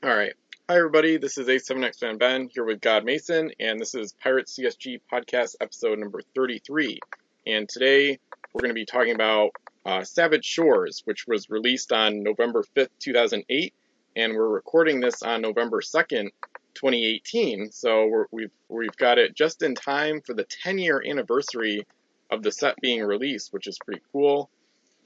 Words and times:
All 0.00 0.14
right. 0.14 0.32
Hi, 0.68 0.76
everybody. 0.76 1.16
This 1.16 1.38
is 1.38 1.48
A7X 1.48 1.98
Fan 1.98 2.18
Ben 2.18 2.48
here 2.54 2.62
with 2.62 2.80
God 2.80 3.04
Mason, 3.04 3.50
and 3.58 3.80
this 3.80 3.96
is 3.96 4.12
Pirate 4.12 4.46
CSG 4.46 5.00
Podcast 5.12 5.56
episode 5.60 5.98
number 5.98 6.20
33. 6.36 7.00
And 7.48 7.68
today 7.68 8.20
we're 8.52 8.60
going 8.60 8.70
to 8.70 8.74
be 8.74 8.84
talking 8.84 9.16
about 9.16 9.50
uh, 9.84 10.04
Savage 10.04 10.44
Shores, 10.44 11.02
which 11.04 11.26
was 11.26 11.50
released 11.50 11.90
on 11.90 12.22
November 12.22 12.62
5th, 12.76 12.90
2008, 13.00 13.74
and 14.14 14.34
we're 14.34 14.46
recording 14.46 15.00
this 15.00 15.24
on 15.24 15.42
November 15.42 15.80
2nd, 15.80 16.28
2018. 16.74 17.72
So 17.72 18.06
we're, 18.06 18.26
we've 18.30 18.52
we've 18.68 18.96
got 18.96 19.18
it 19.18 19.34
just 19.34 19.64
in 19.64 19.74
time 19.74 20.20
for 20.20 20.32
the 20.32 20.44
10 20.62 20.78
year 20.78 21.02
anniversary 21.04 21.84
of 22.30 22.44
the 22.44 22.52
set 22.52 22.76
being 22.80 23.02
released, 23.02 23.52
which 23.52 23.66
is 23.66 23.76
pretty 23.84 24.02
cool. 24.12 24.48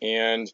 And 0.02 0.52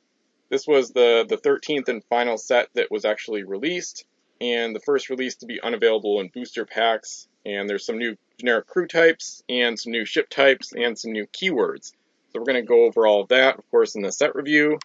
this 0.49 0.65
was 0.65 0.93
the 0.93 1.27
the 1.29 1.39
13th 1.39 1.89
and 1.89 2.05
final 2.05 2.39
set 2.39 2.69
that 2.75 2.93
was 2.93 3.05
actually 3.05 3.43
released 3.43 4.05
and 4.41 4.75
the 4.75 4.81
first 4.81 5.11
release 5.11 5.37
to 5.37 5.47
be 5.47 5.61
unavailable 5.61 6.21
in 6.21 6.29
booster 6.29 6.65
packs. 6.65 7.29
And 7.45 7.69
there's 7.69 7.85
some 7.85 7.99
new 7.99 8.17
generic 8.39 8.67
crew 8.67 8.87
types, 8.87 9.43
and 9.49 9.79
some 9.79 9.93
new 9.93 10.05
ship 10.05 10.29
types, 10.29 10.73
and 10.73 10.99
some 10.99 11.13
new 11.13 11.27
keywords. 11.27 11.93
So 12.33 12.41
we're 12.41 12.45
going 12.45 12.63
to 12.63 12.69
go 12.69 12.85
over 12.85 13.07
all 13.07 13.23
of 13.23 13.29
that, 13.29 13.59
of 13.59 13.71
course, 13.71 13.95
in 13.95 14.03
the 14.03 14.13
set 14.13 14.35
review. 14.35 14.79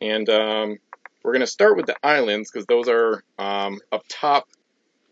And 0.00 0.28
um, 0.28 0.78
we're 1.22 1.32
going 1.32 1.40
to 1.40 1.46
start 1.46 1.76
with 1.76 1.86
the 1.86 1.96
islands 2.02 2.50
because 2.50 2.66
those 2.66 2.88
are 2.88 3.24
um, 3.38 3.80
up 3.90 4.04
top 4.08 4.48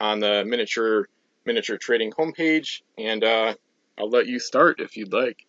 on 0.00 0.20
the 0.20 0.44
miniature 0.44 1.08
miniature 1.46 1.78
trading 1.78 2.12
homepage. 2.12 2.82
And 2.98 3.24
uh, 3.24 3.54
I'll 3.98 4.10
let 4.10 4.26
you 4.26 4.38
start 4.38 4.80
if 4.80 4.96
you'd 4.96 5.12
like. 5.12 5.46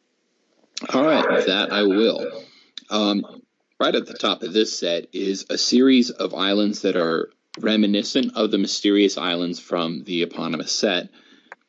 All 0.93 1.05
right, 1.05 1.45
that 1.45 1.71
I 1.71 1.83
will. 1.83 2.43
Um, 2.89 3.41
right 3.79 3.93
at 3.93 4.07
the 4.07 4.13
top 4.13 4.41
of 4.41 4.53
this 4.53 4.77
set 4.77 5.07
is 5.13 5.45
a 5.49 5.57
series 5.57 6.09
of 6.09 6.33
islands 6.33 6.83
that 6.83 6.95
are 6.95 7.29
reminiscent 7.59 8.35
of 8.35 8.51
the 8.51 8.57
mysterious 8.57 9.17
islands 9.17 9.59
from 9.59 10.03
the 10.03 10.21
eponymous 10.23 10.71
set. 10.71 11.09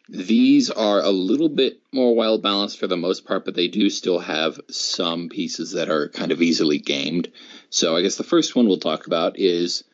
These 0.09 0.71
are 0.71 1.01
a 1.01 1.11
little 1.11 1.49
bit 1.49 1.81
more 1.93 2.15
well 2.15 2.39
balanced 2.39 2.79
for 2.79 2.87
the 2.87 2.97
most 2.97 3.25
part, 3.25 3.45
but 3.45 3.55
they 3.55 3.69
do 3.69 3.89
still 3.89 4.19
have 4.19 4.61
some 4.71 5.29
pieces 5.29 5.73
that 5.73 5.89
are 5.89 6.09
kind 6.09 6.33
of 6.33 6.43
easily 6.43 6.79
gamed. 6.79 7.33
So 7.71 7.97
I 7.97 8.03
guess 8.03 8.17
the 8.17 8.25
first 8.25 8.55
one 8.55 8.67
we'll 8.67 8.79
talk 8.79 9.07
about 9.07 9.39
is 9.39 9.85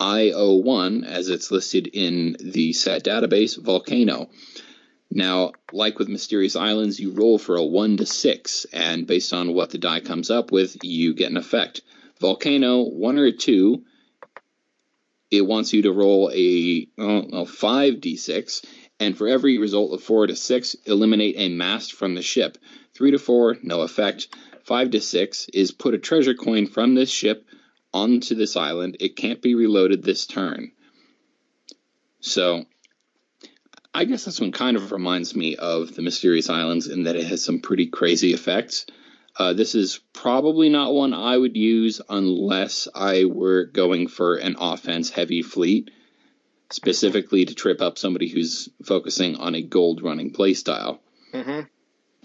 IO1, 0.00 1.06
as 1.06 1.28
it's 1.28 1.50
listed 1.50 1.88
in 1.88 2.36
the 2.40 2.72
set 2.72 3.04
database, 3.04 3.60
Volcano. 3.60 4.28
Now, 5.10 5.52
like 5.72 5.98
with 5.98 6.08
Mysterious 6.08 6.56
Islands, 6.56 6.98
you 6.98 7.12
roll 7.12 7.38
for 7.38 7.56
a 7.56 7.64
1 7.64 7.98
to 7.98 8.06
6, 8.06 8.66
and 8.72 9.06
based 9.06 9.32
on 9.32 9.54
what 9.54 9.70
the 9.70 9.78
die 9.78 10.00
comes 10.00 10.30
up 10.30 10.50
with, 10.50 10.76
you 10.82 11.14
get 11.14 11.30
an 11.30 11.36
effect. 11.36 11.82
Volcano, 12.20 12.82
1 12.82 13.18
or 13.18 13.30
2, 13.30 13.84
it 15.30 15.42
wants 15.42 15.72
you 15.72 15.82
to 15.82 15.92
roll 15.92 16.30
a, 16.30 16.88
a 16.98 17.44
5d6, 17.44 18.64
and 19.00 19.16
for 19.16 19.28
every 19.28 19.58
result 19.58 19.92
of 19.92 20.02
4 20.02 20.28
to 20.28 20.36
6, 20.36 20.76
eliminate 20.86 21.34
a 21.38 21.48
mast 21.48 21.94
from 21.94 22.14
the 22.14 22.22
ship. 22.22 22.58
3 22.94 23.12
to 23.12 23.18
4, 23.18 23.58
no 23.62 23.80
effect. 23.80 24.28
5 24.64 24.90
to 24.92 25.00
6 25.00 25.48
is 25.52 25.72
put 25.72 25.94
a 25.94 25.98
treasure 25.98 26.34
coin 26.34 26.66
from 26.66 26.94
this 26.94 27.10
ship 27.10 27.46
onto 27.92 28.34
this 28.34 28.56
island. 28.56 28.96
It 29.00 29.16
can't 29.16 29.42
be 29.42 29.54
reloaded 29.54 30.02
this 30.02 30.26
turn. 30.26 30.72
So, 32.20 32.64
I 33.92 34.04
guess 34.04 34.24
this 34.24 34.40
one 34.40 34.52
kind 34.52 34.76
of 34.76 34.90
reminds 34.90 35.36
me 35.36 35.56
of 35.56 35.94
the 35.94 36.02
Mysterious 36.02 36.48
Islands 36.48 36.88
in 36.88 37.04
that 37.04 37.16
it 37.16 37.26
has 37.26 37.44
some 37.44 37.60
pretty 37.60 37.86
crazy 37.86 38.32
effects. 38.32 38.86
Uh, 39.36 39.52
this 39.52 39.74
is 39.74 40.00
probably 40.12 40.68
not 40.68 40.94
one 40.94 41.12
I 41.12 41.36
would 41.36 41.56
use 41.56 42.00
unless 42.08 42.86
I 42.94 43.24
were 43.24 43.64
going 43.64 44.06
for 44.06 44.36
an 44.36 44.56
offense 44.58 45.10
heavy 45.10 45.42
fleet, 45.42 45.90
specifically 46.70 47.44
to 47.44 47.54
trip 47.54 47.80
up 47.80 47.98
somebody 47.98 48.28
who's 48.28 48.68
focusing 48.84 49.36
on 49.36 49.54
a 49.54 49.62
gold 49.62 50.02
running 50.02 50.32
playstyle. 50.32 51.00
Mm-hmm. 51.32 51.62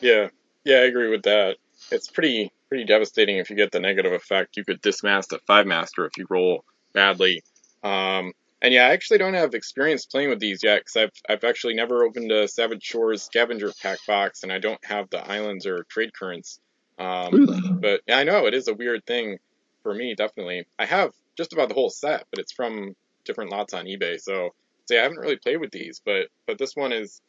Yeah, 0.02 0.30
yeah, 0.64 0.78
I 0.78 0.84
agree 0.84 1.10
with 1.10 1.24
that. 1.24 1.58
It's 1.92 2.10
pretty 2.10 2.52
pretty 2.68 2.86
devastating 2.86 3.38
if 3.38 3.50
you 3.50 3.56
get 3.56 3.72
the 3.72 3.80
negative 3.80 4.14
effect. 4.14 4.56
You 4.56 4.64
could 4.64 4.82
dismast 4.82 5.34
a 5.34 5.40
five 5.48 5.66
master 5.66 6.06
if 6.06 6.16
you 6.18 6.28
roll 6.30 6.64
badly. 6.94 7.42
Um, 7.84 8.34
and 8.62 8.74
yeah, 8.74 8.88
I 8.88 8.92
actually 8.92 9.18
don't 9.18 9.34
have 9.34 9.56
experience 9.56 10.06
playing 10.06 10.30
with 10.30 10.40
these 10.40 10.64
yet 10.64 10.82
because 10.82 10.98
I've 10.98 11.12
I've 11.28 11.44
actually 11.44 11.74
never 11.74 12.04
opened 12.04 12.32
a 12.32 12.48
Savage 12.48 12.84
Shores 12.84 13.24
scavenger 13.24 13.72
pack 13.82 14.00
box, 14.06 14.44
and 14.44 14.52
I 14.52 14.60
don't 14.60 14.84
have 14.86 15.10
the 15.10 15.26
islands 15.26 15.66
or 15.66 15.86
trade 15.90 16.14
currents. 16.14 16.60
Um. 17.00 17.80
But 17.82 18.02
I 18.12 18.24
know 18.26 18.46
it 18.46 18.54
is 18.54 18.68
a 18.68 18.74
weird 18.74 19.06
thing 19.06 19.40
for 19.84 19.94
me, 19.94 20.16
definitely. 20.16 20.66
I 20.78 20.86
have 20.86 21.14
just 21.38 21.54
about 21.54 21.70
the 21.70 21.76
whole 21.76 21.90
set, 21.90 22.26
but 22.30 22.40
it's 22.40 22.52
from 22.52 22.96
different 23.24 23.52
lots 23.52 23.74
on 23.74 23.86
eBay. 23.86 24.20
So, 24.20 24.50
yeah, 24.90 25.00
I 25.00 25.04
haven't 25.04 25.20
really 25.20 25.38
played 25.38 25.62
with 25.62 25.72
these, 25.72 26.02
but 26.04 26.28
but 26.46 26.58
this 26.58 26.76
one 26.76 26.92
is. 26.92 27.22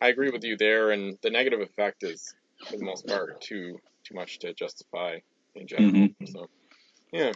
I 0.00 0.08
agree 0.08 0.30
with 0.30 0.44
you 0.44 0.58
there, 0.58 0.90
and 0.90 1.16
the 1.22 1.30
negative 1.30 1.62
effect 1.62 2.02
is, 2.02 2.34
for 2.68 2.76
the 2.76 2.84
most 2.84 3.06
part, 3.06 3.40
too 3.40 3.80
too 4.04 4.14
much 4.14 4.38
to 4.40 4.52
justify 4.52 5.18
in 5.54 5.66
general. 5.66 5.92
Mm-hmm. 5.92 6.26
So, 6.26 6.48
yeah. 7.12 7.32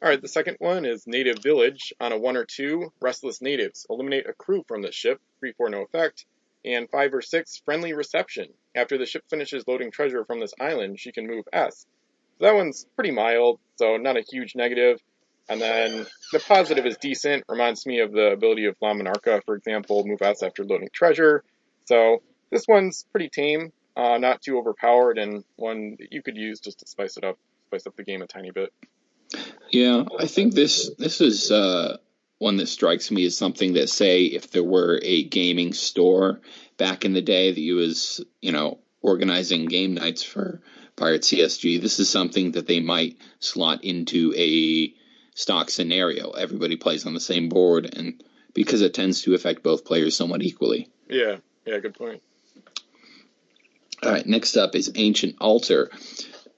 All 0.00 0.08
right, 0.08 0.22
the 0.22 0.28
second 0.28 0.56
one 0.58 0.84
is 0.86 1.06
Native 1.06 1.42
Village. 1.42 1.92
On 2.00 2.12
a 2.12 2.18
one 2.18 2.36
or 2.36 2.44
two, 2.44 2.92
Restless 3.00 3.42
Natives. 3.42 3.86
Eliminate 3.90 4.28
a 4.28 4.32
crew 4.32 4.64
from 4.66 4.80
the 4.80 4.92
ship. 4.92 5.20
Three 5.40 5.52
for 5.52 5.68
no 5.68 5.82
effect 5.82 6.24
and 6.64 6.88
5 6.90 7.14
or 7.14 7.22
6, 7.22 7.62
Friendly 7.64 7.92
Reception. 7.92 8.48
After 8.74 8.98
the 8.98 9.06
ship 9.06 9.24
finishes 9.30 9.64
loading 9.66 9.90
treasure 9.90 10.24
from 10.24 10.40
this 10.40 10.54
island, 10.60 10.98
she 11.00 11.12
can 11.12 11.26
move 11.26 11.44
S. 11.52 11.86
So 12.38 12.46
that 12.46 12.54
one's 12.54 12.86
pretty 12.94 13.10
mild, 13.10 13.58
so 13.76 13.96
not 13.96 14.16
a 14.16 14.22
huge 14.22 14.54
negative. 14.54 15.00
And 15.48 15.60
then 15.60 16.06
the 16.32 16.40
positive 16.40 16.84
is 16.84 16.96
decent, 16.98 17.44
reminds 17.48 17.86
me 17.86 18.00
of 18.00 18.12
the 18.12 18.32
ability 18.32 18.66
of 18.66 18.76
La 18.82 18.92
Monarca, 18.92 19.42
for 19.44 19.56
example, 19.56 20.04
move 20.04 20.20
S 20.20 20.42
after 20.42 20.64
loading 20.64 20.90
treasure. 20.92 21.42
So 21.86 22.22
this 22.50 22.66
one's 22.68 23.06
pretty 23.12 23.30
tame, 23.30 23.72
uh, 23.96 24.18
not 24.18 24.42
too 24.42 24.58
overpowered, 24.58 25.18
and 25.18 25.44
one 25.56 25.96
that 25.98 26.12
you 26.12 26.22
could 26.22 26.36
use 26.36 26.60
just 26.60 26.80
to 26.80 26.86
spice 26.86 27.16
it 27.16 27.24
up, 27.24 27.38
spice 27.68 27.86
up 27.86 27.96
the 27.96 28.04
game 28.04 28.20
a 28.20 28.26
tiny 28.26 28.50
bit. 28.50 28.72
Yeah, 29.70 30.04
I 30.18 30.26
think 30.26 30.54
this 30.54 30.90
this 30.98 31.20
is 31.20 31.50
uh, 31.50 31.98
one 32.38 32.56
that 32.56 32.68
strikes 32.68 33.10
me 33.10 33.26
as 33.26 33.36
something 33.36 33.74
that, 33.74 33.88
say, 33.88 34.24
if 34.24 34.50
there 34.50 34.64
were 34.64 35.00
a 35.02 35.24
gaming 35.24 35.72
store 35.72 36.40
back 36.76 37.04
in 37.04 37.12
the 37.12 37.22
day 37.22 37.50
that 37.52 37.60
you 37.60 37.76
was, 37.76 38.24
you 38.40 38.52
know, 38.52 38.78
organizing 39.02 39.66
game 39.66 39.94
nights 39.94 40.22
for 40.22 40.60
Pirate 40.96 41.22
CSG, 41.22 41.80
this 41.80 41.98
is 41.98 42.08
something 42.08 42.52
that 42.52 42.66
they 42.66 42.80
might 42.80 43.18
slot 43.40 43.84
into 43.84 44.32
a 44.36 44.94
stock 45.34 45.70
scenario. 45.70 46.30
Everybody 46.30 46.76
plays 46.76 47.06
on 47.06 47.14
the 47.14 47.20
same 47.20 47.48
board, 47.48 47.92
and 47.94 48.22
because 48.54 48.82
it 48.82 48.94
tends 48.94 49.22
to 49.22 49.34
affect 49.34 49.62
both 49.62 49.84
players 49.84 50.16
somewhat 50.16 50.42
equally. 50.42 50.88
Yeah, 51.08 51.36
yeah, 51.64 51.78
good 51.78 51.94
point. 51.94 52.22
All 54.02 54.12
right, 54.12 54.26
next 54.26 54.56
up 54.56 54.74
is 54.76 54.92
Ancient 54.94 55.36
Altar. 55.40 55.90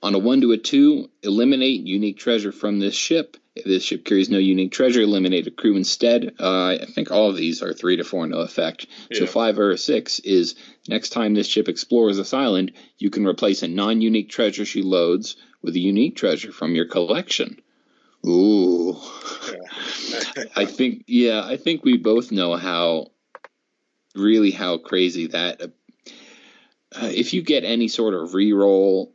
On 0.02 0.14
a 0.14 0.18
1 0.18 0.42
to 0.42 0.52
a 0.52 0.58
2, 0.58 1.10
eliminate 1.22 1.86
unique 1.86 2.18
treasure 2.18 2.52
from 2.52 2.78
this 2.78 2.94
ship. 2.94 3.36
This 3.64 3.82
ship 3.82 4.04
carries 4.04 4.30
no 4.30 4.38
unique 4.38 4.72
treasure, 4.72 5.02
eliminate 5.02 5.46
a 5.46 5.50
crew 5.50 5.76
instead. 5.76 6.34
Uh, 6.38 6.78
I 6.80 6.86
think 6.86 7.10
all 7.10 7.28
of 7.30 7.36
these 7.36 7.62
are 7.62 7.72
3 7.72 7.96
to 7.96 8.04
4, 8.04 8.26
no 8.28 8.38
effect. 8.38 8.86
Yeah. 9.10 9.20
So 9.20 9.26
5 9.26 9.58
or 9.58 9.76
6 9.76 10.18
is 10.20 10.54
next 10.88 11.10
time 11.10 11.34
this 11.34 11.46
ship 11.46 11.68
explores 11.68 12.16
this 12.16 12.34
island, 12.34 12.72
you 12.98 13.10
can 13.10 13.26
replace 13.26 13.62
a 13.62 13.68
non 13.68 14.00
unique 14.00 14.30
treasure 14.30 14.64
she 14.64 14.82
loads 14.82 15.36
with 15.62 15.74
a 15.74 15.80
unique 15.80 16.16
treasure 16.16 16.52
from 16.52 16.74
your 16.74 16.86
collection. 16.86 17.60
Ooh. 18.26 18.96
Yeah. 19.50 20.44
I 20.56 20.64
think, 20.66 21.04
yeah, 21.06 21.42
I 21.44 21.56
think 21.56 21.84
we 21.84 21.96
both 21.96 22.32
know 22.32 22.56
how, 22.56 23.08
really 24.14 24.50
how 24.50 24.78
crazy 24.78 25.28
that. 25.28 25.62
Uh, 25.62 27.06
if 27.06 27.34
you 27.34 27.42
get 27.42 27.64
any 27.64 27.88
sort 27.88 28.14
of 28.14 28.30
reroll 28.30 29.12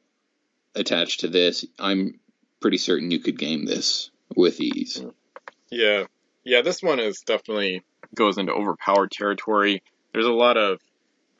attached 0.76 1.22
to 1.22 1.28
this, 1.28 1.66
I'm 1.78 2.20
pretty 2.62 2.78
certain 2.78 3.12
you 3.12 3.20
could 3.20 3.38
game 3.38 3.66
this 3.66 4.10
with 4.36 4.60
ease. 4.60 5.04
Yeah. 5.70 6.06
Yeah, 6.44 6.62
this 6.62 6.82
one 6.84 7.00
is 7.00 7.22
definitely 7.26 7.84
goes 8.14 8.38
into 8.38 8.54
overpowered 8.54 9.12
territory. 9.12 9.82
There's 10.14 10.28
a 10.28 10.32
lot 10.32 10.58
of 10.58 10.80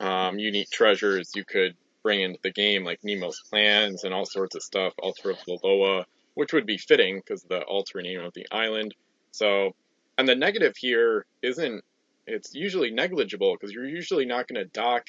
um, 0.00 0.38
unique 0.38 0.70
treasures 0.70 1.30
you 1.34 1.44
could 1.44 1.76
bring 2.02 2.20
into 2.20 2.38
the 2.42 2.52
game, 2.52 2.84
like 2.84 3.00
Nemo's 3.02 3.40
plans 3.50 4.04
and 4.04 4.12
all 4.12 4.26
sorts 4.26 4.56
of 4.56 4.62
stuff, 4.62 4.92
Altar 4.98 5.30
of 5.30 5.38
Loloa, 5.48 6.04
which 6.34 6.52
would 6.52 6.66
be 6.66 6.76
fitting 6.76 7.16
because 7.16 7.42
the 7.42 7.62
altar 7.62 8.02
name 8.02 8.20
of 8.20 8.34
the 8.34 8.46
island. 8.50 8.94
So, 9.32 9.74
and 10.18 10.28
the 10.28 10.34
negative 10.34 10.76
here 10.76 11.24
isn't, 11.42 11.82
it's 12.26 12.54
usually 12.54 12.90
negligible 12.90 13.54
because 13.54 13.72
you're 13.72 13.88
usually 13.88 14.26
not 14.26 14.48
going 14.48 14.62
to 14.62 14.70
dock 14.70 15.08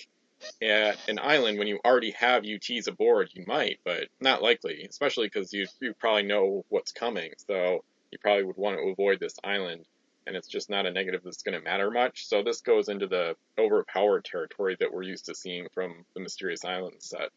at 0.61 0.97
an 1.07 1.19
island 1.19 1.57
when 1.57 1.67
you 1.67 1.79
already 1.85 2.11
have 2.11 2.43
UTs 2.43 2.87
aboard, 2.87 3.29
you 3.33 3.43
might, 3.47 3.79
but 3.83 4.07
not 4.19 4.41
likely, 4.41 4.85
especially 4.89 5.27
because 5.27 5.53
you, 5.53 5.67
you 5.79 5.93
probably 5.93 6.23
know 6.23 6.65
what's 6.69 6.91
coming. 6.91 7.31
So 7.47 7.83
you 8.11 8.19
probably 8.19 8.43
would 8.43 8.57
want 8.57 8.77
to 8.77 8.83
avoid 8.89 9.19
this 9.19 9.35
island, 9.43 9.85
and 10.25 10.35
it's 10.35 10.47
just 10.47 10.69
not 10.69 10.85
a 10.85 10.91
negative 10.91 11.21
that's 11.23 11.43
going 11.43 11.57
to 11.57 11.63
matter 11.63 11.91
much. 11.91 12.27
So 12.27 12.43
this 12.43 12.61
goes 12.61 12.89
into 12.89 13.07
the 13.07 13.35
overpowered 13.57 14.25
territory 14.25 14.77
that 14.79 14.93
we're 14.93 15.03
used 15.03 15.25
to 15.25 15.35
seeing 15.35 15.67
from 15.73 16.05
the 16.13 16.21
Mysterious 16.21 16.65
Island 16.65 16.97
set. 16.99 17.29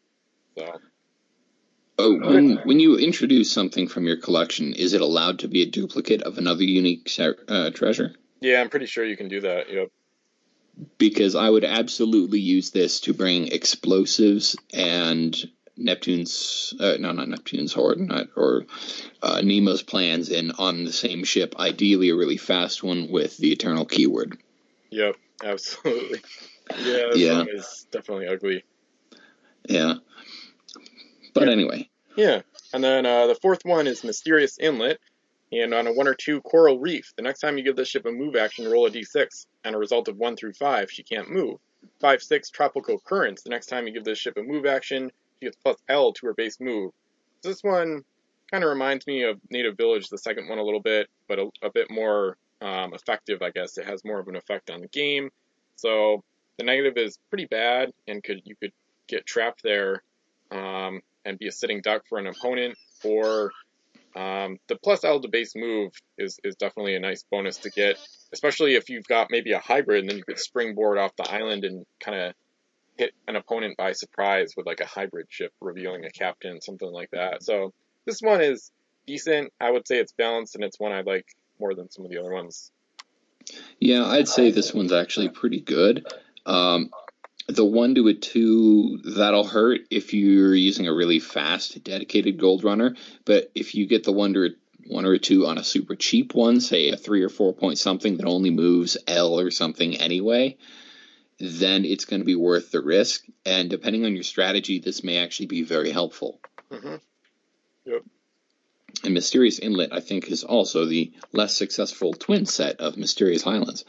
So. 0.57 0.79
Oh, 1.97 2.17
when, 2.17 2.57
when 2.63 2.79
you 2.79 2.97
introduce 2.97 3.51
something 3.51 3.87
from 3.87 4.05
your 4.05 4.17
collection, 4.17 4.73
is 4.73 4.93
it 4.93 5.01
allowed 5.01 5.39
to 5.39 5.47
be 5.47 5.61
a 5.61 5.69
duplicate 5.69 6.23
of 6.23 6.37
another 6.37 6.63
unique 6.63 7.11
uh, 7.47 7.69
treasure? 7.71 8.15
Yeah, 8.39 8.61
I'm 8.61 8.69
pretty 8.69 8.87
sure 8.87 9.05
you 9.05 9.17
can 9.17 9.27
do 9.27 9.41
that. 9.41 9.71
Yep. 9.71 9.89
Because 10.97 11.35
I 11.35 11.49
would 11.49 11.63
absolutely 11.65 12.39
use 12.39 12.71
this 12.71 13.01
to 13.01 13.13
bring 13.13 13.47
explosives 13.47 14.55
and 14.73 15.35
Neptune's, 15.77 16.73
uh, 16.79 16.97
no, 16.99 17.11
not 17.11 17.27
Neptune's 17.27 17.73
horde, 17.73 17.99
not, 17.99 18.27
or 18.35 18.65
uh, 19.21 19.41
Nemo's 19.41 19.81
plans 19.83 20.29
in 20.29 20.51
on 20.51 20.83
the 20.83 20.93
same 20.93 21.23
ship. 21.23 21.55
Ideally, 21.59 22.09
a 22.09 22.15
really 22.15 22.37
fast 22.37 22.83
one 22.83 23.09
with 23.09 23.37
the 23.37 23.51
Eternal 23.51 23.85
keyword. 23.85 24.37
Yep, 24.91 25.15
absolutely. 25.43 26.21
Yeah, 26.77 27.07
this 27.11 27.19
Yeah. 27.19 27.37
one 27.39 27.49
is 27.49 27.85
definitely 27.91 28.27
ugly. 28.27 28.63
Yeah. 29.67 29.95
But 31.33 31.47
Yeah. 31.47 31.51
anyway, 31.51 31.89
Yeah, 32.15 32.41
and 32.73 32.81
then 32.83 33.05
uh, 33.05 33.27
the 33.27 33.35
fourth 33.35 33.65
one 33.65 33.87
is 33.87 34.03
Mysterious 34.05 34.57
Inlet, 34.57 34.99
and 35.51 35.73
on 35.73 35.87
a 35.87 35.93
one 35.93 36.07
or 36.07 36.13
two 36.13 36.41
Coral 36.41 36.79
Reef, 36.79 37.13
the 37.15 37.21
next 37.21 37.39
time 37.39 37.57
you 37.57 37.63
give 37.63 37.75
this 37.75 37.87
ship 37.87 38.05
a 38.05 38.11
move 38.11 38.35
action, 38.35 38.69
roll 38.69 38.85
a 38.85 38.91
d6, 38.91 39.45
and 39.63 39.75
a 39.75 39.79
result 39.79 40.07
of 40.07 40.17
one 40.17 40.35
through 40.35 40.53
five, 40.53 40.91
she 40.91 41.03
can't 41.03 41.29
move. 41.29 41.59
Five 41.99 42.21
six 42.21 42.49
Tropical 42.49 42.99
Currents, 42.99 43.43
the 43.43 43.49
next 43.49 43.67
time 43.67 43.87
you 43.87 43.93
give 43.93 44.03
this 44.03 44.19
ship 44.19 44.37
a 44.37 44.43
move 44.43 44.65
action, 44.65 45.11
she 45.39 45.47
gets 45.47 45.57
plus 45.57 45.77
L 45.89 46.13
to 46.13 46.27
her 46.27 46.33
base 46.33 46.59
move. 46.59 46.91
This 47.41 47.63
one 47.63 48.03
kind 48.51 48.63
of 48.63 48.69
reminds 48.69 49.07
me 49.07 49.23
of 49.23 49.39
Native 49.49 49.77
Village, 49.77 50.09
the 50.09 50.17
second 50.17 50.47
one 50.47 50.59
a 50.59 50.63
little 50.63 50.81
bit, 50.81 51.07
but 51.27 51.39
a, 51.39 51.49
a 51.63 51.71
bit 51.71 51.89
more 51.89 52.37
um, 52.61 52.93
effective, 52.93 53.41
I 53.41 53.49
guess. 53.49 53.77
It 53.77 53.85
has 53.85 54.05
more 54.05 54.19
of 54.19 54.27
an 54.27 54.35
effect 54.35 54.69
on 54.69 54.81
the 54.81 54.87
game. 54.87 55.31
So 55.75 56.23
the 56.57 56.63
negative 56.63 56.97
is 56.97 57.17
pretty 57.29 57.45
bad, 57.45 57.91
and 58.07 58.23
could 58.23 58.41
you 58.45 58.55
could 58.55 58.73
get 59.07 59.25
trapped 59.25 59.63
there 59.63 60.03
um, 60.51 61.01
and 61.25 61.39
be 61.39 61.47
a 61.47 61.51
sitting 61.51 61.81
duck 61.81 62.03
for 62.07 62.19
an 62.19 62.27
opponent, 62.27 62.77
or 63.03 63.51
um, 64.15 64.57
the 64.67 64.75
plus 64.75 65.03
L 65.03 65.21
to 65.21 65.27
base 65.27 65.53
move 65.55 65.93
is, 66.17 66.39
is 66.43 66.55
definitely 66.55 66.95
a 66.95 66.99
nice 66.99 67.23
bonus 67.29 67.57
to 67.57 67.69
get, 67.69 67.97
especially 68.33 68.75
if 68.75 68.89
you've 68.89 69.07
got 69.07 69.27
maybe 69.29 69.53
a 69.53 69.59
hybrid, 69.59 70.01
and 70.01 70.09
then 70.09 70.17
you 70.17 70.23
could 70.23 70.39
springboard 70.39 70.97
off 70.97 71.15
the 71.15 71.29
island 71.29 71.63
and 71.63 71.85
kind 71.99 72.17
of 72.17 72.33
hit 72.97 73.13
an 73.27 73.35
opponent 73.35 73.77
by 73.77 73.93
surprise 73.93 74.53
with 74.57 74.65
like 74.65 74.79
a 74.79 74.85
hybrid 74.85 75.27
ship 75.29 75.53
revealing 75.61 76.05
a 76.05 76.11
captain, 76.11 76.61
something 76.61 76.91
like 76.91 77.09
that. 77.11 77.43
So 77.43 77.73
this 78.05 78.21
one 78.21 78.41
is 78.41 78.71
decent. 79.07 79.53
I 79.59 79.71
would 79.71 79.87
say 79.87 79.97
it's 79.97 80.11
balanced, 80.11 80.55
and 80.55 80.63
it's 80.63 80.79
one 80.79 80.91
I 80.91 81.01
like 81.01 81.25
more 81.59 81.73
than 81.73 81.89
some 81.89 82.05
of 82.05 82.11
the 82.11 82.17
other 82.17 82.31
ones. 82.31 82.71
yeah, 83.79 84.05
I'd 84.05 84.27
say 84.27 84.51
this 84.51 84.73
one's 84.73 84.91
actually 84.91 85.29
pretty 85.29 85.61
good. 85.61 86.05
Um, 86.45 86.89
the 87.47 87.65
one 87.65 87.95
to 87.95 88.07
a 88.07 88.13
two 88.13 88.99
that'll 89.03 89.47
hurt 89.47 89.81
if 89.89 90.13
you're 90.13 90.55
using 90.55 90.87
a 90.87 90.93
really 90.93 91.19
fast 91.19 91.83
dedicated 91.83 92.39
gold 92.39 92.63
runner, 92.63 92.95
but 93.25 93.51
if 93.55 93.75
you 93.75 93.87
get 93.87 94.03
the 94.03 94.11
one 94.11 94.33
to 94.33 94.45
a 94.45 94.49
one 94.87 95.05
or 95.05 95.13
a 95.13 95.19
two 95.19 95.45
on 95.45 95.57
a 95.57 95.63
super 95.63 95.95
cheap 95.95 96.33
one, 96.33 96.59
say 96.59 96.89
a 96.89 96.97
three 96.97 97.23
or 97.23 97.29
four 97.29 97.53
point 97.53 97.77
something 97.77 98.17
that 98.17 98.25
only 98.25 98.49
moves 98.49 98.97
L 99.07 99.39
or 99.39 99.51
something 99.51 99.95
anyway, 99.97 100.57
then 101.39 101.85
it's 101.85 102.05
going 102.05 102.21
to 102.21 102.25
be 102.25 102.35
worth 102.35 102.71
the 102.71 102.81
risk. 102.81 103.23
And 103.45 103.69
depending 103.69 104.05
on 104.05 104.13
your 104.13 104.23
strategy, 104.23 104.79
this 104.79 105.03
may 105.03 105.17
actually 105.17 105.47
be 105.47 105.63
very 105.63 105.91
helpful. 105.91 106.39
hmm 106.71 106.95
And 109.03 109.13
Mysterious 109.13 109.59
Inlet, 109.59 109.93
I 109.93 109.99
think, 109.99 110.29
is 110.29 110.43
also 110.43 110.85
the 110.85 111.13
less 111.31 111.55
successful 111.55 112.13
twin 112.13 112.45
set 112.45 112.79
of 112.79 112.97
Mysterious 112.97 113.47
Islands. 113.47 113.85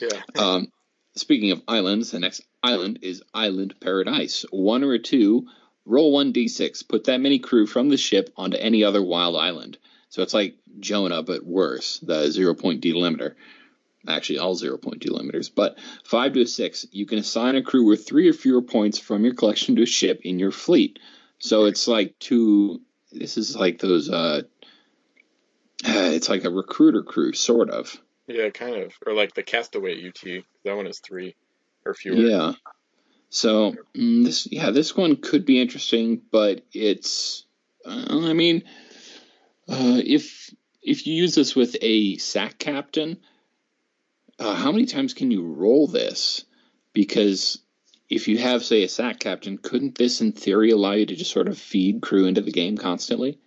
Yeah. 0.00 0.20
Um, 0.38 0.72
speaking 1.14 1.52
of 1.52 1.62
islands, 1.68 2.10
the 2.10 2.18
next 2.18 2.42
island 2.62 3.00
is 3.02 3.22
Island 3.32 3.74
Paradise. 3.80 4.44
One 4.50 4.84
or 4.84 4.98
two, 4.98 5.46
roll 5.84 6.12
one 6.12 6.32
d6. 6.32 6.86
Put 6.88 7.04
that 7.04 7.20
many 7.20 7.38
crew 7.38 7.66
from 7.66 7.88
the 7.88 7.96
ship 7.96 8.30
onto 8.36 8.56
any 8.56 8.84
other 8.84 9.02
wild 9.02 9.36
island. 9.36 9.78
So 10.08 10.22
it's 10.22 10.34
like 10.34 10.56
Jonah, 10.80 11.22
but 11.22 11.44
worse, 11.44 11.98
the 12.00 12.30
zero 12.30 12.54
point 12.54 12.82
delimiter. 12.82 13.34
Actually, 14.08 14.38
all 14.38 14.54
zero 14.54 14.76
point 14.76 15.02
delimiters. 15.02 15.54
But 15.54 15.78
five 16.04 16.32
to 16.32 16.42
a 16.42 16.46
six, 16.46 16.86
you 16.90 17.06
can 17.06 17.18
assign 17.18 17.56
a 17.56 17.62
crew 17.62 17.84
with 17.84 18.06
three 18.06 18.28
or 18.28 18.32
fewer 18.32 18.62
points 18.62 18.98
from 18.98 19.24
your 19.24 19.34
collection 19.34 19.76
to 19.76 19.82
a 19.82 19.86
ship 19.86 20.20
in 20.24 20.38
your 20.38 20.52
fleet. 20.52 20.98
So 21.38 21.66
it's 21.66 21.86
like 21.86 22.18
two. 22.18 22.80
This 23.12 23.36
is 23.36 23.56
like 23.56 23.78
those. 23.78 24.10
Uh, 24.10 24.42
it's 25.84 26.28
like 26.28 26.44
a 26.44 26.50
recruiter 26.50 27.02
crew, 27.02 27.32
sort 27.32 27.70
of. 27.70 28.00
Yeah, 28.26 28.50
kind 28.50 28.76
of. 28.76 28.94
Or 29.06 29.12
like 29.12 29.34
the 29.34 29.42
Castaway 29.42 30.06
UT. 30.06 30.44
That 30.64 30.76
one 30.76 30.86
is 30.86 31.00
three 31.00 31.34
or 31.84 31.94
fewer. 31.94 32.16
Yeah. 32.16 32.52
So 33.30 33.74
mm, 33.94 34.24
this, 34.24 34.48
yeah, 34.50 34.70
this 34.70 34.96
one 34.96 35.16
could 35.16 35.46
be 35.46 35.60
interesting, 35.60 36.20
but 36.30 36.64
it's, 36.72 37.44
uh, 37.86 38.06
I 38.10 38.32
mean, 38.32 38.64
uh, 39.68 40.00
if 40.04 40.52
if 40.82 41.06
you 41.06 41.14
use 41.14 41.34
this 41.34 41.54
with 41.54 41.76
a 41.80 42.16
sack 42.16 42.58
captain, 42.58 43.18
uh, 44.38 44.54
how 44.54 44.72
many 44.72 44.86
times 44.86 45.14
can 45.14 45.30
you 45.30 45.44
roll 45.44 45.86
this? 45.86 46.44
Because 46.92 47.58
if 48.08 48.26
you 48.26 48.38
have, 48.38 48.64
say, 48.64 48.82
a 48.82 48.88
sack 48.88 49.20
captain, 49.20 49.58
couldn't 49.58 49.96
this, 49.96 50.20
in 50.20 50.32
theory, 50.32 50.70
allow 50.70 50.92
you 50.92 51.06
to 51.06 51.14
just 51.14 51.30
sort 51.30 51.48
of 51.48 51.58
feed 51.58 52.02
crew 52.02 52.26
into 52.26 52.40
the 52.40 52.50
game 52.50 52.76
constantly? 52.76 53.38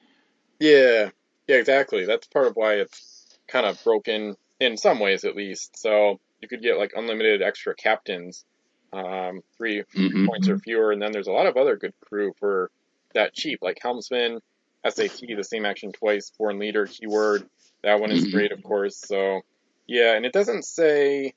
Yeah, 0.59 1.09
yeah, 1.47 1.57
exactly. 1.57 2.06
That's 2.06 2.27
part 2.27 2.47
of 2.47 2.56
why 2.56 2.75
it's 2.75 3.38
kind 3.47 3.65
of 3.65 3.83
broken 3.83 4.38
in 4.59 4.77
some 4.77 5.00
ways, 5.00 5.25
at 5.25 5.35
least. 5.35 5.77
So 5.77 6.21
you 6.44 6.50
could 6.50 6.63
get 6.63 6.78
like 6.80 6.94
unlimited 6.95 7.42
extra 7.44 7.75
captains, 7.75 8.45
um, 8.94 9.42
3 9.57 9.84
Mm-hmm. 9.98 10.25
points 10.28 10.50
or 10.50 10.60
fewer, 10.60 10.92
and 10.94 11.01
then 11.01 11.13
there's 11.13 11.28
a 11.28 11.34
lot 11.34 11.48
of 11.48 11.57
other 11.57 11.78
good 11.78 11.94
crew 12.07 12.34
for 12.40 12.72
that 13.16 13.34
cheap, 13.34 13.60
like 13.63 13.80
helmsman, 13.81 14.40
SAT, 14.88 15.13
the 15.38 15.44
same 15.44 15.66
action 15.66 15.92
twice, 15.94 16.31
foreign 16.38 16.60
leader, 16.60 16.88
keyword. 16.88 17.45
That 17.84 18.01
one 18.01 18.12
is 18.12 18.25
Mhm. 18.25 18.31
great, 18.31 18.51
of 18.54 18.63
course. 18.63 18.98
So 18.98 19.42
yeah, 19.88 20.16
and 20.16 20.25
it 20.28 20.34
doesn't 20.34 20.66
say. 20.66 21.34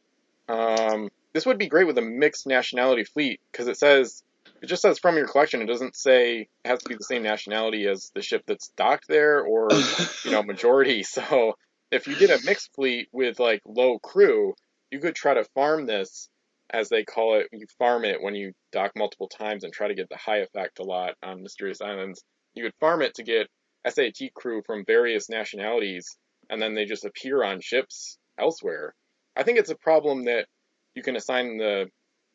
Um, 0.48 1.10
this 1.34 1.46
would 1.46 1.58
be 1.58 1.68
great 1.68 1.86
with 1.86 1.98
a 1.98 2.02
mixed 2.02 2.46
nationality 2.46 3.04
fleet 3.04 3.40
because 3.52 3.68
it 3.68 3.78
says 3.78 4.22
it 4.62 4.66
just 4.68 4.82
says 4.82 4.98
from 4.98 5.16
your 5.16 5.28
collection. 5.28 5.62
It 5.62 5.66
doesn't 5.66 5.96
say 5.96 6.48
it 6.64 6.68
has 6.68 6.80
to 6.80 6.88
be 6.88 6.96
the 6.96 7.04
same 7.04 7.22
nationality 7.24 7.86
as 7.88 8.10
the 8.14 8.22
ship 8.22 8.42
that's 8.46 8.72
docked 8.76 9.08
there 9.08 9.42
or 9.42 9.86
you 10.24 10.30
know 10.30 10.42
majority. 10.42 11.02
So 11.04 11.54
if 11.90 12.06
you 12.08 12.16
did 12.16 12.30
a 12.30 12.40
mixed 12.42 12.70
fleet 12.74 13.08
with 13.12 13.38
like 13.40 13.62
low 13.66 13.98
crew, 13.98 14.54
you 14.96 15.02
could 15.02 15.14
try 15.14 15.34
to 15.34 15.44
farm 15.54 15.84
this 15.86 16.30
as 16.72 16.88
they 16.88 17.04
call 17.04 17.38
it. 17.38 17.48
You 17.52 17.66
farm 17.78 18.06
it 18.06 18.22
when 18.22 18.34
you 18.34 18.52
dock 18.72 18.92
multiple 18.96 19.28
times 19.28 19.62
and 19.62 19.74
try 19.74 19.88
to 19.88 19.94
get 19.94 20.08
the 20.08 20.16
high 20.16 20.38
effect 20.38 20.78
a 20.78 20.84
lot 20.84 21.16
on 21.22 21.42
Mysterious 21.42 21.82
Islands. 21.82 22.24
You 22.54 22.64
could 22.64 22.72
farm 22.80 23.02
it 23.02 23.14
to 23.16 23.22
get 23.22 23.48
SAT 23.86 24.32
crew 24.34 24.62
from 24.66 24.86
various 24.86 25.28
nationalities, 25.28 26.16
and 26.48 26.62
then 26.62 26.74
they 26.74 26.86
just 26.86 27.04
appear 27.04 27.44
on 27.44 27.60
ships 27.60 28.16
elsewhere. 28.40 28.94
I 29.36 29.42
think 29.42 29.58
it's 29.58 29.70
a 29.70 29.76
problem 29.76 30.24
that 30.24 30.46
you 30.94 31.02
can 31.02 31.16
assign 31.16 31.58
the 31.58 31.88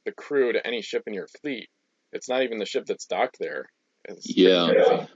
the 0.06 0.12
crew 0.14 0.54
to 0.54 0.68
any 0.68 0.84
ship 0.84 1.04
in 1.08 1.16
your 1.16 1.28
fleet. 1.42 1.68
It's 2.14 2.30
not 2.30 2.44
even 2.44 2.60
the 2.60 2.66
ship 2.68 2.86
that's 2.86 3.08
docked 3.08 3.38
there. 3.40 3.66
It's 4.08 4.38
Yeah. 4.38 4.68
crazy. 4.68 5.08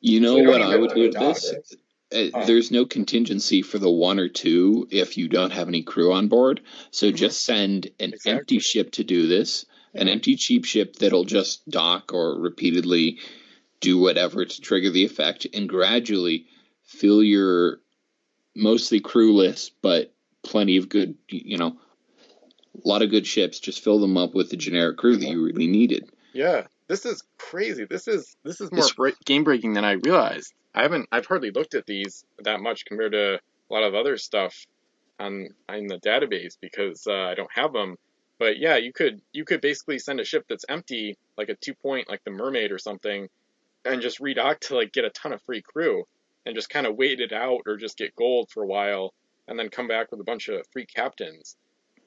You 0.00 0.20
know 0.20 0.38
So 0.38 0.42
what 0.42 0.62
I 0.62 0.76
would 0.76 0.92
do 0.94 1.00
with 1.02 1.18
this? 1.18 1.44
it. 1.44 1.66
Uh. 2.12 2.44
There's 2.46 2.70
no 2.70 2.84
contingency 2.86 3.62
for 3.62 3.78
the 3.78 3.90
one 3.90 4.18
or 4.18 4.28
two 4.28 4.88
if 4.90 5.16
you 5.16 5.28
don't 5.28 5.52
have 5.52 5.68
any 5.68 5.82
crew 5.82 6.12
on 6.12 6.28
board. 6.28 6.60
So 6.90 7.10
Mhm. 7.10 7.14
just 7.16 7.44
send 7.44 7.86
an 8.00 8.12
Exactly. 8.14 8.32
empty 8.32 8.58
ship 8.58 8.90
to 8.92 9.04
do 9.04 9.26
this, 9.28 9.64
an 9.94 10.08
empty 10.08 10.36
cheap 10.36 10.64
ship 10.64 10.96
that'll 10.96 11.24
just 11.24 11.68
dock 11.68 12.12
or 12.12 12.38
repeatedly 12.40 13.18
do 13.80 13.96
whatever 13.98 14.44
to 14.44 14.60
trigger 14.60 14.90
the 14.90 15.04
effect, 15.04 15.46
and 15.54 15.68
gradually 15.68 16.46
fill 16.82 17.22
your 17.22 17.80
mostly 18.56 19.00
crewless 19.00 19.70
but 19.80 20.12
plenty 20.42 20.76
of 20.76 20.88
good, 20.88 21.14
you 21.28 21.56
know, 21.56 21.78
a 22.84 22.88
lot 22.88 23.02
of 23.02 23.10
good 23.10 23.26
ships. 23.26 23.58
Just 23.60 23.82
fill 23.84 24.00
them 24.00 24.16
up 24.16 24.34
with 24.34 24.50
the 24.50 24.56
generic 24.56 24.96
crew 24.96 25.16
that 25.16 25.28
you 25.28 25.42
really 25.44 25.66
needed. 25.66 26.08
Yeah, 26.32 26.66
this 26.88 27.06
is 27.06 27.22
crazy. 27.38 27.84
This 27.84 28.08
is 28.08 28.36
this 28.44 28.60
is 28.60 28.70
more 28.72 28.82
This- 28.82 28.92
break, 28.92 29.14
game 29.24 29.44
breaking 29.44 29.74
than 29.74 29.84
I 29.84 29.92
realized. 29.92 30.52
I 30.74 30.82
haven't 30.82 31.08
I've 31.10 31.26
hardly 31.26 31.50
looked 31.50 31.74
at 31.74 31.86
these 31.86 32.24
that 32.38 32.60
much 32.60 32.84
compared 32.84 33.12
to 33.12 33.34
a 33.34 33.72
lot 33.72 33.82
of 33.82 33.94
other 33.94 34.16
stuff 34.16 34.66
on 35.18 35.48
in 35.72 35.86
the 35.86 35.98
database 35.98 36.56
because 36.60 37.06
uh, 37.06 37.12
I 37.12 37.34
don't 37.34 37.52
have 37.52 37.72
them. 37.72 37.96
But 38.38 38.58
yeah, 38.58 38.76
you 38.76 38.92
could 38.92 39.20
you 39.32 39.44
could 39.44 39.60
basically 39.60 39.98
send 39.98 40.20
a 40.20 40.24
ship 40.24 40.46
that's 40.48 40.64
empty, 40.68 41.16
like 41.36 41.48
a 41.48 41.56
two 41.56 41.74
point, 41.74 42.08
like 42.08 42.24
the 42.24 42.30
Mermaid 42.30 42.72
or 42.72 42.78
something, 42.78 43.28
and 43.84 44.00
just 44.00 44.20
redock 44.20 44.60
to 44.60 44.76
like 44.76 44.92
get 44.92 45.04
a 45.04 45.10
ton 45.10 45.32
of 45.32 45.42
free 45.42 45.62
crew 45.62 46.04
and 46.46 46.54
just 46.54 46.70
kind 46.70 46.86
of 46.86 46.96
wait 46.96 47.20
it 47.20 47.32
out 47.32 47.62
or 47.66 47.76
just 47.76 47.98
get 47.98 48.16
gold 48.16 48.48
for 48.50 48.62
a 48.62 48.66
while 48.66 49.12
and 49.46 49.58
then 49.58 49.68
come 49.68 49.88
back 49.88 50.10
with 50.10 50.20
a 50.20 50.24
bunch 50.24 50.48
of 50.48 50.66
free 50.72 50.86
captains. 50.86 51.56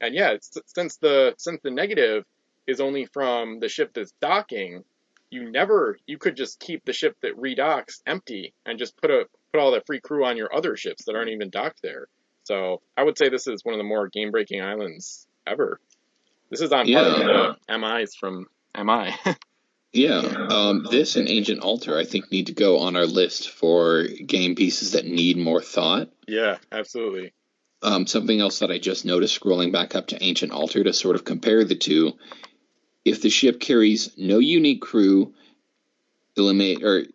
And 0.01 0.15
yeah, 0.15 0.37
since 0.65 0.97
the 0.97 1.35
since 1.37 1.61
the 1.61 1.71
negative 1.71 2.25
is 2.65 2.81
only 2.81 3.05
from 3.05 3.59
the 3.59 3.69
ship 3.69 3.91
that's 3.93 4.13
docking, 4.21 4.83
you 5.33 5.49
never 5.51 5.97
you 6.07 6.17
could 6.17 6.37
just 6.37 6.59
keep 6.59 6.85
the 6.85 6.93
ship 6.93 7.17
that 7.21 7.37
redocks 7.37 8.01
empty 8.05 8.53
and 8.65 8.79
just 8.79 8.95
put 8.97 9.11
a 9.11 9.25
put 9.51 9.59
all 9.59 9.71
the 9.71 9.81
free 9.85 9.99
crew 9.99 10.23
on 10.25 10.37
your 10.37 10.53
other 10.55 10.77
ships 10.77 11.05
that 11.05 11.15
aren't 11.15 11.29
even 11.31 11.49
docked 11.49 11.81
there. 11.81 12.07
So 12.43 12.81
I 12.95 13.03
would 13.03 13.17
say 13.17 13.29
this 13.29 13.47
is 13.47 13.63
one 13.65 13.73
of 13.73 13.79
the 13.79 13.83
more 13.83 14.07
game 14.07 14.31
breaking 14.31 14.61
islands 14.61 15.27
ever. 15.47 15.79
This 16.49 16.61
is 16.61 16.71
on 16.71 16.85
par 16.85 16.87
Yeah. 16.87 17.47
with 17.49 17.57
the 17.67 17.77
MIs 17.77 18.15
from 18.15 18.47
MI. 18.77 19.11
Yeah, 19.95 20.47
um, 20.49 20.87
this 20.89 21.17
and 21.17 21.29
Ancient 21.29 21.59
Altar, 21.59 21.95
I 21.99 22.03
think, 22.03 22.31
need 22.31 22.47
to 22.47 22.53
go 22.53 22.79
on 22.79 22.95
our 22.95 23.05
list 23.05 23.51
for 23.51 24.05
game 24.07 24.55
pieces 24.55 24.93
that 24.93 25.05
need 25.05 25.37
more 25.37 25.61
thought. 25.61 26.09
yeah, 26.27 26.57
absolutely. 26.71 27.31
Um, 27.83 28.07
something 28.07 28.39
else 28.39 28.57
that 28.59 28.71
I 28.71 28.79
just 28.79 29.05
noticed 29.05 29.39
scrolling 29.39 29.71
back 29.71 29.93
up 29.93 30.07
to 30.07 30.23
Ancient 30.23 30.51
Altar 30.51 30.83
to 30.83 30.93
sort 30.93 31.15
of 31.15 31.25
compare 31.25 31.63
the 31.63 31.75
two. 31.75 32.13
If 33.05 33.21
the 33.21 33.29
ship 33.29 33.59
carries 33.59 34.17
no 34.17 34.39
unique 34.39 34.81
crew, 34.81 35.33
eliminate 36.37 36.83
or 36.83 37.05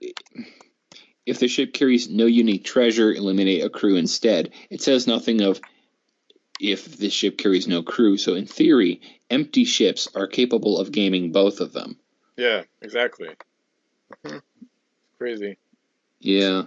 if 1.26 1.38
the 1.38 1.48
ship 1.48 1.72
carries 1.72 2.08
no 2.08 2.26
unique 2.26 2.64
treasure, 2.64 3.12
eliminate 3.12 3.64
a 3.64 3.70
crew 3.70 3.96
instead. 3.96 4.50
It 4.70 4.82
says 4.82 5.06
nothing 5.06 5.40
of 5.42 5.60
if 6.60 6.96
the 6.96 7.10
ship 7.10 7.38
carries 7.38 7.68
no 7.68 7.82
crew. 7.82 8.16
So 8.16 8.34
in 8.34 8.46
theory, 8.46 9.00
empty 9.30 9.64
ships 9.64 10.08
are 10.14 10.26
capable 10.26 10.78
of 10.78 10.92
gaming 10.92 11.32
both 11.32 11.60
of 11.60 11.72
them. 11.72 11.98
Yeah, 12.36 12.64
exactly. 12.82 13.28
Mhm. 14.24 14.42
Crazy. 15.18 15.58
Yeah. 16.20 16.64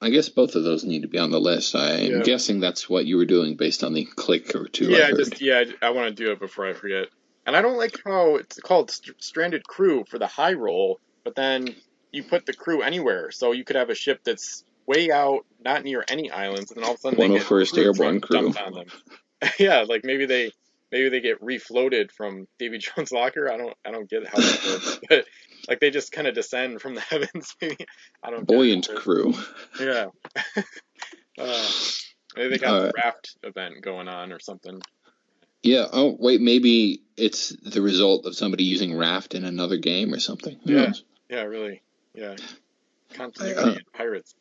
I 0.00 0.10
guess 0.10 0.28
both 0.28 0.54
of 0.54 0.62
those 0.62 0.84
need 0.84 1.02
to 1.02 1.08
be 1.08 1.18
on 1.18 1.30
the 1.30 1.40
list. 1.40 1.74
I'm 1.74 2.10
Yeah. 2.10 2.22
guessing 2.22 2.60
that's 2.60 2.88
what 2.88 3.04
you 3.04 3.16
were 3.16 3.24
doing 3.26 3.56
based 3.56 3.82
on 3.82 3.94
the 3.94 4.04
click 4.04 4.54
or 4.54 4.68
two. 4.68 4.94
I 4.94 4.98
yeah, 4.98 5.06
heard. 5.06 5.16
just 5.18 5.40
yeah, 5.40 5.64
I, 5.82 5.90
want 5.90 6.16
to 6.16 6.24
do 6.24 6.30
it 6.30 6.38
before 6.38 6.66
I 6.66 6.72
forget. 6.72 7.08
And 7.48 7.56
I 7.56 7.62
don't 7.62 7.78
like 7.78 7.96
how 8.04 8.36
it's 8.36 8.60
called 8.60 8.90
st- 8.90 9.22
stranded 9.24 9.66
crew 9.66 10.04
for 10.06 10.18
the 10.18 10.26
high 10.26 10.52
roll, 10.52 11.00
but 11.24 11.34
then 11.34 11.74
you 12.12 12.22
put 12.22 12.44
the 12.44 12.52
crew 12.52 12.82
anywhere, 12.82 13.30
so 13.30 13.52
you 13.52 13.64
could 13.64 13.76
have 13.76 13.88
a 13.88 13.94
ship 13.94 14.20
that's 14.22 14.64
way 14.86 15.10
out, 15.10 15.46
not 15.64 15.82
near 15.82 16.04
any 16.08 16.30
islands, 16.30 16.70
and 16.70 16.76
then 16.76 16.84
all 16.84 16.92
of 16.92 16.98
a 16.98 17.00
sudden 17.00 17.18
they 17.18 17.28
get 17.38 17.46
101st 17.46 17.72
crew 17.72 17.84
Airborne 17.84 18.20
crew. 18.20 18.52
on 18.52 18.72
them. 18.74 18.86
yeah, 19.58 19.80
like 19.88 20.04
maybe 20.04 20.26
they 20.26 20.52
maybe 20.92 21.08
they 21.08 21.20
get 21.20 21.40
refloated 21.42 22.12
from 22.12 22.46
Davy 22.58 22.76
Jones' 22.78 23.12
locker. 23.12 23.50
I 23.50 23.56
don't 23.56 23.74
I 23.82 23.92
don't 23.92 24.10
get 24.10 24.26
how 24.28 24.36
that 24.36 24.64
works, 24.66 25.00
but 25.08 25.24
like 25.70 25.80
they 25.80 25.90
just 25.90 26.12
kind 26.12 26.26
of 26.26 26.34
descend 26.34 26.82
from 26.82 26.96
the 26.96 27.00
heavens. 27.10 27.56
Maybe 27.62 27.78
I 28.22 28.28
don't. 28.28 28.40
get. 28.40 28.48
Buoyant 28.48 28.90
crew. 28.94 29.32
Yeah. 29.80 30.08
uh, 31.38 31.68
maybe 32.36 32.50
they 32.50 32.58
got 32.58 32.74
Uh, 32.74 32.80
the 32.88 32.92
raft 32.94 33.36
event 33.42 33.80
going 33.80 34.08
on 34.08 34.32
or 34.32 34.38
something. 34.38 34.82
Yeah. 35.62 35.86
Oh, 35.92 36.16
wait. 36.18 36.40
Maybe 36.40 37.02
it's 37.16 37.48
the 37.62 37.82
result 37.82 38.26
of 38.26 38.36
somebody 38.36 38.64
using 38.64 38.96
Raft 38.96 39.34
in 39.34 39.44
another 39.44 39.76
game 39.76 40.12
or 40.14 40.20
something. 40.20 40.58
Who 40.64 40.72
Yeah. 40.74 40.86
knows? 40.86 41.04
Yeah, 41.28 41.42
really. 41.42 41.82
Yeah. 42.14 42.36
Continuity 43.14 43.60
Uh, 43.80 43.96
pirates. 43.96 44.34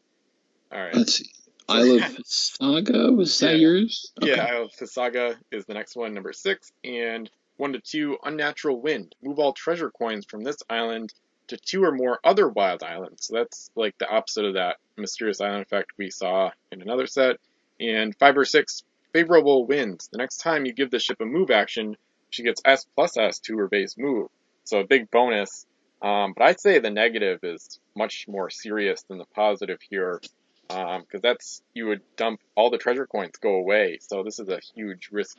All 0.71 0.79
right. 0.79 0.93
Let's 0.95 1.15
see. 1.15 1.29
Isle 1.69 1.97
of 1.97 2.03
Saga 2.25 3.11
was 3.11 3.37
that 3.39 3.53
Yeah. 3.53 3.57
yours? 3.57 4.11
Yeah, 4.21 4.45
Isle 4.45 4.63
of 4.65 4.71
Fisaga 4.71 5.35
is 5.51 5.65
the 5.65 5.73
next 5.73 5.95
one, 5.95 6.13
number 6.13 6.31
six, 6.31 6.71
and 6.83 7.29
one 7.57 7.73
to 7.73 7.79
two, 7.79 8.17
Unnatural 8.23 8.79
Wind. 8.81 9.15
Move 9.21 9.39
all 9.39 9.51
treasure 9.53 9.89
coins 9.89 10.25
from 10.25 10.43
this 10.43 10.57
island 10.69 11.13
to 11.47 11.57
two 11.57 11.83
or 11.83 11.91
more 11.91 12.19
other 12.23 12.47
wild 12.47 12.83
islands. 12.83 13.25
So 13.27 13.35
that's 13.35 13.69
like 13.75 13.97
the 13.97 14.07
opposite 14.09 14.45
of 14.45 14.53
that 14.53 14.77
mysterious 14.97 15.41
island 15.41 15.63
effect 15.63 15.91
we 15.97 16.09
saw 16.09 16.51
in 16.71 16.81
another 16.81 17.07
set. 17.07 17.37
And 17.79 18.15
five 18.17 18.37
or 18.37 18.45
six, 18.45 18.83
favorable 19.13 19.65
winds. 19.65 20.09
The 20.11 20.17
next 20.17 20.37
time 20.37 20.65
you 20.65 20.73
give 20.73 20.91
the 20.91 20.99
ship 20.99 21.21
a 21.21 21.25
move 21.25 21.51
action, 21.51 21.97
she 22.29 22.43
gets 22.43 22.61
S 22.65 22.85
plus 22.95 23.17
S 23.17 23.39
to 23.39 23.57
her 23.57 23.67
base 23.67 23.95
move. 23.97 24.29
So 24.63 24.79
a 24.79 24.87
big 24.87 25.09
bonus. 25.11 25.65
Um, 26.01 26.33
but 26.37 26.45
I'd 26.45 26.59
say 26.59 26.79
the 26.79 26.89
negative 26.89 27.39
is 27.43 27.79
much 27.95 28.27
more 28.27 28.49
serious 28.49 29.03
than 29.03 29.17
the 29.17 29.25
positive 29.33 29.79
here. 29.89 30.21
Because 30.67 31.21
that's, 31.21 31.61
you 31.73 31.87
would 31.87 32.01
dump 32.17 32.41
all 32.55 32.69
the 32.69 32.77
treasure 32.77 33.07
coins 33.07 33.37
go 33.39 33.55
away. 33.55 33.99
So 34.01 34.23
this 34.23 34.39
is 34.39 34.49
a 34.49 34.59
huge 34.75 35.09
risk 35.11 35.37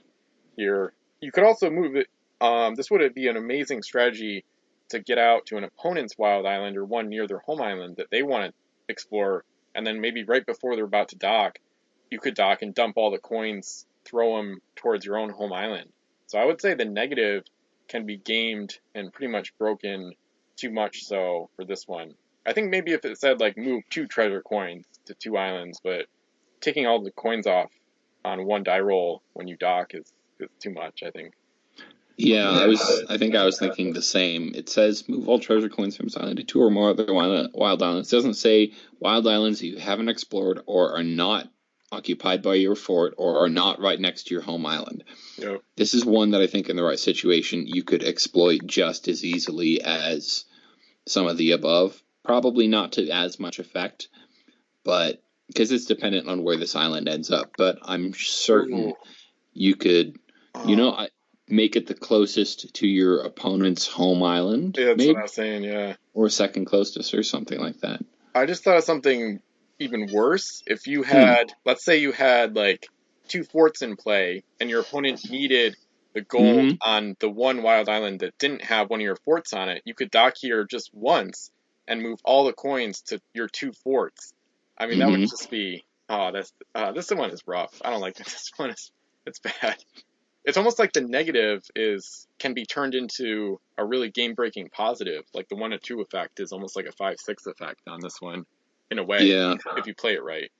here. 0.56 0.92
You 1.20 1.32
could 1.32 1.44
also 1.44 1.68
move 1.70 1.96
it. 1.96 2.06
Um, 2.40 2.75
this 2.76 2.90
would 2.90 3.14
be 3.14 3.28
an 3.28 3.37
amazing 3.37 3.82
strategy 3.82 4.44
to 4.88 5.00
get 5.00 5.18
out 5.18 5.44
to 5.46 5.56
an 5.58 5.64
opponent's 5.64 6.16
wild 6.16 6.46
island 6.46 6.76
or 6.78 6.84
one 6.84 7.08
near 7.08 7.26
their 7.26 7.40
home 7.40 7.60
island 7.60 7.96
that 7.96 8.10
they 8.10 8.22
want 8.22 8.46
to 8.46 8.52
explore, 8.88 9.44
and 9.75 9.87
then 9.87 10.00
maybe 10.00 10.25
right 10.25 10.46
before 10.46 10.76
they're 10.76 10.84
about 10.84 11.08
to 11.08 11.16
dock, 11.16 11.58
you 12.10 12.18
could 12.18 12.34
dock 12.34 12.62
and 12.62 12.74
dump 12.74 12.96
all 12.96 13.10
the 13.10 13.18
coins, 13.18 13.86
throw 14.04 14.36
them 14.36 14.60
towards 14.76 15.04
your 15.04 15.18
own 15.18 15.30
home 15.30 15.52
island. 15.52 15.90
So 16.26 16.38
I 16.38 16.44
would 16.44 16.60
say 16.60 16.74
the 16.74 16.84
negative 16.84 17.44
can 17.88 18.06
be 18.06 18.16
gamed 18.16 18.78
and 18.94 19.12
pretty 19.12 19.32
much 19.32 19.56
broken 19.58 20.12
too 20.56 20.70
much 20.70 21.04
so 21.04 21.50
for 21.56 21.64
this 21.64 21.86
one. 21.86 22.14
I 22.46 22.52
think 22.52 22.70
maybe 22.70 22.92
if 22.92 23.04
it 23.04 23.18
said 23.18 23.40
like 23.40 23.56
move 23.56 23.82
two 23.90 24.06
treasure 24.06 24.42
coins 24.42 24.86
to 25.06 25.14
two 25.14 25.36
islands, 25.36 25.80
but 25.82 26.06
taking 26.60 26.86
all 26.86 27.02
the 27.02 27.10
coins 27.10 27.46
off 27.46 27.70
on 28.24 28.44
one 28.44 28.62
die 28.62 28.80
roll 28.80 29.22
when 29.32 29.48
you 29.48 29.56
dock 29.56 29.94
is, 29.94 30.12
is 30.40 30.48
too 30.58 30.70
much, 30.70 31.02
I 31.02 31.10
think. 31.10 31.34
Yeah, 32.16 32.50
I 32.50 32.66
was. 32.66 33.04
I 33.08 33.16
think 33.16 33.36
I 33.36 33.44
was 33.44 33.60
thinking 33.60 33.92
the 33.92 34.02
same. 34.02 34.52
It 34.56 34.68
says 34.68 35.08
move 35.08 35.28
all 35.28 35.38
treasure 35.38 35.68
coins 35.68 35.96
from 35.96 36.06
this 36.06 36.16
island 36.16 36.38
to 36.38 36.44
two 36.44 36.60
or 36.60 36.68
more 36.68 36.90
other 36.90 37.14
wild, 37.14 37.80
islands. 37.80 38.12
It 38.12 38.16
doesn't 38.16 38.34
say 38.34 38.72
wild 38.98 39.28
islands 39.28 39.62
you 39.62 39.78
haven't 39.78 40.08
explored 40.08 40.60
or 40.66 40.96
are 40.96 41.04
not 41.04 41.48
occupied 41.90 42.42
by 42.42 42.54
your 42.54 42.75
fort 42.75 43.14
or 43.16 43.45
are 43.45 43.49
not 43.49 43.80
right 43.80 43.99
next 43.99 44.25
to 44.25 44.35
your 44.35 44.42
home 44.42 44.66
island. 44.66 45.04
This 45.76 45.95
is 45.95 46.04
one 46.04 46.33
that 46.33 46.42
I 46.42 46.47
think 46.47 46.68
in 46.68 46.76
the 46.76 46.83
right 46.83 46.99
situation 46.99 47.66
you 47.66 47.83
could 47.83 48.04
exploit 48.04 48.66
just 48.66 49.09
as 49.09 49.25
easily 49.25 49.80
as 49.80 50.45
some 51.07 51.26
of 51.26 51.37
the 51.37 51.52
above. 51.52 52.02
Probably 52.25 52.66
not 52.66 52.92
to 52.92 53.09
as 53.09 53.40
much 53.40 53.59
effect, 53.59 54.09
but 54.85 55.23
because 55.47 55.73
it's 55.73 55.87
dependent 55.87 56.28
on 56.28 56.42
where 56.42 56.59
this 56.59 56.76
island 56.76 57.09
ends 57.09 57.30
up. 57.30 57.52
But 57.57 57.78
I'm 57.83 58.12
certain 58.12 58.92
you 59.54 59.76
could, 59.76 60.18
you 60.66 60.76
know, 60.76 60.90
uh. 60.90 61.02
I, 61.04 61.09
make 61.49 61.76
it 61.76 61.87
the 61.87 61.95
closest 61.95 62.75
to 62.75 62.87
your 62.87 63.23
opponent's 63.23 63.87
home 63.87 64.23
island, 64.23 64.76
yeah, 64.78 64.87
that's 64.87 64.99
maybe, 64.99 65.12
what 65.12 65.21
I 65.21 65.23
was 65.23 65.33
saying, 65.33 65.64
yeah. 65.64 65.95
or 66.12 66.28
second 66.28 66.66
closest, 66.66 67.14
or 67.14 67.23
something 67.23 67.59
like 67.59 67.80
that. 67.80 68.04
I 68.35 68.45
just 68.45 68.64
thought 68.64 68.76
of 68.76 68.85
something 68.85 69.40
even 69.78 70.08
worse. 70.12 70.62
If 70.66 70.87
you 70.87 71.02
had, 71.02 71.52
let's 71.64 71.85
say 71.85 71.99
you 71.99 72.12
had 72.12 72.56
like 72.56 72.87
two 73.28 73.44
forts 73.44 73.82
in 73.82 73.97
play 73.97 74.42
and 74.61 74.70
your 74.70 74.80
opponent 74.80 75.20
needed 75.30 75.76
the 76.14 76.23
gold 76.23 76.70
Mhm. 76.70 76.78
on 76.82 77.16
the 77.20 77.28
one 77.28 77.62
wild 77.62 77.88
island 77.88 78.20
that 78.20 78.37
didn't 78.38 78.64
have 78.64 78.90
one 78.90 79.00
of 79.00 79.04
your 79.04 79.16
forts 79.25 79.52
on 79.52 79.68
it, 79.68 79.82
you 79.85 79.94
could 79.94 80.11
dock 80.11 80.35
here 80.38 80.64
just 80.64 80.90
once 80.92 81.50
and 81.87 82.02
move 82.02 82.18
all 82.25 82.44
the 82.44 82.52
coins 82.52 83.02
to 83.02 83.20
your 83.35 83.49
two 83.49 83.73
forts. 83.85 84.32
I 84.76 84.87
mean, 84.87 84.99
that 84.99 85.11
would 85.11 85.20
Mhm. 85.20 85.30
just 85.30 85.50
be, 85.50 85.85
oh, 86.08 86.32
that's, 86.32 86.52
uh, 86.75 86.92
this 86.92 87.11
one 87.11 87.30
is 87.30 87.42
rough. 87.47 87.80
I 87.85 87.90
don't 87.90 88.00
like 88.00 88.14
this. 88.14 88.26
This 88.32 88.50
one 88.56 88.70
is, 88.70 88.92
it's 89.26 89.40
bad. 89.40 89.76
It's 90.44 90.56
almost 90.56 90.78
like 90.78 90.92
the 90.92 91.02
negative 91.02 91.62
is, 91.76 92.26
can 92.38 92.54
be 92.54 92.64
turned 92.64 92.94
into 92.94 93.61
a 93.76 93.85
really 93.85 94.11
game 94.11 94.35
breaking 94.35 94.70
positive. 94.70 95.25
Like 95.35 95.49
the 95.49 95.56
one 95.56 95.70
to 95.73 95.78
two 95.78 96.00
effect 96.00 96.40
is 96.40 96.52
almost 96.52 96.75
like 96.76 96.87
a 96.87 96.92
five, 96.92 97.16
six 97.18 97.47
effect 97.47 97.80
on 97.87 98.00
this 98.00 98.20
one 98.20 98.47
in 98.90 98.99
a 98.99 99.04
way 99.04 99.26
Yeah. 99.26 99.54
if 99.76 99.87
you 99.87 99.95
play 99.95 100.14
it 100.14 100.23
right. 100.23 100.50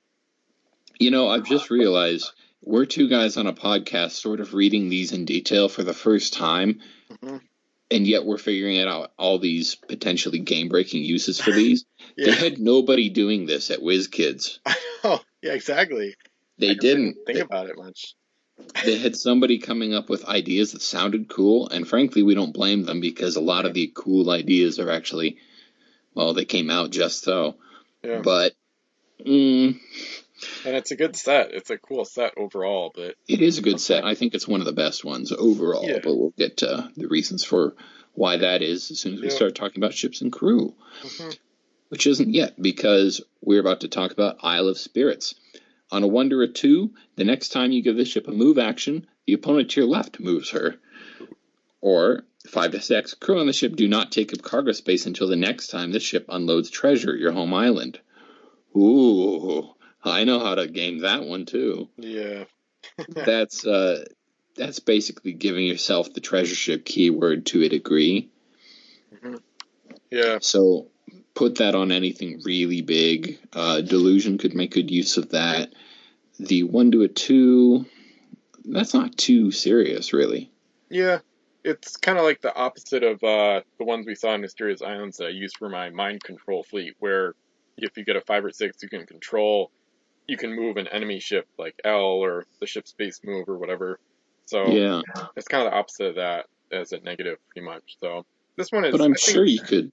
You 0.99 1.11
know, 1.11 1.27
I've 1.29 1.45
just 1.45 1.69
realized 1.69 2.31
we're 2.61 2.85
two 2.85 3.07
guys 3.07 3.37
on 3.37 3.47
a 3.47 3.53
podcast 3.53 4.11
sort 4.11 4.39
of 4.39 4.53
reading 4.53 4.89
these 4.89 5.11
in 5.13 5.25
detail 5.25 5.69
for 5.69 5.83
the 5.83 5.93
first 5.93 6.33
time, 6.33 6.81
Mhm. 7.23 7.41
and 7.89 8.05
yet 8.07 8.25
we're 8.25 8.37
figuring 8.37 8.79
out 8.79 9.11
all 9.17 9.39
these 9.39 9.75
potentially 9.75 10.39
game 10.39 10.67
breaking 10.67 11.03
uses 11.03 11.39
for 11.39 11.51
these. 11.51 11.85
They 12.17 12.31
had 12.31 12.59
nobody 12.59 13.09
doing 13.09 13.45
this 13.45 13.71
at 13.71 13.79
WizKids. 13.79 14.59
oh, 15.05 15.21
yeah, 15.41 15.53
exactly. 15.53 16.15
They 16.57 16.75
didn't. 16.75 17.13
think 17.25 17.37
They, 17.37 17.39
about 17.39 17.69
it 17.69 17.77
much. 17.77 18.13
they 18.83 18.97
had 18.97 19.15
somebody 19.15 19.57
coming 19.59 19.93
up 19.93 20.09
with 20.09 20.25
ideas 20.25 20.73
that 20.73 20.81
sounded 20.81 21.29
cool, 21.29 21.69
and 21.69 21.87
frankly, 21.87 22.23
we 22.23 22.35
don't 22.35 22.53
blame 22.53 22.83
them 22.83 22.99
because 22.99 23.37
a 23.37 23.41
lot 23.41 23.65
of 23.65 23.73
the 23.73 23.89
cool 23.95 24.29
ideas 24.31 24.79
are 24.79 24.89
actually, 24.89 25.37
well, 26.13 26.33
they 26.33 26.43
came 26.43 26.69
out 26.69 26.89
just 26.91 27.23
so. 27.23 27.55
Yeah. 28.03 28.21
But 28.23 28.53
mm, 29.25 29.77
And 30.65 30.75
it's 30.75 30.91
a 30.91 30.95
good 30.95 31.15
set. 31.15 31.51
It's 31.53 31.69
a 31.69 31.77
cool 31.77 32.05
set 32.05 32.33
overall, 32.37 32.91
but 32.95 33.15
it 33.27 33.41
is 33.41 33.57
a 33.57 33.61
good 33.61 33.79
set. 33.79 34.03
I 34.05 34.15
think 34.15 34.33
it's 34.33 34.47
one 34.47 34.61
of 34.61 34.65
the 34.65 34.73
best 34.73 35.03
ones 35.03 35.31
overall, 35.31 35.87
Yeah. 35.87 35.99
but 36.03 36.15
we'll 36.15 36.33
get 36.37 36.57
to 36.57 36.89
the 36.95 37.07
reasons 37.07 37.43
for 37.43 37.75
why 38.13 38.37
that 38.37 38.61
is 38.61 38.89
as 38.91 38.99
soon 38.99 39.13
as 39.15 39.21
we 39.21 39.27
Yeah. 39.27 39.33
start 39.35 39.55
talking 39.55 39.81
about 39.83 39.93
ships 39.93 40.21
and 40.21 40.31
crew, 40.31 40.73
Mhm. 41.01 41.37
which 41.89 42.07
isn't 42.07 42.33
yet 42.33 42.61
because 42.61 43.21
we're 43.41 43.59
about 43.59 43.81
to 43.81 43.87
talk 43.87 44.11
about 44.11 44.37
Isle 44.43 44.69
of 44.69 44.77
Spirits. 44.77 45.35
On 45.91 46.03
a 46.03 46.07
a 46.07 46.47
two, 46.47 46.91
the 47.15 47.23
next 47.23 47.49
time 47.49 47.71
you 47.71 47.81
give 47.81 47.97
this 47.97 48.07
ship 48.09 48.27
a 48.27 48.31
move 48.31 48.57
action, 48.59 49.07
the 49.25 49.33
opponent 49.33 49.71
to 49.71 49.81
your 49.81 49.89
left 49.89 50.19
moves 50.19 50.51
her. 50.51 50.75
Or 51.81 52.23
five 52.47 52.71
to 52.71 52.81
six, 52.81 53.13
crew 53.13 53.39
on 53.39 53.47
the 53.47 53.53
ship 53.53 53.75
do 53.75 53.87
not 53.87 54.11
take 54.11 54.33
up 54.33 54.41
cargo 54.41 54.71
space 54.71 55.05
until 55.05 55.27
the 55.27 55.35
next 55.35 55.67
time 55.67 55.91
the 55.91 55.99
ship 55.99 56.25
unloads 56.29 56.69
treasure 56.69 57.13
at 57.13 57.19
your 57.19 57.31
home 57.31 57.53
island. 57.53 57.99
Ooh, 58.75 59.69
I 60.03 60.23
know 60.23 60.39
how 60.39 60.55
to 60.55 60.67
game 60.67 60.99
that 60.99 61.25
one 61.25 61.45
too. 61.45 61.89
yeah. 61.97 62.45
that's 63.09 63.65
uh, 63.65 64.05
that's 64.55 64.79
basically 64.79 65.33
giving 65.33 65.65
yourself 65.65 66.13
the 66.13 66.21
treasure 66.21 66.55
ship 66.55 66.85
keyword 66.85 67.45
to 67.47 67.63
a 67.63 67.69
degree. 67.69 68.29
Yeah. 70.11 70.39
So 70.41 70.87
put 71.33 71.55
that 71.55 71.75
on 71.75 71.91
anything 71.91 72.41
really 72.43 72.81
big. 72.81 73.39
Uh, 73.53 73.81
Delusion 73.81 74.37
could 74.37 74.53
make 74.53 74.71
good 74.73 74.91
use 74.91 75.17
of 75.17 75.29
that. 75.29 75.73
The 76.39 76.63
one 76.63 76.91
to 76.91 77.03
a 77.03 77.07
two, 77.07 77.85
that's 78.65 78.93
not 78.93 79.17
too 79.17 79.51
serious, 79.51 80.13
really. 80.13 80.51
Yeah. 80.89 81.19
It's 81.63 81.97
kind 81.97 82.17
of 82.17 82.23
like 82.23 82.41
the 82.41 82.55
opposite 82.55 83.03
of 83.03 83.21
uh, 83.23 83.61
the 83.77 83.85
ones 83.85 84.05
we 84.07 84.15
saw 84.15 84.33
in 84.33 84.41
Mysterious 84.41 84.81
Islands 84.81 85.17
that 85.17 85.25
I 85.25 85.29
use 85.29 85.51
for 85.57 85.69
my 85.69 85.89
mind 85.89 86.23
control 86.23 86.63
fleet, 86.63 86.93
where 86.99 87.33
if 87.77 87.97
you 87.97 88.05
get 88.05 88.15
a 88.15 88.21
five 88.21 88.45
or 88.45 88.51
six, 88.51 88.77
you 88.81 88.89
can 88.89 89.05
control 89.05 89.71
you 90.27 90.37
can 90.37 90.55
move 90.55 90.77
an 90.77 90.87
enemy 90.87 91.19
ship 91.19 91.47
like 91.57 91.73
L 91.83 92.01
or 92.01 92.45
the 92.61 92.67
ship's 92.67 92.93
base 92.97 93.19
move 93.23 93.49
or 93.49 93.57
whatever. 93.57 93.99
So 94.45 94.71
Yeah, 94.71 95.01
it's 95.35 95.47
kind 95.47 95.65
of 95.65 95.71
the 95.71 95.77
opposite 95.77 96.05
of 96.09 96.15
that 96.15 96.45
as 96.71 96.91
a 96.91 96.99
negative, 96.99 97.37
pretty 97.49 97.65
much. 97.65 97.97
So 97.99 98.25
this 98.55 98.71
one 98.71 98.85
is. 98.85 98.91
but 98.91 99.01
I'm 99.01 99.13
I 99.13 99.17
sure 99.17 99.45
you 99.45 99.59
could. 99.59 99.91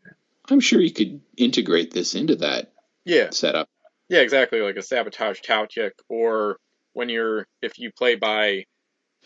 I'm 0.48 0.60
sure 0.60 0.80
you 0.80 0.92
could 0.92 1.20
integrate 1.36 1.92
this 1.92 2.14
into 2.14 2.36
that 2.36 2.72
Yeah, 3.04 3.30
setup. 3.30 3.68
yeah, 4.08 4.20
exactly. 4.20 4.60
Like 4.60 4.76
a 4.76 4.82
sabotage 4.82 5.40
tactic, 5.40 5.94
or 6.08 6.58
when 6.92 7.08
you're 7.08 7.46
if 7.62 7.78
you 7.78 7.90
play 7.96 8.14
by 8.14 8.64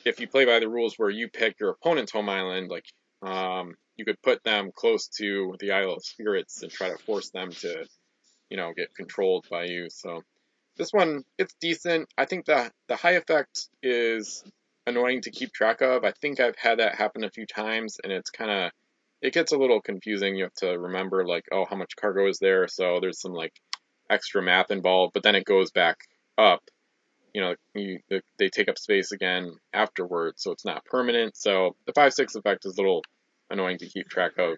if 0.05 0.21
you 0.21 0.29
play 0.29 0.45
by 0.45 0.61
the 0.61 0.69
rules 0.69 0.95
where 0.97 1.11
you 1.11 1.29
pick 1.29 1.59
your 1.61 1.71
opponent's 1.71 2.13
home 2.13 2.29
island, 2.29 2.71
like 2.71 2.87
um, 3.23 3.75
you 3.97 4.05
could 4.05 4.21
put 4.23 4.43
them 4.45 4.71
close 4.75 5.09
to 5.19 5.57
the 5.61 5.73
Isle 5.73 5.95
of 5.95 6.05
Spirits 6.05 6.63
and 6.63 6.73
try 6.73 6.89
to 6.89 6.99
force 6.99 7.31
them 7.31 7.51
to, 7.51 7.87
you 8.49 8.57
know, 8.57 8.73
get 8.75 8.95
controlled 8.95 9.47
by 9.51 9.65
you. 9.65 9.89
So 9.91 10.23
this 10.77 10.93
one, 10.93 11.25
it's 11.39 11.55
decent. 11.61 12.09
I 12.17 12.25
think 12.25 12.47
the 12.47 12.71
the 12.89 12.97
high 12.97 13.13
effect 13.13 13.69
is 13.83 14.43
annoying 14.87 15.23
to 15.23 15.31
keep 15.31 15.53
track 15.53 15.83
of. 15.83 16.05
I 16.05 16.13
think 16.13 16.41
I've 16.41 16.57
had 16.57 16.79
that 16.79 16.95
happen 16.95 17.25
a 17.25 17.31
few 17.31 17.47
times, 17.47 17.99
and 18.03 18.13
it's 18.13 18.31
kind 18.31 18.51
of 18.51 18.73
it 19.21 19.35
gets 19.35 19.53
a 19.53 19.59
little 19.59 19.81
confusing. 19.81 20.37
You 20.37 20.45
have 20.45 20.55
to 20.55 20.79
remember 20.79 21.27
like, 21.27 21.45
oh, 21.53 21.67
how 21.69 21.77
much 21.77 21.97
cargo 21.97 22.27
is 22.29 22.39
there? 22.39 22.69
So 22.69 23.01
there's 23.01 23.21
some 23.21 23.33
like 23.33 23.53
extra 24.09 24.43
math 24.43 24.71
involved, 24.71 25.13
but 25.13 25.23
then 25.23 25.35
it 25.35 25.45
goes 25.45 25.71
back 25.71 25.99
up. 26.39 26.63
You 27.35 27.41
know, 27.43 27.55
you, 27.75 28.01
they 28.39 28.49
take 28.49 28.69
up 28.69 28.79
space 28.79 29.13
again 29.13 29.53
afterwards, 29.73 30.43
so 30.43 30.53
it's 30.53 30.65
not 30.65 30.85
permanent. 30.85 31.37
So 31.37 31.77
the 31.87 31.93
five 31.93 32.13
six 32.13 32.35
effect 32.35 32.67
is 32.67 32.77
a 32.77 32.81
little 32.81 33.03
annoying 33.51 33.79
to 33.79 33.87
keep 33.87 34.09
track 34.09 34.33
of 34.39 34.57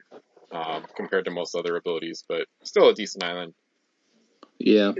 um, 0.52 0.84
compared 0.96 1.26
to 1.26 1.30
most 1.30 1.54
other 1.54 1.76
abilities, 1.76 2.24
but 2.28 2.46
still 2.62 2.88
a 2.88 2.94
decent 2.94 3.24
island. 3.24 3.54
Yeah, 4.58 4.92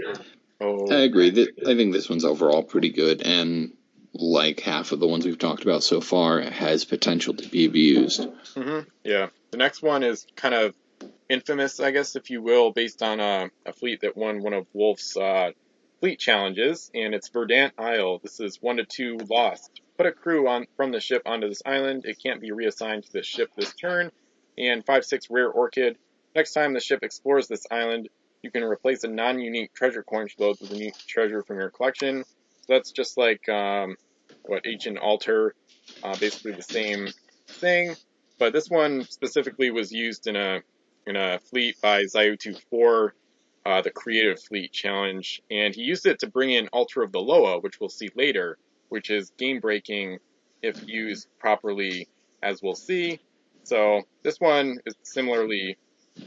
Oh, 0.63 0.91
I 0.91 1.01
agree. 1.01 1.29
I 1.29 1.75
think 1.75 1.93
this 1.93 2.09
one's 2.09 2.25
overall 2.25 2.63
pretty 2.63 2.89
good, 2.89 3.21
and 3.21 3.73
like 4.13 4.61
half 4.61 4.91
of 4.91 4.99
the 4.99 5.07
ones 5.07 5.25
we've 5.25 5.37
talked 5.37 5.63
about 5.63 5.83
so 5.83 5.99
far, 5.99 6.39
has 6.41 6.85
potential 6.85 7.33
to 7.33 7.49
be 7.49 7.65
abused. 7.65 8.27
hmm 8.55 8.79
Yeah. 9.03 9.27
The 9.51 9.57
next 9.57 9.81
one 9.81 10.03
is 10.03 10.25
kind 10.35 10.55
of 10.55 10.75
infamous, 11.29 11.79
I 11.79 11.91
guess, 11.91 12.15
if 12.15 12.29
you 12.29 12.41
will, 12.41 12.71
based 12.71 13.03
on 13.03 13.19
a, 13.19 13.49
a 13.65 13.73
fleet 13.73 14.01
that 14.01 14.15
won 14.15 14.41
one 14.41 14.53
of 14.53 14.67
Wolf's 14.73 15.17
uh, 15.17 15.51
fleet 16.03 16.19
challenges, 16.19 16.91
and 16.93 17.15
it's 17.15 17.29
Verdant 17.29 17.73
Isle. 17.77 18.19
This 18.21 18.41
is 18.41 18.61
one 18.61 18.75
to 18.75 18.83
two 18.83 19.17
lost. 19.29 19.79
Put 19.95 20.05
a 20.05 20.11
crew 20.11 20.49
on 20.49 20.67
from 20.75 20.91
the 20.91 20.99
ship 20.99 21.21
onto 21.25 21.47
this 21.47 21.61
island. 21.65 22.03
It 22.03 22.17
can't 22.21 22.41
be 22.41 22.51
reassigned 22.51 23.05
to 23.05 23.13
the 23.13 23.23
ship 23.23 23.51
this 23.55 23.73
turn. 23.73 24.11
And 24.57 24.85
five 24.85 25.05
six 25.05 25.27
rare 25.29 25.49
orchid. 25.49 25.97
Next 26.35 26.51
time 26.51 26.73
the 26.73 26.81
ship 26.81 26.99
explores 27.03 27.47
this 27.47 27.65
island, 27.71 28.09
you 28.41 28.51
can 28.51 28.65
replace 28.65 29.05
a 29.05 29.07
non-unique 29.07 29.73
treasure 29.73 30.03
coin 30.03 30.27
load 30.37 30.57
with 30.59 30.71
a 30.71 30.75
unique 30.75 30.97
treasure 30.97 31.41
from 31.41 31.59
your 31.59 31.69
collection. 31.69 32.25
So 32.25 32.65
that's 32.67 32.91
just 32.91 33.17
like 33.17 33.47
um, 33.47 33.95
what 34.41 34.65
ancient 34.67 34.97
altar, 34.97 35.55
uh, 36.03 36.17
basically 36.17 36.51
the 36.51 36.63
same 36.63 37.07
thing 37.47 37.95
but 38.39 38.51
this 38.51 38.69
one 38.69 39.03
specifically 39.03 39.71
was 39.71 39.91
used 39.91 40.27
in 40.27 40.35
a 40.35 40.61
in 41.05 41.15
a 41.15 41.39
fleet 41.39 41.79
by 41.81 42.03
Zayutu 42.03 42.59
4, 42.69 43.13
uh, 43.65 43.81
the 43.81 43.91
Creative 43.91 44.39
Fleet 44.39 44.71
Challenge, 44.71 45.41
and 45.49 45.73
he 45.73 45.81
used 45.81 46.05
it 46.05 46.19
to 46.19 46.27
bring 46.27 46.51
in 46.51 46.67
Altar 46.69 47.03
of 47.03 47.11
the 47.11 47.21
Loa, 47.21 47.59
which 47.59 47.79
we'll 47.79 47.89
see 47.89 48.09
later, 48.15 48.57
which 48.89 49.09
is 49.09 49.31
game 49.37 49.59
breaking 49.59 50.19
if 50.61 50.87
used 50.87 51.27
properly, 51.39 52.07
as 52.41 52.61
we'll 52.61 52.75
see. 52.75 53.19
So 53.63 54.01
this 54.23 54.39
one 54.39 54.79
is 54.85 54.95
similarly 55.03 55.77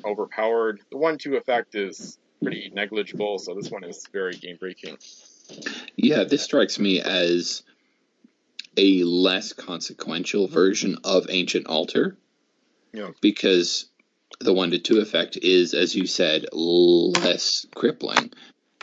overpowered. 0.04 0.80
The 0.90 0.96
one-two 0.96 1.36
effect 1.36 1.74
is 1.74 2.18
pretty 2.42 2.70
negligible, 2.74 3.38
so 3.38 3.54
this 3.54 3.70
one 3.70 3.84
is 3.84 4.06
very 4.12 4.32
game 4.32 4.56
breaking. 4.58 4.98
Yeah, 5.96 6.24
this 6.24 6.42
strikes 6.42 6.78
me 6.78 7.00
as 7.00 7.62
a 8.76 9.04
less 9.04 9.52
consequential 9.52 10.48
version 10.48 10.98
of 11.04 11.26
Ancient 11.30 11.66
Altar. 11.66 12.16
Yeah. 12.92 13.10
Because 13.20 13.86
the 14.40 14.52
one 14.52 14.70
to 14.70 14.78
two 14.78 15.00
effect 15.00 15.36
is, 15.36 15.74
as 15.74 15.94
you 15.94 16.06
said, 16.06 16.46
less 16.52 17.66
crippling. 17.74 18.32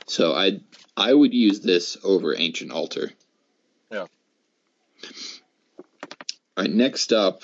So 0.07 0.33
I 0.33 0.59
I 0.95 1.13
would 1.13 1.33
use 1.33 1.61
this 1.61 1.97
over 2.03 2.35
Ancient 2.37 2.71
Altar. 2.71 3.11
Yeah. 3.91 4.07
All 6.55 6.63
right, 6.63 6.69
next 6.69 7.13
up 7.13 7.43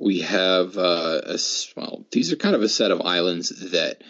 we 0.00 0.20
have 0.20 0.76
uh, 0.78 1.20
a 1.24 1.38
well, 1.76 2.04
these 2.10 2.32
are 2.32 2.36
kind 2.36 2.54
of 2.54 2.62
a 2.62 2.68
set 2.68 2.90
of 2.90 3.02
islands 3.02 3.50
that 3.70 4.02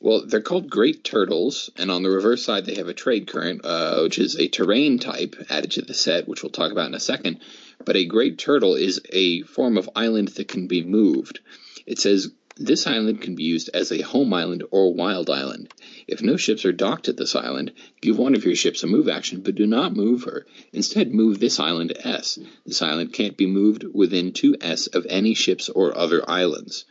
well, 0.00 0.26
they're 0.26 0.42
called 0.42 0.68
Great 0.68 1.02
Turtles, 1.02 1.70
and 1.78 1.90
on 1.90 2.02
the 2.02 2.10
reverse 2.10 2.44
side 2.44 2.66
they 2.66 2.74
have 2.74 2.88
a 2.88 2.94
trade 2.94 3.26
current, 3.26 3.62
uh, 3.64 4.00
which 4.02 4.18
is 4.18 4.36
a 4.36 4.48
terrain 4.48 4.98
type 4.98 5.34
added 5.48 5.70
to 5.72 5.82
the 5.82 5.94
set, 5.94 6.28
which 6.28 6.42
we'll 6.42 6.52
talk 6.52 6.72
about 6.72 6.88
in 6.88 6.94
a 6.94 7.00
second. 7.00 7.40
But 7.86 7.96
a 7.96 8.04
Great 8.04 8.38
Turtle 8.38 8.74
is 8.74 9.00
a 9.10 9.42
form 9.42 9.78
of 9.78 9.88
island 9.96 10.28
that 10.28 10.48
can 10.48 10.66
be 10.66 10.84
moved. 10.84 11.40
It 11.86 11.98
says 11.98 12.30
this 12.56 12.86
island 12.86 13.20
can 13.20 13.34
be 13.34 13.44
used 13.44 13.70
as 13.74 13.90
a 13.90 14.02
home 14.02 14.32
island 14.32 14.64
or 14.70 14.94
wild 14.94 15.28
island. 15.28 15.72
If 16.06 16.22
no 16.22 16.36
ships 16.36 16.64
are 16.64 16.72
docked 16.72 17.08
at 17.08 17.16
this 17.16 17.34
island, 17.34 17.72
give 18.00 18.18
one 18.18 18.34
of 18.34 18.44
your 18.44 18.54
ships 18.54 18.82
a 18.82 18.86
move 18.86 19.08
action, 19.08 19.40
but 19.40 19.54
do 19.54 19.66
not 19.66 19.96
move 19.96 20.24
her. 20.24 20.46
Instead, 20.72 21.12
move 21.12 21.40
this 21.40 21.58
island 21.58 21.90
to 21.90 22.06
S. 22.06 22.38
This 22.64 22.82
island 22.82 23.12
can't 23.12 23.36
be 23.36 23.46
moved 23.46 23.84
within 23.92 24.32
2S 24.32 24.94
of 24.94 25.06
any 25.08 25.34
ships 25.34 25.68
or 25.68 25.96
other 25.96 26.28
islands 26.28 26.84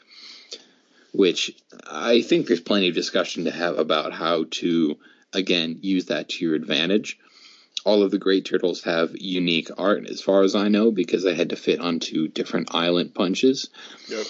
which 1.13 1.56
I 1.86 2.21
think 2.21 2.47
there's 2.47 2.60
plenty 2.60 2.89
of 2.89 2.95
discussion 2.95 3.45
to 3.45 3.51
have 3.51 3.77
about 3.77 4.13
how 4.13 4.45
to, 4.49 4.97
again, 5.32 5.79
use 5.82 6.06
that 6.06 6.29
to 6.29 6.45
your 6.45 6.56
advantage. 6.56 7.19
All 7.86 8.01
of 8.01 8.12
the 8.12 8.17
great 8.17 8.45
turtles 8.45 8.84
have 8.84 9.15
unique 9.15 9.69
art, 9.77 10.10
as 10.10 10.21
far 10.21 10.43
as 10.43 10.56
I 10.56 10.69
know, 10.69 10.91
because 10.91 11.23
they 11.23 11.36
had 11.36 11.51
to 11.51 11.56
fit 11.56 11.79
onto 11.79 12.27
different 12.27 12.73
island 12.73 13.13
punches. 13.13 13.69
Yep. 14.10 14.25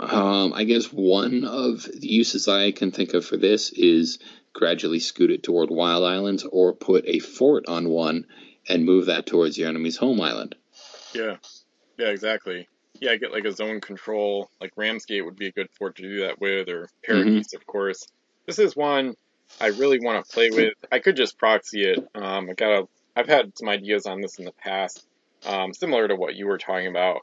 Um, 0.00 0.52
I 0.54 0.64
guess 0.64 0.86
one 0.86 1.44
of 1.44 1.82
the 1.82 2.08
uses 2.08 2.48
I 2.48 2.72
can 2.72 2.90
think 2.90 3.12
of 3.14 3.24
for 3.24 3.36
this 3.36 3.70
is 3.70 4.18
gradually 4.52 4.98
scoot 4.98 5.30
it 5.30 5.42
toward 5.42 5.70
wild 5.70 6.04
islands 6.04 6.44
or 6.44 6.74
put 6.74 7.04
a 7.06 7.18
fort 7.18 7.66
on 7.68 7.88
one 7.88 8.26
and 8.68 8.84
move 8.84 9.06
that 9.06 9.26
towards 9.26 9.58
your 9.58 9.68
enemy's 9.68 9.96
home 9.96 10.20
island. 10.20 10.54
Yeah. 11.14 11.36
Yeah, 11.98 12.08
exactly. 12.08 12.66
Yeah, 13.00 13.16
get 13.16 13.32
like 13.32 13.44
a 13.44 13.52
zone 13.52 13.80
control, 13.80 14.50
like 14.60 14.72
Ramsgate 14.76 15.24
would 15.24 15.36
be 15.36 15.48
a 15.48 15.52
good 15.52 15.68
fort 15.70 15.96
to 15.96 16.02
do 16.02 16.20
that 16.20 16.40
with, 16.40 16.68
or 16.68 16.88
Paradise, 17.04 17.54
of 17.54 17.66
course. 17.66 18.06
This 18.46 18.58
is 18.58 18.74
one 18.74 19.14
I 19.60 19.68
really 19.68 19.98
want 20.00 20.24
to 20.24 20.32
play 20.32 20.50
with. 20.50 20.74
I 20.90 20.98
could 20.98 21.16
just 21.16 21.38
proxy 21.38 21.84
it. 21.84 21.98
Um, 22.14 22.48
I 22.50 22.54
got 22.54 22.82
a, 22.82 22.88
I've 23.16 23.28
had 23.28 23.56
some 23.56 23.68
ideas 23.68 24.06
on 24.06 24.20
this 24.20 24.38
in 24.38 24.44
the 24.44 24.52
past, 24.52 25.04
um, 25.46 25.72
similar 25.74 26.08
to 26.08 26.16
what 26.16 26.34
you 26.34 26.46
were 26.46 26.58
talking 26.58 26.88
about. 26.88 27.22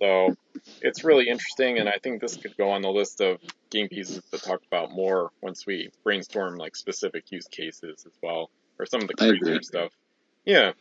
So 0.00 0.34
it's 0.82 1.04
really 1.04 1.28
interesting, 1.28 1.78
and 1.78 1.88
I 1.88 1.98
think 2.02 2.20
this 2.20 2.36
could 2.36 2.56
go 2.56 2.70
on 2.70 2.82
the 2.82 2.90
list 2.90 3.20
of 3.20 3.38
game 3.70 3.88
pieces 3.88 4.22
to 4.32 4.38
talk 4.38 4.60
about 4.66 4.90
more 4.92 5.30
once 5.42 5.66
we 5.66 5.90
brainstorm 6.04 6.56
like 6.56 6.76
specific 6.76 7.30
use 7.30 7.46
cases 7.48 8.04
as 8.06 8.12
well, 8.22 8.50
or 8.78 8.86
some 8.86 9.00
of 9.02 9.08
the 9.08 9.14
creature 9.14 9.62
stuff. 9.62 9.92
Yeah. 10.44 10.72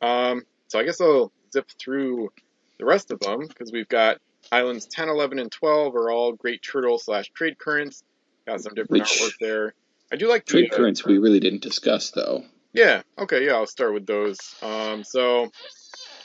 Um, 0.00 0.42
so 0.68 0.78
I 0.78 0.84
guess 0.84 1.00
I'll 1.00 1.30
zip 1.52 1.68
through 1.78 2.30
the 2.78 2.84
rest 2.84 3.10
of 3.10 3.20
them 3.20 3.46
because 3.46 3.70
we've 3.70 3.88
got 3.88 4.18
islands 4.50 4.86
10, 4.86 5.08
11, 5.08 5.38
and 5.38 5.50
12 5.52 5.94
are 5.94 6.10
all 6.10 6.32
great 6.32 6.62
turtle 6.62 6.98
slash 6.98 7.30
trade 7.30 7.58
currents. 7.58 8.02
Got 8.46 8.60
some 8.60 8.74
different 8.74 9.02
Which- 9.02 9.20
artwork 9.20 9.38
there. 9.40 9.74
I 10.12 10.16
do 10.16 10.28
like 10.28 10.44
the, 10.44 10.50
Trade 10.52 10.72
uh, 10.72 10.76
currents 10.76 11.06
we 11.06 11.16
really 11.16 11.40
didn't 11.40 11.62
discuss, 11.62 12.10
though. 12.10 12.44
yeah. 12.74 13.00
Okay. 13.18 13.46
Yeah. 13.46 13.52
I'll 13.54 13.66
start 13.66 13.94
with 13.94 14.04
those. 14.06 14.54
Um, 14.60 15.04
so 15.04 15.50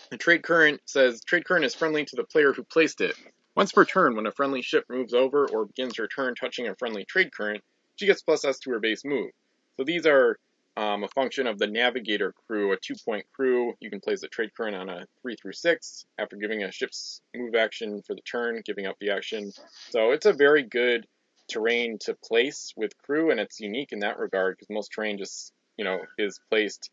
the 0.09 0.17
trade 0.17 0.43
current 0.43 0.81
says 0.85 1.21
trade 1.21 1.45
current 1.45 1.65
is 1.65 1.75
friendly 1.75 2.05
to 2.05 2.15
the 2.15 2.23
player 2.23 2.53
who 2.53 2.63
placed 2.63 3.01
it. 3.01 3.15
Once 3.55 3.71
per 3.71 3.85
turn, 3.85 4.15
when 4.15 4.27
a 4.27 4.31
friendly 4.31 4.61
ship 4.61 4.85
moves 4.89 5.13
over 5.13 5.47
or 5.49 5.65
begins 5.65 5.97
her 5.97 6.07
turn 6.07 6.35
touching 6.35 6.67
a 6.67 6.75
friendly 6.75 7.05
trade 7.05 7.31
current, 7.33 7.63
she 7.95 8.05
gets 8.05 8.21
plus 8.21 8.45
S 8.45 8.59
to 8.59 8.71
her 8.71 8.79
base 8.79 9.03
move. 9.03 9.31
So 9.77 9.83
these 9.83 10.05
are 10.05 10.37
um, 10.77 11.03
a 11.03 11.07
function 11.07 11.47
of 11.47 11.57
the 11.57 11.65
navigator 11.65 12.33
crew, 12.45 12.71
a 12.71 12.77
two-point 12.77 13.25
crew. 13.33 13.73
You 13.79 13.89
can 13.89 13.99
place 13.99 14.21
a 14.21 14.27
trade 14.27 14.51
current 14.55 14.75
on 14.75 14.89
a 14.89 15.05
three 15.21 15.35
through 15.35 15.53
six 15.53 16.05
after 16.19 16.35
giving 16.35 16.63
a 16.63 16.71
ship's 16.71 17.21
move 17.35 17.55
action 17.55 18.03
for 18.03 18.13
the 18.13 18.21
turn, 18.21 18.61
giving 18.63 18.85
up 18.85 18.95
the 18.99 19.09
action. 19.09 19.51
So 19.89 20.11
it's 20.11 20.27
a 20.27 20.33
very 20.33 20.61
good 20.61 21.07
terrain 21.49 21.97
to 22.01 22.13
place 22.13 22.73
with 22.77 22.97
crew, 22.99 23.31
and 23.31 23.39
it's 23.39 23.59
unique 23.59 23.91
in 23.91 23.99
that 23.99 24.19
regard 24.19 24.55
because 24.55 24.69
most 24.69 24.91
terrain 24.91 25.17
just 25.17 25.51
you 25.77 25.85
know 25.85 25.99
is 26.19 26.39
placed 26.49 26.91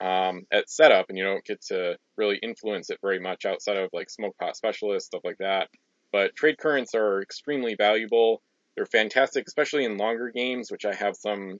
um, 0.00 0.42
at 0.50 0.70
setup, 0.70 1.06
and 1.08 1.18
you 1.18 1.24
don't 1.24 1.44
get 1.44 1.62
to 1.66 1.96
really 2.16 2.38
influence 2.42 2.90
it 2.90 2.98
very 3.02 3.20
much 3.20 3.44
outside 3.44 3.76
of 3.76 3.90
like 3.92 4.10
smoke 4.10 4.36
pot 4.38 4.56
specialists 4.56 5.08
stuff 5.08 5.22
like 5.24 5.38
that. 5.38 5.68
But 6.12 6.36
trade 6.36 6.58
currents 6.58 6.94
are 6.94 7.22
extremely 7.22 7.74
valuable. 7.74 8.42
They're 8.74 8.86
fantastic, 8.86 9.46
especially 9.46 9.84
in 9.84 9.96
longer 9.96 10.30
games, 10.30 10.70
which 10.70 10.84
I 10.84 10.94
have 10.94 11.16
some 11.16 11.58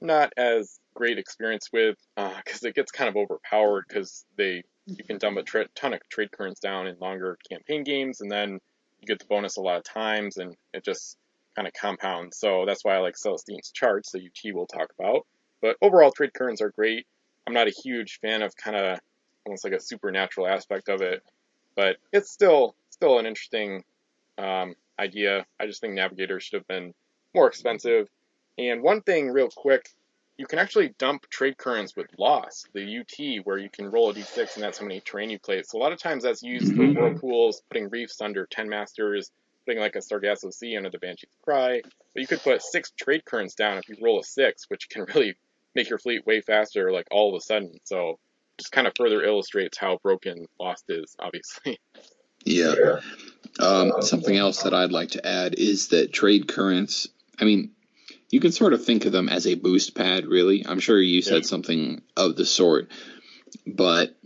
not 0.00 0.32
as 0.36 0.78
great 0.94 1.18
experience 1.18 1.68
with 1.72 1.96
because 2.16 2.64
it 2.64 2.74
gets 2.74 2.90
kind 2.90 3.08
of 3.08 3.16
overpowered 3.16 3.84
because 3.88 4.24
they 4.36 4.62
you 4.86 5.04
can 5.04 5.18
dump 5.18 5.38
a 5.38 5.42
tra- 5.42 5.68
ton 5.74 5.94
of 5.94 6.00
trade 6.08 6.32
currents 6.32 6.60
down 6.60 6.86
in 6.86 6.96
longer 6.98 7.38
campaign 7.48 7.84
games, 7.84 8.20
and 8.20 8.30
then 8.30 8.58
you 9.00 9.06
get 9.06 9.18
the 9.18 9.26
bonus 9.26 9.56
a 9.56 9.60
lot 9.60 9.76
of 9.78 9.84
times, 9.84 10.36
and 10.38 10.56
it 10.74 10.84
just 10.84 11.16
kind 11.54 11.68
of 11.68 11.74
compounds. 11.74 12.38
So 12.38 12.64
that's 12.66 12.84
why 12.84 12.96
I 12.96 12.98
like 12.98 13.16
Celestine's 13.16 13.70
charts 13.70 14.12
that 14.12 14.22
UT 14.22 14.54
will 14.54 14.66
talk 14.66 14.88
about. 14.98 15.26
But 15.60 15.76
overall, 15.80 16.10
trade 16.10 16.34
currents 16.34 16.60
are 16.60 16.70
great. 16.70 17.06
I'm 17.46 17.54
not 17.54 17.68
a 17.68 17.70
huge 17.70 18.20
fan 18.20 18.42
of 18.42 18.56
kind 18.56 18.76
of 18.76 18.98
almost 19.44 19.64
like 19.64 19.72
a 19.72 19.80
supernatural 19.80 20.46
aspect 20.46 20.88
of 20.88 21.02
it, 21.02 21.22
but 21.74 21.96
it's 22.12 22.30
still 22.30 22.74
still 22.90 23.18
an 23.18 23.26
interesting 23.26 23.84
um, 24.38 24.74
idea. 24.98 25.44
I 25.58 25.66
just 25.66 25.80
think 25.80 25.94
Navigator 25.94 26.40
should 26.40 26.58
have 26.58 26.68
been 26.68 26.94
more 27.34 27.48
expensive. 27.48 28.08
And 28.58 28.82
one 28.82 29.00
thing, 29.00 29.30
real 29.30 29.48
quick, 29.48 29.88
you 30.36 30.46
can 30.46 30.58
actually 30.58 30.94
dump 30.98 31.28
trade 31.28 31.56
currents 31.56 31.94
with 31.96 32.06
loss, 32.18 32.66
the 32.72 32.98
UT, 32.98 33.44
where 33.44 33.58
you 33.58 33.70
can 33.70 33.90
roll 33.90 34.10
a 34.10 34.14
d6 34.14 34.54
and 34.54 34.62
that's 34.62 34.78
how 34.78 34.86
many 34.86 35.00
terrain 35.00 35.30
you 35.30 35.38
play. 35.38 35.62
So 35.62 35.78
a 35.78 35.80
lot 35.80 35.92
of 35.92 35.98
times 35.98 36.22
that's 36.22 36.42
used 36.42 36.74
for 36.74 36.86
whirlpools, 36.86 37.62
putting 37.70 37.88
reefs 37.88 38.20
under 38.20 38.46
10 38.46 38.68
masters, 38.68 39.30
putting 39.64 39.80
like 39.80 39.96
a 39.96 40.02
Sargasso 40.02 40.50
Sea 40.50 40.76
under 40.76 40.90
the 40.90 40.98
Banshee's 40.98 41.30
Cry. 41.42 41.82
But 41.84 42.20
you 42.20 42.26
could 42.26 42.42
put 42.42 42.62
six 42.62 42.90
trade 42.90 43.24
currents 43.24 43.54
down 43.54 43.78
if 43.78 43.88
you 43.88 43.96
roll 44.02 44.20
a 44.20 44.24
six, 44.24 44.68
which 44.68 44.88
can 44.88 45.04
really 45.14 45.36
make 45.74 45.88
your 45.88 45.98
fleet 45.98 46.26
way 46.26 46.40
faster, 46.40 46.92
like 46.92 47.06
all 47.10 47.34
of 47.34 47.38
a 47.38 47.44
sudden. 47.44 47.72
So 47.84 48.18
just 48.58 48.72
kind 48.72 48.86
of 48.86 48.92
further 48.96 49.22
illustrates 49.22 49.78
how 49.78 49.98
broken 50.02 50.46
Lost 50.60 50.84
is, 50.88 51.16
obviously. 51.18 51.78
Yeah. 52.44 52.96
Um, 53.60 53.92
something 54.00 54.36
else 54.36 54.64
that 54.64 54.74
I'd 54.74 54.90
like 54.90 55.10
to 55.12 55.24
add 55.24 55.54
is 55.54 55.88
that 55.90 56.12
trade 56.12 56.48
currents, 56.48 57.06
I 57.38 57.44
mean, 57.44 57.70
you 58.30 58.40
can 58.40 58.50
sort 58.50 58.72
of 58.72 58.84
think 58.84 59.04
of 59.04 59.12
them 59.12 59.28
as 59.28 59.46
a 59.46 59.54
boost 59.54 59.94
pad, 59.94 60.26
really. 60.26 60.66
I'm 60.66 60.80
sure 60.80 61.00
you 61.00 61.22
said 61.22 61.42
Yeah. 61.44 61.48
something 61.48 62.02
of 62.16 62.34
the 62.34 62.44
sort, 62.44 62.88
but 63.64 64.16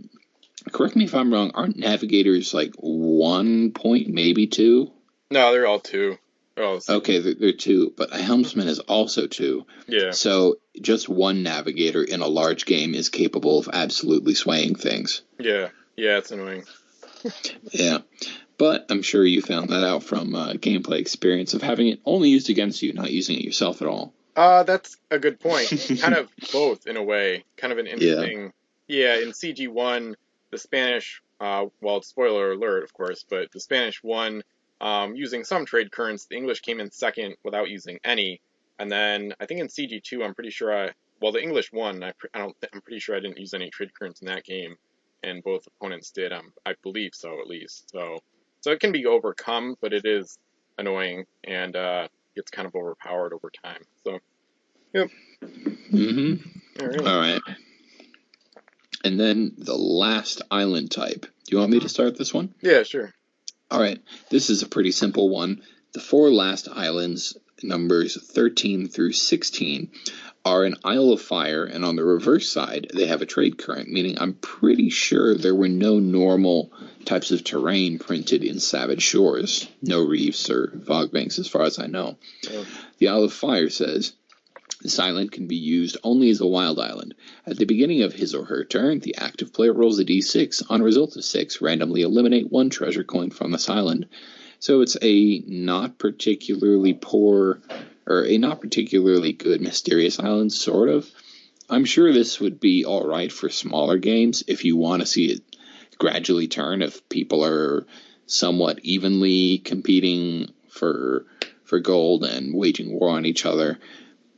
correct 0.73 0.97
me 0.97 1.05
if 1.05 1.15
I'm 1.15 1.31
wrong. 1.31 1.51
Aren't 1.53 1.77
navigators 1.77 2.55
like 2.55 2.73
one 2.79 3.73
point, 3.73 4.09
maybe 4.09 4.47
two? 4.47 4.91
No, 5.31 5.53
they're 5.53 5.67
all 5.67 5.81
two. 5.81 6.17
They're 6.57 6.65
all 6.65 6.77
the 6.77 6.81
same. 6.81 6.97
Okay, 6.97 7.19
they're, 7.19 7.35
they're 7.35 7.53
two, 7.53 7.93
but 7.97 8.15
a 8.15 8.19
helmsman 8.19 8.67
is 8.67 8.79
also 8.81 9.27
two. 9.27 9.67
Yeah. 9.87 10.13
So 10.13 10.57
just 10.81 11.09
one 11.09 11.43
navigator 11.43 12.03
in 12.03 12.23
a 12.23 12.27
large 12.27 12.65
game 12.65 12.95
is 12.95 13.11
capable 13.11 13.59
of 13.59 13.69
absolutely 13.73 14.35
swaying 14.35 14.77
things. 14.77 15.23
Yeah. 15.39 15.69
Yeah, 15.97 16.19
it's 16.19 16.31
annoying. 16.31 16.65
Yeah. 17.73 17.99
But 18.57 18.87
I'm 18.89 19.03
sure 19.03 19.25
you 19.25 19.43
found 19.43 19.71
that 19.71 19.85
out 19.85 20.05
from 20.05 20.35
uh, 20.35 20.53
gameplay 20.53 21.01
experience 21.01 21.55
of 21.55 21.63
having 21.63 21.89
it 21.89 22.01
only 22.05 22.31
used 22.31 22.49
against 22.51 22.83
you, 22.83 22.93
not 22.93 23.11
using 23.11 23.37
it 23.37 23.45
yourself 23.45 23.83
at 23.83 23.89
all. 23.89 24.15
Uh, 24.37 24.63
that's 24.63 24.97
a 25.11 25.19
good 25.19 25.41
point. 25.41 25.69
kind 26.01 26.15
of 26.15 26.31
both 26.53 26.87
in 26.87 26.97
a 26.97 27.03
way. 27.03 27.45
Kind 27.57 27.73
of 27.73 27.79
an 27.79 27.87
interesting. 27.87 28.53
Yeah, 28.87 29.17
in 29.17 29.31
CG1, 29.31 30.15
the 30.53 30.59
Spanish, 30.59 31.21
uh, 31.41 31.67
well, 31.81 32.01
spoiler 32.03 32.53
alert, 32.53 32.85
of 32.85 32.95
course, 32.95 33.25
but 33.29 33.51
the 33.51 33.61
Spanish 33.61 34.03
won 34.03 34.43
um, 34.81 35.15
using 35.15 35.45
some 35.45 35.67
trade 35.67 35.91
currents. 35.91 36.27
The 36.27 36.37
English 36.37 36.61
came 36.61 36.81
in 36.81 36.91
second 36.91 37.37
without 37.45 37.69
using 37.69 37.99
any. 38.05 38.41
And 38.79 38.91
then 38.91 39.33
I 39.41 39.47
think 39.47 39.61
in 39.61 39.69
CG2, 39.69 40.25
I'm 40.25 40.35
pretty 40.35 40.51
sure 40.51 40.87
I, 40.87 40.91
well, 41.21 41.33
the 41.33 41.43
English 41.43 41.73
won. 41.73 42.03
I, 42.05 42.13
I 42.35 42.39
don't, 42.39 42.57
I'm 42.73 42.81
pretty 42.83 43.01
sure 43.01 43.17
I 43.17 43.21
didn't 43.21 43.39
use 43.39 43.55
any 43.55 43.71
trade 43.71 43.95
currents 43.99 44.21
in 44.21 44.27
that 44.27 44.45
game, 44.45 44.77
and 45.23 45.43
both 45.43 45.67
opponents 45.67 46.11
did. 46.11 46.33
Um, 46.33 46.53
I 46.65 46.75
believe 46.83 47.13
so, 47.15 47.41
at 47.41 47.47
least. 47.47 47.91
So, 47.91 48.19
so 48.61 48.73
it 48.73 48.81
can 48.81 48.93
be 48.93 49.07
overcome, 49.07 49.77
but 49.81 49.93
it 49.93 50.05
is 50.05 50.39
annoying 50.77 51.25
and 51.45 51.75
uh, 51.75 52.09
gets 52.35 52.51
kind 52.51 52.67
of 52.67 52.75
overpowered 52.75 53.33
over 53.33 53.51
time. 53.65 53.83
So, 54.05 54.19
yep. 54.93 55.09
Mm-hmm. 55.43 56.81
all 56.81 56.87
right. 56.87 57.07
All 57.07 57.19
right. 57.19 57.43
And 59.05 59.21
then 59.21 59.53
the 59.57 59.77
last 59.77 60.43
island 60.51 60.91
type. 60.91 61.23
Do 61.23 61.53
you 61.53 61.59
want 61.59 61.71
me 61.71 61.81
to 61.81 61.89
start 61.89 62.19
this 62.19 62.35
one? 62.35 62.53
Yeah, 62.61 62.83
sure. 62.83 63.15
All 63.71 63.81
right. 63.81 64.01
This 64.31 64.51
is 64.51 64.63
a 64.63 64.69
pretty 64.69 64.93
simple 64.93 65.29
one. 65.29 65.63
The 65.93 66.01
four 66.01 66.31
last 66.31 66.69
islands, 66.69 67.37
numbers 67.63 68.21
13 68.23 68.89
through 68.89 69.13
16, 69.13 69.91
are 70.45 70.65
an 70.65 70.77
Isle 70.85 71.13
of 71.13 71.21
Fire, 71.21 71.65
and 71.65 71.85
on 71.85 71.97
the 71.97 72.05
reverse 72.05 72.49
side, 72.49 72.93
they 72.95 73.07
have 73.07 73.23
a 73.23 73.27
trade 73.27 73.59
current, 73.59 73.89
meaning 73.89 74.17
I'm 74.21 74.35
pretty 74.35 74.91
sure 74.91 75.35
there 75.35 75.55
were 75.55 75.69
no 75.69 75.99
normal 75.99 76.71
types 77.05 77.33
of 77.33 77.43
terrain 77.43 77.99
printed 77.99 78.45
in 78.45 78.61
Savage 78.61 79.03
Shores. 79.03 79.67
No 79.83 80.05
reefs 80.05 80.49
or 80.49 80.79
fog 80.87 81.11
banks, 81.11 81.41
as 81.41 81.49
far 81.49 81.63
as 81.63 81.81
I 81.81 81.87
know. 81.87 82.17
Oh. 82.49 82.67
The 82.99 83.09
Isle 83.09 83.25
of 83.25 83.33
Fire 83.33 83.71
says 83.71 84.13
this 84.83 84.99
island 84.99 85.33
can 85.33 85.47
be 85.47 85.57
used 85.57 85.97
only 86.05 86.31
as 86.31 86.41
a 86.41 86.47
wild 86.47 86.79
island. 86.79 87.15
At 87.47 87.57
the 87.57 87.65
beginning 87.65 88.03
of 88.03 88.13
his 88.13 88.35
or 88.35 88.45
her 88.45 88.65
turn, 88.65 89.01
the 89.01 89.17
active 89.17 89.53
player 89.53 89.73
rolls 89.73 89.99
a 89.99 90.05
d6. 90.05 90.63
On 90.69 90.81
a 90.81 90.85
result 90.85 91.17
of 91.17 91.25
6, 91.25 91.61
randomly 91.61 92.03
eliminate 92.03 92.53
one 92.53 92.71
treasure 92.71 93.05
coin 93.05 93.31
from 93.31 93.53
this 93.53 93.69
island. 93.69 94.07
So 94.59 94.81
it's 94.83 94.97
a 95.01 95.41
not 95.47 95.99
particularly 95.99 96.95
poor, 96.95 97.61
or 98.07 98.27
a 98.27 98.39
not 98.39 98.61
particularly 98.61 99.33
good 99.33 99.61
mysterious 99.61 100.19
island, 100.19 100.53
sort 100.53 100.89
of. 100.89 101.11
I'm 101.69 101.85
sure 101.85 102.13
this 102.13 102.39
would 102.41 102.61
be 102.61 102.85
alright 102.85 103.33
for 103.33 103.49
smaller 103.49 103.99
games 103.99 104.45
if 104.47 104.65
you 104.65 104.77
want 104.77 105.01
to 105.01 105.07
see 105.07 105.33
it 105.33 105.43
gradually 105.99 106.49
turn, 106.49 106.83
if 106.83 107.09
people 107.09 107.45
are 107.45 107.87
somewhat 108.27 108.81
evenly 108.83 109.59
competing 109.59 110.53
for 110.69 111.27
for 111.65 111.81
gold 111.81 112.25
and 112.25 112.55
waging 112.55 112.93
war 112.93 113.11
on 113.11 113.27
each 113.27 113.45
other. 113.45 113.79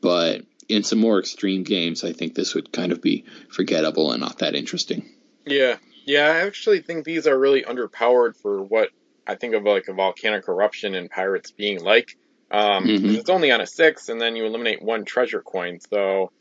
But 0.01 0.43
in 0.69 0.83
some 0.83 0.99
more 0.99 1.19
extreme 1.19 1.63
games, 1.63 2.05
I 2.05 2.13
think 2.13 2.35
this 2.35 2.55
would 2.55 2.73
kind 2.73 2.93
of 2.93 3.01
be 3.01 3.25
forgettable 3.51 4.13
and 4.13 4.21
not 4.21 4.39
that 4.39 4.55
interesting. 4.55 5.09
Yeah, 5.47 5.77
yeah. 6.05 6.27
I 6.27 6.47
actually 6.47 6.81
think 6.83 7.05
these 7.05 7.27
are 7.27 7.39
really 7.39 7.63
underpowered 7.63 8.37
for 8.37 8.63
what 8.63 8.91
I 9.27 9.35
think 9.35 9.55
of 9.55 9.65
like 9.65 9.89
a 9.89 9.95
volcanic 9.95 10.49
eruption 10.49 10.95
and 10.95 11.11
pirates 11.11 11.51
being 11.51 11.83
like. 11.83 12.17
Um, 12.51 12.87
Mhm. 12.87 13.15
It's 13.19 13.29
only 13.29 13.51
on 13.51 13.61
a 13.61 13.67
six, 13.67 14.09
and 14.09 14.21
then 14.21 14.37
you 14.37 14.47
eliminate 14.47 14.81
one 14.83 15.05
treasure 15.05 15.43
coin. 15.43 15.81
So, 15.81 16.33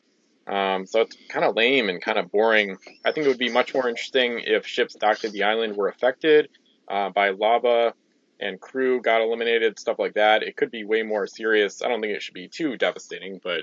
um, 0.47 0.85
so 0.85 1.01
it's 1.01 1.17
kind 1.27 1.43
of 1.43 1.55
lame 1.55 1.89
and 1.89 2.01
kind 2.01 2.17
of 2.17 2.31
boring. 2.31 2.77
I 3.03 3.11
think 3.11 3.25
it 3.25 3.29
would 3.29 3.37
be 3.37 3.49
much 3.49 3.73
more 3.73 3.89
interesting 3.89 4.39
if 4.39 4.65
ships 4.65 4.95
docked 4.95 5.25
at 5.25 5.33
the 5.33 5.43
island 5.43 5.75
were 5.75 5.89
affected 5.89 6.47
uh, 6.87 7.09
by 7.09 7.31
lava 7.31 7.93
and 8.39 8.59
crew 8.59 9.01
got 9.01 9.21
eliminated, 9.21 9.79
stuff 9.79 9.99
like 9.99 10.13
that. 10.13 10.43
It 10.43 10.55
could 10.55 10.71
be 10.71 10.83
way 10.83 11.03
more 11.03 11.27
serious. 11.27 11.81
I 11.81 11.87
don't 11.87 12.01
think 12.01 12.13
it 12.15 12.21
should 12.21 12.33
be 12.33 12.47
too 12.47 12.77
devastating, 12.77 13.39
but. 13.43 13.61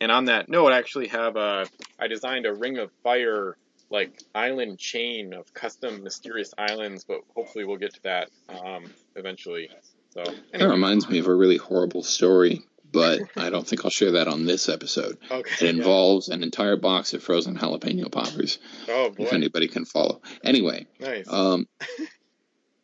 And 0.00 0.10
on 0.10 0.24
that 0.24 0.48
note, 0.48 0.72
I 0.72 0.78
actually 0.78 1.08
have 1.08 1.36
a. 1.36 1.66
I 1.98 2.08
designed 2.08 2.46
a 2.46 2.52
ring 2.52 2.78
of 2.78 2.90
fire 3.04 3.56
like 3.92 4.22
island 4.34 4.78
chain 4.78 5.34
of 5.34 5.52
custom 5.54 6.02
mysterious 6.02 6.52
islands, 6.56 7.04
but 7.04 7.20
hopefully 7.36 7.64
we'll 7.64 7.76
get 7.76 7.94
to 7.94 8.02
that 8.02 8.30
um, 8.48 8.86
eventually. 9.14 9.68
So 10.10 10.24
That 10.52 10.68
reminds 10.68 11.08
me 11.08 11.18
of 11.18 11.26
a 11.26 11.34
really 11.34 11.58
horrible 11.58 12.02
story, 12.02 12.62
but 12.90 13.20
I 13.36 13.50
don't 13.50 13.66
think 13.66 13.84
I'll 13.84 13.90
share 13.90 14.12
that 14.12 14.28
on 14.28 14.46
this 14.46 14.68
episode. 14.68 15.18
okay. 15.30 15.66
It 15.66 15.76
involves 15.76 16.28
an 16.28 16.42
entire 16.42 16.76
box 16.76 17.12
of 17.12 17.22
frozen 17.22 17.56
jalapeno 17.56 18.10
poppers, 18.10 18.58
Oh 18.88 19.10
boy, 19.10 19.24
if 19.24 19.32
anybody 19.34 19.68
can 19.68 19.84
follow. 19.84 20.22
Anyway, 20.42 20.86
nice. 20.98 21.26
um, 21.28 21.68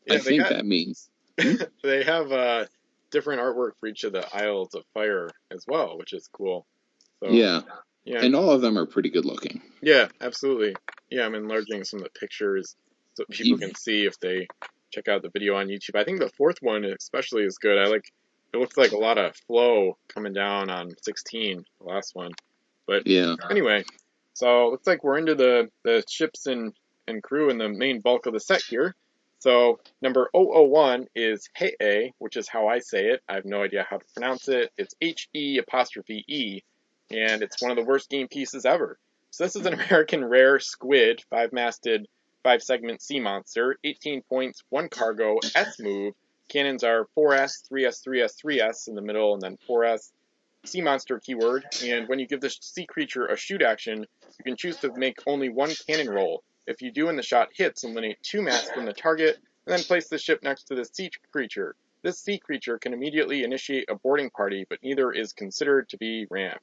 yeah, 0.07 0.15
I 0.15 0.19
think 0.19 0.43
got- 0.43 0.51
that 0.51 0.67
means 0.67 1.09
they 1.83 2.05
have 2.05 2.33
uh, 2.33 2.67
different 3.11 3.41
artwork 3.41 3.73
for 3.81 3.87
each 3.87 4.05
of 4.05 4.13
the 4.13 4.27
Isles 4.35 4.75
of 4.75 4.85
Fire 4.95 5.31
as 5.51 5.65
well, 5.67 5.99
which 5.99 6.13
is 6.13 6.29
cool. 6.33 6.67
So, 7.21 7.31
yeah, 7.31 7.63
yeah, 8.05 8.23
and 8.23 8.35
all 8.35 8.51
of 8.51 8.61
them 8.61 8.79
are 8.79 8.87
pretty 8.87 9.11
good 9.11 9.25
looking. 9.25 9.61
yeah, 9.83 10.09
absolutely. 10.21 10.75
Yeah, 11.11 11.25
I'm 11.25 11.35
enlarging 11.35 11.85
some 11.85 12.01
of 12.01 12.05
the 12.05 12.19
pictures 12.19 12.77
so 13.15 13.25
people 13.31 13.59
can 13.59 13.75
see 13.75 14.05
if 14.05 14.19
they 14.21 14.47
check 14.91 15.09
out 15.09 15.23
the 15.23 15.31
video 15.31 15.57
on 15.57 15.69
YouTube. 15.69 15.97
I 15.97 16.05
think 16.05 16.21
the 16.21 16.31
fourth 16.31 16.59
one 16.61 16.85
especially 16.85 17.45
is 17.45 17.59
good. 17.59 17.79
I 17.79 17.89
like. 17.89 18.13
It 18.55 18.57
looks 18.57 18.79
like 18.79 18.93
a 18.93 18.99
lot 18.99 19.19
of 19.19 19.37
flow 19.47 19.99
coming 20.09 20.33
down 20.33 20.71
on 20.71 20.93
16, 21.03 21.65
the 21.81 21.87
last 21.87 22.15
one. 22.15 22.33
But 22.87 23.07
yeah, 23.07 23.35
Anyway, 23.51 23.85
so 24.33 24.71
looks 24.71 24.87
like 24.87 25.05
we're 25.05 25.19
into 25.19 25.35
the, 25.35 25.69
the 25.85 26.03
ships 26.09 26.47
and, 26.47 26.73
and 27.07 27.23
crew 27.23 27.51
and 27.51 27.61
the 27.61 27.69
main 27.69 28.01
bulk 28.01 28.25
of 28.25 28.33
the 28.33 28.41
set 28.41 28.63
here. 28.63 28.95
So 29.41 29.79
number 30.03 30.29
001 30.35 31.07
is 31.15 31.49
He'e, 31.57 32.13
which 32.19 32.37
is 32.37 32.49
how 32.49 32.67
I 32.67 32.81
say 32.81 33.07
it. 33.07 33.23
I 33.29 33.35
have 33.35 33.45
no 33.45 33.63
idea 33.63 33.87
how 33.89 33.99
to 33.99 34.05
pronounce 34.15 34.49
it. 34.49 34.73
It's 34.77 34.95
H 35.01 35.29
E 35.35 35.59
apostrophe 35.59 36.25
E, 36.27 36.63
and 37.11 37.43
it's 37.43 37.63
one 37.63 37.71
of 37.71 37.77
the 37.77 37.85
worst 37.85 38.11
game 38.11 38.29
pieces 38.29 38.67
ever. 38.67 38.99
So 39.31 39.45
this 39.45 39.57
is 39.57 39.67
an 39.67 39.75
American 39.81 40.25
rare 40.25 40.59
squid, 40.59 41.23
five-masted, 41.31 42.09
five-segment 42.43 43.01
sea 43.01 43.21
monster, 43.21 43.77
18 43.85 44.23
points, 44.23 44.63
one 44.71 44.89
cargo, 44.89 45.39
S 45.55 45.79
move. 45.79 46.15
Cannons 46.49 46.83
are 46.83 47.07
4S, 47.17 47.71
3S, 47.71 48.03
3S, 48.07 48.33
3S 48.43 48.89
in 48.89 48.95
the 48.95 49.03
middle, 49.03 49.35
and 49.35 49.43
then 49.43 49.59
4S 49.69 50.11
sea 50.65 50.81
monster 50.81 51.21
keyword, 51.21 51.65
and 51.85 52.09
when 52.09 52.19
you 52.19 52.27
give 52.27 52.41
this 52.41 52.59
sea 52.61 52.87
creature 52.87 53.27
a 53.27 53.37
shoot 53.37 53.63
action, 53.63 53.99
you 54.01 54.45
can 54.45 54.57
choose 54.57 54.77
to 54.79 54.93
make 54.95 55.19
only 55.27 55.49
one 55.49 55.73
cannon 55.87 56.11
roll. 56.11 56.43
If 56.69 56.83
you 56.83 56.93
do 56.93 57.09
and 57.09 57.19
the 57.19 57.23
shot 57.23 57.49
hits, 57.55 57.83
eliminate 57.83 58.23
two 58.23 58.43
mass 58.43 58.71
from 58.71 58.85
the 58.85 58.93
target, 58.93 59.39
and 59.67 59.73
then 59.75 59.81
place 59.81 60.09
the 60.09 60.19
ship 60.19 60.43
next 60.43 60.65
to 60.65 60.75
the 60.75 60.85
sea 60.85 61.11
creature. 61.33 61.75
This 62.03 62.19
sea 62.19 62.39
creature 62.39 62.79
can 62.79 62.93
immediately 62.93 63.43
initiate 63.43 63.89
a 63.89 63.95
boarding 63.95 64.29
party, 64.29 64.67
but 64.69 64.83
neither 64.83 65.11
is 65.11 65.33
considered 65.33 65.89
to 65.89 65.97
be 65.97 66.27
rammed. 66.31 66.61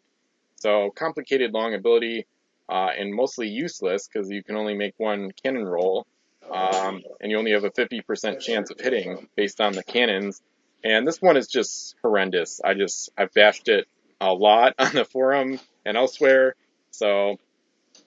So 0.58 0.92
complicated 0.96 1.54
long 1.54 1.74
ability, 1.74 2.28
uh, 2.70 2.90
and 2.98 3.14
mostly 3.14 3.48
useless 3.48 4.08
because 4.08 4.30
you 4.30 4.44
can 4.44 4.56
only 4.56 4.76
make 4.76 4.94
one 4.98 5.32
cannon 5.44 5.66
roll, 5.66 6.06
um, 6.52 7.02
and 7.20 7.32
you 7.32 7.38
only 7.38 7.52
have 7.52 7.64
a 7.64 7.72
50% 7.72 8.40
chance 8.40 8.70
of 8.70 8.80
hitting 8.80 9.28
based 9.36 9.60
on 9.60 9.74
the 9.74 9.84
cannons. 9.84 10.42
And 10.84 11.08
this 11.08 11.20
one 11.20 11.36
is 11.36 11.48
just 11.48 11.96
horrendous. 12.04 12.62
I 12.64 12.76
just 12.76 13.10
I've 13.18 13.34
bashed 13.34 13.70
it 13.70 13.88
a 14.22 14.32
lot 14.32 14.76
on 14.80 14.94
the 14.94 15.04
forum 15.04 15.60
and 15.84 15.98
elsewhere. 15.98 16.56
So 16.92 17.38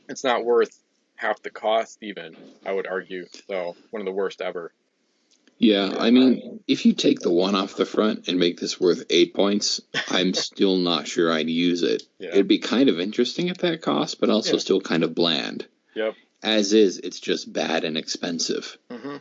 it's 0.09 0.23
not 0.23 0.45
worth 0.45 0.71
half 1.19 1.43
the 1.43 1.51
cost, 1.51 1.99
even, 2.01 2.37
I 2.65 2.73
would 2.73 2.87
argue. 2.87 3.27
So 3.49 3.77
one 3.91 4.01
of 4.01 4.07
the 4.07 4.13
worst 4.13 4.41
ever. 4.41 4.73
Yeah, 5.59 5.93
I 5.99 6.13
mean, 6.13 6.61
if 6.69 6.87
you 6.87 6.93
take 6.93 7.19
the 7.19 7.33
one 7.33 7.57
off 7.57 7.75
the 7.75 7.85
front 7.85 8.29
and 8.29 8.39
make 8.39 8.61
this 8.61 8.79
worth 8.81 9.03
eight 9.11 9.35
points, 9.35 9.81
I'm 10.09 10.33
still 10.49 10.77
not 10.77 11.09
sure 11.09 11.33
I'd 11.33 11.51
use 11.51 11.83
it. 11.83 12.05
Yeah. 12.21 12.29
It'd 12.29 12.47
be 12.47 12.61
kind 12.61 12.89
of 12.89 13.01
interesting 13.01 13.51
at 13.51 13.59
that 13.59 13.83
cost, 13.83 14.21
but 14.21 14.31
also 14.31 14.53
Yeah. 14.53 14.59
still 14.61 14.81
kind 14.81 15.03
of 15.03 15.17
bland. 15.17 15.67
Yep. 15.97 16.15
As 16.45 16.73
is, 16.73 16.99
it's 16.99 17.19
just 17.19 17.53
bad 17.53 17.83
and 17.85 17.99
expensive, 17.99 18.79
hmm 18.91 19.17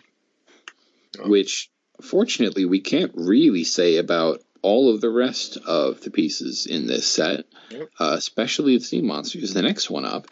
Oh. 1.20 1.30
which 1.30 1.72
fortunately 2.02 2.66
we 2.66 2.82
can't 2.82 3.12
really 3.16 3.64
say 3.64 3.98
about 3.98 4.44
all 4.62 4.94
of 4.94 5.02
the 5.02 5.10
rest 5.10 5.58
of 5.66 6.02
the 6.02 6.12
pieces 6.12 6.68
in 6.68 6.86
this 6.86 7.08
set, 7.08 7.46
Yep. 7.72 7.90
uh, 8.00 8.14
especially 8.16 8.78
the 8.78 8.84
sea 8.84 9.02
monsters. 9.02 9.56
The 9.56 9.64
next 9.64 9.90
one 9.90 10.06
up 10.06 10.28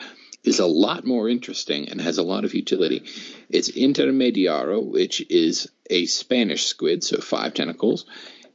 is 0.45 0.59
a 0.59 0.65
lot 0.65 1.05
more 1.05 1.27
interesting 1.27 1.89
and 1.89 1.99
has 1.99 2.17
a 2.17 2.23
lot 2.23 2.45
of 2.45 2.53
utility. 2.53 3.03
It's 3.49 3.71
Intermediaro, 3.71 4.83
which 4.83 5.25
is 5.29 5.69
a 5.89 6.05
Spanish 6.05 6.65
squid, 6.65 7.03
so 7.03 7.17
five 7.17 7.53
tentacles, 7.53 8.05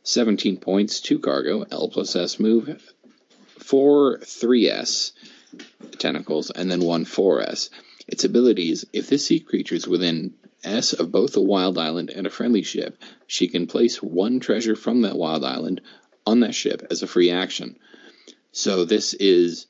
17 0.05 0.59
points, 0.59 1.01
two 1.01 1.19
cargo, 1.19 1.65
L 1.71 1.89
plus 1.89 2.17
S 2.17 2.41
move, 2.41 2.81
four 3.59 4.19
3S 4.19 5.13
tentacles, 5.99 6.51
and 6.51 6.71
then 6.71 6.81
one 6.81 7.05
4S. 7.05 7.71
Its 8.07 8.25
abilities 8.25 8.85
if 8.93 9.09
this 9.09 9.27
sea 9.27 9.41
creature 9.41 9.75
is 9.75 9.87
within 9.87 10.35
S 10.65 10.93
of 10.93 11.13
both 11.13 11.37
a 11.37 11.43
wild 11.43 11.79
island 11.79 12.11
and 12.11 12.27
a 12.27 12.31
friendly 12.31 12.63
ship, 12.63 12.99
she 13.27 13.49
can 13.49 13.67
place 13.67 14.03
one 14.03 14.41
treasure 14.41 14.77
from 14.77 15.03
that 15.03 15.17
wild 15.17 15.45
island 15.45 15.81
on 16.27 16.41
that 16.41 16.55
ship 16.55 16.87
as 16.91 17.03
a 17.03 17.07
free 17.07 17.31
action. 17.31 17.77
So 18.53 18.85
this 18.85 19.15
is. 19.15 19.67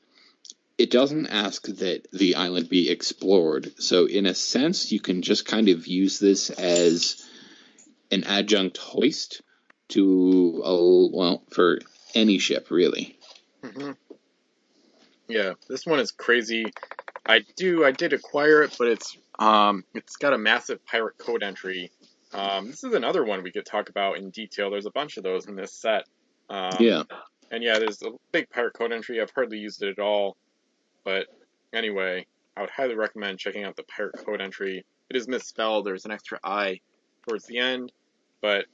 It 0.81 0.89
doesn't 0.89 1.27
ask 1.27 1.67
that 1.67 2.07
the 2.11 2.33
island 2.33 2.67
be 2.67 2.89
explored. 2.89 3.71
So, 3.79 4.07
in 4.07 4.25
a 4.25 4.33
sense, 4.33 4.91
you 4.91 4.99
can 4.99 5.21
just 5.21 5.45
kind 5.45 5.69
of 5.69 5.85
use 5.85 6.17
this 6.17 6.49
as 6.49 7.23
an 8.09 8.23
adjunct 8.23 8.77
hoist 8.77 9.43
to, 9.89 10.61
a, 10.65 11.15
well, 11.15 11.43
for 11.51 11.77
any 12.15 12.39
ship, 12.39 12.71
really. 12.71 13.19
hmm 13.63 13.91
Yeah, 15.27 15.53
this 15.69 15.85
one 15.85 15.99
is 15.99 16.11
crazy. 16.11 16.65
I 17.27 17.41
do, 17.55 17.85
I 17.85 17.91
did 17.91 18.13
acquire 18.13 18.63
it, 18.63 18.75
but 18.79 18.87
it's 18.87 19.15
um, 19.37 19.83
it's 19.93 20.15
got 20.15 20.33
a 20.33 20.37
massive 20.39 20.83
pirate 20.85 21.19
code 21.19 21.43
entry. 21.43 21.91
Um, 22.33 22.71
this 22.71 22.83
is 22.83 22.95
another 22.95 23.23
one 23.23 23.43
we 23.43 23.51
could 23.51 23.67
talk 23.67 23.89
about 23.89 24.17
in 24.17 24.31
detail. 24.31 24.71
There's 24.71 24.87
a 24.87 24.91
bunch 24.91 25.17
of 25.17 25.23
those 25.23 25.45
in 25.45 25.55
this 25.55 25.73
set. 25.73 26.07
Um, 26.49 26.77
Yeah. 26.79 27.03
And 27.51 27.63
yeah, 27.63 27.77
there's 27.77 28.01
a 28.01 28.11
big 28.31 28.49
pirate 28.49 28.73
code 28.73 28.93
entry. 28.93 29.21
I've 29.21 29.31
hardly 29.35 29.59
used 29.59 29.83
it 29.83 29.89
at 29.89 29.99
all. 29.99 30.37
But 31.03 31.27
anyway, 31.73 32.25
I 32.55 32.61
would 32.61 32.69
highly 32.69 32.95
recommend 32.95 33.39
checking 33.39 33.63
out 33.63 33.75
the 33.75 33.83
pirate 33.83 34.17
code 34.25 34.41
entry. 34.41 34.85
It 35.09 35.15
is 35.15 35.27
misspelled. 35.27 35.85
There's 35.85 36.05
an 36.05 36.11
extra 36.11 36.39
I 36.43 36.79
towards 37.27 37.45
the 37.45 37.57
end. 37.57 37.91
But 38.41 38.65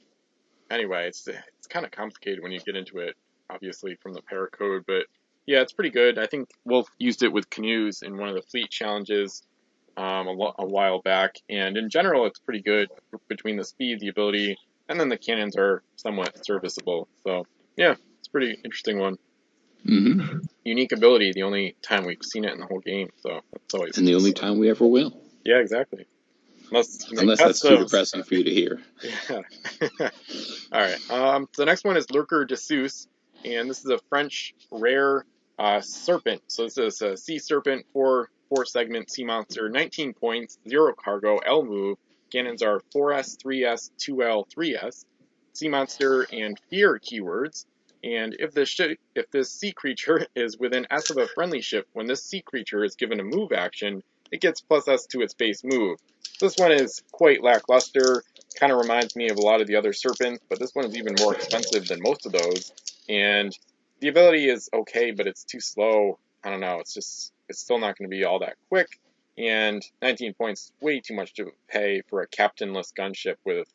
anyway, 0.70 1.08
it's 1.08 1.26
it's 1.26 1.66
kind 1.68 1.84
of 1.84 1.92
complicated 1.92 2.42
when 2.42 2.52
you 2.52 2.60
get 2.60 2.76
into 2.76 2.98
it, 2.98 3.16
obviously, 3.50 3.96
from 3.96 4.14
the 4.14 4.22
pirate 4.22 4.52
code. 4.52 4.84
But 4.86 5.06
yeah, 5.46 5.60
it's 5.60 5.72
pretty 5.72 5.90
good. 5.90 6.18
I 6.18 6.26
think 6.26 6.50
Wolf 6.64 6.88
used 6.98 7.22
it 7.22 7.32
with 7.32 7.48
canoes 7.50 8.02
in 8.02 8.16
one 8.16 8.28
of 8.28 8.34
the 8.34 8.42
fleet 8.42 8.70
challenges 8.70 9.42
um, 9.96 10.26
a, 10.26 10.32
lo- 10.32 10.54
a 10.58 10.66
while 10.66 11.00
back. 11.00 11.36
And 11.50 11.76
in 11.76 11.90
general, 11.90 12.26
it's 12.26 12.38
pretty 12.38 12.62
good 12.62 12.88
between 13.28 13.56
the 13.56 13.64
speed, 13.64 14.00
the 14.00 14.08
ability, 14.08 14.56
and 14.88 14.98
then 14.98 15.08
the 15.08 15.18
cannons 15.18 15.56
are 15.56 15.82
somewhat 15.96 16.44
serviceable. 16.46 17.08
So 17.24 17.46
yeah, 17.76 17.94
it's 18.18 18.28
a 18.28 18.30
pretty 18.30 18.58
interesting 18.64 18.98
one. 18.98 19.16
Hmm 19.84 20.20
Unique 20.64 20.92
ability, 20.92 21.32
the 21.32 21.44
only 21.44 21.76
time 21.82 22.04
we've 22.04 22.18
seen 22.22 22.44
it 22.44 22.52
in 22.52 22.60
the 22.60 22.66
whole 22.66 22.80
game. 22.80 23.08
So 23.20 23.40
that's 23.52 23.74
always 23.74 23.96
And 23.96 24.06
the 24.06 24.14
only 24.14 24.32
time 24.32 24.58
we 24.58 24.68
ever 24.68 24.86
will. 24.86 25.18
yeah, 25.44 25.58
exactly. 25.58 26.06
Unless 26.70 27.10
Unless 27.10 27.38
that's 27.38 27.60
too 27.60 27.78
depressing 27.78 28.22
for 28.22 28.34
you 28.34 28.44
to 28.44 28.50
hear. 28.50 28.80
Yeah. 29.30 29.40
All 30.72 30.80
right. 30.80 31.10
Um, 31.10 31.46
so 31.54 31.62
the 31.62 31.66
next 31.66 31.84
one 31.84 31.96
is 31.96 32.10
Lurker 32.10 32.44
de 32.44 32.56
Seuss, 32.56 33.06
and 33.44 33.70
this 33.70 33.84
is 33.84 33.90
a 33.90 33.98
French 34.10 34.52
rare 34.72 35.24
uh, 35.58 35.80
serpent. 35.80 36.42
So 36.48 36.64
this 36.64 36.76
is 36.76 37.00
a 37.00 37.16
sea 37.16 37.38
serpent, 37.38 37.86
four 37.92 38.28
four 38.48 38.64
segment 38.66 39.10
sea 39.10 39.24
monster, 39.24 39.68
19 39.68 40.14
points, 40.14 40.58
zero 40.68 40.92
cargo, 41.02 41.38
L 41.38 41.64
move. 41.64 41.96
Cannons 42.32 42.62
are 42.62 42.80
4S, 42.94 43.36
3S, 43.44 43.90
2L, 44.06 44.44
3S. 44.56 45.04
Sea 45.54 45.68
monster 45.68 46.26
and 46.32 46.58
fear 46.70 46.98
keywords. 47.00 47.64
And 48.04 48.36
if 48.38 48.52
this 48.52 48.68
shi 48.68 48.98
if 49.14 49.30
this 49.30 49.50
sea 49.50 49.72
creature 49.72 50.26
is 50.34 50.58
within 50.58 50.86
S 50.90 51.10
of 51.10 51.16
a 51.16 51.26
friendly 51.26 51.60
ship, 51.60 51.88
when 51.92 52.06
this 52.06 52.22
sea 52.22 52.42
creature 52.42 52.84
is 52.84 52.96
given 52.96 53.20
a 53.20 53.24
move 53.24 53.52
action, 53.52 54.02
it 54.30 54.40
gets 54.40 54.60
plus 54.60 54.88
S 54.88 55.06
to 55.06 55.20
its 55.20 55.34
base 55.34 55.64
move. 55.64 55.98
This 56.40 56.56
one 56.56 56.72
is 56.72 57.02
quite 57.10 57.42
lackluster. 57.42 58.22
Kind 58.58 58.72
of 58.72 58.78
reminds 58.78 59.16
me 59.16 59.28
of 59.28 59.36
a 59.36 59.42
lot 59.42 59.60
of 59.60 59.66
the 59.66 59.76
other 59.76 59.92
serpents, 59.92 60.42
but 60.48 60.58
this 60.58 60.74
one 60.74 60.84
is 60.84 60.96
even 60.96 61.14
more 61.18 61.34
expensive 61.34 61.86
than 61.86 62.00
most 62.02 62.26
of 62.26 62.32
those. 62.32 62.72
And 63.08 63.56
the 64.00 64.08
ability 64.08 64.48
is 64.48 64.68
okay, 64.72 65.10
but 65.10 65.26
it's 65.26 65.44
too 65.44 65.60
slow. 65.60 66.18
I 66.44 66.50
don't 66.50 66.60
know. 66.60 66.78
It's 66.80 66.94
just 66.94 67.32
it's 67.48 67.60
still 67.60 67.78
not 67.78 67.96
going 67.98 68.08
to 68.08 68.16
be 68.16 68.24
all 68.24 68.40
that 68.40 68.56
quick. 68.68 69.00
And 69.36 69.84
19 70.02 70.34
points 70.34 70.72
way 70.80 71.00
too 71.00 71.14
much 71.14 71.34
to 71.34 71.52
pay 71.68 72.02
for 72.08 72.22
a 72.22 72.26
captainless 72.26 72.92
gunship 72.96 73.36
with 73.44 73.68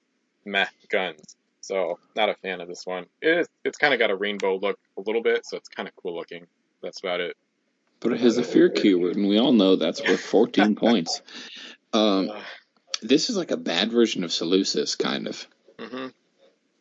meh 0.45 0.67
guns. 0.89 1.35
So 1.63 1.97
not 2.13 2.27
a 2.29 2.35
fan 2.35 2.59
of 2.59 2.67
this 2.67 2.85
one. 2.85 3.05
It 3.21 3.39
is, 3.39 3.47
it's 3.63 3.77
kind 3.77 3.93
of 3.93 3.99
got 3.99 4.11
a 4.11 4.15
rainbow 4.15 4.57
look 4.57 4.77
a 4.97 5.01
little 5.01 5.23
bit, 5.23 5.45
so 5.45 5.55
it's 5.55 5.69
kind 5.69 5.87
of 5.87 5.95
cool 5.95 6.13
looking. 6.13 6.45
That's 6.81 6.99
about 6.99 7.21
it. 7.21 7.37
But 8.01 8.11
it 8.11 8.19
has 8.19 8.37
a 8.37 8.43
fear 8.43 8.69
keyword, 8.69 9.15
and 9.15 9.29
we 9.29 9.37
all 9.37 9.53
know 9.53 9.77
that's 9.77 10.05
worth 10.05 10.19
14 10.19 10.75
points. 10.85 11.21
Um, 11.93 12.29
this 13.01 13.29
is 13.29 13.37
like 13.37 13.51
a 13.51 13.57
bad 13.57 13.93
version 13.93 14.25
of 14.25 14.33
Seleucus, 14.33 14.95
kind 14.95 15.27
of. 15.27 15.47
hmm 15.79 16.07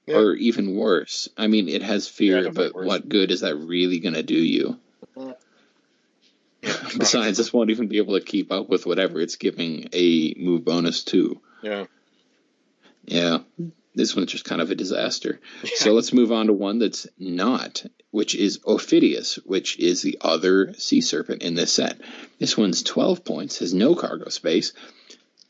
Yeah. 0.08 0.16
Or 0.16 0.34
even 0.34 0.74
worse. 0.74 1.28
I 1.36 1.46
mean, 1.46 1.68
it 1.68 1.82
has 1.82 2.08
fear, 2.08 2.42
definitely 2.42 2.72
but 2.74 2.84
what 2.84 3.08
good 3.08 3.30
is 3.30 3.42
that 3.42 3.54
really 3.54 4.00
going 4.00 4.14
to 4.14 4.24
do 4.24 4.34
you? 4.34 4.80
Mhm. 5.16 5.36
Besides, 6.98 7.38
this 7.38 7.52
won't 7.52 7.70
even 7.70 7.86
be 7.86 7.98
able 7.98 8.18
to 8.18 8.24
keep 8.24 8.50
up 8.50 8.68
with 8.68 8.84
whatever 8.84 9.20
it's 9.20 9.36
giving 9.36 9.88
a 9.92 10.34
move 10.38 10.64
bonus 10.64 11.04
to. 11.04 11.40
Yeah. 11.62 11.86
Yeah, 13.04 13.38
this 13.94 14.16
one's 14.16 14.32
just 14.32 14.44
kind 14.44 14.60
of 14.60 14.70
a 14.70 14.74
disaster. 14.74 15.40
So 15.74 15.92
let's 15.92 16.12
move 16.12 16.32
on 16.32 16.46
to 16.46 16.52
one 16.52 16.78
that's 16.78 17.06
not, 17.18 17.84
which 18.10 18.34
is 18.34 18.58
Ophidius, 18.60 19.36
which 19.44 19.78
is 19.78 20.02
the 20.02 20.18
other 20.20 20.72
sea 20.74 21.00
serpent 21.00 21.42
in 21.42 21.54
this 21.54 21.72
set. 21.72 22.00
This 22.38 22.56
one's 22.56 22.82
12 22.82 23.24
points, 23.24 23.58
has 23.58 23.74
no 23.74 23.94
cargo 23.94 24.30
space, 24.30 24.72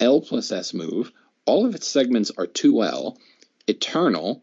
L 0.00 0.20
plus 0.20 0.50
S 0.50 0.74
move. 0.74 1.12
All 1.44 1.66
of 1.66 1.74
its 1.74 1.86
segments 1.86 2.32
are 2.36 2.46
2L, 2.46 3.16
eternal. 3.68 4.42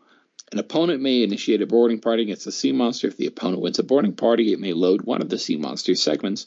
An 0.51 0.59
opponent 0.59 1.01
may 1.01 1.23
initiate 1.23 1.61
a 1.61 1.67
boarding 1.67 1.99
party 1.99 2.23
against 2.23 2.47
a 2.47 2.51
sea 2.51 2.71
monster. 2.71 3.07
If 3.07 3.17
the 3.17 3.27
opponent 3.27 3.61
wins 3.61 3.79
a 3.79 3.83
boarding 3.83 4.13
party, 4.13 4.53
it 4.53 4.59
may 4.59 4.73
load 4.73 5.01
one 5.01 5.21
of 5.21 5.29
the 5.29 5.37
sea 5.37 5.57
monster's 5.57 6.01
segments. 6.01 6.45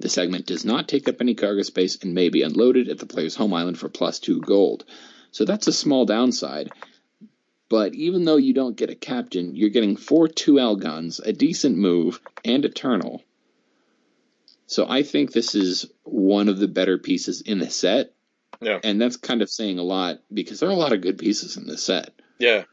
The 0.00 0.08
segment 0.08 0.46
does 0.46 0.64
not 0.64 0.88
take 0.88 1.08
up 1.08 1.20
any 1.20 1.34
cargo 1.34 1.62
space 1.62 2.02
and 2.02 2.14
may 2.14 2.28
be 2.30 2.42
unloaded 2.42 2.88
at 2.88 2.98
the 2.98 3.06
player's 3.06 3.36
home 3.36 3.54
island 3.54 3.78
for 3.78 3.88
plus 3.88 4.18
2 4.18 4.40
gold. 4.40 4.84
So 5.30 5.44
that's 5.44 5.66
a 5.66 5.72
small 5.72 6.04
downside. 6.04 6.72
But 7.68 7.94
even 7.94 8.24
though 8.24 8.36
you 8.36 8.52
don't 8.52 8.76
get 8.76 8.90
a 8.90 8.94
captain, 8.94 9.56
you're 9.56 9.70
getting 9.70 9.96
four 9.96 10.28
2L 10.28 10.80
guns, 10.80 11.20
a 11.20 11.32
decent 11.32 11.76
move, 11.76 12.20
and 12.44 12.64
Eternal. 12.64 13.22
So 14.66 14.86
I 14.88 15.02
think 15.02 15.32
this 15.32 15.54
is 15.54 15.86
one 16.02 16.48
of 16.48 16.58
the 16.58 16.68
better 16.68 16.98
pieces 16.98 17.40
in 17.40 17.58
the 17.58 17.70
set. 17.70 18.12
Yeah. 18.60 18.78
And 18.82 19.00
that's 19.00 19.16
kind 19.16 19.42
of 19.42 19.50
saying 19.50 19.78
a 19.78 19.82
lot 19.82 20.18
because 20.32 20.60
there 20.60 20.68
are 20.68 20.72
a 20.72 20.76
lot 20.76 20.92
of 20.92 21.00
good 21.00 21.18
pieces 21.18 21.56
in 21.56 21.66
this 21.66 21.84
set. 21.84 22.10
Yeah, 22.38 22.64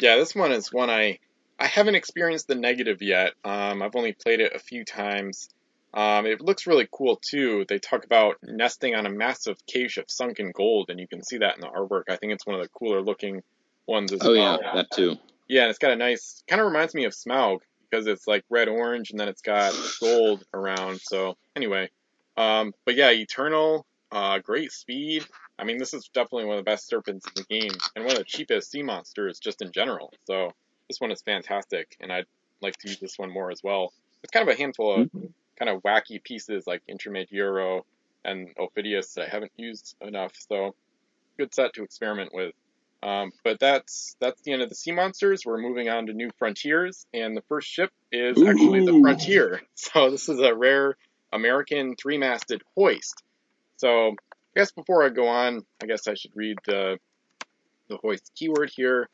yeah. 0.00 0.16
This 0.16 0.34
one 0.34 0.52
is 0.52 0.72
one 0.72 0.90
I 0.90 1.18
I 1.58 1.66
haven't 1.66 1.94
experienced 1.94 2.48
the 2.48 2.54
negative 2.54 3.02
yet. 3.02 3.32
Um, 3.44 3.82
I've 3.82 3.96
only 3.96 4.12
played 4.12 4.40
it 4.40 4.54
a 4.54 4.58
few 4.58 4.84
times. 4.84 5.48
Um, 5.92 6.26
it 6.26 6.40
looks 6.40 6.66
really 6.66 6.88
cool 6.90 7.16
too. 7.16 7.64
They 7.68 7.78
talk 7.78 8.04
about 8.04 8.38
nesting 8.42 8.94
on 8.94 9.06
a 9.06 9.10
massive 9.10 9.56
cache 9.66 9.96
of 9.98 10.10
sunken 10.10 10.50
gold, 10.52 10.90
and 10.90 10.98
you 10.98 11.06
can 11.06 11.22
see 11.22 11.38
that 11.38 11.54
in 11.54 11.60
the 11.60 11.68
artwork. 11.68 12.04
I 12.08 12.16
think 12.16 12.32
it's 12.32 12.46
one 12.46 12.56
of 12.56 12.62
the 12.62 12.68
cooler 12.68 13.00
looking 13.00 13.42
ones 13.86 14.12
as 14.12 14.20
Oh, 14.22 14.32
yeah, 14.32 14.56
that 14.74 14.90
too. 14.90 15.16
Yeah, 15.48 15.62
and 15.62 15.70
it's 15.70 15.78
got 15.78 15.92
a 15.92 15.96
nice 15.96 16.42
kind 16.46 16.60
of 16.60 16.66
reminds 16.66 16.94
me 16.94 17.04
of 17.04 17.12
Smaug 17.12 17.60
because 17.90 18.06
it's 18.06 18.26
like 18.26 18.44
red 18.48 18.68
orange 18.68 19.10
and 19.10 19.20
then 19.20 19.28
it's 19.28 19.42
got 19.42 19.74
gold 20.00 20.44
around. 20.54 21.00
So 21.02 21.36
anyway, 21.54 21.90
um, 22.36 22.72
but 22.84 22.94
yeah, 22.94 23.10
Eternal, 23.10 23.86
uh, 24.10 24.38
great 24.38 24.72
speed. 24.72 25.24
I 25.58 25.64
mean, 25.64 25.78
this 25.78 25.94
is 25.94 26.08
definitely 26.12 26.46
one 26.46 26.58
of 26.58 26.64
the 26.64 26.70
best 26.70 26.88
serpents 26.88 27.26
in 27.26 27.32
the 27.36 27.60
game 27.60 27.70
and 27.94 28.04
one 28.04 28.12
of 28.12 28.18
the 28.18 28.24
cheapest 28.24 28.70
sea 28.70 28.82
monsters 28.82 29.38
just 29.38 29.62
in 29.62 29.70
general. 29.70 30.12
So 30.24 30.52
this 30.88 31.00
one 31.00 31.12
is 31.12 31.22
fantastic, 31.22 31.96
and 32.00 32.12
I'd 32.12 32.26
like 32.60 32.76
to 32.78 32.88
use 32.88 32.98
this 32.98 33.18
one 33.18 33.30
more 33.30 33.50
as 33.50 33.62
well. 33.62 33.92
It's 34.22 34.30
kind 34.32 34.48
of 34.48 34.54
a 34.54 34.58
handful 34.58 35.02
of 35.02 35.10
kind 35.58 35.68
of 35.68 35.82
wacky 35.82 36.22
pieces 36.22 36.66
like 36.66 36.82
Intermediaro 36.90 37.82
and 38.24 38.48
Ophidius 38.56 39.14
that 39.14 39.26
I 39.26 39.28
haven't 39.28 39.52
used 39.56 39.94
enough. 40.00 40.32
So 40.48 40.74
good 41.38 41.54
set 41.54 41.74
to 41.74 41.84
experiment 41.84 42.30
with. 42.34 42.54
Um, 43.04 43.32
but 43.44 43.60
that's 43.60 44.16
that's 44.18 44.40
the 44.42 44.52
end 44.52 44.62
of 44.62 44.70
the 44.70 44.74
sea 44.74 44.92
monsters. 44.92 45.44
We're 45.44 45.58
moving 45.58 45.90
on 45.90 46.06
to 46.06 46.14
new 46.14 46.30
frontiers, 46.38 47.06
and 47.12 47.36
the 47.36 47.42
first 47.42 47.68
ship 47.68 47.90
is 48.10 48.42
actually 48.42 48.86
the 48.86 48.98
frontier. 48.98 49.60
So 49.74 50.10
this 50.10 50.30
is 50.30 50.40
a 50.40 50.54
rare 50.54 50.96
American 51.30 51.96
three-masted 51.96 52.62
hoist. 52.74 53.22
So 53.76 54.08
I 54.08 54.14
guess 54.56 54.72
before 54.72 55.04
I 55.04 55.10
go 55.10 55.28
on, 55.28 55.66
I 55.82 55.86
guess 55.86 56.08
I 56.08 56.14
should 56.14 56.30
read 56.34 56.58
the 56.64 56.98
the 57.90 57.98
hoist 57.98 58.32
keyword 58.34 58.70
here. 58.74 59.10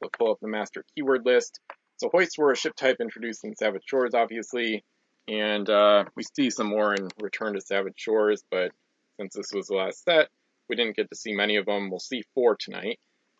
We'll 0.00 0.10
pull 0.16 0.30
up 0.30 0.38
the 0.40 0.48
master 0.48 0.84
keyword 0.94 1.26
list. 1.26 1.58
So 1.96 2.08
hoists 2.12 2.38
were 2.38 2.52
a 2.52 2.56
ship 2.56 2.76
type 2.76 2.98
introduced 3.00 3.44
in 3.44 3.56
Savage 3.56 3.82
Shores, 3.86 4.14
obviously, 4.14 4.84
and 5.26 5.68
uh, 5.68 6.04
we 6.14 6.22
see 6.36 6.50
some 6.50 6.68
more 6.68 6.94
in 6.94 7.08
Return 7.20 7.54
to 7.54 7.60
Savage 7.60 7.94
Shores, 7.96 8.44
but 8.50 8.70
since 9.18 9.34
this 9.34 9.52
was 9.52 9.66
the 9.66 9.74
last 9.74 10.04
set, 10.04 10.28
we 10.68 10.76
didn't 10.76 10.96
get 10.96 11.10
to 11.10 11.16
see 11.16 11.32
many 11.32 11.56
of 11.56 11.66
them. 11.66 11.90
We'll 11.90 12.00
see 12.00 12.22
four 12.34 12.56
tonight. 12.56 12.98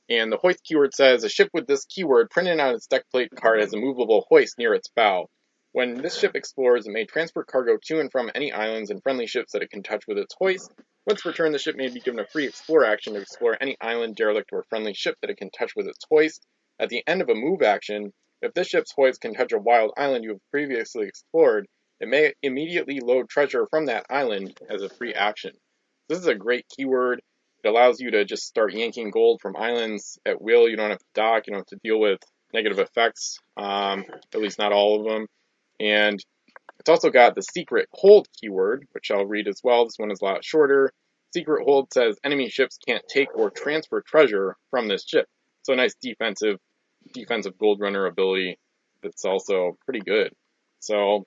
And 0.08 0.32
the 0.32 0.36
hoist 0.36 0.64
keyword 0.64 0.94
says 0.94 1.24
a 1.24 1.28
ship 1.28 1.48
with 1.52 1.66
this 1.66 1.84
keyword 1.84 2.30
printed 2.30 2.60
on 2.60 2.74
its 2.74 2.86
deck 2.86 3.04
plate 3.10 3.30
card 3.34 3.60
has 3.60 3.72
a 3.72 3.78
movable 3.78 4.26
hoist 4.28 4.58
near 4.58 4.74
its 4.74 4.88
bow. 4.88 5.28
When 5.72 6.02
this 6.02 6.18
ship 6.18 6.34
explores, 6.34 6.86
it 6.86 6.92
may 6.92 7.06
transport 7.06 7.46
cargo 7.46 7.78
to 7.86 8.00
and 8.00 8.12
from 8.12 8.30
any 8.34 8.52
islands 8.52 8.90
and 8.90 9.02
friendly 9.02 9.26
ships 9.26 9.52
that 9.52 9.62
it 9.62 9.70
can 9.70 9.82
touch 9.82 10.06
with 10.06 10.18
its 10.18 10.34
hoist. 10.38 10.70
Once 11.06 11.24
returned, 11.24 11.54
the 11.54 11.58
ship 11.58 11.76
may 11.76 11.88
be 11.88 12.00
given 12.00 12.20
a 12.20 12.26
free 12.26 12.46
explore 12.46 12.84
action 12.84 13.14
to 13.14 13.20
explore 13.20 13.56
any 13.60 13.76
island, 13.80 14.14
derelict, 14.14 14.50
or 14.52 14.64
friendly 14.64 14.92
ship 14.92 15.16
that 15.20 15.30
it 15.30 15.38
can 15.38 15.50
touch 15.50 15.72
with 15.74 15.86
its 15.86 16.04
hoist. 16.10 16.46
At 16.78 16.90
the 16.90 17.02
end 17.06 17.22
of 17.22 17.28
a 17.28 17.34
move 17.34 17.62
action, 17.62 18.12
if 18.42 18.52
this 18.54 18.68
ship's 18.68 18.92
hoist 18.92 19.20
can 19.20 19.34
touch 19.34 19.52
a 19.52 19.58
wild 19.58 19.92
island 19.96 20.24
you 20.24 20.30
have 20.30 20.50
previously 20.50 21.06
explored, 21.06 21.66
it 22.00 22.08
may 22.08 22.34
immediately 22.42 23.00
load 23.00 23.28
treasure 23.28 23.66
from 23.70 23.86
that 23.86 24.06
island 24.10 24.58
as 24.68 24.82
a 24.82 24.88
free 24.88 25.14
action. 25.14 25.52
This 26.08 26.18
is 26.18 26.26
a 26.26 26.34
great 26.34 26.66
keyword. 26.68 27.22
It 27.62 27.68
allows 27.68 28.00
you 28.00 28.10
to 28.12 28.24
just 28.24 28.44
start 28.44 28.74
yanking 28.74 29.10
gold 29.10 29.40
from 29.40 29.56
islands 29.56 30.18
at 30.26 30.42
will. 30.42 30.68
You 30.68 30.76
don't 30.76 30.90
have 30.90 30.98
to 30.98 31.04
dock. 31.14 31.46
You 31.46 31.52
don't 31.52 31.60
have 31.60 31.78
to 31.78 31.80
deal 31.84 32.00
with 32.00 32.18
negative 32.52 32.78
effects, 32.78 33.38
um, 33.56 34.04
at 34.34 34.40
least 34.40 34.58
not 34.58 34.72
all 34.72 35.00
of 35.00 35.06
them. 35.06 35.26
And 35.80 36.18
it's 36.80 36.88
also 36.88 37.10
got 37.10 37.34
the 37.34 37.42
secret 37.42 37.88
hold 37.92 38.26
keyword, 38.40 38.86
which 38.92 39.10
I'll 39.10 39.26
read 39.26 39.48
as 39.48 39.60
well. 39.62 39.84
This 39.84 39.98
one 39.98 40.10
is 40.10 40.20
a 40.20 40.24
lot 40.24 40.44
shorter. 40.44 40.92
Secret 41.32 41.62
hold 41.64 41.92
says 41.92 42.18
enemy 42.24 42.48
ships 42.48 42.78
can't 42.86 43.02
take 43.08 43.34
or 43.34 43.50
transfer 43.50 44.02
treasure 44.02 44.56
from 44.70 44.88
this 44.88 45.04
ship. 45.06 45.26
So 45.62 45.72
a 45.72 45.76
nice 45.76 45.94
defensive 46.00 46.58
defensive 47.14 47.58
gold 47.58 47.80
runner 47.80 48.06
ability 48.06 48.58
that's 49.02 49.24
also 49.24 49.76
pretty 49.84 50.00
good. 50.00 50.32
So 50.80 51.26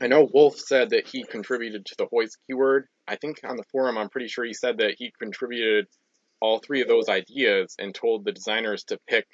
I 0.00 0.08
know 0.08 0.28
Wolf 0.32 0.58
said 0.58 0.90
that 0.90 1.06
he 1.06 1.24
contributed 1.24 1.86
to 1.86 1.94
the 1.98 2.06
hoist 2.06 2.38
keyword. 2.46 2.86
I 3.08 3.16
think 3.16 3.38
on 3.44 3.56
the 3.56 3.64
forum, 3.70 3.96
I'm 3.96 4.08
pretty 4.08 4.28
sure 4.28 4.44
he 4.44 4.52
said 4.52 4.78
that 4.78 4.96
he 4.98 5.12
contributed 5.18 5.86
all 6.40 6.58
three 6.58 6.82
of 6.82 6.88
those 6.88 7.08
ideas 7.08 7.74
and 7.78 7.94
told 7.94 8.24
the 8.24 8.32
designers 8.32 8.84
to 8.84 8.98
pick 9.08 9.26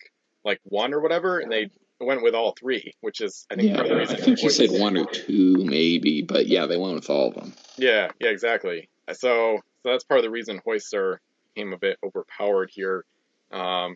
like 0.45 0.61
one 0.65 0.95
or 0.95 1.01
whatever, 1.01 1.39
and 1.39 1.51
they 1.51 1.71
went 2.01 2.23
with 2.23 2.35
all 2.35 2.55
three, 2.59 2.93
which 3.01 3.21
is 3.21 3.47
I 3.51 3.57
think 3.57 3.69
Yeah, 3.69 3.77
part 3.77 3.87
of 3.87 3.93
the 3.93 3.99
reason. 3.99 4.17
I 4.17 4.19
think 4.19 4.39
he 4.39 4.49
said 4.49 4.71
one 4.71 4.97
or 4.97 5.07
two, 5.07 5.65
maybe, 5.65 6.23
but 6.23 6.47
yeah, 6.47 6.67
they 6.67 6.77
went 6.77 6.95
with 6.95 7.11
all 7.11 7.29
of 7.29 7.35
them. 7.35 7.55
Yeah, 7.77 8.09
yeah, 8.21 8.31
exactly. 8.31 8.89
So, 9.13 9.59
so 9.83 9.89
that's 9.91 10.05
part 10.05 10.19
of 10.19 10.25
the 10.25 10.31
reason 10.31 10.61
hoists 10.65 10.95
are 10.95 11.21
became 11.55 11.73
a 11.73 11.79
bit 11.79 11.99
overpowered 12.05 12.71
here. 12.73 13.05
Um, 13.51 13.95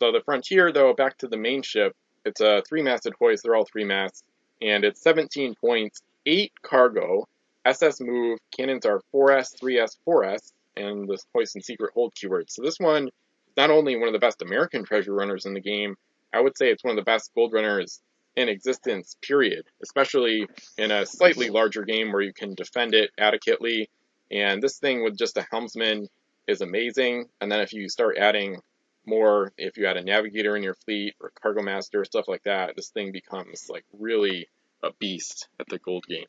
so 0.00 0.12
the 0.12 0.22
Frontier, 0.24 0.72
though, 0.72 0.94
back 0.94 1.18
to 1.18 1.28
the 1.28 1.36
main 1.36 1.62
ship, 1.62 1.94
it's 2.24 2.40
a 2.40 2.62
three-masted 2.68 3.14
hoist. 3.20 3.42
They're 3.44 3.54
all 3.54 3.66
three 3.70 3.84
masts, 3.84 4.22
and 4.60 4.84
it's 4.84 5.02
17 5.02 5.54
points, 5.54 6.02
eight 6.24 6.52
cargo, 6.62 7.26
SS 7.64 8.00
move. 8.00 8.38
Cannons 8.56 8.86
are 8.86 9.00
4S, 9.12 9.60
3S, 9.60 9.96
4S, 10.06 10.52
and 10.76 11.08
the 11.08 11.18
hoist 11.34 11.56
and 11.56 11.64
secret 11.64 11.92
hold 11.94 12.14
keyword. 12.14 12.50
So 12.50 12.62
this 12.62 12.78
one 12.78 13.08
is 13.08 13.56
not 13.56 13.70
only 13.70 13.96
one 13.96 14.08
of 14.08 14.12
the 14.12 14.18
best 14.18 14.42
American 14.42 14.84
treasure 14.84 15.14
runners 15.14 15.46
in 15.46 15.54
the 15.54 15.60
game, 15.60 15.96
I 16.32 16.40
would 16.40 16.56
say 16.56 16.70
it's 16.70 16.84
one 16.84 16.92
of 16.92 16.96
the 16.96 17.10
best 17.10 17.32
gold 17.34 17.52
runners 17.52 18.00
in 18.36 18.48
existence. 18.48 19.16
Period. 19.22 19.64
Especially 19.82 20.46
in 20.78 20.90
a 20.90 21.06
slightly 21.06 21.50
larger 21.50 21.82
game 21.82 22.12
where 22.12 22.22
you 22.22 22.32
can 22.32 22.54
defend 22.54 22.94
it 22.94 23.10
adequately. 23.18 23.88
And 24.30 24.62
this 24.62 24.78
thing 24.78 25.02
with 25.02 25.16
just 25.16 25.36
a 25.36 25.46
helmsman 25.50 26.08
is 26.46 26.60
amazing. 26.60 27.26
And 27.40 27.50
then 27.50 27.60
if 27.60 27.72
you 27.72 27.88
start 27.88 28.18
adding 28.18 28.60
more, 29.06 29.52
if 29.56 29.76
you 29.76 29.86
add 29.86 29.96
a 29.96 30.02
navigator 30.02 30.56
in 30.56 30.62
your 30.62 30.74
fleet 30.74 31.14
or 31.20 31.32
cargo 31.40 31.62
master, 31.62 32.04
stuff 32.04 32.28
like 32.28 32.44
that, 32.44 32.76
this 32.76 32.88
thing 32.88 33.12
becomes 33.12 33.68
like 33.68 33.84
really 33.98 34.48
a 34.82 34.92
beast 34.98 35.48
at 35.58 35.68
the 35.68 35.78
gold 35.78 36.04
game. 36.06 36.26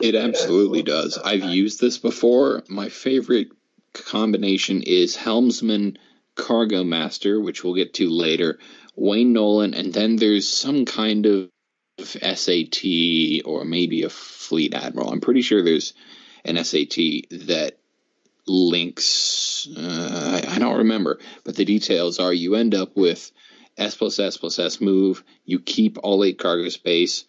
It 0.00 0.14
absolutely 0.14 0.82
does. 0.82 1.18
I've 1.18 1.44
used 1.44 1.80
this 1.80 1.98
before. 1.98 2.62
My 2.68 2.88
favorite 2.88 3.48
combination 3.92 4.82
is 4.82 5.16
Helmsman 5.16 5.98
Cargo 6.34 6.84
Master, 6.84 7.40
which 7.40 7.64
we'll 7.64 7.74
get 7.74 7.94
to 7.94 8.10
later, 8.10 8.58
Wayne 8.94 9.32
Nolan, 9.32 9.74
and 9.74 9.92
then 9.92 10.16
there's 10.16 10.48
some 10.48 10.84
kind 10.84 11.26
of 11.26 11.50
SAT 11.98 12.84
or 13.44 13.64
maybe 13.64 14.02
a 14.02 14.10
Fleet 14.10 14.74
Admiral. 14.74 15.10
I'm 15.10 15.20
pretty 15.20 15.42
sure 15.42 15.62
there's 15.62 15.94
an 16.44 16.62
SAT 16.62 16.96
that 17.30 17.78
links, 18.46 19.68
uh, 19.76 20.42
I, 20.44 20.56
I 20.56 20.58
don't 20.58 20.78
remember, 20.78 21.18
but 21.44 21.56
the 21.56 21.64
details 21.64 22.18
are 22.20 22.32
you 22.32 22.54
end 22.54 22.74
up 22.74 22.96
with 22.96 23.30
S 23.76 23.94
plus 23.96 24.18
S 24.18 24.36
plus 24.36 24.58
S 24.58 24.80
move, 24.80 25.22
you 25.44 25.60
keep 25.60 25.98
all 26.02 26.24
eight 26.24 26.38
cargo 26.38 26.68
space, 26.68 27.24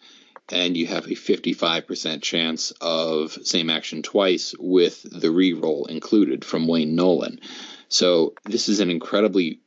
and 0.50 0.76
you 0.76 0.86
have 0.86 1.06
a 1.06 1.10
55% 1.10 2.22
chance 2.22 2.72
of 2.80 3.32
same 3.32 3.68
action 3.68 4.02
twice 4.02 4.54
with 4.58 5.02
the 5.02 5.28
reroll 5.28 5.88
included 5.88 6.44
from 6.44 6.66
Wayne 6.66 6.94
Nolan. 6.94 7.40
So 7.88 8.34
this 8.44 8.68
is 8.68 8.80
an 8.80 8.90
incredibly 8.90 9.60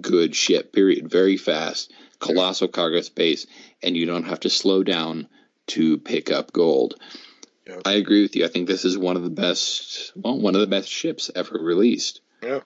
good 0.00 0.34
ship, 0.34 0.72
period. 0.72 1.10
Very 1.10 1.36
fast, 1.36 1.92
colossal 2.18 2.68
cargo 2.68 3.02
space, 3.02 3.46
and 3.82 3.96
you 3.96 4.06
don't 4.06 4.24
have 4.24 4.40
to 4.40 4.50
slow 4.50 4.82
down 4.82 5.28
to 5.68 5.98
pick 5.98 6.30
up 6.30 6.52
gold. 6.52 6.94
Yep. 7.66 7.82
I 7.84 7.94
agree 7.94 8.22
with 8.22 8.36
you. 8.36 8.44
I 8.44 8.48
think 8.48 8.68
this 8.68 8.84
is 8.84 8.96
one 8.96 9.16
of 9.16 9.24
the 9.24 9.30
best, 9.30 10.12
well, 10.16 10.38
one 10.38 10.54
of 10.54 10.60
the 10.60 10.66
best 10.66 10.88
ships 10.88 11.30
ever 11.34 11.58
released. 11.58 12.20
Yeah, 12.42 12.60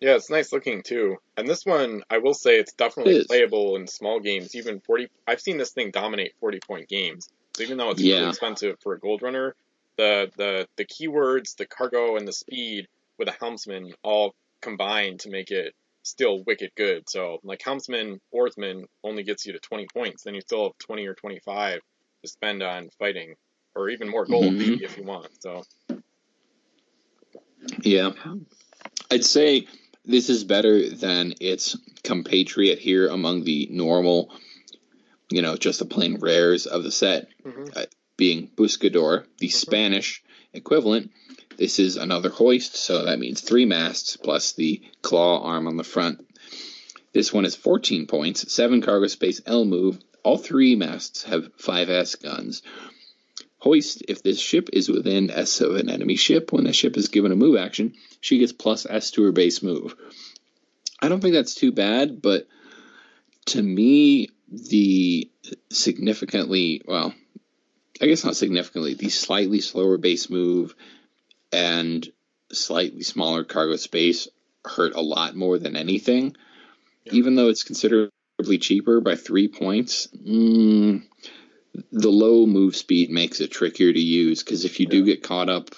Yeah, 0.00 0.14
it's 0.14 0.30
nice 0.30 0.52
looking 0.52 0.82
too. 0.82 1.16
And 1.36 1.48
this 1.48 1.66
one, 1.66 2.02
I 2.08 2.18
will 2.18 2.34
say, 2.34 2.58
it's 2.58 2.72
definitely 2.72 3.16
It 3.16 3.26
playable 3.28 3.76
in 3.76 3.86
small 3.88 4.20
games. 4.20 4.54
Even 4.54 4.80
forty, 4.80 5.08
I've 5.26 5.40
seen 5.40 5.58
this 5.58 5.72
thing 5.72 5.90
dominate 5.90 6.34
forty 6.40 6.60
point 6.60 6.88
games. 6.88 7.28
So 7.56 7.64
even 7.64 7.78
though 7.78 7.90
it's 7.90 8.00
really 8.00 8.28
expensive 8.28 8.76
for 8.82 8.94
a 8.94 9.00
gold 9.00 9.22
runner, 9.22 9.56
the 9.96 10.30
the 10.36 10.68
the 10.76 10.84
keywords, 10.84 11.56
the 11.56 11.66
cargo, 11.66 12.16
and 12.16 12.28
the 12.28 12.32
speed 12.32 12.86
with 13.18 13.28
a 13.28 13.32
helmsman 13.32 13.92
all 14.04 14.34
combine 14.62 15.18
to 15.18 15.30
make 15.30 15.50
it 15.50 15.74
still 16.04 16.44
wicked 16.44 16.70
good. 16.76 17.08
So 17.08 17.38
like 17.42 17.60
helmsman, 17.62 18.20
oarsman 18.32 18.84
only 19.02 19.24
gets 19.24 19.46
you 19.46 19.52
to 19.52 19.58
twenty 19.58 19.86
points. 19.92 20.22
Then 20.22 20.34
you 20.34 20.40
still 20.40 20.64
have 20.64 20.78
twenty 20.78 21.06
or 21.06 21.14
twenty 21.14 21.40
five 21.44 21.80
to 22.22 22.28
spend 22.28 22.62
on 22.62 22.90
fighting, 22.98 23.34
or 23.78 23.88
even 23.88 24.08
more 24.08 24.26
gold 24.26 24.52
Mhm. 24.52 24.82
if 24.82 24.96
you 24.98 25.04
want. 25.04 25.28
So 25.40 25.64
Yeah. 27.82 28.12
I'd 29.10 29.24
say 29.24 29.66
this 30.04 30.28
is 30.28 30.44
better 30.44 30.88
than 30.90 31.34
its 31.40 31.76
compatriot 32.02 32.78
here 32.78 33.06
among 33.06 33.44
the 33.44 33.68
normal, 33.70 34.34
you 35.30 35.42
know, 35.42 35.56
just 35.56 35.78
the 35.78 35.84
plain 35.84 36.18
rares 36.18 36.66
of 36.66 36.82
the 36.82 36.90
set, 36.90 37.28
mhm. 37.44 37.86
being 38.16 38.50
Buscador, 38.56 39.26
the 39.38 39.48
Spanish 39.48 40.22
equivalent. 40.52 41.12
This 41.56 41.78
is 41.78 41.96
another 41.96 42.30
hoist, 42.30 42.76
so 42.76 43.04
that 43.04 43.18
means 43.18 43.40
three 43.40 43.64
masts 43.64 44.16
plus 44.16 44.52
the 44.52 44.80
claw 45.02 45.42
arm 45.42 45.66
on 45.66 45.76
the 45.76 45.84
front. 45.84 46.24
This 47.12 47.32
one 47.32 47.44
is 47.44 47.56
14 47.56 48.06
points, 48.06 48.52
7 48.52 48.80
cargo 48.80 49.06
space 49.06 49.40
L 49.46 49.64
move. 49.64 49.98
All 50.24 50.38
three 50.38 50.74
masts 50.76 51.24
have 51.24 51.50
5S 51.56 52.16
guns. 52.16 52.62
Hoist, 53.58 54.04
if 54.08 54.22
this 54.22 54.38
ship 54.38 54.70
is 54.72 54.88
within 54.88 55.30
S 55.30 55.60
of 55.60 55.74
an 55.76 55.90
enemy 55.90 56.16
ship, 56.16 56.52
when 56.52 56.64
the 56.64 56.72
ship 56.72 56.96
is 56.96 57.08
given 57.08 57.32
a 57.32 57.36
move 57.36 57.56
action, 57.56 57.94
she 58.20 58.38
gets 58.38 58.52
plus 58.52 58.86
S 58.88 59.10
to 59.12 59.24
her 59.24 59.32
base 59.32 59.62
move. 59.62 59.96
I 61.00 61.08
don't 61.08 61.20
think 61.20 61.34
that's 61.34 61.54
too 61.54 61.72
bad, 61.72 62.22
but 62.22 62.46
to 63.46 63.62
me, 63.62 64.28
the 64.48 65.30
significantly, 65.70 66.82
well, 66.84 67.14
I 68.00 68.06
guess 68.06 68.24
not 68.24 68.36
significantly, 68.36 68.94
the 68.94 69.08
slightly 69.08 69.60
slower 69.60 69.98
base 69.98 70.30
move 70.30 70.74
and 71.52 72.08
slightly 72.52 73.02
smaller 73.02 73.44
cargo 73.44 73.76
space 73.76 74.28
hurt 74.64 74.94
a 74.94 75.00
lot 75.00 75.34
more 75.34 75.58
than 75.58 75.76
anything. 75.76 76.36
Yeah. 77.04 77.14
Even 77.14 77.34
though 77.34 77.48
it's 77.48 77.64
considerably 77.64 78.58
cheaper 78.58 79.00
by 79.00 79.16
three 79.16 79.48
points, 79.48 80.08
mm, 80.08 81.02
the 81.92 82.10
low 82.10 82.46
move 82.46 82.76
speed 82.76 83.10
makes 83.10 83.40
it 83.40 83.50
trickier 83.50 83.92
to 83.92 84.00
use 84.00 84.42
because 84.42 84.64
if 84.64 84.80
you 84.80 84.86
do 84.86 85.04
get 85.04 85.22
caught 85.22 85.48
up 85.48 85.70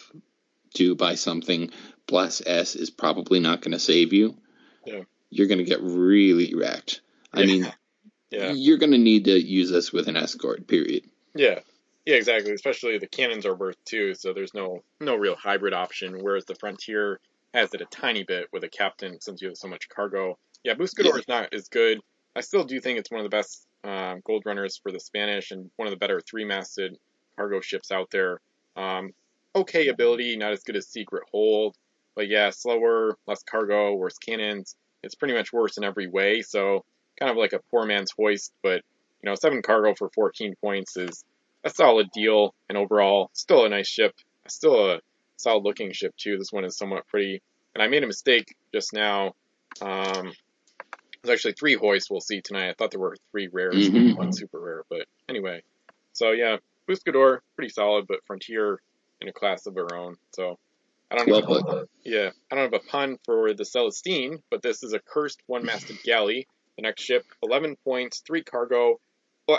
to 0.74 0.94
by 0.94 1.14
something, 1.14 1.70
plus 2.06 2.42
S 2.46 2.76
is 2.76 2.90
probably 2.90 3.40
not 3.40 3.60
going 3.60 3.72
to 3.72 3.78
save 3.78 4.12
you. 4.12 4.36
Yeah. 4.86 5.02
You're 5.30 5.46
going 5.48 5.58
to 5.58 5.64
get 5.64 5.80
really 5.82 6.54
wrecked. 6.54 7.00
I 7.32 7.40
Yeah. 7.40 7.46
mean, 7.46 7.72
yeah. 8.30 8.52
you're 8.52 8.78
going 8.78 8.92
to 8.92 8.98
need 8.98 9.24
to 9.26 9.38
use 9.40 9.70
this 9.70 9.92
with 9.92 10.08
an 10.08 10.16
escort, 10.16 10.66
period. 10.66 11.04
Yeah. 11.34 11.60
Yeah, 12.06 12.16
exactly. 12.16 12.52
Especially 12.52 12.98
the 12.98 13.06
cannons 13.06 13.44
are 13.46 13.54
worth 13.54 13.76
two, 13.84 14.14
so 14.14 14.32
there's 14.32 14.54
no 14.54 14.82
no 15.00 15.16
real 15.16 15.36
hybrid 15.36 15.74
option. 15.74 16.18
Whereas 16.20 16.44
the 16.46 16.54
Frontier 16.54 17.20
has 17.52 17.74
it 17.74 17.82
a 17.82 17.84
tiny 17.84 18.22
bit 18.24 18.46
with 18.52 18.64
a 18.64 18.68
captain 18.68 19.20
since 19.20 19.42
you 19.42 19.48
have 19.48 19.56
so 19.56 19.68
much 19.68 19.88
cargo. 19.88 20.38
Yeah, 20.64 20.74
Buscador 20.74 21.04
Yeah. 21.12 21.16
is 21.16 21.28
not 21.28 21.52
as 21.54 21.68
good. 21.68 22.00
I 22.34 22.40
still 22.40 22.64
do 22.64 22.80
think 22.80 22.98
it's 22.98 23.10
one 23.10 23.20
of 23.20 23.24
the 23.24 23.36
best 23.36 23.66
um, 23.84 24.20
gold 24.24 24.42
runners 24.46 24.78
for 24.82 24.92
the 24.92 25.00
Spanish 25.00 25.50
and 25.50 25.70
one 25.76 25.86
of 25.86 25.92
the 25.92 25.98
better 25.98 26.20
three 26.20 26.44
masted 26.44 26.98
cargo 27.36 27.60
ships 27.60 27.90
out 27.90 28.10
there. 28.10 28.40
Um, 28.76 29.12
okay 29.54 29.88
ability, 29.88 30.36
not 30.36 30.52
as 30.52 30.62
good 30.62 30.76
as 30.76 30.86
Secret 30.86 31.24
Hold, 31.32 31.76
but 32.14 32.28
yeah, 32.28 32.50
slower, 32.50 33.16
less 33.26 33.42
cargo, 33.42 33.94
worse 33.94 34.18
cannons. 34.18 34.76
It's 35.02 35.14
pretty 35.14 35.34
much 35.34 35.52
worse 35.52 35.78
in 35.78 35.84
every 35.84 36.08
way. 36.08 36.42
So 36.42 36.84
kind 37.18 37.30
of 37.30 37.36
like 37.36 37.52
a 37.52 37.60
poor 37.70 37.86
man's 37.86 38.12
hoist, 38.16 38.52
but 38.62 38.82
you 39.22 39.28
know, 39.28 39.34
seven 39.34 39.62
cargo 39.62 39.94
for 39.94 40.08
14 40.10 40.54
points 40.60 40.96
is 40.96 41.24
a 41.64 41.70
solid 41.70 42.10
deal, 42.12 42.54
and 42.68 42.78
overall, 42.78 43.30
still 43.34 43.66
a 43.66 43.68
nice 43.68 43.88
ship. 43.88 44.14
Still 44.48 44.92
a 44.92 45.00
solid 45.36 45.64
looking 45.64 45.92
ship 45.92 46.14
too. 46.16 46.38
This 46.38 46.52
one 46.52 46.64
is 46.64 46.76
somewhat 46.76 47.06
pretty. 47.06 47.42
And 47.74 47.82
I 47.82 47.88
made 47.88 48.02
a 48.02 48.06
mistake 48.06 48.56
just 48.74 48.92
now. 48.92 49.34
Um, 49.80 50.32
there's 51.22 51.38
actually 51.38 51.52
three 51.54 51.74
hoists 51.74 52.10
we'll 52.10 52.20
see 52.20 52.40
tonight. 52.40 52.70
I 52.70 52.74
thought 52.74 52.90
there 52.90 53.00
were 53.00 53.16
three 53.30 53.48
rares, 53.48 53.88
Mhm. 53.90 54.16
one 54.16 54.32
super 54.32 54.58
rare, 54.60 54.84
but 54.88 55.06
anyway. 55.28 55.62
So 56.12 56.30
yeah, 56.32 56.58
Buscador, 56.88 57.40
pretty 57.56 57.70
solid, 57.70 58.06
but 58.06 58.24
Frontier 58.26 58.80
in 59.20 59.28
a 59.28 59.32
class 59.32 59.66
of 59.66 59.74
their 59.74 59.94
own. 59.94 60.16
So 60.34 60.58
I 61.10 61.16
don't 61.16 61.28
Well 61.28 61.40
know. 61.42 61.62
put. 61.62 61.88
Yeah, 62.04 62.30
I 62.50 62.54
don't 62.54 62.72
have 62.72 62.82
a 62.82 62.86
pun 62.86 63.18
for 63.24 63.52
the 63.52 63.64
Celestine, 63.64 64.42
but 64.50 64.62
this 64.62 64.82
is 64.82 64.92
a 64.92 65.00
cursed 65.00 65.42
one-masted 65.46 66.02
galley. 66.04 66.46
The 66.76 66.82
next 66.82 67.02
ship, 67.02 67.26
11 67.42 67.76
points, 67.84 68.20
3 68.20 68.42
cargo, 68.42 69.00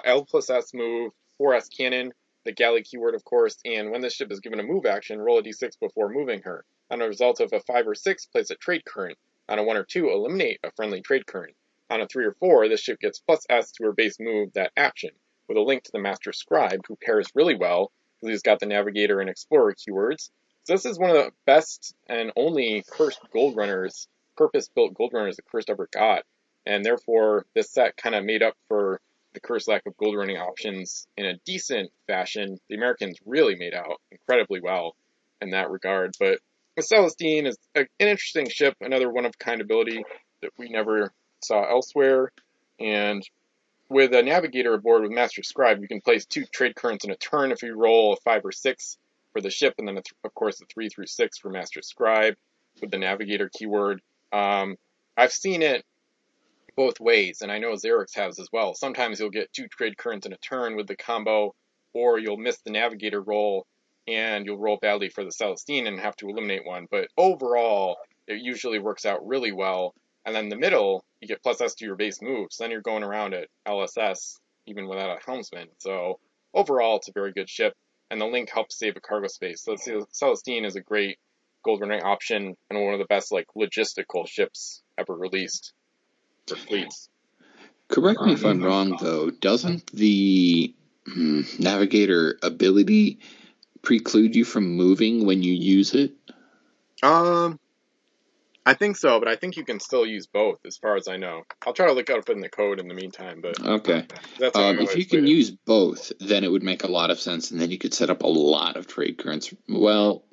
L 0.05 0.25
plus 0.25 0.49
S 0.49 0.73
move, 0.73 1.11
4S 1.37 1.69
cannon, 1.69 2.13
the 2.45 2.51
galley 2.53 2.81
keyword, 2.81 3.13
of 3.13 3.23
course, 3.25 3.57
and 3.65 3.91
when 3.91 4.01
this 4.01 4.13
ship 4.15 4.31
is 4.31 4.39
given 4.39 4.59
a 4.59 4.63
move 4.63 4.85
action, 4.85 5.19
roll 5.21 5.37
a 5.39 5.43
d6 5.43 5.75
before 5.79 6.09
moving 6.09 6.41
her. 6.43 6.65
On 6.89 7.01
a 7.01 7.07
result 7.07 7.39
of 7.39 7.53
a 7.53 7.59
5 7.59 7.87
or 7.87 7.95
6, 7.95 8.25
place 8.27 8.49
a 8.49 8.55
trade 8.55 8.83
current. 8.85 9.17
On 9.49 9.59
a 9.59 9.63
1 9.63 9.77
or 9.77 9.83
2, 9.83 10.09
eliminate 10.09 10.59
a 10.63 10.71
friendly 10.71 11.01
trade 11.01 11.25
current. 11.25 11.55
On 11.89 12.01
a 12.01 12.07
3 12.07 12.25
or 12.25 12.35
4, 12.39 12.69
this 12.69 12.81
ship 12.81 12.99
gets 12.99 13.19
plus 13.19 13.45
S 13.49 13.71
to 13.73 13.83
her 13.83 13.91
base 13.91 14.17
move 14.19 14.53
that 14.53 14.71
action, 14.77 15.11
with 15.47 15.57
a 15.57 15.61
link 15.61 15.83
to 15.83 15.91
the 15.91 15.99
Master 15.99 16.31
Scribe, 16.31 16.81
who 16.87 16.95
pairs 16.95 17.27
really 17.35 17.55
well, 17.55 17.91
because 18.19 18.33
he's 18.33 18.43
got 18.43 18.59
the 18.59 18.65
Navigator 18.65 19.19
and 19.19 19.29
Explorer 19.29 19.75
keywords. 19.75 20.29
So 20.63 20.73
this 20.73 20.85
is 20.85 20.99
one 20.99 21.09
of 21.09 21.17
the 21.17 21.31
best 21.45 21.93
and 22.07 22.31
only 22.35 22.83
cursed 22.89 23.19
gold 23.33 23.57
runners, 23.57 24.07
purpose-built 24.37 24.93
gold 24.93 25.11
runners 25.13 25.35
that 25.35 25.47
Cursed 25.51 25.69
ever 25.69 25.89
got, 25.91 26.23
and 26.65 26.85
therefore 26.85 27.45
this 27.55 27.71
set 27.71 27.97
kind 27.97 28.15
of 28.15 28.23
made 28.23 28.43
up 28.43 28.55
for 28.67 29.01
the 29.33 29.39
cursed 29.39 29.67
lack 29.67 29.85
of 29.85 29.97
gold 29.97 30.15
running 30.15 30.37
options 30.37 31.07
in 31.17 31.25
a 31.25 31.37
decent 31.45 31.91
fashion. 32.07 32.59
The 32.69 32.75
Americans 32.75 33.17
really 33.25 33.55
made 33.55 33.73
out 33.73 33.99
incredibly 34.11 34.61
well 34.61 34.95
in 35.41 35.51
that 35.51 35.71
regard, 35.71 36.11
but 36.19 36.39
the 36.75 36.83
Celestine 36.83 37.47
is 37.47 37.57
an 37.75 37.87
interesting 37.99 38.49
ship, 38.49 38.75
another 38.81 39.11
one 39.11 39.25
of 39.25 39.37
kind 39.37 39.61
ability 39.61 40.03
that 40.41 40.51
we 40.57 40.69
never 40.69 41.11
saw 41.43 41.69
elsewhere, 41.69 42.31
and 42.79 43.23
with 43.89 44.13
a 44.13 44.23
navigator 44.23 44.73
aboard 44.73 45.03
with 45.03 45.11
Master 45.11 45.43
Scribe, 45.43 45.81
you 45.81 45.87
can 45.87 45.99
place 46.01 46.25
two 46.25 46.45
trade 46.53 46.75
currents 46.75 47.03
in 47.03 47.11
a 47.11 47.15
turn 47.17 47.51
if 47.51 47.61
you 47.61 47.75
roll 47.75 48.13
a 48.13 48.17
five 48.23 48.45
or 48.45 48.51
six 48.51 48.97
for 49.33 49.41
the 49.41 49.49
ship, 49.49 49.75
and 49.77 49.87
then 49.87 49.95
th- 49.95 50.13
of 50.23 50.33
course 50.33 50.61
a 50.61 50.65
three 50.73 50.87
through 50.87 51.07
six 51.07 51.37
for 51.37 51.49
Master 51.49 51.81
Scribe 51.81 52.35
with 52.79 52.89
the 52.89 52.97
navigator 52.97 53.49
keyword. 53.53 54.01
Um, 54.31 54.77
I've 55.17 55.33
seen 55.33 55.61
it 55.61 55.83
both 56.77 57.01
ways, 57.01 57.39
and 57.41 57.51
I 57.51 57.59
know 57.59 57.73
Xerix 57.73 58.15
has 58.15 58.39
as 58.39 58.47
well. 58.53 58.73
Sometimes 58.73 59.19
you'll 59.19 59.29
get 59.29 59.51
two 59.51 59.67
trade 59.67 59.97
currents 59.97 60.25
in 60.25 60.31
a 60.31 60.37
turn 60.37 60.77
with 60.77 60.87
the 60.87 60.95
combo, 60.95 61.53
or 61.93 62.17
you'll 62.17 62.37
miss 62.37 62.59
the 62.61 62.71
navigator 62.71 63.21
roll 63.21 63.65
and 64.07 64.45
you'll 64.45 64.57
roll 64.57 64.77
badly 64.77 65.09
for 65.09 65.23
the 65.23 65.31
Celestine 65.31 65.87
and 65.87 65.99
have 65.99 66.15
to 66.17 66.29
eliminate 66.29 66.65
one. 66.65 66.87
But 66.89 67.07
overall, 67.17 67.97
it 68.27 68.41
usually 68.41 68.79
works 68.79 69.05
out 69.05 69.25
really 69.25 69.51
well. 69.51 69.93
And 70.25 70.35
then 70.35 70.49
the 70.49 70.57
middle, 70.57 71.03
you 71.19 71.27
get 71.27 71.41
plus 71.41 71.61
S 71.61 71.75
to 71.75 71.85
your 71.85 71.95
base 71.95 72.21
moves. 72.21 72.57
Then 72.57 72.71
you're 72.71 72.81
going 72.81 73.03
around 73.03 73.33
at 73.33 73.47
LSS 73.67 74.39
even 74.67 74.87
without 74.87 75.17
a 75.17 75.25
helmsman. 75.25 75.67
So 75.77 76.19
overall, 76.53 76.97
it's 76.97 77.09
a 77.09 77.13
very 77.13 77.31
good 77.31 77.49
ship, 77.49 77.73
and 78.09 78.21
the 78.21 78.25
link 78.25 78.49
helps 78.49 78.77
save 78.77 78.95
a 78.95 79.01
cargo 79.01 79.27
space. 79.27 79.63
So 79.63 79.75
the 79.75 80.05
Celestine 80.11 80.65
is 80.65 80.75
a 80.75 80.81
great 80.81 81.17
gold 81.63 81.81
running 81.81 82.01
option 82.01 82.55
and 82.69 82.83
one 82.83 82.93
of 82.93 82.99
the 82.99 83.05
best 83.05 83.31
like 83.31 83.47
logistical 83.55 84.27
ships 84.27 84.81
ever 84.97 85.13
released 85.13 85.73
for 86.47 86.55
fleets. 86.55 87.09
Correct 87.87 88.21
me 88.21 88.33
if 88.33 88.45
I'm 88.45 88.63
wrong, 88.63 88.97
though. 89.01 89.29
Doesn't 89.29 89.91
the 89.91 90.73
hmm, 91.05 91.41
navigator 91.59 92.37
ability 92.41 93.19
preclude 93.81 94.35
you 94.35 94.45
from 94.45 94.75
moving 94.75 95.25
when 95.25 95.41
you 95.43 95.53
use 95.53 95.93
it? 95.93 96.11
Um, 97.03 97.59
I 98.65 98.75
think 98.75 98.95
so, 98.97 99.19
but 99.19 99.27
I 99.27 99.35
think 99.35 99.57
you 99.57 99.65
can 99.65 99.79
still 99.79 100.05
use 100.05 100.27
both, 100.27 100.59
as 100.65 100.77
far 100.77 100.95
as 100.95 101.07
I 101.07 101.17
know. 101.17 101.43
I'll 101.65 101.73
try 101.73 101.87
to 101.87 101.93
look 101.93 102.09
up 102.11 102.29
in 102.29 102.41
the 102.41 102.49
code 102.49 102.79
in 102.79 102.87
the 102.87 102.93
meantime, 102.93 103.41
but 103.41 103.59
Okay. 103.59 104.05
Um, 104.53 104.79
if 104.79 104.95
you 104.95 105.05
can 105.05 105.25
it. 105.25 105.29
use 105.29 105.49
both, 105.51 106.11
then 106.19 106.43
it 106.43 106.51
would 106.51 106.61
make 106.63 106.83
a 106.83 106.87
lot 106.91 107.09
of 107.09 107.19
sense, 107.19 107.49
and 107.51 107.59
then 107.59 107.71
you 107.71 107.77
could 107.79 107.93
set 107.93 108.09
up 108.11 108.21
a 108.23 108.27
lot 108.27 108.77
of 108.77 108.85
trade 108.87 109.17
currents. 109.17 109.51
Well, 109.67 110.23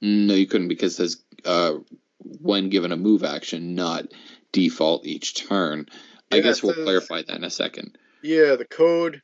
no, 0.00 0.34
you 0.34 0.46
couldn't 0.46 0.68
because 0.68 0.96
there's 0.96 1.22
uh, 1.44 1.74
when 2.18 2.70
given 2.70 2.90
a 2.92 2.96
move 2.96 3.22
action, 3.22 3.74
not 3.74 4.06
default 4.52 5.06
each 5.06 5.46
turn. 5.46 5.86
I 6.32 6.36
Yeah, 6.36 6.42
guess 6.42 6.62
we'll 6.62 6.74
says- 6.74 6.84
clarify 6.84 7.22
that 7.22 7.36
in 7.36 7.44
a 7.44 7.50
second. 7.50 7.98
Yeah, 8.22 8.56
the 8.56 8.64
code. 8.64 9.20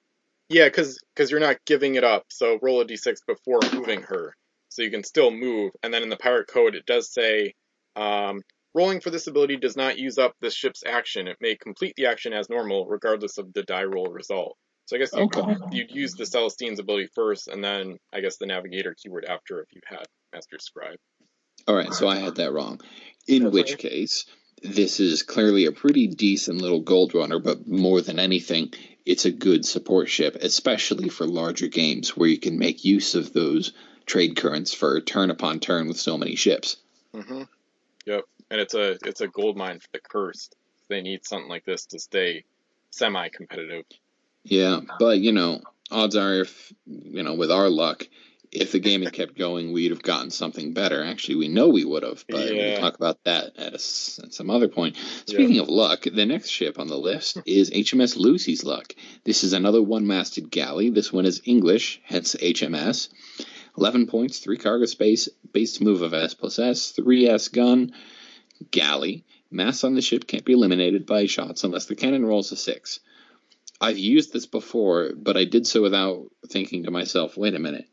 Yeah, 0.50 0.66
because 0.66 1.00
because 1.16 1.32
you're 1.32 1.40
not 1.40 1.58
giving 1.66 1.96
it 1.96 2.04
up. 2.04 2.26
So 2.30 2.60
roll 2.62 2.82
a 2.82 2.86
d6 2.86 3.18
before 3.28 3.60
moving 3.74 4.02
her, 4.04 4.34
so 4.70 4.82
you 4.84 4.92
can 4.92 5.04
still 5.04 5.32
move. 5.32 5.72
And 5.84 5.94
then 5.94 6.04
in 6.04 6.10
the 6.10 6.18
pirate 6.18 6.48
code, 6.48 6.76
it 6.76 6.86
does 6.86 7.12
say, 7.12 7.54
um, 7.96 8.42
rolling 8.74 9.02
for 9.02 9.10
this 9.10 9.28
ability 9.28 9.58
does 9.58 9.76
not 9.76 9.98
use 9.98 10.18
up 10.18 10.34
this 10.42 10.54
ship's 10.54 10.84
action. 10.86 11.28
It 11.28 11.38
may 11.42 11.56
complete 11.56 11.94
the 11.98 12.06
action 12.06 12.34
as 12.34 12.50
normal, 12.50 12.86
regardless 12.86 13.38
of 13.38 13.52
the 13.54 13.64
die 13.64 13.84
roll 13.86 14.08
result. 14.08 14.56
So 14.86 14.96
I 14.96 15.00
guess 15.00 15.16
you, 15.16 15.24
Okay. 15.24 15.56
you'd 15.72 15.92
use 15.92 16.14
the 16.14 16.26
Celestine's 16.26 16.80
ability 16.80 17.10
first, 17.16 17.48
and 17.48 17.64
then 17.64 17.98
I 18.14 18.22
guess 18.22 18.38
the 18.38 18.46
Navigator 18.46 18.96
keyword 19.02 19.26
after 19.26 19.60
if 19.62 19.68
you 19.74 19.82
had 19.86 20.06
Master 20.34 20.58
Scribe. 20.60 20.98
All 21.66 21.74
right, 21.76 21.92
so 21.94 22.08
I 22.08 22.16
had 22.18 22.36
that 22.36 22.52
wrong. 22.52 22.80
In 23.26 23.44
That's 23.44 23.52
which 23.52 23.70
okay. 23.72 23.78
case, 23.78 24.26
this 24.62 25.00
is 25.00 25.22
clearly 25.22 25.66
a 25.66 25.72
pretty 25.72 26.06
decent 26.06 26.60
little 26.60 26.80
gold 26.80 27.14
runner, 27.14 27.38
but 27.38 27.66
more 27.66 28.00
than 28.00 28.18
anything, 28.18 28.72
it's 29.06 29.24
a 29.24 29.30
good 29.30 29.64
support 29.64 30.08
ship, 30.08 30.36
especially 30.40 31.08
for 31.08 31.26
larger 31.26 31.68
games 31.68 32.16
where 32.16 32.28
you 32.28 32.38
can 32.38 32.58
make 32.58 32.84
use 32.84 33.14
of 33.14 33.32
those 33.32 33.72
trade 34.06 34.36
currents 34.36 34.74
for 34.74 35.00
turn 35.00 35.30
upon 35.30 35.60
turn 35.60 35.88
with 35.88 35.98
so 35.98 36.18
many 36.18 36.36
ships. 36.36 36.76
Mm-hmm. 37.14 37.42
Yep, 38.06 38.24
and 38.50 38.60
it's 38.60 38.74
a 38.74 38.98
it's 39.04 39.20
a 39.20 39.28
gold 39.28 39.56
mine 39.56 39.80
for 39.80 39.88
the 39.92 40.00
cursed. 40.00 40.56
They 40.88 41.02
need 41.02 41.24
something 41.24 41.48
like 41.48 41.64
this 41.64 41.86
to 41.86 41.98
stay 41.98 42.44
semi-competitive. 42.90 43.84
Yeah, 44.42 44.80
but 44.98 45.18
you 45.18 45.32
know, 45.32 45.60
odds 45.90 46.16
are 46.16 46.40
if 46.40 46.72
you 46.86 47.22
know, 47.22 47.34
with 47.34 47.50
our 47.50 47.68
luck, 47.68 48.06
if 48.52 48.72
the 48.72 48.78
game 48.80 49.02
had 49.02 49.12
kept 49.12 49.36
going, 49.38 49.72
we'd 49.72 49.90
have 49.92 50.02
gotten 50.02 50.30
something 50.30 50.72
better. 50.72 51.04
Actually, 51.04 51.36
we 51.36 51.48
know 51.48 51.68
we 51.68 51.84
would 51.84 52.02
have, 52.02 52.24
but 52.28 52.52
Yeah. 52.52 52.72
we'll 52.72 52.80
talk 52.80 52.96
about 52.96 53.22
that 53.24 53.56
at, 53.56 53.72
a 53.72 53.74
at 53.74 53.80
some 54.34 54.50
other 54.50 54.68
point. 54.68 54.96
Speaking 55.26 55.58
of 55.58 55.68
luck, 55.68 56.02
the 56.02 56.26
next 56.26 56.48
ship 56.50 56.78
on 56.78 56.88
the 56.88 56.98
list 56.98 57.38
is 57.46 57.70
HMS 57.70 58.16
Lucy's 58.16 58.64
Luck. 58.64 58.94
This 59.24 59.44
is 59.44 59.52
another 59.52 59.82
one-masted 59.82 60.50
galley. 60.50 60.90
This 60.90 61.12
one 61.12 61.26
is 61.26 61.42
English, 61.44 62.00
hence 62.04 62.34
HMS. 62.34 63.08
11 63.78 64.08
points, 64.08 64.38
3 64.40 64.56
cargo 64.56 64.84
space, 64.86 65.28
base 65.52 65.80
move 65.80 66.02
of 66.02 66.12
S 66.12 66.34
plus 66.34 66.58
S, 66.58 66.92
3S 66.98 67.52
gun, 67.52 67.92
galley. 68.70 69.24
Mass 69.52 69.84
on 69.84 69.94
the 69.94 70.02
ship 70.02 70.26
can't 70.26 70.44
be 70.44 70.52
eliminated 70.52 71.06
by 71.06 71.26
shots 71.26 71.64
unless 71.64 71.86
the 71.86 71.94
cannon 71.96 72.26
rolls 72.26 72.50
a 72.52 72.56
6. 72.56 73.00
I've 73.80 73.98
used 73.98 74.32
this 74.32 74.46
before, 74.46 75.12
but 75.16 75.36
I 75.36 75.44
did 75.44 75.66
so 75.66 75.82
without 75.82 76.26
thinking 76.48 76.84
to 76.84 76.90
myself, 76.90 77.36
wait 77.36 77.54
a 77.54 77.58
minute. 77.58 77.86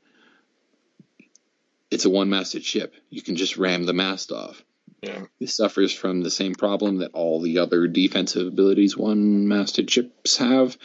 It's 1.89 2.05
a 2.05 2.09
one 2.09 2.29
masted 2.29 2.63
ship. 2.63 2.93
You 3.09 3.21
can 3.21 3.35
just 3.35 3.57
ram 3.57 3.85
the 3.85 3.93
mast 3.93 4.31
off. 4.31 4.63
Yeah. 5.01 5.25
This 5.39 5.55
suffers 5.55 5.93
from 5.93 6.21
the 6.21 6.31
same 6.31 6.55
problem 6.55 6.97
that 6.97 7.11
all 7.13 7.39
the 7.39 7.59
other 7.59 7.87
defensive 7.87 8.47
abilities 8.47 8.97
one 8.97 9.47
masted 9.47 9.89
ships 9.89 10.37
have. 10.37 10.77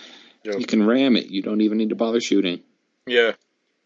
Yep. 0.45 0.61
You 0.61 0.67
can 0.67 0.87
ram 0.87 1.17
it. 1.17 1.27
You 1.27 1.43
don't 1.43 1.61
even 1.63 1.79
need 1.79 1.89
to 1.91 1.95
bother 1.97 2.21
shooting. 2.21 2.63
Yeah. 3.07 3.33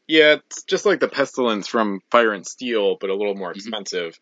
Yeah, 0.08 0.34
it's 0.34 0.62
just 0.64 0.86
like 0.86 1.00
the 1.00 1.08
pestilence 1.08 1.66
from 1.66 2.00
Fire 2.10 2.32
and 2.32 2.46
Steel, 2.46 2.96
but 3.00 3.10
a 3.10 3.14
little 3.14 3.34
more 3.34 3.52
Mhm. 3.52 3.56
expensive. 3.56 4.18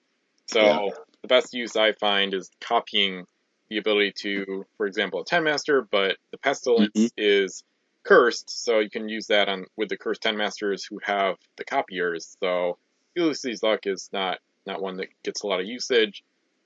So 0.46 0.60
Yeah. 0.60 0.88
the 1.22 1.28
best 1.28 1.52
use 1.54 1.76
I 1.76 1.92
find 1.92 2.32
is 2.34 2.50
copying 2.60 3.26
the 3.70 3.78
ability 3.78 4.12
to, 4.18 4.66
for 4.76 4.86
example, 4.86 5.20
a 5.20 5.24
ten 5.24 5.42
master, 5.44 5.82
but 5.82 6.16
the 6.30 6.38
pestilence 6.38 6.92
Mhm. 6.94 7.10
is 7.16 7.64
cursed, 8.02 8.50
so 8.50 8.80
you 8.80 8.90
can 8.90 9.08
use 9.08 9.28
that 9.28 9.48
on 9.48 9.66
with 9.76 9.88
the 9.88 9.96
cursed 9.96 10.22
ten 10.22 10.36
masters 10.36 10.84
who 10.84 11.00
have 11.02 11.36
the 11.56 11.64
copiers. 11.64 12.36
So 12.42 12.78
Lucy's 13.16 13.62
Luck 13.62 13.80
is 13.86 14.08
not 14.12 14.38
not 14.66 14.80
one 14.82 14.96
that 14.98 15.08
gets 15.22 15.42
a 15.42 15.46
lot 15.46 15.60
of 15.60 15.66
usage. 15.66 16.22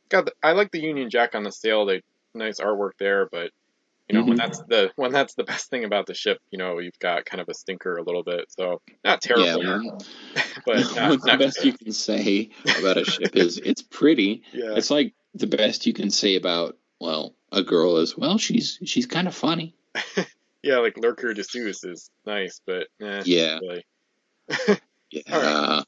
Got 0.09 0.27
the, 0.27 0.33
I 0.43 0.53
like 0.53 0.71
the 0.71 0.81
Union 0.81 1.11
Jack 1.11 1.35
on 1.35 1.43
the 1.43 1.53
sail. 1.53 1.85
They 1.87 2.03
nice 2.35 2.61
artwork 2.61 2.93
there, 2.99 3.29
but 3.31 3.51
you 4.09 4.15
know 4.17 4.25
when 4.25 4.35
Mhm. 4.35 4.39
that's 4.39 4.61
the 4.69 4.91
when 4.97 5.13
that's 5.13 5.35
the 5.35 5.45
best 5.53 5.69
thing 5.71 5.85
about 5.85 6.07
the 6.07 6.15
ship, 6.15 6.39
you 6.51 6.59
know 6.59 6.79
you've 6.79 6.99
got 6.99 7.25
kind 7.27 7.41
of 7.41 7.49
a 7.49 7.55
stinker 7.55 7.97
a 7.97 8.03
little 8.03 8.23
bit. 8.23 8.47
So 8.51 8.81
not 9.05 9.21
Yeah, 9.25 9.57
terrible, 9.57 9.61
well, 9.61 10.07
but 10.67 10.77
not, 10.97 11.11
the 11.21 11.27
not 11.27 11.39
best 11.39 11.57
good. 11.59 11.67
you 11.67 11.73
can 11.73 11.93
say 11.93 12.51
about 12.79 12.97
a 12.99 13.05
ship 13.05 13.37
is 13.37 13.59
it's 13.59 13.83
pretty. 13.83 14.43
Yeah, 14.53 14.75
It's 14.77 14.91
like 14.91 15.15
the 15.35 15.47
best 15.47 15.87
you 15.87 15.93
can 15.93 16.11
say 16.11 16.37
about 16.37 16.77
well 17.01 17.35
a 17.53 17.63
girl 17.63 17.99
is 17.99 18.17
well 18.17 18.39
she's 18.39 18.79
she's 18.85 19.07
kind 19.07 19.29
of 19.29 19.35
funny. 19.35 19.75
yeah, 20.63 20.79
like 20.79 20.97
Lurker 20.99 21.35
de 21.35 21.43
Seuss 21.43 21.85
is 21.87 22.11
nice, 22.27 22.61
but 22.67 22.87
eh, 23.03 23.23
Yeah. 23.25 23.59
really. 23.61 23.85
Yeah. 25.11 25.23
Alright. 25.33 25.85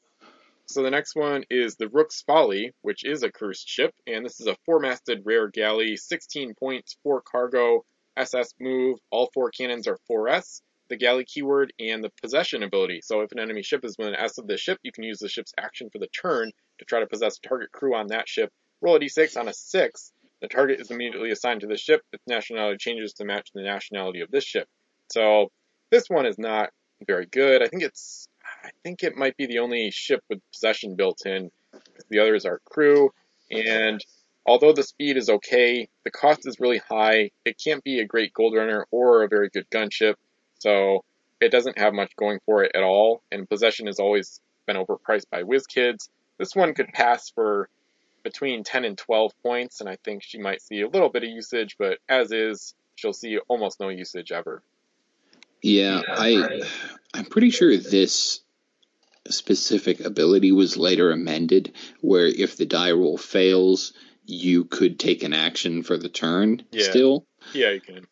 So 0.71 0.83
the 0.83 0.89
next 0.89 1.17
one 1.17 1.43
is 1.49 1.75
the 1.75 1.89
Rook's 1.89 2.21
Folly, 2.21 2.71
which 2.81 3.03
is 3.03 3.23
a 3.23 3.31
cursed 3.31 3.67
ship, 3.67 3.93
and 4.07 4.25
this 4.25 4.39
is 4.39 4.47
a 4.47 4.55
four-masted 4.65 5.23
rare 5.25 5.49
galley, 5.49 5.97
16 5.97 6.53
points, 6.55 6.95
4 7.03 7.21
cargo, 7.29 7.83
SS 8.15 8.53
move, 8.57 8.97
all 9.09 9.29
four 9.33 9.51
cannons 9.51 9.85
are 9.85 9.99
4S, 10.09 10.61
the 10.89 10.95
galley 10.95 11.25
keyword, 11.25 11.73
and 11.77 12.01
the 12.01 12.11
possession 12.21 12.63
ability. 12.63 13.01
So 13.03 13.19
if 13.19 13.33
an 13.33 13.39
enemy 13.39 13.63
ship 13.63 13.83
is 13.83 13.97
within 13.97 14.15
S 14.15 14.37
of 14.37 14.47
the 14.47 14.55
ship, 14.55 14.79
you 14.81 14.93
can 14.93 15.03
use 15.03 15.19
the 15.19 15.27
ship's 15.27 15.53
action 15.57 15.89
for 15.91 15.99
the 15.99 16.07
turn 16.07 16.51
to 16.79 16.85
try 16.85 17.01
to 17.01 17.07
possess 17.07 17.37
a 17.37 17.47
target 17.47 17.73
crew 17.73 17.93
on 17.93 18.07
that 18.07 18.29
ship. 18.29 18.49
Roll 18.81 18.95
a 18.95 18.99
d6 19.01 19.37
on 19.37 19.49
a 19.49 19.53
6. 19.53 20.11
The 20.41 20.47
target 20.47 20.79
is 20.79 20.89
immediately 20.89 21.31
assigned 21.31 21.61
to 21.61 21.67
the 21.67 21.77
ship. 21.77 22.01
Its 22.13 22.23
nationality 22.27 22.77
changes 22.77 23.11
to 23.15 23.25
match 23.25 23.49
the 23.53 23.61
nationality 23.61 24.21
of 24.21 24.31
this 24.31 24.45
ship. 24.45 24.69
So 25.11 25.51
this 25.91 26.05
one 26.07 26.25
is 26.25 26.39
not 26.39 26.69
very 27.05 27.25
good. 27.25 27.61
I 27.61 27.67
think 27.67 27.83
it's 27.83 28.27
I 28.63 28.69
think 28.83 29.03
it 29.03 29.15
might 29.15 29.37
be 29.37 29.45
the 29.45 29.59
only 29.59 29.91
ship 29.91 30.23
with 30.29 30.39
possession 30.51 30.95
built 30.95 31.25
in. 31.25 31.51
The 32.09 32.19
others 32.19 32.45
are 32.45 32.59
crew, 32.65 33.11
and 33.49 34.03
although 34.45 34.73
the 34.73 34.83
speed 34.83 35.17
is 35.17 35.29
okay, 35.29 35.87
the 36.03 36.11
cost 36.11 36.41
is 36.45 36.59
really 36.59 36.81
high. 36.89 37.31
It 37.45 37.61
can't 37.63 37.83
be 37.83 37.99
a 37.99 38.05
great 38.05 38.33
gold 38.33 38.55
runner 38.55 38.85
or 38.91 39.23
a 39.23 39.27
very 39.27 39.49
good 39.49 39.69
gunship, 39.69 40.15
so 40.59 41.03
it 41.39 41.51
doesn't 41.51 41.77
have 41.77 41.93
much 41.93 42.15
going 42.15 42.39
for 42.45 42.63
it 42.63 42.71
at 42.75 42.83
all. 42.83 43.23
And 43.31 43.49
possession 43.49 43.87
has 43.87 43.99
always 43.99 44.39
been 44.67 44.75
overpriced 44.75 45.29
by 45.31 45.43
WizKids. 45.43 46.09
This 46.37 46.55
one 46.55 46.73
could 46.73 46.87
pass 46.87 47.29
for 47.29 47.69
between 48.23 48.63
10 48.63 48.85
and 48.85 48.97
12 48.97 49.31
points, 49.41 49.79
and 49.81 49.89
I 49.89 49.97
think 50.03 50.23
she 50.23 50.39
might 50.39 50.61
see 50.61 50.81
a 50.81 50.87
little 50.87 51.09
bit 51.09 51.23
of 51.23 51.29
usage, 51.29 51.75
but 51.79 51.97
as 52.07 52.31
is, 52.31 52.73
she'll 52.95 53.13
see 53.13 53.39
almost 53.47 53.79
no 53.79 53.89
usage 53.89 54.31
ever. 54.31 54.61
Yeah, 55.61 56.01
I 56.07 56.61
I'm 57.13 57.25
pretty 57.25 57.51
sure 57.51 57.75
this 57.77 58.41
specific 59.29 59.99
ability 59.99 60.51
was 60.51 60.77
later 60.77 61.11
amended 61.11 61.73
where 62.01 62.27
if 62.27 62.57
the 62.57 62.65
die 62.65 62.91
roll 62.91 63.17
fails, 63.17 63.93
you 64.25 64.65
could 64.65 64.99
take 64.99 65.23
an 65.23 65.33
action 65.33 65.83
for 65.83 65.97
the 65.97 66.09
turn 66.09 66.63
Yeah. 66.71 66.89
still. 66.89 67.25
Yeah, 67.53 67.71
you 67.71 67.81
can. 67.81 68.07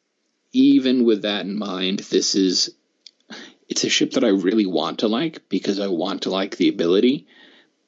Even 0.51 1.03
with 1.05 1.21
that 1.23 1.45
in 1.45 1.57
mind, 1.57 1.99
this 1.99 2.35
is 2.35 2.73
it's 3.67 3.83
a 3.83 3.89
ship 3.89 4.11
that 4.11 4.23
I 4.23 4.29
really 4.29 4.65
want 4.65 4.99
to 4.99 5.07
like 5.07 5.47
because 5.47 5.79
I 5.79 5.87
want 5.87 6.23
to 6.23 6.31
like 6.31 6.57
the 6.57 6.69
ability, 6.69 7.27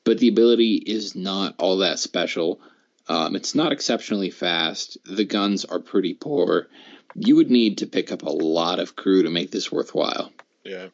but 0.03 0.19
the 0.19 0.27
ability 0.27 0.75
is 0.75 1.15
not 1.15 1.55
all 1.57 1.77
that 1.77 1.97
special. 1.97 2.61
Um, 3.07 3.35
it's 3.35 3.55
not 3.55 3.71
exceptionally 3.71 4.29
fast. 4.29 4.99
The 5.05 5.25
guns 5.25 5.65
are 5.65 5.79
pretty 5.79 6.13
poor. 6.13 6.67
You 7.15 7.35
would 7.37 7.49
need 7.49 7.79
to 7.79 7.87
pick 7.87 8.11
up 8.11 8.21
a 8.21 8.29
lot 8.29 8.79
of 8.79 8.95
crew 8.95 9.23
to 9.23 9.29
make 9.31 9.49
this 9.49 9.71
worthwhile. 9.71 10.31
Yeah. 10.63 10.89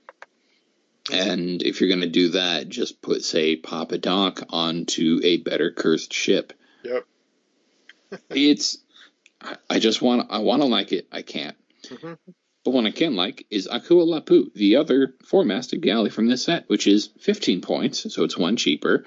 And 1.12 1.62
if 1.64 1.80
you're 1.80 1.90
going 1.90 2.02
to 2.02 2.08
do 2.08 2.30
that, 2.30 2.68
just 2.70 3.02
put, 3.02 3.24
say, 3.24 3.56
Papa 3.56 3.98
Doc 3.98 4.42
onto 4.50 5.20
a 5.24 5.38
better 5.38 5.72
cursed 5.72 6.14
ship. 6.14 6.54
Yep. 6.84 7.06
it's, 8.32 8.78
I- 9.70 9.80
just 9.80 10.02
want, 10.02 10.28
I 10.32 10.40
want 10.40 10.62
to 10.62 10.68
like 10.68 10.92
it. 10.92 11.08
I 11.12 11.22
can't. 11.22 11.56
hmm 11.90 12.14
But 12.66 12.72
one 12.72 12.86
I 12.88 12.92
can 12.92 13.16
like 13.16 13.46
is 13.50 13.68
Akua 13.68 14.06
Lapu, 14.06 14.54
the 14.54 14.76
other 14.78 15.14
four-masted 15.26 15.82
galley 15.82 16.10
from 16.10 16.28
this 16.28 16.44
set, 16.44 16.68
which 16.68 16.88
is 16.88 17.10
15 17.20 17.62
points, 17.62 18.14
so 18.14 18.24
it's 18.24 18.38
one 18.38 18.58
cheaper. 18.58 19.06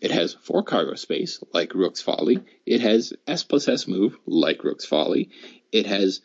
It 0.00 0.12
has 0.12 0.34
four 0.34 0.62
cargo 0.62 0.94
space, 0.94 1.42
like 1.52 1.74
Rook's 1.74 2.00
Folly. 2.00 2.40
It 2.64 2.80
has 2.80 3.12
S 3.26 3.42
plus 3.42 3.68
S 3.68 3.88
move, 3.88 4.16
like 4.26 4.62
Rook's 4.64 4.86
Folly. 4.86 5.30
It 5.72 5.86
has 5.86 6.20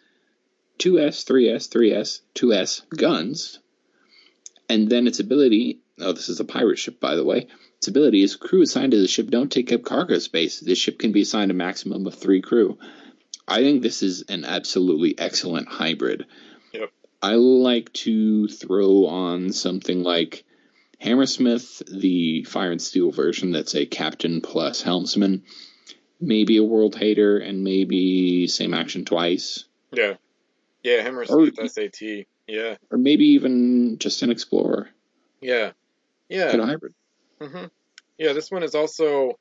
2S, 0.80 1.26
3S, 1.26 1.70
3S, 1.70 2.22
2S 2.36 2.90
guns. 2.90 3.60
And 4.70 4.90
then 4.90 5.08
its 5.08 5.20
ability, 5.20 5.80
oh, 6.00 6.14
this 6.14 6.30
is 6.30 6.40
a 6.40 6.46
pirate 6.46 6.80
ship, 6.80 7.00
by 7.00 7.16
the 7.16 7.24
way. 7.24 7.48
Its 7.78 7.88
ability 7.88 8.24
is 8.24 8.36
crew 8.36 8.62
assigned 8.62 8.92
to 8.92 9.00
the 9.00 9.08
ship 9.08 9.30
don't 9.30 9.52
take 9.52 9.72
up 9.72 9.84
cargo 9.84 10.18
space. 10.20 10.60
This 10.60 10.78
ship 10.80 10.98
can 11.00 11.12
be 11.12 11.22
assigned 11.22 11.52
a 11.52 11.54
maximum 11.54 12.08
of 12.08 12.16
three 12.16 12.42
crew. 12.42 12.78
I 13.48 13.62
think 13.62 13.82
this 13.84 14.02
is 14.02 14.24
an 14.28 14.44
absolutely 14.44 15.18
excellent 15.20 15.68
hybrid. 15.68 16.26
Yep. 16.74 16.90
I 17.22 17.36
like 17.36 17.94
to 17.94 18.48
throw 18.48 19.06
on 19.06 19.52
something 19.52 20.02
like 20.02 20.44
Hammersmith, 21.00 21.84
the 21.88 22.44
Fire 22.44 22.72
and 22.72 22.82
Steel 22.82 23.12
version 23.12 23.52
that's 23.52 23.76
a 23.76 23.86
captain 23.86 24.42
plus 24.42 24.82
helmsman, 24.82 25.44
maybe 26.20 26.58
a 26.58 26.64
world 26.64 26.96
hater, 26.96 27.38
and 27.38 27.64
maybe 27.64 28.48
same 28.48 28.74
action 28.74 29.06
twice, 29.06 29.66
Yeah. 29.92 30.16
Yeah, 30.84 31.02
Hammersmith 31.02 31.60
Or- 31.60 31.68
SAT. 31.68 32.26
Yeah. 32.48 32.76
or 32.92 32.98
maybe 32.98 33.26
even 33.30 33.98
just 33.98 34.22
an 34.22 34.30
explorer. 34.32 34.90
Yeah. 35.42 35.72
Yeah. 36.30 36.52
Good 36.52 36.62
hybrid. 36.66 36.94
hmm 37.42 37.66
Yeah, 38.18 38.34
this 38.34 38.52
one 38.52 38.64
is 38.64 38.76
also 38.76 39.38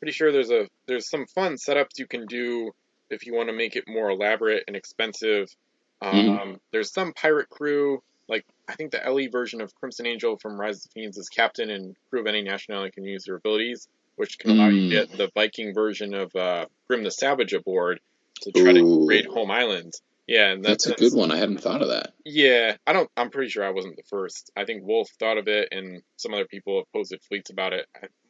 pretty 0.00 0.12
sure 0.12 0.32
there's 0.32 0.50
a 0.50 0.68
there's 0.86 1.08
some 1.08 1.26
fun 1.26 1.54
setups 1.54 1.98
you 1.98 2.06
can 2.06 2.26
do 2.26 2.72
if 3.10 3.26
you 3.26 3.34
want 3.34 3.48
to 3.48 3.54
make 3.54 3.76
it 3.76 3.84
more 3.86 4.10
elaborate 4.10 4.64
and 4.66 4.76
expensive. 4.76 5.48
Um, 6.02 6.60
There's 6.72 6.92
some 6.92 7.14
pirate 7.14 7.48
crew, 7.48 8.02
like 8.28 8.44
I 8.68 8.74
think 8.74 8.90
the 8.90 9.00
LE 9.10 9.28
version 9.30 9.62
of 9.62 9.74
Crimson 9.76 10.06
Angel 10.06 10.36
from 10.36 10.60
Rise 10.60 10.76
of 10.78 10.82
the 10.82 10.88
Fiends 11.00 11.16
is 11.16 11.30
captain 11.30 11.70
and 11.70 11.96
crew 12.10 12.20
of 12.20 12.26
any 12.26 12.42
nationality 12.42 12.90
can 12.90 13.04
use 13.04 13.24
their 13.24 13.36
abilities, 13.36 13.88
which 14.16 14.38
can 14.38 14.50
allow 14.50 14.68
you 14.68 14.80
to 14.80 14.86
Mm. 14.88 14.90
get 15.08 15.16
the 15.16 15.30
Viking 15.34 15.72
version 15.72 16.12
of 16.14 16.34
uh, 16.36 16.66
Grim 16.86 17.02
the 17.02 17.10
Savage 17.10 17.54
aboard 17.54 18.00
to 18.42 18.52
try 18.52 18.72
to 18.74 19.06
raid 19.08 19.24
home 19.24 19.50
islands. 19.50 20.02
Yeah, 20.26 20.50
and 20.50 20.64
That's 20.64 20.86
a 20.86 20.94
good 20.94 21.14
one. 21.14 21.30
I 21.30 21.36
hadn't 21.36 21.60
thought 21.60 21.82
of 21.82 21.88
that. 21.88 22.12
yeah, 22.24 22.76
I 22.86 22.92
don't. 22.92 23.08
I'm 23.16 23.30
pretty 23.30 23.50
sure 23.50 23.64
I 23.64 23.70
wasn't 23.70 23.96
the 23.96 24.02
first. 24.10 24.50
I 24.56 24.64
think 24.64 24.82
Wolf 24.84 25.08
thought 25.18 25.38
of 25.38 25.46
it, 25.46 25.68
and 25.70 26.02
some 26.16 26.34
other 26.34 26.46
people 26.46 26.78
have 26.78 26.92
posted 26.92 27.22
fleets 27.22 27.50
about 27.50 27.72
it. 27.72 27.86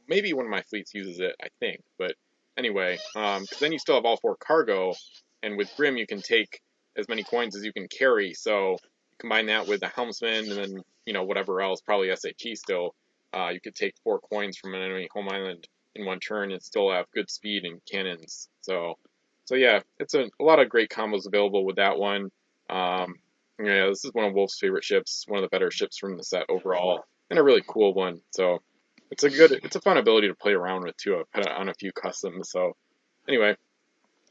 Maybe 0.08 0.32
one 0.32 0.44
of 0.44 0.50
my 0.50 0.62
fleets 0.62 0.92
uses 0.94 1.20
it. 1.20 1.34
I 1.42 1.48
think, 1.58 1.80
but 1.98 2.14
anyway, 2.56 2.98
um, 3.14 3.42
because 3.42 3.58
then 3.58 3.72
you 3.72 3.78
still 3.78 3.94
have 3.94 4.04
all 4.04 4.18
four 4.18 4.36
cargo, 4.36 4.94
and 5.42 5.56
with 5.56 5.72
Grim 5.76 5.96
you 5.96 6.06
can 6.06 6.20
take 6.20 6.60
as 6.96 7.08
many 7.08 7.22
coins 7.22 7.56
as 7.56 7.64
you 7.64 7.72
can 7.72 7.88
carry. 7.88 8.34
So 8.34 8.76
combine 9.18 9.46
that 9.46 9.66
with 9.66 9.80
the 9.80 9.88
helmsman, 9.88 10.50
and 10.50 10.58
then 10.58 10.82
you 11.06 11.14
know 11.14 11.24
whatever 11.24 11.62
else, 11.62 11.80
probably 11.80 12.14
SHE 12.14 12.56
still. 12.56 12.94
Uh, 13.34 13.48
you 13.48 13.60
could 13.60 13.74
take 13.74 13.94
four 14.04 14.20
coins 14.20 14.56
from 14.56 14.74
an 14.74 14.82
enemy 14.82 15.08
home 15.12 15.28
island 15.28 15.66
in 15.94 16.06
one 16.06 16.20
turn 16.20 16.52
and 16.52 16.62
still 16.62 16.90
have 16.90 17.06
good 17.12 17.30
speed 17.30 17.64
and 17.64 17.80
cannons. 17.90 18.48
So, 18.60 18.94
so 19.46 19.54
yeah, 19.54 19.80
it's 19.98 20.14
a, 20.14 20.24
a 20.40 20.44
lot 20.44 20.58
of 20.58 20.68
great 20.68 20.90
combos 20.90 21.26
available 21.26 21.64
with 21.64 21.76
that 21.76 21.98
one. 21.98 22.30
Um, 22.68 23.14
yeah, 23.62 23.86
this 23.86 24.04
is 24.04 24.12
one 24.12 24.26
of 24.26 24.34
Wolf's 24.34 24.58
favorite 24.58 24.84
ships, 24.84 25.24
one 25.28 25.42
of 25.42 25.42
the 25.42 25.54
better 25.54 25.70
ships 25.70 25.96
from 25.98 26.16
the 26.16 26.24
set 26.24 26.44
overall, 26.48 27.04
and 27.30 27.38
a 27.38 27.42
really 27.42 27.62
cool 27.66 27.94
one. 27.94 28.20
So 28.32 28.60
it's 29.10 29.22
a 29.22 29.30
good, 29.30 29.52
it's 29.52 29.76
a 29.76 29.80
fun 29.80 29.96
ability 29.96 30.28
to 30.28 30.34
play 30.34 30.52
around 30.52 30.84
with 30.84 30.96
too. 30.96 31.16
I've 31.16 31.26
had 31.32 31.46
it 31.46 31.52
on 31.52 31.68
a 31.68 31.74
few 31.74 31.92
customs. 31.92 32.50
So 32.50 32.76
anyway, 33.28 33.56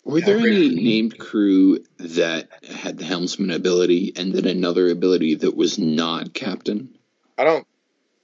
Were 0.04 0.20
Yeah, 0.20 0.26
there 0.26 0.40
great. 0.40 0.54
any 0.54 0.70
named 0.70 1.18
crew 1.18 1.80
that 1.98 2.50
had 2.70 2.98
the 2.98 3.06
helmsman 3.06 3.52
ability 3.52 4.14
and 4.16 4.34
then 4.34 4.46
another 4.46 4.90
ability 4.90 5.36
that 5.36 5.56
was 5.56 5.80
not 5.80 6.34
captain? 6.34 7.00
I 7.38 7.46
don't, 7.46 7.66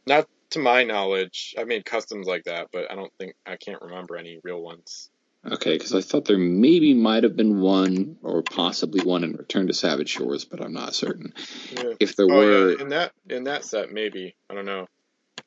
not 0.05 0.27
to 0.51 0.59
my 0.59 0.83
knowledge, 0.83 1.55
I've 1.57 1.67
made 1.67 1.85
customs 1.85 2.27
like 2.27 2.43
that, 2.43 2.67
but 2.71 2.91
I 2.91 2.95
don't 2.95 3.11
think 3.17 3.33
I 3.45 3.55
can't 3.55 3.81
remember 3.81 4.17
any 4.17 4.39
real 4.43 4.61
ones. 4.61 5.09
Okay, 5.43 5.73
because 5.73 5.95
I 5.95 6.01
thought 6.01 6.25
there 6.25 6.37
maybe 6.37 6.93
might 6.93 7.23
have 7.23 7.35
been 7.35 7.61
one 7.61 8.17
or 8.21 8.43
possibly 8.43 9.03
one 9.03 9.23
in 9.23 9.33
Return 9.33 9.67
to 9.67 9.73
Savage 9.73 10.09
Shores, 10.09 10.45
but 10.45 10.61
I'm 10.61 10.73
not 10.73 10.93
certain. 10.93 11.33
Yeah. 11.75 11.93
If 11.99 12.15
there 12.15 12.27
Oh 12.29 12.35
were, 12.35 12.71
yeah, 12.73 12.81
in 12.81 12.89
that 12.89 13.11
in 13.27 13.43
that 13.45 13.65
set 13.65 13.91
maybe 13.91 14.35
I 14.49 14.53
don't 14.53 14.65
know. 14.65 14.87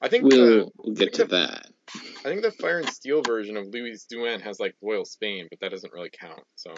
I 0.02 0.08
think 0.08 0.24
we'll, 0.24 0.32
the 0.36 0.70
we'll 0.76 0.94
get 0.96 1.14
to 1.14 1.24
that. 1.26 1.68
I 1.94 2.22
think 2.24 2.42
the 2.42 2.50
Fire 2.50 2.78
and 2.78 2.88
Steel 2.88 3.22
version 3.22 3.56
of 3.56 3.68
Louis 3.68 4.04
Duan 4.12 4.40
has 4.40 4.58
like 4.58 4.74
Royal 4.82 5.04
Spain, 5.04 5.46
but 5.48 5.60
that 5.60 5.70
doesn't 5.70 5.92
really 5.92 6.10
count. 6.10 6.42
So 6.56 6.74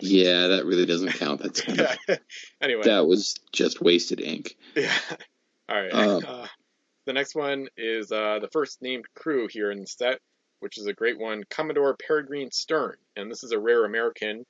Yeah, 0.00 0.48
that 0.48 0.64
really 0.64 0.86
doesn't 0.86 1.12
count. 1.12 1.42
That's 1.42 1.66
yeah. 1.68 1.94
anyway, 2.62 2.82
that 2.84 3.06
was 3.06 3.34
just 3.52 3.82
wasted 3.82 4.20
ink. 4.20 4.56
yeah. 4.74 4.96
All 5.68 5.80
right. 5.80 5.92
Um, 5.92 6.24
uh, 6.26 6.46
the 7.06 7.12
next 7.12 7.34
one 7.34 7.68
is 7.76 8.10
uh, 8.10 8.38
the 8.40 8.48
first 8.48 8.82
named 8.82 9.04
crew 9.14 9.46
here 9.48 9.70
in 9.70 9.80
the 9.80 9.86
set, 9.86 10.20
which 10.60 10.78
is 10.78 10.86
a 10.86 10.92
great 10.92 11.18
one, 11.18 11.44
Commodore 11.50 11.96
Peregrine 11.96 12.50
Stern, 12.50 12.96
and 13.16 13.30
this 13.30 13.42
is 13.42 13.52
a 13.52 13.58
rare 13.58 13.84
American, 13.84 14.44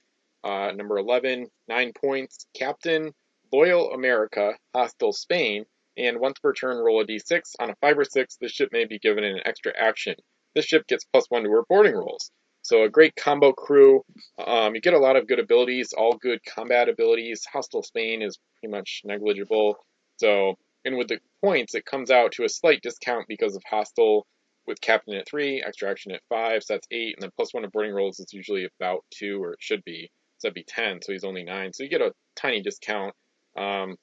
uh, 0.44 0.72
number 0.72 0.98
11, 0.98 1.48
nine 1.68 1.92
points, 1.92 2.46
captain, 2.54 3.12
loyal 3.52 3.92
America, 3.92 4.56
hostile 4.74 5.12
Spain, 5.12 5.64
and 5.96 6.20
once 6.20 6.38
per 6.38 6.52
turn 6.52 6.78
roll 6.78 7.00
a 7.00 7.06
d6. 7.06 7.40
On 7.58 7.70
a 7.70 7.76
5 7.76 7.98
or 7.98 8.04
6, 8.04 8.36
the 8.36 8.48
ship 8.48 8.70
may 8.72 8.84
be 8.84 8.98
given 8.98 9.24
an 9.24 9.40
extra 9.44 9.72
action. 9.76 10.14
This 10.54 10.64
ship 10.64 10.86
gets 10.86 11.04
plus 11.04 11.26
1 11.28 11.44
to 11.44 11.50
her 11.50 11.62
boarding 11.68 11.94
rolls. 11.94 12.30
So 12.62 12.84
a 12.84 12.88
great 12.88 13.16
combo 13.16 13.52
crew. 13.52 14.04
Um, 14.38 14.74
you 14.74 14.80
get 14.80 14.94
a 14.94 14.98
lot 14.98 15.16
of 15.16 15.26
good 15.26 15.38
abilities, 15.38 15.92
all 15.92 16.16
good 16.16 16.40
combat 16.44 16.88
abilities. 16.88 17.44
Hostile 17.50 17.82
Spain 17.82 18.22
is 18.22 18.38
pretty 18.60 18.70
much 18.70 19.02
negligible. 19.04 19.76
So, 20.18 20.56
and 20.84 20.96
with 20.96 21.08
the 21.08 21.20
points, 21.42 21.74
it 21.74 21.86
comes 21.86 22.10
out 22.10 22.32
to 22.32 22.44
a 22.44 22.48
slight 22.48 22.82
discount 22.82 23.26
because 23.28 23.56
of 23.56 23.62
hostile 23.68 24.26
with 24.70 24.80
captain 24.80 25.14
at 25.14 25.28
3, 25.28 25.62
extra 25.66 25.90
action 25.90 26.12
at 26.12 26.22
5, 26.28 26.62
so 26.62 26.74
that's 26.74 26.88
8, 26.90 27.16
and 27.16 27.22
then 27.22 27.30
plus 27.36 27.52
1 27.52 27.64
of 27.64 27.72
boarding 27.72 27.92
rolls 27.92 28.20
is 28.20 28.32
usually 28.32 28.66
about 28.78 29.04
2, 29.10 29.42
or 29.42 29.52
it 29.52 29.58
should 29.60 29.84
be. 29.84 30.10
So 30.38 30.48
that'd 30.48 30.54
be 30.54 30.64
10, 30.64 31.02
so 31.02 31.12
he's 31.12 31.24
only 31.24 31.42
9. 31.42 31.72
So 31.72 31.82
you 31.82 31.90
get 31.90 32.00
a 32.00 32.14
tiny 32.36 32.62
discount. 32.62 33.14
Um, 33.56 33.96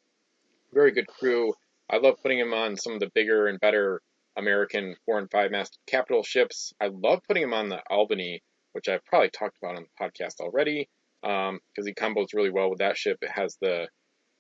very 0.74 0.92
good 0.92 1.08
crew. 1.08 1.54
I 1.90 1.98
love 1.98 2.16
putting 2.22 2.40
him 2.40 2.54
on 2.54 2.76
some 2.76 2.94
of 2.94 3.00
the 3.00 3.10
bigger 3.16 3.48
and 3.48 3.60
better 3.60 4.02
American 4.38 4.96
four 5.06 5.18
and 5.18 5.32
five 5.32 5.52
mast 5.52 5.80
capital 5.88 6.22
ships. 6.24 6.74
I 6.80 6.88
love 6.88 7.22
putting 7.28 7.44
him 7.44 7.54
on 7.54 7.70
the 7.70 7.82
Albany, 7.90 8.44
which 8.74 8.88
I've 8.88 9.06
probably 9.06 9.30
talked 9.30 9.58
about 9.58 9.78
on 9.78 9.84
the 9.84 10.06
podcast 10.06 10.40
already, 10.40 10.90
because 11.22 11.50
um, 11.50 11.86
he 11.86 11.94
combos 11.94 12.34
really 12.34 12.52
well 12.52 12.70
with 12.70 12.80
that 12.80 12.98
ship. 12.98 13.18
It 13.22 13.32
has 13.32 13.58
the 13.62 13.88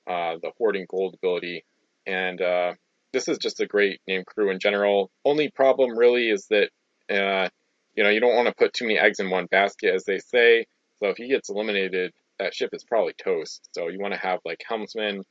uh, 0.05 0.36
the 0.41 0.51
hoarding 0.57 0.86
gold 0.89 1.15
ability, 1.15 1.65
and 2.05 2.39
uh, 2.41 2.73
this 3.14 3.28
is 3.28 3.38
just 3.38 3.60
a 3.60 3.66
great 3.66 3.99
name 4.08 4.24
crew 4.26 4.51
in 4.51 4.60
general. 4.60 5.12
Only 5.26 5.49
problem 5.49 5.97
really 5.97 6.30
is 6.30 6.47
that 6.47 6.70
uh, 7.10 7.49
you 7.95 8.03
know 8.03 8.10
you 8.10 8.20
don't 8.20 8.36
want 8.36 8.47
to 8.47 8.55
put 8.55 8.74
too 8.74 8.86
many 8.86 8.99
eggs 8.99 9.20
in 9.20 9.30
one 9.30 9.45
basket, 9.45 9.93
as 9.93 10.03
they 10.05 10.20
say. 10.20 10.66
So 10.99 11.10
if 11.10 11.18
he 11.18 11.28
gets 11.28 11.49
eliminated, 11.49 12.14
that 12.39 12.53
ship 12.53 12.72
is 12.74 12.84
probably 12.84 13.14
toast. 13.14 13.70
So 13.74 13.88
you 13.88 13.99
want 13.99 14.14
to 14.14 14.20
have 14.20 14.39
like 14.45 14.64
helmsman, 14.68 15.24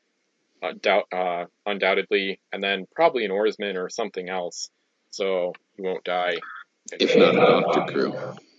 uh, 0.62 0.72
doubt, 0.80 1.04
uh, 1.12 1.44
undoubtedly, 1.64 2.40
and 2.52 2.62
then 2.62 2.86
probably 2.94 3.24
an 3.24 3.30
oarsman 3.30 3.76
or 3.76 3.88
something 3.88 4.28
else, 4.28 4.70
so 5.10 5.52
you 5.76 5.84
won't 5.84 6.04
die. 6.04 6.36
If 6.92 7.16
not 7.16 7.34
a 7.34 7.62
doctor 7.62 7.92
crew. 7.92 8.14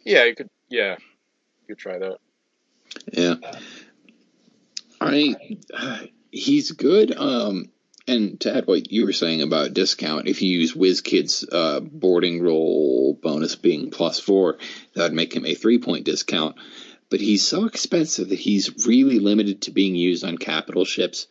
Yeah, 0.05 0.25
you 0.25 0.35
could. 0.35 0.49
Yeah, 0.69 0.97
you 1.61 1.75
could 1.75 1.77
try 1.77 1.97
that. 1.97 2.17
Yeah. 3.11 3.35
I. 4.99 5.35
He's 6.29 6.71
good. 6.71 7.17
Um, 7.17 7.71
and 8.07 8.39
to 8.41 8.55
add 8.55 8.67
what 8.67 8.91
you 8.91 9.05
were 9.05 9.13
saying 9.13 9.41
about 9.41 9.73
discount, 9.73 10.27
if 10.27 10.41
you 10.41 10.59
use 10.59 10.73
WizKid's 10.73 11.47
uh, 11.51 11.81
boarding 11.81 12.41
roll 12.41 13.19
bonus 13.21 13.55
being 13.55 13.91
plus 13.91 14.19
four, 14.19 14.57
that 14.93 15.03
would 15.03 15.13
make 15.13 15.35
him 15.35 15.45
a 15.45 15.55
three 15.55 15.79
point 15.79 16.05
discount. 16.05 16.55
But 17.09 17.19
he's 17.19 17.45
so 17.45 17.65
expensive 17.65 18.29
that 18.29 18.39
he's 18.39 18.85
really 18.85 19.19
limited 19.19 19.63
to 19.63 19.71
being 19.71 19.95
used 19.95 20.23
on 20.23 20.37
capital 20.37 20.85
ships. 20.85 21.27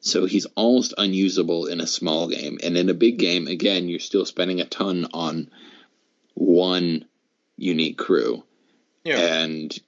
So 0.00 0.24
he's 0.24 0.46
almost 0.54 0.94
unusable 0.96 1.66
in 1.66 1.80
a 1.80 1.86
small 1.86 2.28
game. 2.28 2.58
And 2.62 2.76
in 2.76 2.88
a 2.88 2.94
big 2.94 3.18
game, 3.18 3.46
again, 3.46 3.88
you're 3.88 3.98
still 3.98 4.24
spending 4.24 4.60
a 4.60 4.64
ton 4.64 5.06
on 5.12 5.50
one 6.34 7.04
unique 7.56 7.98
crew. 7.98 8.44
Yeah. 9.04 9.18
And 9.18 9.78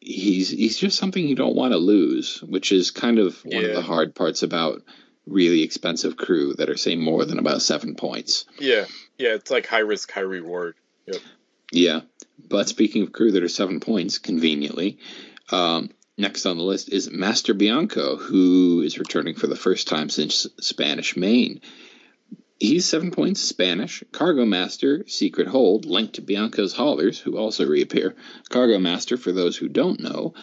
he's 0.00 0.50
he's 0.50 0.78
just 0.78 0.98
something 0.98 1.26
you 1.26 1.36
don't 1.36 1.56
want 1.56 1.72
to 1.72 1.78
lose, 1.78 2.42
which 2.42 2.72
is 2.72 2.90
kind 2.90 3.18
of 3.18 3.42
one 3.44 3.62
yeah. 3.62 3.68
of 3.68 3.74
the 3.74 3.82
hard 3.82 4.14
parts 4.14 4.42
about 4.42 4.82
really 5.26 5.62
expensive 5.62 6.16
crew 6.16 6.54
that 6.54 6.70
are 6.70 6.76
say 6.76 6.96
more 6.96 7.24
than 7.24 7.38
about 7.38 7.62
seven 7.62 7.94
points. 7.94 8.44
Yeah, 8.58 8.86
yeah, 9.18 9.34
it's 9.34 9.50
like 9.50 9.66
high 9.66 9.78
risk, 9.78 10.10
high 10.10 10.20
reward. 10.20 10.74
Yep. 11.06 11.22
Yeah, 11.72 12.00
but 12.48 12.68
speaking 12.68 13.02
of 13.02 13.12
crew 13.12 13.32
that 13.32 13.42
are 13.42 13.48
seven 13.48 13.80
points, 13.80 14.18
conveniently, 14.18 14.98
um, 15.50 15.90
next 16.18 16.46
on 16.46 16.58
the 16.58 16.64
list 16.64 16.92
is 16.92 17.10
Master 17.10 17.54
Bianco, 17.54 18.16
who 18.16 18.82
is 18.82 18.98
returning 18.98 19.34
for 19.34 19.46
the 19.46 19.56
first 19.56 19.88
time 19.88 20.08
since 20.08 20.46
Spanish 20.60 21.16
Main. 21.16 21.60
He's 22.60 22.84
seven 22.84 23.10
points 23.10 23.40
Spanish. 23.40 24.04
Cargo 24.12 24.44
Master, 24.44 25.04
Secret 25.08 25.48
Hold, 25.48 25.84
linked 25.84 26.14
to 26.14 26.22
Bianco's 26.22 26.72
haulers, 26.72 27.18
who 27.18 27.36
also 27.36 27.66
reappear. 27.66 28.14
Cargo 28.50 28.78
Master, 28.78 29.16
for 29.16 29.32
those 29.32 29.56
who 29.56 29.68
don't 29.68 29.98
know, 29.98 30.34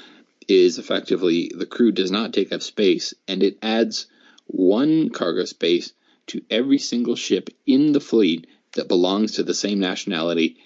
is 0.45 0.79
effectively 0.79 1.51
the 1.55 1.65
crew 1.65 1.93
does 1.93 2.11
not 2.11 2.33
take 2.33 2.51
up 2.51 2.61
space, 2.61 3.13
and 3.27 3.41
it 3.41 3.57
adds 3.61 4.07
one 4.49 5.09
cargo 5.09 5.45
space 5.45 5.93
to 6.27 6.41
every 6.49 6.79
single 6.79 7.15
ship 7.15 7.49
in 7.65 7.91
the 7.91 7.99
fleet 7.99 8.47
that 8.73 8.87
belongs 8.87 9.33
to 9.33 9.43
the 9.43 9.53
same 9.53 9.79
nationality 9.79 10.57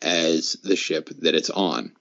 as 0.00 0.54
the 0.64 0.76
ship 0.76 1.08
that 1.20 1.34
it's 1.34 1.50
on. 1.50 1.92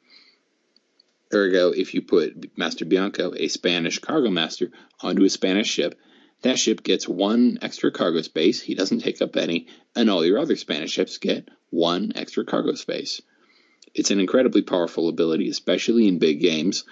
Ergo, 1.34 1.72
if 1.72 1.94
you 1.94 2.02
put 2.02 2.58
Master 2.58 2.86
Bianco, 2.86 3.34
a 3.36 3.48
Spanish 3.48 4.00
cargo 4.00 4.30
master, 4.30 4.70
onto 5.02 5.24
a 5.24 5.30
Spanish 5.30 5.68
ship, 5.68 6.00
that 6.44 6.60
ship 6.60 6.84
gets 6.84 7.08
one 7.08 7.58
extra 7.62 7.92
cargo 7.92 8.22
space, 8.22 8.62
he 8.62 8.76
doesn't 8.76 9.00
take 9.00 9.22
up 9.22 9.36
any, 9.36 9.68
and 9.96 10.10
all 10.10 10.26
your 10.26 10.40
other 10.40 10.56
Spanish 10.56 10.92
ships 10.92 11.18
get 11.18 11.50
one 11.70 12.12
extra 12.16 12.46
cargo 12.46 12.76
space. 12.76 13.22
It's 13.96 14.12
an 14.12 14.20
incredibly 14.20 14.62
powerful 14.62 15.10
ability, 15.10 15.50
especially 15.50 16.08
in 16.08 16.20
big 16.20 16.40
games, 16.40 16.84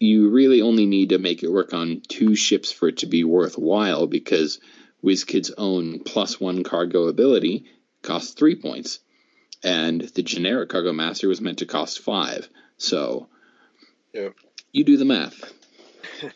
you 0.00 0.30
really 0.30 0.62
only 0.62 0.86
need 0.86 1.10
to 1.10 1.18
make 1.18 1.42
it 1.42 1.52
work 1.52 1.74
on 1.74 2.00
two 2.08 2.34
ships 2.34 2.72
for 2.72 2.88
it 2.88 2.98
to 2.98 3.06
be 3.06 3.22
worthwhile 3.22 4.06
because 4.06 4.58
WizKid's 5.04 5.52
own 5.56 6.00
plus 6.00 6.40
one 6.40 6.64
cargo 6.64 7.06
ability 7.06 7.66
costs 8.02 8.32
three 8.32 8.56
points, 8.56 9.00
and 9.62 10.00
the 10.00 10.22
generic 10.22 10.70
cargo 10.70 10.92
master 10.94 11.28
was 11.28 11.42
meant 11.42 11.58
to 11.58 11.66
cost 11.66 12.00
five. 12.00 12.48
So, 12.78 13.28
yeah, 14.14 14.30
you 14.72 14.84
do 14.84 14.96
the 14.96 15.04
math. 15.04 15.52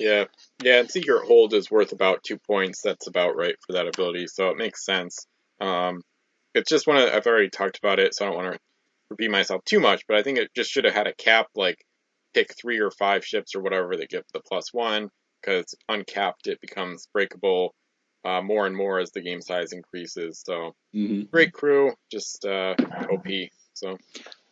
yeah, 0.00 0.24
yeah, 0.62 0.80
and 0.80 0.90
Secret 0.90 1.26
Hold 1.26 1.52
is 1.52 1.70
worth 1.70 1.92
about 1.92 2.24
two 2.24 2.38
points. 2.38 2.80
That's 2.80 3.06
about 3.08 3.36
right 3.36 3.56
for 3.66 3.74
that 3.74 3.88
ability, 3.88 4.26
so 4.26 4.48
it 4.48 4.56
makes 4.56 4.86
sense. 4.86 5.26
Um, 5.60 6.02
it's 6.54 6.70
just 6.70 6.86
one 6.86 6.96
of 6.96 7.12
I've 7.12 7.26
already 7.26 7.50
talked 7.50 7.76
about 7.76 7.98
it, 7.98 8.14
so 8.14 8.24
I 8.24 8.28
don't 8.28 8.42
want 8.42 8.54
to 8.54 8.60
repeat 9.10 9.30
myself 9.30 9.62
too 9.66 9.80
much, 9.80 10.06
but 10.08 10.16
I 10.16 10.22
think 10.22 10.38
it 10.38 10.50
just 10.56 10.70
should 10.70 10.86
have 10.86 10.94
had 10.94 11.06
a 11.06 11.14
cap 11.14 11.48
like 11.54 11.84
pick 12.34 12.54
three 12.56 12.80
or 12.80 12.90
five 12.90 13.24
ships 13.24 13.54
or 13.54 13.62
whatever 13.62 13.96
that 13.96 14.10
get 14.10 14.24
the 14.32 14.40
plus 14.40 14.72
one, 14.72 15.10
because 15.40 15.74
uncapped 15.88 16.46
it 16.46 16.60
becomes 16.60 17.08
breakable 17.12 17.74
uh, 18.24 18.40
more 18.40 18.66
and 18.66 18.76
more 18.76 18.98
as 18.98 19.10
the 19.10 19.20
game 19.20 19.40
size 19.40 19.72
increases. 19.72 20.42
So 20.44 20.74
mm-hmm. 20.94 21.22
great 21.30 21.52
crew, 21.52 21.92
just 22.10 22.44
uh, 22.44 22.74
OP. 23.10 23.26
So. 23.74 23.98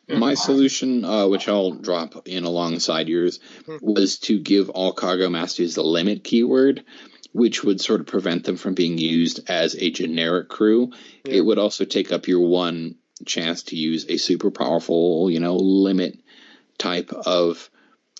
Yeah. 0.08 0.18
My 0.18 0.34
solution, 0.34 1.04
uh, 1.04 1.28
which 1.28 1.48
I'll 1.48 1.70
drop 1.70 2.26
in 2.26 2.42
alongside 2.42 3.08
yours, 3.08 3.38
mm-hmm. 3.62 3.76
was 3.80 4.18
to 4.20 4.40
give 4.40 4.68
all 4.68 4.92
cargo 4.92 5.28
masters 5.28 5.76
the 5.76 5.84
limit 5.84 6.24
keyword, 6.24 6.84
which 7.32 7.62
would 7.62 7.80
sort 7.80 8.00
of 8.00 8.06
prevent 8.06 8.44
them 8.44 8.56
from 8.56 8.74
being 8.74 8.98
used 8.98 9.48
as 9.48 9.76
a 9.76 9.90
generic 9.90 10.48
crew. 10.48 10.90
Yeah. 11.24 11.34
It 11.34 11.40
would 11.42 11.58
also 11.58 11.84
take 11.84 12.10
up 12.10 12.26
your 12.26 12.40
one 12.40 12.96
chance 13.24 13.64
to 13.64 13.76
use 13.76 14.06
a 14.08 14.16
super 14.16 14.50
powerful, 14.50 15.30
you 15.30 15.38
know, 15.38 15.54
limit 15.54 16.18
type 16.80 17.12
of 17.12 17.70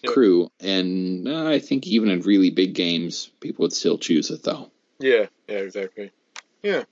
yep. 0.02 0.12
crew. 0.12 0.48
And 0.61 1.26
uh, 1.26 1.46
I 1.46 1.58
think 1.58 1.86
even 1.86 2.11
in 2.11 2.20
really 2.20 2.50
big 2.50 2.74
games, 2.74 3.30
people 3.40 3.64
would 3.64 3.72
still 3.72 3.98
choose 3.98 4.30
it, 4.30 4.42
though. 4.42 4.70
Yeah, 5.00 5.26
yeah, 5.48 5.56
exactly. 5.56 6.12
Yeah. 6.62 6.84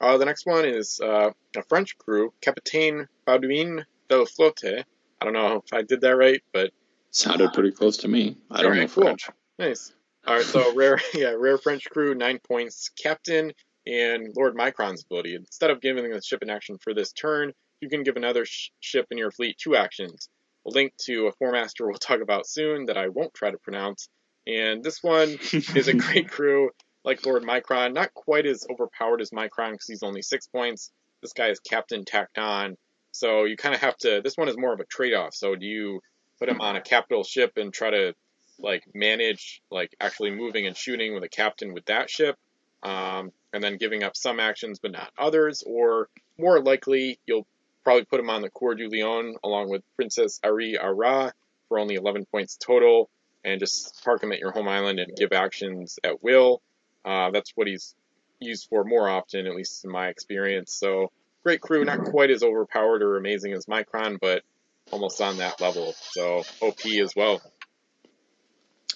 Uh, 0.00 0.18
the 0.18 0.26
next 0.26 0.46
one 0.46 0.66
is 0.66 1.00
uh, 1.00 1.30
a 1.56 1.62
French 1.68 1.96
crew, 1.98 2.32
Capitaine 2.42 3.08
Baudouin 3.26 3.84
del 4.08 4.26
Flotte. 4.26 4.84
I 5.20 5.24
don't 5.24 5.32
know 5.32 5.62
if 5.64 5.72
I 5.72 5.82
did 5.82 6.02
that 6.02 6.16
right, 6.16 6.42
but 6.52 6.70
sounded 7.10 7.54
pretty 7.54 7.72
close 7.72 7.96
to 7.98 8.08
me. 8.08 8.36
I 8.50 8.62
don't 8.62 8.72
right, 8.72 8.80
know 8.82 8.88
French. 8.88 9.24
Cool. 9.24 9.66
Nice. 9.66 9.94
All 10.26 10.34
right, 10.34 10.44
so 10.44 10.74
rare, 10.76 11.00
yeah, 11.14 11.30
rare 11.30 11.56
French 11.56 11.88
crew, 11.88 12.14
nine 12.14 12.38
points. 12.46 12.90
Captain 12.90 13.52
and 13.86 14.34
Lord 14.36 14.54
Micron's 14.54 15.04
ability. 15.04 15.34
Instead 15.34 15.70
of 15.70 15.80
giving 15.80 16.10
the 16.10 16.20
ship 16.20 16.42
an 16.42 16.50
action 16.50 16.76
for 16.78 16.92
this 16.92 17.12
turn, 17.12 17.52
you 17.80 17.88
can 17.88 18.02
give 18.02 18.16
another 18.16 18.44
sh- 18.44 18.70
ship 18.80 19.06
in 19.10 19.16
your 19.16 19.30
fleet 19.30 19.56
two 19.56 19.76
actions 19.76 20.28
a 20.66 20.70
link 20.70 20.92
to 21.06 21.26
a 21.26 21.32
Four-Master 21.32 21.86
we'll 21.86 21.98
talk 21.98 22.20
about 22.20 22.46
soon 22.46 22.86
that 22.86 22.96
I 22.96 23.08
won't 23.08 23.34
try 23.34 23.50
to 23.50 23.58
pronounce. 23.58 24.08
And 24.46 24.82
this 24.82 25.02
one 25.02 25.38
is 25.52 25.88
a 25.88 25.94
great 25.94 26.28
crew, 26.28 26.70
like 27.04 27.24
Lord 27.24 27.42
Micron. 27.42 27.94
Not 27.94 28.14
quite 28.14 28.46
as 28.46 28.66
overpowered 28.70 29.20
as 29.20 29.30
Micron 29.30 29.72
because 29.72 29.86
he's 29.88 30.02
only 30.02 30.22
six 30.22 30.46
points. 30.46 30.90
This 31.22 31.32
guy 31.32 31.48
is 31.48 31.60
Captain 31.60 32.04
tacked 32.04 32.38
on. 32.38 32.76
So 33.12 33.44
you 33.44 33.56
kind 33.56 33.74
of 33.74 33.80
have 33.80 33.96
to. 33.98 34.20
This 34.22 34.36
one 34.36 34.48
is 34.48 34.58
more 34.58 34.72
of 34.72 34.80
a 34.80 34.84
trade-off. 34.84 35.34
So 35.34 35.54
do 35.54 35.66
you 35.66 36.00
put 36.38 36.48
him 36.48 36.60
on 36.60 36.76
a 36.76 36.80
capital 36.80 37.24
ship 37.24 37.52
and 37.56 37.72
try 37.72 37.90
to 37.90 38.14
like 38.58 38.84
manage 38.94 39.62
like 39.70 39.94
actually 40.00 40.30
moving 40.30 40.66
and 40.66 40.76
shooting 40.76 41.14
with 41.14 41.22
a 41.22 41.28
captain 41.28 41.74
with 41.74 41.86
that 41.86 42.10
ship, 42.10 42.36
um, 42.82 43.32
and 43.52 43.62
then 43.62 43.76
giving 43.76 44.02
up 44.02 44.16
some 44.16 44.40
actions 44.40 44.78
but 44.78 44.92
not 44.92 45.10
others, 45.18 45.62
or 45.66 46.08
more 46.38 46.60
likely 46.60 47.18
you'll 47.26 47.46
probably 47.86 48.04
put 48.04 48.18
him 48.18 48.28
on 48.28 48.42
the 48.42 48.50
Coeur 48.50 48.74
du 48.74 48.88
Lion 48.88 49.36
along 49.44 49.70
with 49.70 49.80
Princess 49.94 50.40
Ari 50.42 50.76
Ara 50.76 51.32
for 51.68 51.78
only 51.78 51.94
11 51.94 52.26
points 52.32 52.56
total, 52.56 53.08
and 53.44 53.60
just 53.60 54.02
park 54.02 54.24
him 54.24 54.32
at 54.32 54.40
your 54.40 54.50
home 54.50 54.66
island 54.66 54.98
and 54.98 55.16
give 55.16 55.32
actions 55.32 56.00
at 56.02 56.20
will. 56.20 56.60
Uh, 57.04 57.30
that's 57.30 57.52
what 57.54 57.68
he's 57.68 57.94
used 58.40 58.66
for 58.68 58.82
more 58.82 59.08
often, 59.08 59.46
at 59.46 59.54
least 59.54 59.84
in 59.84 59.92
my 59.92 60.08
experience. 60.08 60.72
So 60.72 61.12
great 61.44 61.60
crew, 61.60 61.84
not 61.84 62.02
quite 62.02 62.32
as 62.32 62.42
overpowered 62.42 63.02
or 63.04 63.18
amazing 63.18 63.52
as 63.52 63.66
Micron, 63.66 64.18
but 64.20 64.42
almost 64.90 65.20
on 65.20 65.36
that 65.36 65.60
level. 65.60 65.94
So 66.10 66.42
OP 66.60 66.84
as 67.00 67.14
well. 67.14 67.40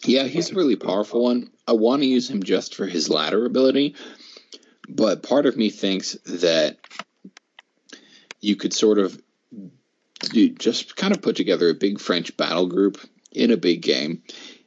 Yeah, 0.04 0.24
he's 0.24 0.50
a 0.50 0.56
really 0.56 0.74
powerful 0.74 1.22
one. 1.22 1.52
I 1.68 1.74
want 1.74 2.02
to 2.02 2.08
use 2.08 2.28
him 2.28 2.42
just 2.42 2.74
for 2.74 2.86
his 2.86 3.08
ladder 3.08 3.46
ability, 3.46 3.94
but 4.88 5.22
part 5.22 5.46
of 5.46 5.56
me 5.56 5.70
thinks 5.70 6.14
that 6.24 6.78
you 8.40 8.56
could 8.56 8.72
sort 8.72 8.98
of 8.98 9.20
do, 10.20 10.50
just 10.50 10.96
kind 10.96 11.14
of 11.14 11.22
put 11.22 11.36
together 11.36 11.68
a 11.68 11.74
big 11.74 12.00
French 12.00 12.36
battle 12.36 12.66
group 12.66 12.98
in 13.32 13.50
a 13.50 13.56
big 13.56 13.82
game, 13.82 14.22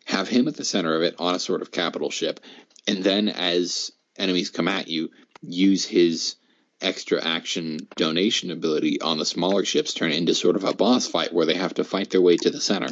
have 0.06 0.28
him 0.28 0.48
at 0.48 0.56
the 0.56 0.66
center 0.66 0.96
of 0.96 1.02
it 1.02 1.16
on 1.20 1.36
a 1.36 1.40
sort 1.40 1.62
of 1.62 1.72
capital 1.72 2.10
ship, 2.10 2.40
and 2.88 3.04
then 3.04 3.30
as 3.30 3.92
enemies 4.18 4.50
come 4.50 4.68
at 4.68 4.88
you, 4.88 5.10
use 5.42 5.86
his 5.86 6.36
extra 6.82 7.24
action 7.24 7.80
donation 7.96 8.52
ability 8.52 9.02
on 9.02 9.18
the 9.18 9.26
smaller 9.26 9.64
ships 9.64 9.94
turn 9.94 10.12
into 10.12 10.36
sort 10.36 10.56
of 10.56 10.66
a 10.66 10.74
boss 10.74 11.08
fight 11.08 11.34
where 11.34 11.46
they 11.46 11.56
have 11.56 11.74
to 11.74 11.84
fight 11.84 12.10
their 12.10 12.22
way 12.22 12.36
to 12.36 12.50
the 12.50 12.60
center. 12.60 12.90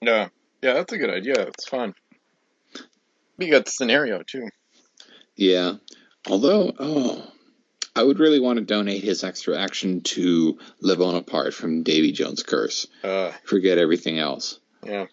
Yeah, 0.00 0.28
yeah, 0.60 0.74
that's 0.74 0.92
a 0.92 0.98
good 0.98 1.10
idea. 1.10 1.40
It's 1.40 1.68
fun. 1.68 1.94
Be 3.38 3.50
got 3.50 3.64
the 3.64 3.70
scenario 3.70 4.22
too. 4.22 4.48
Yeah. 5.36 5.74
Although, 6.28 6.72
oh, 6.78 7.31
I 7.94 8.02
would 8.02 8.18
really 8.18 8.40
want 8.40 8.58
to 8.58 8.64
donate 8.64 9.02
his 9.02 9.22
extra 9.22 9.58
action 9.58 10.00
to 10.02 10.58
Le 10.80 10.96
Bonaparte 10.96 11.52
from 11.52 11.82
Davy 11.82 12.12
Jones' 12.12 12.42
Curse. 12.42 12.86
Uh, 13.04 13.32
Forget 13.44 13.78
everything 13.78 14.18
else. 14.18 14.60
yeah, 14.84 15.06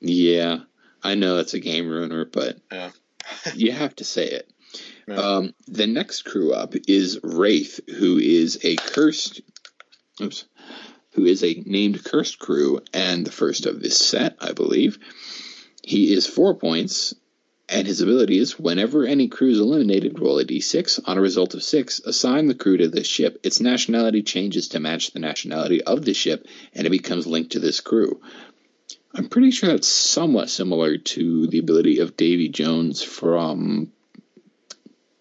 Yeah, 0.00 0.58
I 1.02 1.14
know 1.14 1.36
that's 1.36 1.54
a 1.54 1.60
game 1.60 1.88
ruiner, 1.88 2.24
but 2.24 2.58
Yeah. 2.72 2.90
you 3.54 3.72
have 3.72 3.94
to 3.96 4.04
say 4.04 4.26
it. 4.26 4.50
Yeah. 5.06 5.14
Um, 5.14 5.54
the 5.68 5.86
next 5.86 6.22
crew 6.22 6.52
up 6.52 6.74
is 6.88 7.20
Wraith, 7.22 7.80
who 7.88 8.18
is 8.18 8.58
a 8.64 8.74
cursed, 8.76 9.40
oops, 10.20 10.44
who 11.12 11.24
is 11.24 11.44
a 11.44 11.62
named 11.66 12.04
cursed 12.04 12.38
crew 12.40 12.80
and 12.92 13.24
the 13.24 13.30
first 13.32 13.66
of 13.66 13.80
this 13.80 13.96
set, 13.98 14.36
I 14.40 14.52
believe. 14.52 14.98
He 15.84 16.12
is 16.12 16.26
four 16.26 16.56
points, 16.56 17.14
and 17.68 17.86
his 17.86 18.00
ability 18.00 18.38
is 18.38 18.58
whenever 18.58 19.04
any 19.04 19.28
crew 19.28 19.50
is 19.50 19.58
eliminated, 19.58 20.18
roll 20.20 20.38
a 20.38 20.44
d6. 20.44 21.00
On 21.06 21.18
a 21.18 21.20
result 21.20 21.54
of 21.54 21.62
six, 21.62 22.00
assign 22.00 22.46
the 22.46 22.54
crew 22.54 22.76
to 22.76 22.88
this 22.88 23.06
ship. 23.06 23.40
Its 23.42 23.60
nationality 23.60 24.22
changes 24.22 24.68
to 24.68 24.80
match 24.80 25.10
the 25.10 25.18
nationality 25.18 25.82
of 25.82 26.04
the 26.04 26.14
ship, 26.14 26.46
and 26.74 26.86
it 26.86 26.90
becomes 26.90 27.26
linked 27.26 27.52
to 27.52 27.60
this 27.60 27.80
crew. 27.80 28.20
I'm 29.14 29.28
pretty 29.28 29.50
sure 29.50 29.70
that's 29.70 29.88
somewhat 29.88 30.50
similar 30.50 30.98
to 30.98 31.46
the 31.46 31.58
ability 31.58 31.98
of 32.00 32.16
Davy 32.16 32.48
Jones 32.50 33.02
from 33.02 33.90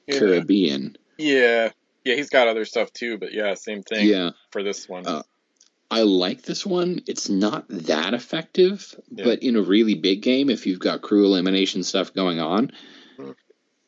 yeah, 0.05 0.19
Caribbean. 0.19 0.97
yeah, 1.17 1.71
yeah. 2.03 2.15
He's 2.15 2.29
got 2.29 2.47
other 2.47 2.65
stuff 2.65 2.91
too, 2.93 3.17
but 3.17 3.33
yeah, 3.33 3.53
same 3.55 3.81
thing 3.83 4.07
Yeah, 4.07 4.31
for 4.51 4.63
this 4.63 4.87
one. 4.87 5.07
Uh, 5.07 5.23
I 5.91 6.01
like 6.01 6.41
this 6.41 6.65
one. 6.65 7.01
It's 7.07 7.29
not 7.29 7.65
that 7.69 8.13
effective, 8.13 8.95
Yeah. 9.11 9.23
but 9.25 9.43
in 9.43 9.55
a 9.55 9.61
really 9.61 9.93
big 9.95 10.21
game, 10.21 10.49
if 10.49 10.65
you've 10.65 10.79
got 10.79 11.01
crew 11.01 11.25
elimination 11.25 11.83
stuff 11.83 12.13
going 12.13 12.39
on, 12.39 12.71
Hmm. 13.17 13.31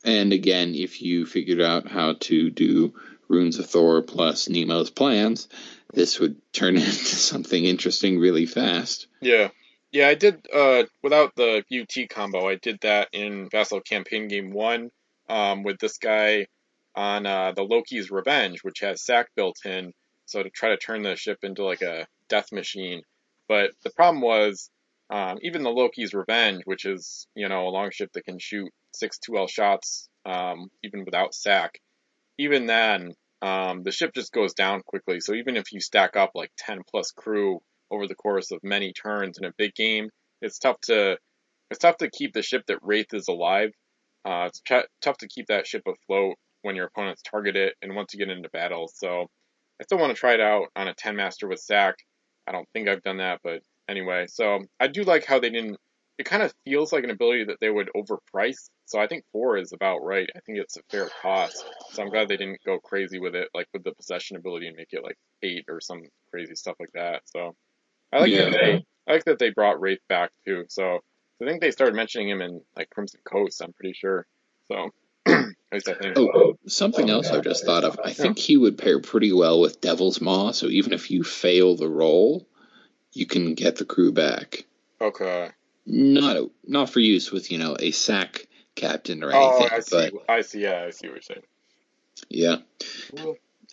and 0.06 0.32
again, 0.34 0.76
if 0.76 1.02
you 1.02 1.26
figured 1.26 1.62
out 1.62 1.88
how 1.88 2.14
to 2.14 2.50
do 2.50 2.94
Runes 3.28 3.60
of 3.60 3.70
Thor 3.70 4.02
plus 4.04 4.48
Nemo's 4.48 4.90
plans, 4.90 5.50
this 5.94 6.20
would 6.20 6.38
turn 6.54 6.76
into 6.78 6.86
something 6.86 7.66
interesting 7.66 8.20
really 8.20 8.46
fast. 8.46 9.08
Yeah. 9.22 9.50
Yeah, 9.92 10.10
I 10.10 10.16
did 10.16 10.46
uh 10.54 10.84
without 11.02 11.34
the 11.36 11.64
UT 11.72 12.10
combo, 12.10 12.48
I 12.48 12.56
did 12.56 12.80
that 12.82 13.08
in 13.14 13.50
Vassal 13.50 13.82
Campaign 13.82 14.28
Game 14.28 14.52
1 14.52 14.92
um 15.30 15.64
with 15.64 15.80
this 15.80 15.98
guy 15.98 16.48
on 16.96 17.26
uh 17.26 17.54
the 17.54 17.64
Loki's 17.64 18.12
Revenge, 18.12 18.64
which 18.64 18.80
has 18.82 19.02
sack 19.04 19.30
built 19.36 19.58
in, 19.66 19.94
so 20.28 20.44
to 20.44 20.50
try 20.50 20.70
to 20.70 20.78
turn 20.78 21.02
the 21.02 21.16
ship 21.16 21.40
into 21.44 21.64
like 21.64 21.82
a 21.82 22.08
death 22.30 22.52
machine. 22.52 23.02
But 23.48 23.72
the 23.84 23.90
problem 23.92 24.22
was 24.22 24.70
um 25.10 25.38
even 25.42 25.64
the 25.64 25.72
Loki's 25.72 26.14
Revenge, 26.14 26.62
which 26.66 26.86
is, 26.86 27.28
you 27.36 27.48
know, 27.50 27.68
a 27.68 27.70
long 27.72 27.92
ship 27.92 28.12
that 28.14 28.26
can 28.26 28.40
shoot 28.40 28.70
six 28.94 29.18
2L 29.20 29.50
shots 29.50 30.10
um 30.26 30.70
even 30.84 31.06
without 31.06 31.34
sack, 31.34 31.80
even 32.38 32.66
then 32.68 33.14
um 33.42 33.84
the 33.84 33.92
ship 33.92 34.12
just 34.14 34.34
goes 34.34 34.54
down 34.54 34.82
quickly. 34.86 35.20
So 35.22 35.34
even 35.34 35.56
if 35.58 35.72
you 35.72 35.80
stack 35.80 36.16
up 36.16 36.32
like 36.36 36.52
10 36.58 36.82
plus 36.90 37.12
crew 37.12 37.62
over 37.90 38.08
the 38.08 38.16
course 38.16 38.52
of 38.52 38.60
many 38.64 38.92
turns 38.94 39.38
in 39.38 39.46
a 39.46 39.54
big 39.58 39.74
game, 39.76 40.10
it's 40.42 40.60
tough 40.60 40.80
to 40.82 41.18
it's 41.72 41.80
tough 41.80 41.98
to 41.98 42.10
keep 42.10 42.34
the 42.34 42.42
ship 42.42 42.64
that 42.68 42.80
Wraith 42.82 43.14
is 43.14 43.28
alive. 43.28 43.72
Uh, 44.26 44.50
it's 44.50 44.62
tough 45.02 45.18
to 45.20 45.28
keep 45.28 45.48
that 45.48 45.68
ship 45.68 45.84
afloat 45.88 46.36
when 46.62 46.76
your 46.76 46.88
opponents 46.88 47.22
target 47.22 47.56
it 47.56 47.76
and 47.82 47.96
once 47.96 48.14
you 48.14 48.20
get 48.20 48.36
into 48.36 48.50
battle. 48.50 48.90
So 48.94 49.30
I 49.80 49.84
still 49.84 49.98
want 50.00 50.14
to 50.16 50.20
try 50.20 50.34
it 50.34 50.42
out 50.42 50.68
on 50.76 50.88
a 50.88 50.94
10 50.94 51.16
master 51.16 51.48
with 51.48 51.60
sack. 51.60 51.96
I 52.48 52.52
don't 52.52 52.68
think 52.74 52.88
I've 52.88 53.04
done 53.04 53.18
that, 53.18 53.42
but 53.44 53.62
anyway. 53.88 54.26
So 54.28 54.60
I 54.80 54.88
do 54.88 55.04
like 55.04 55.26
how 55.26 55.40
they 55.40 55.50
didn't. 55.50 55.78
It 56.18 56.26
kind 56.26 56.42
of 56.42 56.54
feels 56.66 56.92
like 56.92 57.04
an 57.04 57.12
ability 57.12 57.46
that 57.46 57.60
they 57.62 57.70
would 57.70 57.92
overprice. 57.96 58.70
So 58.86 59.00
I 59.00 59.08
think 59.08 59.24
four 59.32 59.58
is 59.58 59.72
about 59.74 60.00
right. 60.04 60.28
I 60.36 60.40
think 60.40 60.58
it's 60.58 60.78
a 60.78 60.82
fair 60.90 61.10
cost. 61.22 61.64
So 61.94 62.02
I'm 62.02 62.10
glad 62.10 62.28
they 62.28 62.38
didn't 62.38 62.64
go 62.66 62.80
crazy 62.80 63.20
with 63.20 63.36
it, 63.36 63.50
like 63.54 63.68
with 63.74 63.84
the 63.84 63.94
possession 63.94 64.38
ability 64.38 64.68
and 64.68 64.76
make 64.76 64.94
it 64.94 65.04
like 65.04 65.18
eight 65.44 65.66
or 65.70 65.80
some 65.80 66.02
crazy 66.32 66.56
stuff 66.56 66.76
like 66.80 66.92
that. 66.94 67.22
So 67.26 67.56
I 68.12 68.20
like 68.20 68.32
Yeah. 68.32 68.50
that 68.50 68.52
they 68.54 68.86
I 69.08 69.14
like 69.14 69.26
that 69.26 69.40
they 69.40 69.52
brought 69.52 69.80
Wraith 69.80 70.02
back 70.10 70.32
too. 70.46 70.66
So 70.70 71.00
I 71.42 71.46
think 71.46 71.62
they 71.62 71.72
started 71.72 71.96
mentioning 71.96 72.30
him 72.30 72.42
in 72.42 72.62
like 72.76 72.90
Crimson 72.90 73.22
Coast. 73.24 73.62
I'm 73.62 73.74
pretty 73.74 73.94
sure. 73.94 74.26
So 74.70 74.90
at 75.28 75.34
least 75.34 75.34
I 75.34 75.34
think. 75.36 75.57
Oh, 75.74 76.58
something 76.68 77.10
else 77.10 77.30
I've 77.30 77.44
just 77.44 77.66
thought 77.66 77.84
of. 77.84 78.00
I 78.04 78.14
think 78.14 78.38
he 78.40 78.56
would 78.56 78.78
pair 78.78 79.00
pretty 79.00 79.34
well 79.34 79.60
with 79.60 79.82
Devil's 79.82 80.22
Maw, 80.22 80.52
so 80.52 80.68
even 80.68 80.94
if 80.94 81.12
you 81.12 81.24
fail 81.24 81.76
the 81.76 81.90
roll, 81.90 82.48
you 83.14 83.26
can 83.26 83.54
get 83.54 83.76
the 83.76 83.86
crew 83.86 84.12
back. 84.12 84.66
Okay. 85.02 85.50
Not 85.86 86.50
not 86.66 86.90
for 86.90 87.00
use 87.00 87.32
with 87.32 87.52
you 87.52 87.58
know 87.58 87.76
a 87.80 87.92
sack 87.92 88.48
captain 88.76 89.24
or 89.24 89.32
anything. 89.32 89.70
Oh, 89.72 89.76
I 89.76 89.80
see. 89.80 90.10
but 90.12 90.24
I 90.30 90.42
see. 90.42 90.62
Yeah, 90.62 90.86
I 90.88 90.90
see 90.92 91.08
what 91.08 91.16
you're 91.16 91.22
saying. 91.22 91.44
yeah. 92.30 92.58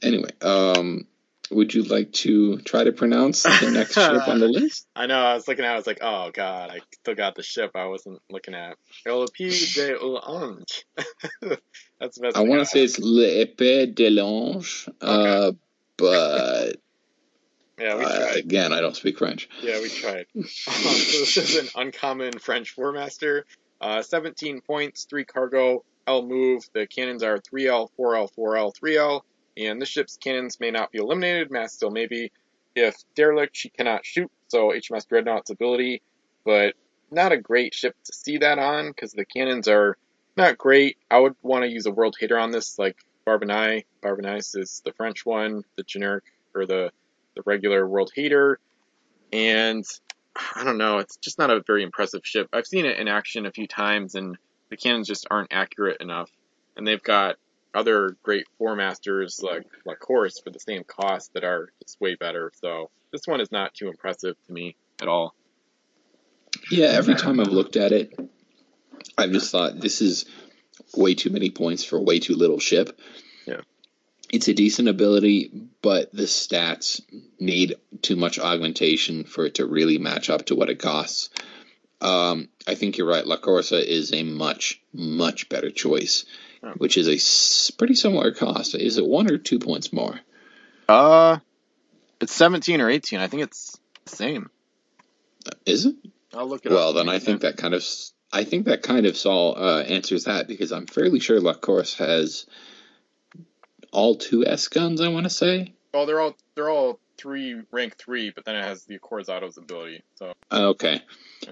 Anyway, 0.03 0.31
um, 0.43 1.07
would 1.51 1.75
you 1.75 1.83
like 1.83 2.13
to 2.13 2.59
try 2.59 2.85
to 2.85 2.93
pronounce 2.93 3.43
the 3.43 3.71
next 3.73 3.95
ship 3.95 4.29
on 4.29 4.41
the 4.41 4.49
list? 4.49 4.87
I 4.97 5.07
know. 5.07 5.19
I 5.19 5.35
was 5.35 5.47
looking 5.49 5.65
at. 5.65 5.71
it, 5.71 5.75
I 5.75 5.77
was 5.77 5.87
like, 5.87 5.99
oh 6.03 6.31
god, 6.33 6.71
I 6.71 6.81
still 6.93 7.15
got 7.15 7.35
the 7.35 7.43
ship. 7.43 7.73
I 7.75 7.87
wasn't 7.87 8.21
looking 8.31 8.55
at. 8.55 8.77
El 9.07 9.27
de. 9.27 9.97
That's 12.01 12.17
the 12.17 12.23
best. 12.23 12.37
I 12.37 12.41
want 12.41 12.61
to 12.61 12.67
say 12.67 12.83
it's 12.83 12.99
L'Épée 12.99 13.95
de 13.95 14.11
l'Ange, 14.11 14.89
uh, 15.01 15.53
but 15.97 16.77
Yeah, 17.79 17.97
we 17.97 18.05
uh, 18.05 18.35
again, 18.35 18.73
I 18.73 18.81
don't 18.81 18.95
speak 18.95 19.19
French. 19.19 19.49
Yeah, 19.63 19.81
we 19.81 19.89
tried. 19.89 20.27
Um, 20.37 20.45
so 20.45 21.19
this 21.19 21.37
is 21.37 21.57
an 21.57 21.69
uncommon 21.75 22.39
French 22.39 22.71
Four 22.71 22.93
Master. 22.93 23.47
Uh, 23.81 24.03
17 24.03 24.61
points, 24.61 25.05
3 25.05 25.25
cargo, 25.25 25.85
L 26.07 26.25
move. 26.25 26.63
The 26.73 26.87
cannons 26.87 27.23
are 27.23 27.39
3L, 27.39 27.91
4L, 27.99 28.31
4L, 28.37 28.73
3L. 28.77 29.23
And 29.57 29.81
this 29.81 29.89
ship's 29.89 30.17
cannons 30.17 30.59
may 30.61 30.71
not 30.71 30.93
be 30.93 30.99
eliminated, 30.99 31.51
mass 31.51 31.75
still 31.75 31.91
maybe. 31.91 32.33
If 32.75 32.97
derelict, 33.15 33.57
she 33.57 33.69
cannot 33.69 34.05
shoot, 34.05 34.31
so 34.49 34.69
HMS 34.69 35.07
Dreadnought's 35.07 35.51
ability. 35.51 36.03
But 36.45 36.75
not 37.11 37.33
a 37.33 37.37
great 37.37 37.75
ship 37.75 37.97
to 38.05 38.13
see 38.13 38.39
that 38.39 38.59
on, 38.59 38.89
because 38.89 39.13
the 39.13 39.25
cannons 39.25 39.69
are 39.69 39.97
not 40.37 40.59
great. 40.59 40.97
I 41.11 41.19
would 41.19 41.35
want 41.43 41.65
to 41.65 41.71
use 41.71 41.87
a 41.87 41.91
world 41.91 42.17
hater 42.19 42.39
on 42.39 42.51
this, 42.51 42.79
like 42.79 42.97
Barbonai. 43.27 43.85
Barbonais 44.03 44.57
is 44.57 44.83
the 44.85 44.93
French 44.93 45.25
one, 45.25 45.65
the 45.77 45.83
generic, 45.83 46.25
or 46.55 46.67
the, 46.67 46.91
the 47.37 47.43
regular 47.45 47.87
world 47.87 48.11
hater. 48.15 48.59
And 49.33 49.85
I 50.55 50.65
don't 50.65 50.79
know. 50.79 50.99
It's 50.99 51.17
just 51.17 51.39
not 51.39 51.51
a 51.51 51.63
very 51.67 51.83
impressive 51.83 52.23
ship. 52.25 52.49
I've 52.53 52.67
seen 52.67 52.87
it 52.87 52.99
in 52.99 53.09
action 53.09 53.47
a 53.47 53.53
few 53.53 53.67
times, 53.67 54.15
and 54.15 54.37
the 54.71 54.77
cannons 54.77 55.09
just 55.09 55.27
aren't 55.31 55.53
accurate 55.53 56.01
enough. 56.01 56.31
And 56.77 56.87
they've 56.87 57.03
got 57.03 57.37
other 57.75 58.17
great 58.23 58.47
four 58.57 58.77
masters 58.77 59.41
like 59.43 59.65
like 59.85 59.99
Horse 60.01 60.39
for 60.39 60.51
the 60.51 60.61
same 60.61 60.85
cost 60.85 61.35
that 61.35 61.45
are 61.45 61.73
just 61.83 62.01
way 62.01 62.15
better. 62.15 62.53
So 62.61 62.91
this 63.13 63.27
one 63.27 63.41
is 63.41 63.51
not 63.51 63.75
too 63.75 63.89
impressive 63.89 64.37
to 64.47 64.53
me 64.53 64.77
at 65.03 65.09
all. 65.09 65.35
Yeah, 66.71 66.87
every 66.87 67.17
time 67.17 67.41
I've 67.41 67.49
looked 67.49 67.77
at 67.77 67.93
it, 67.93 68.13
I've 69.17 69.31
just 69.33 69.51
thought 69.53 69.81
this 69.81 70.01
is 70.01 70.25
way 70.97 71.15
too 71.15 71.31
many 71.31 71.51
points 71.51 71.85
for 71.85 72.01
way 72.01 72.19
too 72.21 72.35
little 72.35 72.59
ship. 72.59 72.99
Yeah. 73.47 73.61
It's 74.33 74.49
a 74.49 74.55
decent 74.55 74.89
ability, 74.89 75.51
but 75.83 76.13
the 76.13 76.25
stats 76.25 77.01
need 77.39 77.75
too 78.03 78.17
much 78.17 78.39
augmentation 78.39 79.25
for 79.25 79.47
it 79.47 79.57
to 79.57 79.67
really 79.67 79.99
match 79.99 80.31
up 80.31 80.47
to 80.47 80.55
what 80.57 80.71
it 80.71 80.79
costs. 80.79 81.31
Um, 82.01 82.49
I 82.67 82.75
think 82.75 82.99
you're 82.99 83.07
right. 83.07 83.27
La 83.27 83.37
Corsa 83.39 83.83
is 83.83 84.13
a 84.13 84.23
much, 84.25 84.81
much 84.93 85.49
better 85.49 85.71
choice, 85.71 86.25
Oh. 86.63 86.73
which 86.79 86.97
is 86.97 87.09
a 87.09 87.15
s- 87.15 87.71
pretty 87.77 87.95
similar 87.95 88.33
cost. 88.33 88.75
Is 88.75 88.97
it 88.99 89.07
one 89.07 89.31
or 89.31 89.39
two 89.39 89.59
points 89.59 89.93
more? 89.93 90.19
Uh, 90.89 91.39
it's 92.21 92.33
17 92.35 92.81
or 92.81 92.91
18. 92.91 93.21
I 93.21 93.29
think 93.29 93.43
it's 93.45 93.79
the 94.07 94.17
same. 94.17 94.51
Is 95.67 95.87
it? 95.87 95.95
I'll 96.33 96.49
look 96.49 96.65
it 96.67 96.73
Well, 96.73 96.91
up. 96.91 96.97
then 96.97 97.09
I 97.09 97.19
think 97.19 97.43
that 97.43 97.57
kind 97.59 97.75
of 97.75 97.85
I 98.35 98.43
think 98.45 98.67
that 98.67 98.83
kind 98.83 99.07
of 99.07 99.17
sol 99.17 99.57
uh, 99.57 99.83
answers 99.83 100.25
that 100.25 100.49
because 100.49 100.73
I'm 100.73 100.87
fairly 100.87 101.21
sure 101.21 101.41
La 101.41 101.55
Corse 101.55 101.95
has 101.95 102.47
all 103.93 104.17
two 104.17 104.45
S 104.45 104.67
guns. 104.69 105.01
I 105.01 105.09
want 105.09 105.25
to 105.25 105.31
say. 105.31 105.73
Oh, 105.95 106.05
they're 106.05 106.21
all 106.21 106.35
they're 106.57 106.69
all 106.69 106.99
three 107.17 107.63
rank 107.71 107.97
three, 107.97 108.31
but 108.31 108.45
then 108.45 108.57
it 108.57 108.65
has 108.65 108.85
the 108.85 108.97
Accords 108.97 109.29
Auto's 109.29 109.57
ability. 109.57 110.03
So 110.17 110.33
Okay, 110.51 111.01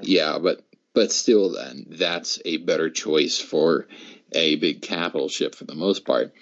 yeah, 0.01 0.39
but 0.43 0.65
but 0.93 1.13
still, 1.13 1.53
then 1.53 1.87
that's 1.89 2.41
a 2.45 2.59
better 2.59 2.91
choice 2.91 3.39
for 3.39 3.87
a 4.33 4.57
big 4.57 4.83
capital 4.83 5.29
ship 5.29 5.55
for 5.55 5.65
the 5.65 5.77
most 5.77 6.05
part. 6.05 6.35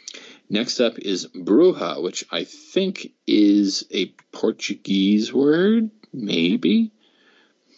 Next 0.48 0.80
up 0.80 0.98
is 0.98 1.28
Bruja, 1.28 2.02
which 2.02 2.24
I 2.32 2.44
think 2.44 3.12
is 3.26 3.86
a 3.92 4.06
Portuguese 4.32 5.32
word, 5.32 5.90
maybe. 6.12 6.92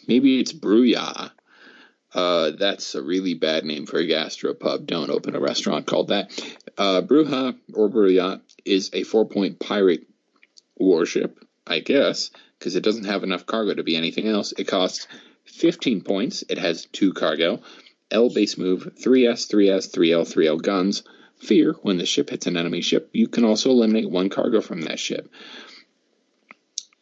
Maybe 0.07 0.39
it's 0.39 0.53
Bruja. 0.53 1.31
Uh, 2.13 2.51
that's 2.51 2.95
a 2.95 3.01
really 3.01 3.33
bad 3.33 3.65
name 3.65 3.85
for 3.85 3.97
a 3.97 4.07
gastropub. 4.07 4.85
Don't 4.85 5.09
open 5.09 5.35
a 5.35 5.39
restaurant 5.39 5.87
called 5.87 6.09
that. 6.09 6.31
Uh, 6.77 7.01
Bruja 7.01 7.57
or 7.73 7.89
Bruja 7.89 8.41
is 8.65 8.91
a 8.93 9.03
four 9.03 9.25
point 9.25 9.59
pirate 9.59 10.07
warship, 10.77 11.39
I 11.65 11.79
guess, 11.79 12.31
because 12.59 12.75
it 12.75 12.83
doesn't 12.83 13.05
have 13.05 13.23
enough 13.23 13.45
cargo 13.45 13.73
to 13.73 13.83
be 13.83 13.95
anything 13.95 14.27
else. 14.27 14.53
It 14.57 14.65
costs 14.65 15.07
15 15.45 16.01
points. 16.01 16.43
It 16.49 16.57
has 16.57 16.85
two 16.85 17.13
cargo. 17.13 17.61
L 18.11 18.29
base 18.29 18.57
move, 18.57 18.91
3S, 18.99 19.49
3S, 19.51 19.91
3L, 19.91 20.31
3L 20.31 20.61
guns. 20.61 21.03
Fear, 21.37 21.73
when 21.81 21.97
the 21.97 22.05
ship 22.05 22.29
hits 22.29 22.47
an 22.47 22.55
enemy 22.55 22.81
ship, 22.81 23.09
you 23.11 23.27
can 23.27 23.43
also 23.43 23.71
eliminate 23.71 24.09
one 24.09 24.29
cargo 24.29 24.61
from 24.61 24.81
that 24.83 24.99
ship. 24.99 25.29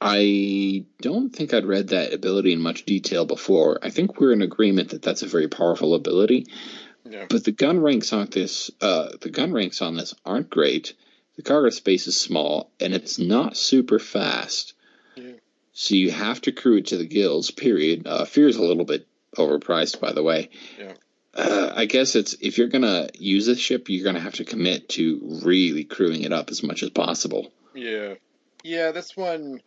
I 0.04 0.86
don't 1.00 1.30
think 1.30 1.54
I'd 1.54 1.66
read 1.66 1.90
that 1.90 2.12
ability 2.12 2.54
in 2.54 2.60
much 2.60 2.86
detail 2.86 3.26
before. 3.26 3.78
I 3.84 3.92
think 3.92 4.20
we're 4.20 4.34
in 4.34 4.42
agreement 4.42 4.90
that 4.90 5.04
that's 5.04 5.22
a 5.22 5.28
very 5.28 5.48
powerful 5.48 5.94
ability. 5.94 6.48
Yeah. 7.08 7.28
But 7.30 7.44
the 7.44 7.52
gun 7.52 7.80
ranks 7.80 8.12
on 8.12 8.28
this, 8.32 8.72
uh, 8.82 9.10
the 9.22 9.30
gun 9.30 9.54
ranks 9.54 9.80
on 9.82 9.96
this 9.96 10.16
aren't 10.26 10.50
great. 10.50 10.94
The 11.36 11.44
cargo 11.44 11.70
space 11.70 12.08
is 12.08 12.20
small, 12.20 12.72
and 12.80 12.96
it's 12.96 13.20
not 13.20 13.56
super 13.56 14.00
fast. 14.00 14.74
Yeah. 15.16 15.34
So 15.74 15.94
you 15.94 16.10
have 16.10 16.42
to 16.42 16.52
crew 16.52 16.78
it 16.78 16.88
to 16.88 16.98
the 16.98 17.06
gills. 17.06 17.52
Period. 17.52 18.08
Uh, 18.08 18.26
Fear's 18.26 18.58
a 18.58 18.64
little 18.64 18.86
bit 18.86 19.08
overpriced, 19.38 20.00
by 20.00 20.14
the 20.14 20.24
way. 20.24 20.50
Yeah. 20.80 20.94
Uh, 21.34 21.74
I 21.76 21.86
guess 21.86 22.16
it's 22.16 22.36
if 22.42 22.58
you're 22.58 22.68
gonna 22.68 23.10
use 23.14 23.46
this 23.46 23.60
ship, 23.60 23.88
you're 23.88 24.04
gonna 24.04 24.20
have 24.20 24.36
to 24.36 24.46
commit 24.46 24.90
to 24.90 25.40
really 25.44 25.84
crewing 25.84 26.24
it 26.24 26.34
up 26.34 26.50
as 26.50 26.64
much 26.64 26.82
as 26.82 26.90
possible. 26.90 27.54
Yeah. 27.76 28.16
Yeah, 28.64 28.92
this 28.92 29.16
one 29.16 29.62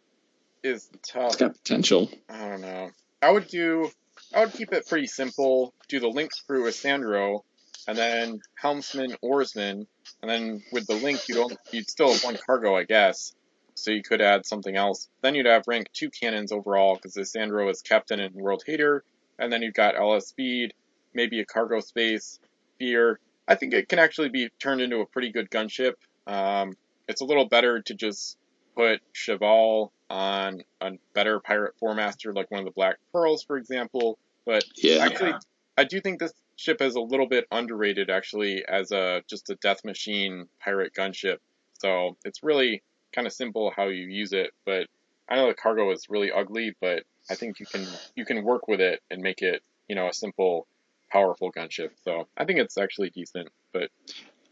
is 0.65 0.89
tough. 1.03 1.33
It's 1.33 1.37
got 1.37 1.55
potential. 1.55 2.11
I 2.29 2.49
don't 2.49 2.63
know. 2.63 2.91
I 3.23 3.31
would 3.31 3.49
do. 3.49 3.91
I 4.35 4.45
would 4.45 4.55
keep 4.55 4.73
it 4.73 4.89
pretty 4.89 5.07
simple. 5.07 5.75
Do 5.89 6.01
the 6.01 6.09
link 6.09 6.33
crew 6.47 6.65
with 6.65 6.75
Sandro, 6.75 7.45
and 7.87 7.97
then 7.97 8.41
helmsman, 8.55 9.17
oarsman, 9.23 9.87
and 10.23 10.31
then 10.31 10.63
with 10.73 10.87
the 10.87 10.95
link 10.95 11.29
you'd 11.29 11.39
only, 11.39 11.57
you'd 11.71 11.91
still 11.91 12.13
have 12.13 12.25
one 12.25 12.39
cargo, 12.45 12.75
I 12.75 12.85
guess. 12.85 13.35
So 13.75 13.91
you 13.91 14.03
could 14.03 14.21
add 14.21 14.47
something 14.47 14.77
else. 14.77 15.09
Then 15.21 15.35
you'd 15.35 15.47
have 15.47 15.65
rank 15.67 15.89
two 15.93 16.11
cannons 16.11 16.53
overall 16.53 16.95
because 16.95 17.15
the 17.15 17.25
Sandro 17.25 17.69
is 17.69 17.83
captain 17.83 18.21
and 18.21 18.35
world 18.35 18.63
hater, 18.67 19.05
and 19.39 19.53
then 19.53 19.63
you've 19.63 19.75
got 19.75 19.97
LS 19.97 20.29
speed, 20.29 20.75
maybe 21.13 21.41
a 21.41 21.45
cargo 21.45 21.81
space, 21.81 22.39
fear. 22.79 23.19
I 23.47 23.57
think 23.57 23.75
it 23.75 23.89
can 23.89 23.99
actually 23.99 24.31
be 24.31 24.49
turned 24.59 24.81
into 24.81 25.01
a 25.01 25.07
pretty 25.07 25.31
good 25.31 25.51
gunship. 25.51 25.95
Um, 26.27 26.77
it's 27.09 27.21
a 27.21 27.25
little 27.25 27.47
better 27.47 27.83
to 27.83 27.95
just 27.95 28.39
put 28.75 29.01
Cheval 29.13 29.93
on 30.15 30.63
a 30.81 30.93
better 31.13 31.41
pirate 31.41 31.75
four 31.77 31.93
master 31.93 32.33
like 32.33 32.49
one 32.49 32.61
of 32.61 32.65
the 32.65 32.71
Black 32.71 32.99
Pearls, 33.13 33.43
for 33.43 33.57
example. 33.57 34.17
But 34.47 34.63
Yeah. 34.77 34.99
actually, 35.01 35.35
I 35.77 35.83
do 35.83 36.01
think 36.01 36.21
this 36.21 36.33
ship 36.55 36.81
is 36.81 36.95
a 36.95 37.01
little 37.01 37.27
bit 37.27 37.49
underrated 37.51 38.11
actually 38.11 38.65
as 38.65 38.93
a 38.93 39.25
just 39.29 39.51
a 39.51 39.57
death 39.57 39.85
machine 39.85 40.49
pirate 40.61 40.95
gunship. 40.95 41.39
So 41.81 42.17
it's 42.25 42.45
really 42.45 42.85
kind 43.13 43.27
of 43.27 43.33
simple 43.33 43.73
how 43.77 43.89
you 43.89 44.07
use 44.07 44.33
it. 44.33 44.53
But 44.65 44.87
I 45.29 45.35
know 45.35 45.49
the 45.49 45.55
cargo 45.55 45.91
is 45.91 46.09
really 46.09 46.31
ugly, 46.31 46.77
but 46.81 47.03
I 47.29 47.35
think 47.35 47.59
you 47.59 47.67
can 47.67 47.89
you 48.15 48.25
can 48.25 48.45
work 48.45 48.69
with 48.69 48.81
it 48.81 49.03
and 49.11 49.21
make 49.21 49.43
it 49.43 49.65
you 49.89 49.97
know 49.97 50.07
a 50.09 50.13
simple, 50.15 50.69
powerful 51.11 51.51
gunship. 51.51 51.91
So 52.05 52.29
I 52.37 52.45
think 52.45 52.61
it's 52.61 52.79
actually 52.79 53.11
decent. 53.11 53.49
But 53.73 53.91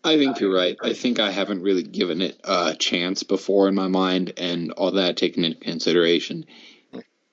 I 0.05 0.17
think 0.19 0.41
you're 0.41 0.55
right. 0.55 0.77
I 0.83 0.95
think 0.95 1.21
I 1.21 1.31
haven't 1.31 1.63
really 1.63 1.83
given 1.85 2.23
it 2.23 2.41
a 2.45 2.75
chance 2.75 3.23
before 3.23 3.69
in 3.69 3.75
my 3.75 3.89
mind, 3.89 4.33
and 4.37 4.73
all 4.73 4.91
that 4.93 5.17
taken 5.17 5.45
into 5.45 5.59
consideration, 5.61 6.45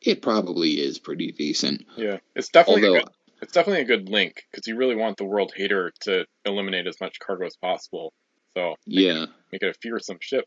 it 0.01 0.22
probably 0.22 0.72
is 0.80 0.99
pretty 0.99 1.32
decent. 1.32 1.86
yeah, 1.97 2.17
it's 2.36 2.49
definitely 2.49 2.84
a 2.84 2.88
Although, 2.88 2.99
good, 3.01 3.09
it's 3.41 3.53
definitely 3.53 3.82
a 3.82 3.86
good 3.86 4.09
link 4.09 4.43
because 4.51 4.67
you 4.67 4.76
really 4.78 4.95
want 4.95 5.17
the 5.17 5.26
world 5.26 5.51
hater 5.55 5.91
to 6.01 6.26
eliminate 6.45 6.86
as 6.88 6.99
much 7.01 7.20
cargo 7.20 7.45
as 7.47 7.55
possible. 7.55 8.13
So 8.55 8.76
yeah, 8.86 9.26
make 9.51 9.63
it 9.63 9.70
a 9.76 9.80
fearsome 9.82 10.17
ship, 10.22 10.45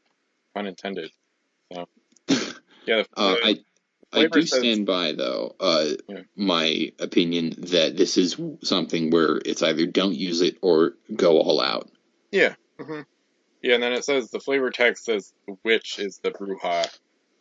pun 0.55 0.67
intended. 0.67 1.11
So 1.73 1.87
yeah, 2.29 3.03
the, 3.03 3.07
uh, 3.17 3.35
the 3.35 3.65
I 4.15 4.21
I 4.21 4.27
do 4.29 4.43
says- 4.43 4.61
stand 4.61 4.87
by 4.87 5.13
though 5.13 5.57
uh, 5.59 5.89
Yeah. 6.09 6.21
my 6.37 6.93
opinion 7.01 7.55
that 7.71 7.97
this 7.97 8.17
is 8.17 8.37
something 8.63 9.11
where 9.11 9.41
it's 9.45 9.63
either 9.63 9.87
don't 9.87 10.15
use 10.15 10.41
it 10.41 10.59
or 10.63 10.95
go 11.15 11.39
all 11.41 11.61
out. 11.61 11.91
Yeah. 12.33 12.55
hmm 12.81 13.03
Yeah, 13.63 13.75
and 13.75 13.83
then 13.83 13.93
it 13.93 14.05
says 14.05 14.31
the 14.31 14.41
flavor 14.41 14.71
text 14.71 15.05
says 15.05 15.33
the 15.47 15.55
witch 15.65 15.99
is 15.99 16.19
the 16.23 16.31
Bruja 16.33 16.89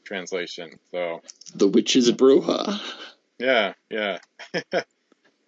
translation. 0.06 0.72
So 0.92 1.22
The 1.56 1.68
witch 1.68 1.96
is 1.96 2.10
a 2.10 2.14
bruja. 2.14 2.80
yeah, 3.40 3.74
yeah, 3.90 4.20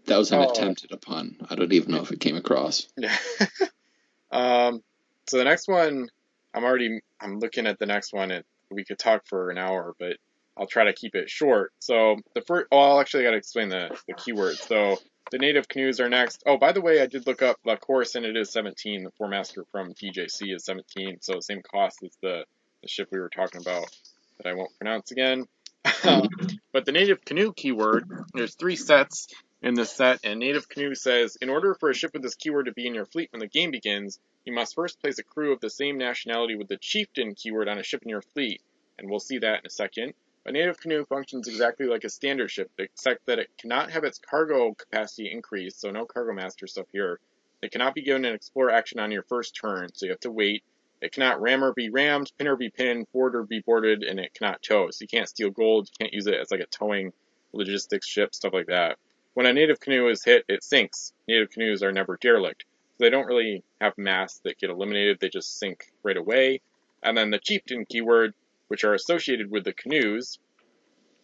That 0.06 0.18
was 0.18 0.32
an 0.32 0.40
Oh. 0.40 0.50
attempt 0.50 0.84
at 0.86 0.92
a 0.92 0.98
pun. 0.98 1.38
I 1.50 1.56
don't 1.56 1.72
even 1.74 1.92
know 1.92 2.02
if 2.02 2.12
it 2.12 2.20
came 2.20 2.36
across. 2.36 2.88
yeah. 2.98 3.16
um, 4.32 4.82
so 5.30 5.38
the 5.38 5.44
next 5.46 5.68
one, 5.68 6.08
I'm 6.54 6.64
already 6.64 7.00
I'm 7.22 7.40
looking 7.40 7.68
at 7.68 7.80
the 7.80 7.86
next 7.86 8.14
one. 8.14 8.32
It 8.32 8.46
we 8.72 8.84
could 8.86 9.00
talk 9.00 9.22
for 9.28 9.50
an 9.50 9.58
hour, 9.58 9.94
but 10.00 10.18
I'll 10.58 10.68
try 10.68 10.86
to 10.86 10.94
keep 10.94 11.16
it 11.16 11.30
short. 11.30 11.72
So 11.80 12.16
the 12.36 12.42
first, 12.42 12.68
oh, 12.72 12.80
I'll 12.80 13.00
actually 13.00 13.24
got 13.24 13.32
to 13.32 13.38
explain 13.38 13.70
the 13.70 13.98
the 14.08 14.14
keywords. 14.16 14.60
So 14.68 14.98
the 15.32 15.38
native 15.38 15.68
canoes 15.68 16.00
are 16.00 16.10
next. 16.10 16.44
Oh, 16.46 16.58
by 16.58 16.72
the 16.72 16.82
way, 16.82 17.02
I 17.02 17.08
did 17.08 17.26
look 17.26 17.42
up 17.42 17.58
La 17.66 17.76
Course 17.76 18.16
and 18.16 18.26
it 18.26 18.38
is 18.38 18.52
17. 18.52 19.04
The 19.04 19.12
Four 19.12 19.28
Master 19.30 19.66
from 19.72 19.94
TJC 19.94 20.56
is 20.56 20.66
17, 20.66 21.20
so 21.22 21.40
same 21.40 21.62
cost 21.62 22.04
as 22.04 22.12
the 22.22 22.46
the 22.84 22.90
ship 22.90 23.08
we 23.12 23.20
were 23.20 23.30
talking 23.30 23.62
about 23.62 23.90
that 24.38 24.50
I 24.50 24.54
won't 24.54 24.78
pronounce 24.78 25.12
again. 25.12 25.46
Um, 26.06 26.28
but 26.74 26.86
the 26.86 26.92
native 26.92 27.24
canoe 27.24 27.54
keyword, 27.54 28.10
there's 28.34 28.56
three 28.56 28.76
sets 28.76 29.28
in 29.62 29.74
this 29.74 29.92
set, 29.92 30.20
and 30.26 30.40
native 30.40 30.68
canoe 30.68 30.96
says 30.96 31.38
in 31.42 31.50
order 31.50 31.76
for 31.80 31.90
a 31.90 31.94
ship 31.94 32.12
with 32.14 32.22
this 32.22 32.36
keyword 32.36 32.66
to 32.66 32.74
be 32.74 32.86
in 32.86 32.94
your 32.94 33.06
fleet 33.06 33.30
when 33.32 33.40
the 33.40 33.48
game 33.48 33.72
begins, 33.72 34.20
you 34.44 34.54
must 34.54 34.76
first 34.76 35.00
place 35.00 35.18
a 35.20 35.24
crew 35.24 35.54
of 35.54 35.62
the 35.62 35.70
same 35.70 35.98
nationality 35.98 36.56
with 36.56 36.68
the 36.68 36.78
chieftain 36.78 37.36
keyword 37.36 37.70
on 37.70 37.80
a 37.80 37.84
ship 37.84 38.02
in 38.04 38.10
your 38.10 38.22
fleet, 38.22 38.62
and 39.00 39.10
we'll 39.10 39.22
see 39.22 39.38
that 39.40 39.60
in 39.60 39.66
a 39.66 39.70
second. 39.70 40.14
A 40.46 40.52
native 40.52 40.80
canoe 40.80 41.06
functions 41.06 41.48
exactly 41.48 41.86
like 41.86 42.04
a 42.04 42.10
standard 42.10 42.52
ship, 42.52 42.70
except 42.78 43.26
that 43.28 43.40
it 43.40 43.50
cannot 43.58 43.92
have 43.92 44.04
its 44.04 44.20
cargo 44.20 44.74
capacity 44.74 45.32
increased, 45.32 45.80
so 45.80 45.90
no 45.90 46.06
cargo 46.06 46.34
master 46.34 46.68
stuff 46.68 46.88
here. 46.92 47.20
It 47.62 47.72
cannot 47.72 47.96
be 47.96 48.02
given 48.02 48.26
an 48.26 48.36
explore 48.36 48.70
action 48.70 49.00
on 49.00 49.12
your 49.12 49.24
first 49.24 49.56
turn, 49.56 49.88
so 49.94 50.06
you 50.06 50.12
have 50.12 50.20
to 50.22 50.32
wait. 50.32 50.64
It 51.00 51.14
cannot 51.14 51.42
ram 51.42 51.64
or 51.64 51.72
be 51.72 51.90
rammed, 51.90 52.34
pin 52.38 52.48
or 52.48 52.58
be 52.58 52.70
pinned, 52.70 53.10
board 53.14 53.36
or 53.36 53.44
be 53.44 53.62
boarded, 53.62 54.04
and 54.04 54.20
it 54.20 54.34
cannot 54.34 54.62
tow. 54.62 54.90
So 54.92 55.04
you 55.04 55.08
can't 55.08 55.30
steal 55.30 55.50
gold, 55.50 55.88
you 55.88 56.06
can't 56.06 56.14
use 56.14 56.28
it 56.28 56.34
as 56.34 56.52
like 56.52 56.60
a 56.60 56.66
towing 56.66 57.14
logistics 57.54 58.08
ship, 58.08 58.36
stuff 58.36 58.54
like 58.54 58.68
that. 58.68 58.98
When 59.36 59.46
a 59.46 59.54
native 59.54 59.80
canoe 59.80 60.10
is 60.10 60.26
hit, 60.26 60.44
it 60.50 60.64
sinks. 60.64 61.14
Native 61.26 61.52
canoes 61.52 61.84
are 61.84 61.94
never 61.94 62.18
derelict. 62.20 62.66
So 62.98 63.06
they 63.06 63.10
don't 63.10 63.28
really 63.28 63.64
have 63.80 63.98
mass 63.98 64.40
that 64.44 64.60
get 64.60 64.70
eliminated, 64.70 65.20
they 65.20 65.30
just 65.30 65.58
sink 65.58 65.92
right 66.04 66.18
away. 66.18 66.60
And 67.02 67.18
then 67.18 67.32
the 67.32 67.40
chieftain 67.40 67.86
keyword, 67.86 68.34
which 68.68 68.84
are 68.84 68.94
associated 68.94 69.52
with 69.52 69.64
the 69.64 69.74
canoes, 69.74 70.40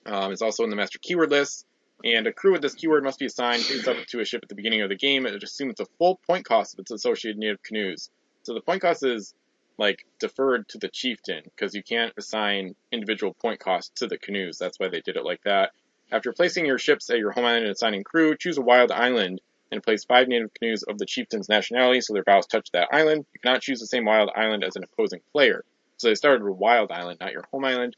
um, 0.06 0.32
is 0.32 0.42
also 0.42 0.64
in 0.64 0.70
the 0.70 0.76
master 0.76 1.00
keyword 1.02 1.32
list. 1.32 1.66
And 2.04 2.28
a 2.28 2.34
crew 2.34 2.54
with 2.54 2.62
this 2.62 2.76
keyword 2.76 3.04
must 3.04 3.20
be 3.20 3.26
assigned 3.26 3.66
up 3.86 3.98
to 4.08 4.22
a 4.22 4.26
ship 4.26 4.42
at 4.44 4.50
the 4.50 4.56
beginning 4.56 4.82
of 4.82 4.90
the 4.90 4.96
game. 4.96 5.26
It 5.26 5.44
assumes 5.44 5.76
the 5.76 5.86
full 5.98 6.20
point 6.26 6.46
cost 6.46 6.74
of 6.74 6.80
its 6.80 6.92
associated 6.92 7.38
native 7.38 7.62
canoes. 7.62 8.10
So 8.44 8.54
the 8.54 8.62
point 8.62 8.82
cost 8.82 9.04
is 9.04 9.34
like 9.78 10.06
deferred 10.20 10.68
to 10.70 10.78
the 10.78 10.88
chieftain 10.88 11.42
because 11.44 11.74
you 11.74 11.84
can't 11.84 12.14
assign 12.18 12.76
individual 12.92 13.34
point 13.34 13.60
costs 13.60 13.92
to 13.96 14.08
the 14.08 14.18
canoes. 14.18 14.58
That's 14.58 14.80
why 14.80 14.90
they 14.90 15.02
did 15.02 15.18
it 15.18 15.26
like 15.26 15.42
that. 15.44 15.72
After 16.12 16.34
placing 16.34 16.66
your 16.66 16.78
ships 16.78 17.10
at 17.10 17.18
your 17.18 17.32
home 17.32 17.46
island 17.46 17.66
and 17.66 17.74
assigning 17.74 18.04
crew, 18.04 18.36
choose 18.36 18.58
a 18.58 18.62
wild 18.62 18.92
island 18.92 19.42
and 19.72 19.84
place 19.84 20.04
five 20.04 20.28
native 20.28 20.54
canoes 20.54 20.84
of 20.84 20.98
the 20.98 21.06
chieftain's 21.06 21.50
nationality 21.50 22.02
so 22.02 22.14
their 22.14 22.24
bows 22.24 22.48
touch 22.48 22.70
that 22.72 22.90
island. 22.92 23.26
You 23.34 23.40
cannot 23.42 23.62
choose 23.62 23.80
the 23.80 23.88
same 23.88 24.06
wild 24.06 24.30
island 24.36 24.64
as 24.64 24.76
an 24.76 24.84
opposing 24.84 25.22
player. 25.32 25.64
So 26.00 26.08
they 26.08 26.16
started 26.16 26.43
with 26.43 26.58
wild 26.58 26.91
island, 26.91 27.20
not 27.20 27.34
your 27.34 27.45
home 27.52 27.66
island. 27.66 27.95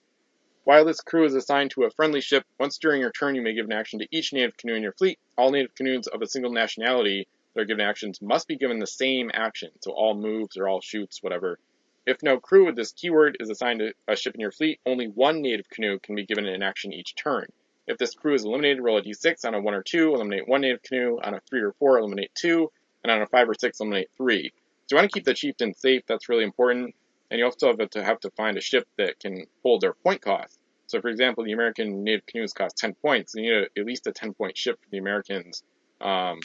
While 0.64 0.86
this 0.86 1.02
crew 1.02 1.26
is 1.26 1.36
assigned 1.36 1.72
to 1.72 1.84
a 1.84 1.92
friendly 1.92 2.20
ship, 2.20 2.44
once 2.60 2.80
during 2.80 3.00
your 3.00 3.12
turn 3.12 3.36
you 3.36 3.44
may 3.44 3.54
give 3.54 3.66
an 3.66 3.72
action 3.72 4.00
to 4.00 4.08
each 4.10 4.34
native 4.34 4.58
canoe 4.58 4.74
in 4.74 4.82
your 4.82 4.94
fleet. 4.94 5.20
All 5.38 5.52
native 5.52 5.76
canoes 5.76 6.08
of 6.08 6.22
a 6.24 6.28
single 6.28 6.52
nationality 6.52 7.28
that 7.54 7.62
are 7.62 7.66
given 7.66 7.86
actions 7.86 8.20
must 8.20 8.48
be 8.48 8.56
given 8.56 8.80
the 8.80 8.88
same 8.88 9.30
action. 9.32 9.70
So 9.82 9.92
all 9.92 10.16
moves 10.16 10.58
or 10.58 10.68
all 10.68 10.82
shoots, 10.82 11.22
whatever. 11.22 11.60
If 12.08 12.24
no 12.24 12.40
crew 12.40 12.66
with 12.66 12.76
this 12.76 12.92
keyword 12.92 13.38
is 13.40 13.52
assigned 13.52 13.82
to 13.82 13.94
a 14.08 14.16
ship 14.16 14.34
in 14.34 14.42
your 14.42 14.52
fleet, 14.52 14.80
only 14.84 15.08
one 15.08 15.44
native 15.44 15.70
canoe 15.70 16.00
can 16.00 16.16
be 16.16 16.26
given 16.26 16.48
an 16.48 16.64
action 16.64 16.94
each 16.94 17.14
turn. 17.16 17.46
If 17.86 18.00
this 18.00 18.16
crew 18.16 18.34
is 18.34 18.46
eliminated, 18.46 18.82
roll 18.82 18.98
a 18.98 19.04
d6 19.04 19.46
on 19.46 19.54
a 19.54 19.62
1 19.62 19.74
or 19.76 19.84
2, 19.84 20.16
eliminate 20.16 20.48
one 20.48 20.62
native 20.62 20.82
canoe, 20.82 21.20
on 21.24 21.36
a 21.36 21.40
3 21.42 21.62
or 21.62 21.74
4, 21.74 22.00
eliminate 22.00 22.34
2, 22.34 22.72
and 23.04 23.12
on 23.12 23.22
a 23.22 23.28
5 23.28 23.50
or 23.50 23.54
6, 23.54 23.80
eliminate 23.80 24.10
3. 24.18 24.52
So 24.88 24.96
you 24.96 24.98
want 24.98 25.12
to 25.12 25.14
keep 25.14 25.26
the 25.26 25.36
chieftain 25.36 25.76
safe, 25.76 26.04
that's 26.08 26.30
really 26.30 26.44
important, 26.44 26.96
and 27.32 27.40
you 27.40 27.46
also 27.46 27.76
have 27.76 27.90
to 27.90 28.04
have 28.04 28.20
to 28.20 28.30
find 28.32 28.58
a 28.58 28.62
ship 28.62 28.88
that 28.98 29.20
can 29.20 29.46
hold 29.64 29.82
their 29.82 29.94
point 29.94 30.22
cost. 30.22 30.60
So 30.88 31.00
for 31.00 31.08
example, 31.08 31.46
the 31.46 31.54
American 31.54 32.04
native 32.04 32.26
canoes 32.26 32.52
cost 32.52 32.78
10 32.78 32.96
points, 32.96 33.34
you 33.34 33.44
need 33.44 33.70
at 33.78 33.86
least 33.86 34.06
a 34.06 34.12
10 34.12 34.34
point 34.34 34.58
ship 34.58 34.78
for 34.84 34.90
the 34.92 34.98
Americans, 34.98 35.64
um, 36.02 36.42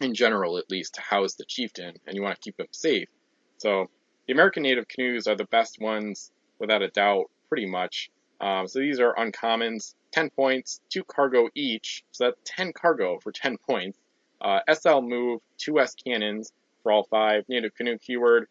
in 0.00 0.14
general 0.14 0.58
at 0.58 0.70
least, 0.70 0.94
to 0.94 1.00
house 1.00 1.34
the 1.34 1.44
chieftain, 1.44 1.96
and 2.06 2.14
you 2.14 2.22
want 2.22 2.36
to 2.36 2.40
keep 2.40 2.56
them 2.56 2.68
safe. 2.70 3.08
So 3.58 3.90
the 4.28 4.32
American 4.32 4.62
native 4.62 4.86
canoes 4.86 5.26
are 5.26 5.36
the 5.36 5.46
best 5.46 5.80
ones, 5.80 6.30
without 6.60 6.82
a 6.82 6.88
doubt, 6.88 7.24
pretty 7.48 7.66
much. 7.66 8.10
Um, 8.40 8.68
so 8.68 8.78
these 8.78 9.00
are 9.00 9.14
uncommons, 9.14 9.94
10 10.12 10.30
points, 10.30 10.80
2 10.90 11.02
cargo 11.04 11.48
each, 11.56 12.04
so 12.12 12.24
that's 12.24 12.40
10 12.44 12.72
cargo 12.72 13.18
for 13.18 13.32
10 13.32 13.58
points. 13.58 13.98
Uh, 14.40 14.60
SL 14.72 15.00
move, 15.00 15.40
2 15.58 15.80
S 15.80 15.96
cannons 15.96 16.52
for 16.82 16.92
all 16.92 17.04
5, 17.10 17.44
native 17.48 17.74
canoe 17.74 17.98
keyword, 17.98 18.46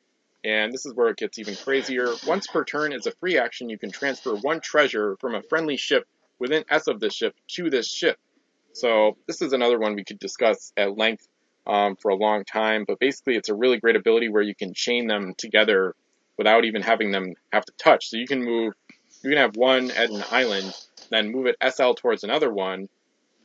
and 0.45 0.71
this 0.71 0.85
is 0.85 0.93
where 0.93 1.09
it 1.09 1.17
gets 1.17 1.39
even 1.39 1.55
crazier. 1.55 2.07
Once 2.27 2.45
per 2.45 2.63
turn 2.63 2.93
is 2.93 3.07
a 3.07 3.11
free 3.11 3.37
action, 3.39 3.67
you 3.67 3.79
can 3.79 3.91
transfer 3.91 4.35
one 4.35 4.61
treasure 4.61 5.17
from 5.19 5.33
a 5.33 5.41
friendly 5.41 5.75
ship 5.75 6.07
within 6.37 6.63
S 6.69 6.87
of 6.87 6.99
this 6.99 7.15
ship 7.15 7.35
to 7.47 7.71
this 7.71 7.91
ship. 7.91 8.17
So 8.73 9.17
this 9.25 9.41
is 9.41 9.53
another 9.53 9.79
one 9.79 9.95
we 9.95 10.03
could 10.03 10.19
discuss 10.19 10.71
at 10.77 10.95
length 10.95 11.27
um, 11.65 11.95
for 11.95 12.11
a 12.11 12.15
long 12.15 12.45
time. 12.45 12.85
But 12.87 12.99
basically, 12.99 13.35
it's 13.35 13.49
a 13.49 13.55
really 13.55 13.79
great 13.79 13.95
ability 13.95 14.29
where 14.29 14.43
you 14.43 14.53
can 14.53 14.75
chain 14.75 15.07
them 15.07 15.33
together 15.35 15.95
without 16.37 16.63
even 16.63 16.83
having 16.83 17.11
them 17.11 17.33
have 17.51 17.65
to 17.65 17.73
touch. 17.79 18.09
So 18.09 18.17
you 18.17 18.27
can 18.27 18.43
move, 18.43 18.73
you 19.23 19.31
can 19.31 19.39
have 19.39 19.55
one 19.55 19.89
at 19.89 20.11
an 20.11 20.23
island, 20.29 20.75
then 21.09 21.31
move 21.31 21.47
it 21.47 21.55
SL 21.73 21.93
towards 21.93 22.23
another 22.23 22.53
one. 22.53 22.87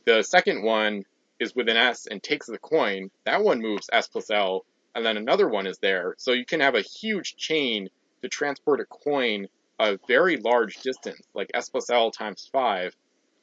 The 0.04 0.22
second 0.22 0.64
one 0.64 1.04
is 1.38 1.54
with 1.54 1.70
an 1.70 1.78
S 1.78 2.06
and 2.06 2.22
takes 2.22 2.46
the 2.46 2.58
coin. 2.58 3.10
That 3.24 3.42
one 3.42 3.62
moves 3.62 3.88
S 3.90 4.08
plus 4.08 4.30
L, 4.30 4.66
and 4.94 5.04
then 5.04 5.16
another 5.16 5.48
one 5.48 5.66
is 5.66 5.78
there. 5.78 6.14
So 6.18 6.32
you 6.32 6.44
can 6.44 6.60
have 6.60 6.74
a 6.74 6.82
huge 6.82 7.36
chain 7.36 7.88
to 8.22 8.28
transport 8.28 8.80
a 8.80 8.84
coin 8.84 9.48
a 9.80 9.98
very 10.06 10.36
large 10.36 10.76
distance, 10.82 11.22
like 11.34 11.50
S 11.54 11.70
plus 11.70 11.90
L 11.90 12.10
times 12.10 12.48
five, 12.52 12.94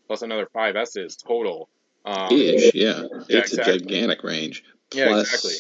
plus 0.05 0.21
another 0.21 0.47
five 0.53 0.75
S's 0.75 1.15
total. 1.15 1.67
Um, 2.05 2.31
Ish, 2.31 2.75
yeah. 2.75 3.01
yeah 3.01 3.07
it's 3.27 3.51
exactly. 3.51 3.73
a 3.73 3.79
gigantic 3.79 4.23
range. 4.23 4.63
Plus, 4.91 4.99
yeah, 4.99 5.19
exactly. 5.19 5.55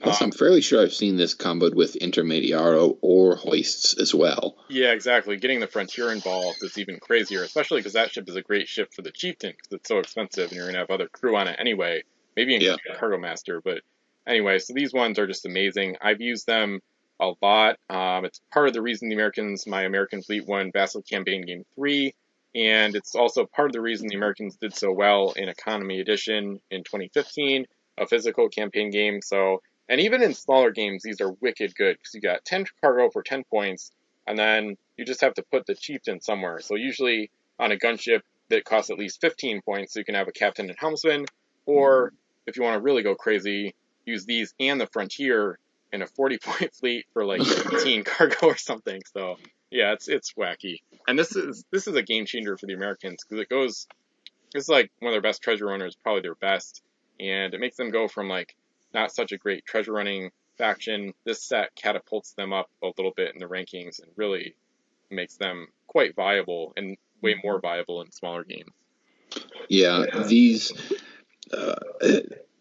Plus, 0.00 0.22
um, 0.22 0.26
I'm 0.26 0.32
fairly 0.32 0.60
sure 0.60 0.80
I've 0.80 0.92
seen 0.92 1.16
this 1.16 1.34
comboed 1.34 1.74
with 1.74 1.94
Intermediaro 1.94 2.96
or 3.02 3.34
hoists 3.34 3.98
as 3.98 4.14
well. 4.14 4.56
Yeah, 4.68 4.92
exactly. 4.92 5.36
Getting 5.36 5.58
the 5.58 5.66
Frontier 5.66 6.12
involved 6.12 6.58
is 6.62 6.78
even 6.78 7.00
crazier, 7.00 7.42
especially 7.42 7.80
because 7.80 7.94
that 7.94 8.12
ship 8.12 8.28
is 8.28 8.36
a 8.36 8.42
great 8.42 8.68
ship 8.68 8.94
for 8.94 9.02
the 9.02 9.10
Chieftain 9.10 9.50
because 9.56 9.72
it's 9.72 9.88
so 9.88 9.98
expensive 9.98 10.50
and 10.50 10.52
you're 10.52 10.66
going 10.66 10.74
to 10.74 10.80
have 10.80 10.90
other 10.90 11.08
crew 11.08 11.36
on 11.36 11.48
it 11.48 11.56
anyway. 11.58 12.04
Maybe 12.36 12.54
including 12.54 12.78
yeah. 12.88 12.96
Cargo 12.96 13.18
Master. 13.18 13.60
But 13.60 13.80
anyway, 14.28 14.58
so 14.58 14.74
these 14.74 14.92
ones 14.92 15.18
are 15.18 15.26
just 15.26 15.46
amazing. 15.46 15.96
I've 16.00 16.20
used 16.20 16.46
them 16.46 16.80
a 17.20 17.32
lot. 17.42 17.76
Um, 17.90 18.24
it's 18.24 18.40
part 18.52 18.68
of 18.68 18.74
the 18.74 18.82
reason 18.82 19.08
the 19.08 19.14
Americans, 19.14 19.66
my 19.66 19.82
American 19.82 20.22
fleet 20.22 20.46
won 20.46 20.70
Vassal 20.72 21.02
Campaign 21.02 21.42
Game 21.42 21.64
3. 21.74 22.14
And 22.54 22.94
it's 22.94 23.14
also 23.14 23.44
part 23.44 23.68
of 23.68 23.72
the 23.72 23.80
reason 23.80 24.06
the 24.08 24.16
Americans 24.16 24.56
did 24.56 24.74
so 24.74 24.92
well 24.92 25.32
in 25.36 25.48
Economy 25.48 26.00
Edition 26.00 26.60
in 26.70 26.84
2015, 26.84 27.66
a 27.98 28.06
physical 28.06 28.48
campaign 28.48 28.90
game. 28.90 29.20
So 29.22 29.60
and 29.88 30.00
even 30.00 30.22
in 30.22 30.34
smaller 30.34 30.70
games, 30.70 31.02
these 31.02 31.20
are 31.20 31.32
wicked 31.40 31.74
good 31.74 31.96
because 31.96 32.14
you 32.14 32.20
got 32.20 32.44
10 32.44 32.66
cargo 32.80 33.08
for 33.10 33.22
10 33.22 33.44
points, 33.44 33.90
and 34.26 34.38
then 34.38 34.76
you 34.96 35.04
just 35.04 35.22
have 35.22 35.34
to 35.34 35.42
put 35.50 35.66
the 35.66 35.74
chieftain 35.74 36.20
somewhere. 36.20 36.60
So 36.60 36.74
usually 36.74 37.30
on 37.58 37.72
a 37.72 37.76
gunship 37.76 38.20
that 38.50 38.64
costs 38.64 38.90
at 38.90 38.98
least 38.98 39.20
15 39.20 39.62
points, 39.62 39.94
so 39.94 40.00
you 40.00 40.04
can 40.04 40.14
have 40.14 40.28
a 40.28 40.32
captain 40.32 40.68
and 40.68 40.78
helmsman, 40.78 41.24
or 41.64 42.12
if 42.46 42.56
you 42.56 42.62
want 42.62 42.76
to 42.76 42.82
really 42.82 43.02
go 43.02 43.14
crazy, 43.14 43.74
use 44.08 44.24
these 44.24 44.54
and 44.58 44.80
the 44.80 44.86
frontier 44.86 45.58
in 45.92 46.02
a 46.02 46.06
40 46.06 46.38
point 46.38 46.74
fleet 46.80 47.06
for 47.12 47.24
like 47.24 47.40
18 47.40 48.04
cargo 48.04 48.48
or 48.48 48.56
something. 48.56 49.00
So 49.12 49.36
yeah, 49.70 49.92
it's 49.92 50.08
it's 50.08 50.32
wacky. 50.34 50.80
And 51.06 51.18
this 51.18 51.36
is 51.36 51.64
this 51.70 51.86
is 51.86 51.94
a 51.94 52.02
game 52.02 52.26
changer 52.26 52.56
for 52.56 52.66
the 52.66 52.74
Americans 52.74 53.24
because 53.24 53.42
it 53.42 53.48
goes. 53.48 53.86
It's 54.54 54.68
like 54.68 54.90
one 55.00 55.10
of 55.10 55.14
their 55.14 55.30
best 55.30 55.42
treasure 55.42 55.66
runners, 55.66 55.94
probably 56.02 56.22
their 56.22 56.34
best, 56.34 56.82
and 57.20 57.52
it 57.52 57.60
makes 57.60 57.76
them 57.76 57.90
go 57.90 58.08
from 58.08 58.28
like 58.28 58.56
not 58.94 59.12
such 59.12 59.32
a 59.32 59.36
great 59.36 59.66
treasure 59.66 59.92
running 59.92 60.30
faction. 60.56 61.12
This 61.24 61.42
set 61.42 61.74
catapults 61.74 62.32
them 62.32 62.52
up 62.52 62.70
a 62.82 62.86
little 62.96 63.12
bit 63.14 63.34
in 63.34 63.40
the 63.40 63.46
rankings 63.46 64.02
and 64.02 64.10
really 64.16 64.54
makes 65.10 65.36
them 65.36 65.68
quite 65.86 66.16
viable 66.16 66.72
and 66.76 66.96
way 67.22 67.36
more 67.42 67.60
viable 67.60 68.00
in 68.00 68.10
smaller 68.10 68.44
games. 68.44 68.70
Yeah, 69.68 70.06
these 70.26 70.72
uh, 71.52 71.74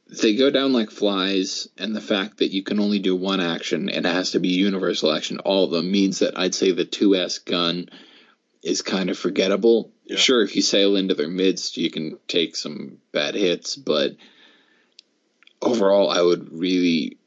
they 0.10 0.36
go 0.36 0.50
down 0.50 0.74
like 0.74 0.92
flies, 0.92 1.68
and 1.78 1.96
the 1.96 2.02
fact 2.02 2.38
that 2.38 2.54
you 2.54 2.64
can 2.64 2.80
only 2.80 3.00
do 3.00 3.16
one 3.16 3.42
action 3.42 3.90
and 3.90 4.06
it 4.06 4.12
has 4.12 4.32
to 4.32 4.40
be 4.40 4.50
universal 4.50 5.12
action, 5.12 5.40
all 5.40 5.66
of 5.66 5.72
them 5.72 5.92
means 5.92 6.20
that 6.20 6.38
I'd 6.38 6.56
say 6.56 6.72
the 6.72 6.86
2S 6.86 7.44
gun 7.44 7.90
is 8.64 8.82
kind 8.82 9.10
of 9.10 9.18
forgettable. 9.18 9.92
Yeah. 10.06 10.18
Sure, 10.18 10.42
if 10.42 10.56
you 10.56 10.62
sail 10.62 10.96
into 10.96 11.14
their 11.14 11.28
midst, 11.28 11.78
you 11.78 11.92
can 11.92 12.18
take 12.28 12.56
some 12.56 13.00
bad 13.12 13.36
hits, 13.36 13.76
but 13.76 14.16
overall, 15.62 16.10
I 16.10 16.22
would 16.22 16.52
really 16.54 17.18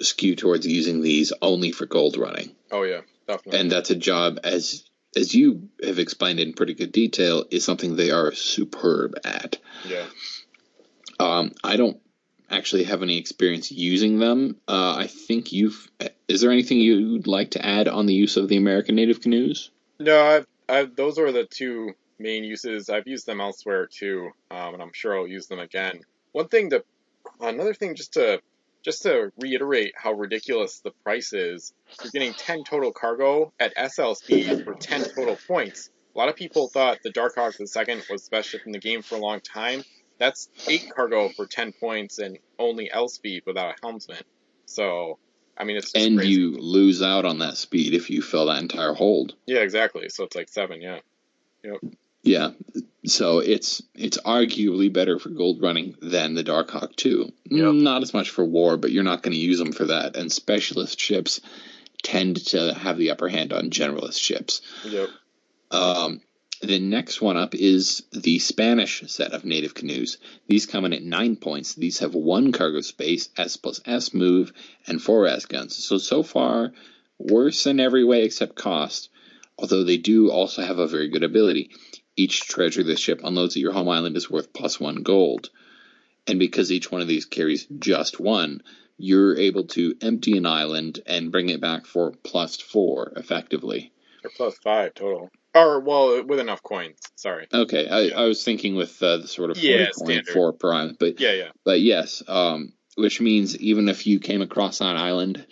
skew 0.00 0.34
towards 0.34 0.66
using 0.66 1.00
these 1.00 1.32
only 1.40 1.70
for 1.72 1.86
gold 1.86 2.16
running. 2.16 2.50
Oh 2.70 2.82
yeah, 2.82 3.02
definitely. 3.28 3.60
And 3.60 3.70
that's 3.70 3.90
a 3.90 3.96
job 3.96 4.40
as 4.42 4.84
as 5.16 5.34
you 5.34 5.68
have 5.82 5.98
explained 5.98 6.40
in 6.40 6.54
pretty 6.54 6.74
good 6.74 6.92
detail 6.92 7.44
is 7.50 7.64
something 7.64 7.96
they 7.96 8.10
are 8.10 8.32
superb 8.32 9.14
at. 9.24 9.58
Yeah. 9.86 10.06
Um, 11.22 11.52
I 11.62 11.76
don't 11.76 12.00
actually 12.50 12.84
have 12.84 13.02
any 13.02 13.18
experience 13.18 13.70
using 13.70 14.18
them. 14.18 14.56
Uh, 14.66 14.96
I 14.98 15.06
think 15.06 15.52
you've. 15.52 15.88
Is 16.28 16.40
there 16.40 16.50
anything 16.50 16.78
you'd 16.78 17.26
like 17.26 17.52
to 17.52 17.64
add 17.64 17.88
on 17.88 18.06
the 18.06 18.14
use 18.14 18.36
of 18.36 18.48
the 18.48 18.56
American 18.56 18.96
native 18.96 19.20
canoes? 19.20 19.70
No, 20.00 20.20
I've, 20.20 20.46
I've, 20.68 20.96
those 20.96 21.18
are 21.18 21.30
the 21.30 21.44
two 21.44 21.92
main 22.18 22.44
uses. 22.44 22.90
I've 22.90 23.06
used 23.06 23.26
them 23.26 23.40
elsewhere 23.40 23.86
too, 23.86 24.30
um, 24.50 24.74
and 24.74 24.82
I'm 24.82 24.92
sure 24.92 25.16
I'll 25.16 25.28
use 25.28 25.46
them 25.46 25.60
again. 25.60 26.00
One 26.32 26.48
thing 26.48 26.70
to 26.70 26.84
another 27.40 27.74
thing 27.74 27.94
just 27.94 28.14
to 28.14 28.40
just 28.82 29.02
to 29.02 29.32
reiterate 29.38 29.94
how 29.96 30.12
ridiculous 30.12 30.80
the 30.80 30.90
price 31.04 31.32
is, 31.32 31.72
you're 32.02 32.10
getting 32.10 32.34
10 32.34 32.64
total 32.64 32.92
cargo 32.92 33.52
at 33.60 33.72
SL 33.92 34.14
speed 34.14 34.64
for 34.64 34.74
10 34.74 35.04
total 35.14 35.38
points. 35.46 35.88
A 36.16 36.18
lot 36.18 36.28
of 36.28 36.34
people 36.34 36.68
thought 36.68 36.98
the 37.04 37.12
Darkhawk 37.12 37.56
the 37.56 37.66
second 37.68 38.02
was 38.10 38.24
the 38.24 38.36
best 38.36 38.48
ship 38.48 38.62
in 38.66 38.72
the 38.72 38.80
game 38.80 39.02
for 39.02 39.14
a 39.14 39.18
long 39.18 39.40
time. 39.40 39.84
That's 40.22 40.48
8 40.68 40.92
cargo 40.94 41.30
for 41.30 41.46
10 41.46 41.72
points 41.72 42.20
and 42.20 42.38
only 42.56 42.88
L 42.92 43.08
speed 43.08 43.42
without 43.44 43.74
a 43.74 43.74
helmsman. 43.82 44.22
So, 44.66 45.18
I 45.58 45.64
mean, 45.64 45.76
it's 45.76 45.92
And 45.96 46.16
crazy. 46.18 46.32
you 46.32 46.52
lose 46.58 47.02
out 47.02 47.24
on 47.24 47.40
that 47.40 47.56
speed 47.56 47.92
if 47.92 48.08
you 48.08 48.22
fill 48.22 48.46
that 48.46 48.62
entire 48.62 48.94
hold. 48.94 49.34
Yeah, 49.46 49.58
exactly. 49.58 50.08
So 50.10 50.22
it's 50.22 50.36
like 50.36 50.48
7, 50.48 50.80
yeah. 50.80 51.00
Yep. 51.64 51.78
Yeah, 52.22 52.50
so 53.04 53.40
it's 53.40 53.82
it's 53.96 54.16
arguably 54.18 54.92
better 54.92 55.18
for 55.18 55.28
gold 55.30 55.60
running 55.60 55.96
than 56.00 56.34
the 56.34 56.44
Darkhawk 56.44 56.94
2. 56.94 57.32
Yep. 57.50 57.74
Not 57.74 58.02
as 58.02 58.14
much 58.14 58.30
for 58.30 58.44
war, 58.44 58.76
but 58.76 58.92
you're 58.92 59.02
not 59.02 59.24
going 59.24 59.32
to 59.34 59.40
use 59.40 59.58
them 59.58 59.72
for 59.72 59.86
that. 59.86 60.14
And 60.16 60.30
specialist 60.30 61.00
ships 61.00 61.40
tend 62.04 62.46
to 62.46 62.74
have 62.74 62.96
the 62.96 63.10
upper 63.10 63.28
hand 63.28 63.52
on 63.52 63.70
generalist 63.70 64.20
ships. 64.20 64.62
Yep. 64.84 65.08
Um, 65.72 66.20
the 66.62 66.78
next 66.78 67.20
one 67.20 67.36
up 67.36 67.56
is 67.56 68.04
the 68.12 68.38
Spanish 68.38 69.02
set 69.08 69.32
of 69.32 69.44
native 69.44 69.74
canoes. 69.74 70.18
These 70.46 70.66
come 70.66 70.84
in 70.84 70.92
at 70.92 71.02
nine 71.02 71.34
points. 71.34 71.74
These 71.74 71.98
have 71.98 72.14
one 72.14 72.52
cargo 72.52 72.80
space, 72.80 73.30
S 73.36 73.56
plus 73.56 73.80
S 73.84 74.14
move, 74.14 74.52
and 74.86 75.02
four 75.02 75.26
S 75.26 75.44
guns. 75.46 75.76
So 75.76 75.98
so 75.98 76.22
far, 76.22 76.72
worse 77.18 77.66
in 77.66 77.80
every 77.80 78.04
way 78.04 78.22
except 78.22 78.54
cost. 78.54 79.08
Although 79.58 79.82
they 79.82 79.98
do 79.98 80.30
also 80.30 80.62
have 80.62 80.78
a 80.78 80.86
very 80.86 81.08
good 81.08 81.24
ability. 81.24 81.70
Each 82.16 82.40
treasure 82.42 82.82
this 82.82 83.00
ship 83.00 83.20
unloads 83.24 83.56
at 83.56 83.62
your 83.62 83.72
home 83.72 83.88
island 83.88 84.16
is 84.16 84.30
worth 84.30 84.52
plus 84.52 84.78
one 84.78 85.02
gold. 85.02 85.50
And 86.26 86.38
because 86.38 86.70
each 86.70 86.92
one 86.92 87.00
of 87.00 87.08
these 87.08 87.24
carries 87.24 87.66
just 87.66 88.20
one, 88.20 88.62
you're 88.96 89.36
able 89.36 89.64
to 89.64 89.96
empty 90.00 90.36
an 90.36 90.46
island 90.46 91.00
and 91.06 91.32
bring 91.32 91.48
it 91.48 91.60
back 91.60 91.86
for 91.86 92.12
plus 92.22 92.56
four 92.56 93.12
effectively. 93.16 93.91
Or 94.24 94.30
plus 94.36 94.56
five 94.58 94.94
total. 94.94 95.30
Or, 95.54 95.80
well, 95.80 96.24
with 96.24 96.40
enough 96.40 96.62
coins. 96.62 96.98
Sorry. 97.16 97.46
Okay, 97.52 97.86
I, 97.86 98.00
yeah. 98.00 98.20
I 98.20 98.24
was 98.24 98.42
thinking 98.42 98.74
with 98.74 99.02
uh, 99.02 99.18
the 99.18 99.28
sort 99.28 99.50
of 99.50 99.56
40 99.56 99.68
yeah, 99.68 99.86
coin 99.90 100.22
four 100.24 100.54
island. 100.74 100.96
But, 100.98 101.20
yeah, 101.20 101.32
yeah. 101.32 101.50
But 101.64 101.80
yes, 101.80 102.22
um, 102.26 102.72
which 102.96 103.20
means 103.20 103.56
even 103.58 103.88
if 103.88 104.06
you 104.06 104.18
came 104.18 104.40
across 104.40 104.80
an 104.80 104.96
island 104.96 105.46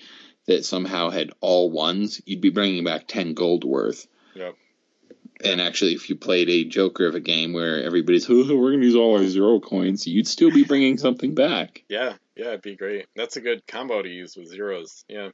that 0.47 0.65
somehow 0.65 1.11
had 1.11 1.31
all 1.41 1.71
ones, 1.71 2.21
you'd 2.25 2.41
be 2.41 2.51
bringing 2.51 2.85
back 2.85 3.07
10 3.09 3.35
gold 3.35 3.65
worth. 3.65 4.07
Yep. 4.35 4.55
And 5.43 5.61
actually, 5.61 5.95
if 5.95 6.11
you 6.11 6.17
played 6.17 6.51
a 6.51 6.65
Joker 6.65 7.07
of 7.07 7.15
a 7.15 7.21
game 7.21 7.53
where 7.53 7.83
everybody's, 7.83 8.29
oh, 8.29 8.35
we're 8.35 8.71
going 8.71 8.81
to 8.81 8.87
use 8.87 8.97
all 8.97 9.17
our 9.17 9.27
zero 9.27 9.59
coins, 9.59 10.07
you'd 10.07 10.29
still 10.29 10.51
be 10.51 10.65
bringing 10.65 10.99
something 10.99 11.35
back. 11.35 11.83
Yeah, 11.91 12.15
yeah, 12.37 12.49
it'd 12.49 12.63
be 12.63 12.77
great. 12.77 13.07
That's 13.17 13.37
a 13.37 13.41
good 13.41 13.67
combo 13.67 14.01
to 14.01 14.09
use 14.09 14.37
with 14.37 14.49
zeros. 14.49 15.05
Yeah. 15.09 15.31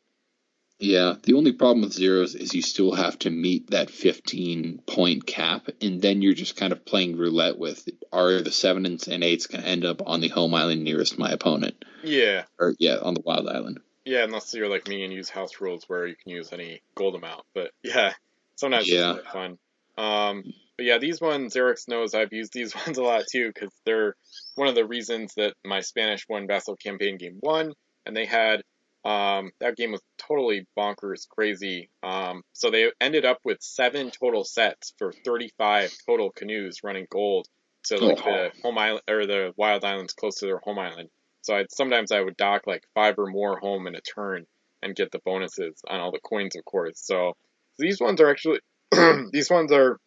Yeah, 0.78 1.14
the 1.22 1.34
only 1.34 1.52
problem 1.52 1.82
with 1.82 1.94
zeros 1.94 2.34
is 2.34 2.54
you 2.54 2.60
still 2.60 2.94
have 2.94 3.18
to 3.20 3.30
meet 3.30 3.70
that 3.70 3.90
15 3.90 4.82
point 4.86 5.26
cap, 5.26 5.68
and 5.80 6.02
then 6.02 6.20
you're 6.20 6.34
just 6.34 6.56
kind 6.56 6.72
of 6.72 6.84
playing 6.84 7.16
roulette 7.16 7.58
with 7.58 7.88
are 8.12 8.40
the 8.42 8.52
sevens 8.52 9.08
and 9.08 9.24
eights 9.24 9.46
going 9.46 9.62
to 9.62 9.68
end 9.68 9.84
up 9.86 10.02
on 10.06 10.20
the 10.20 10.28
home 10.28 10.54
island 10.54 10.84
nearest 10.84 11.18
my 11.18 11.30
opponent? 11.30 11.82
Yeah. 12.02 12.44
Or, 12.58 12.74
yeah, 12.78 12.98
on 13.00 13.14
the 13.14 13.22
wild 13.24 13.48
island. 13.48 13.80
Yeah, 14.04 14.24
unless 14.24 14.52
you're 14.54 14.68
like 14.68 14.86
me 14.86 15.02
and 15.02 15.12
use 15.12 15.30
house 15.30 15.60
rules 15.60 15.84
where 15.88 16.06
you 16.06 16.14
can 16.14 16.30
use 16.30 16.52
any 16.52 16.82
gold 16.94 17.14
amount. 17.14 17.42
But 17.54 17.70
yeah, 17.82 18.12
sometimes 18.56 18.88
yeah. 18.88 19.16
it's 19.16 19.28
fun. 19.28 19.58
Um, 19.96 20.44
but 20.76 20.84
yeah, 20.84 20.98
these 20.98 21.22
ones, 21.22 21.54
Xerix 21.54 21.88
knows 21.88 22.14
I've 22.14 22.34
used 22.34 22.52
these 22.52 22.74
ones 22.86 22.98
a 22.98 23.02
lot 23.02 23.24
too 23.30 23.50
because 23.52 23.72
they're 23.86 24.14
one 24.56 24.68
of 24.68 24.74
the 24.74 24.86
reasons 24.86 25.34
that 25.36 25.54
my 25.64 25.80
Spanish 25.80 26.24
one 26.28 26.46
Vassal 26.46 26.76
Campaign 26.76 27.16
Game 27.16 27.38
won, 27.42 27.72
and 28.04 28.14
they 28.14 28.26
had 28.26 28.62
um, 29.06 29.52
that 29.60 29.76
game 29.76 29.92
was 29.92 30.02
totally 30.18 30.66
bonkers, 30.76 31.28
crazy. 31.28 31.90
Um, 32.02 32.42
so 32.52 32.72
they 32.72 32.90
ended 33.00 33.24
up 33.24 33.38
with 33.44 33.62
seven 33.62 34.10
total 34.10 34.42
sets 34.42 34.94
for 34.98 35.12
35 35.12 35.92
total 36.04 36.32
canoes 36.32 36.78
running 36.82 37.06
gold 37.08 37.46
to 37.84 38.04
like 38.04 38.16
the 38.16 38.50
home 38.64 38.78
island 38.78 39.02
or 39.08 39.26
the 39.26 39.52
wild 39.56 39.84
islands 39.84 40.12
close 40.12 40.40
to 40.40 40.46
their 40.46 40.58
home 40.58 40.80
island. 40.80 41.08
So 41.42 41.54
I'd, 41.54 41.70
sometimes 41.70 42.10
I 42.10 42.20
would 42.20 42.36
dock 42.36 42.62
like 42.66 42.82
five 42.96 43.14
or 43.18 43.28
more 43.28 43.60
home 43.60 43.86
in 43.86 43.94
a 43.94 44.00
turn 44.00 44.44
and 44.82 44.96
get 44.96 45.12
the 45.12 45.20
bonuses 45.24 45.80
on 45.88 46.00
all 46.00 46.10
the 46.10 46.18
coins, 46.18 46.56
of 46.56 46.64
course. 46.64 46.98
So 46.98 47.36
these 47.78 48.00
ones 48.00 48.20
are 48.20 48.28
actually 48.28 48.58
these 49.32 49.48
ones 49.48 49.70
are 49.70 50.00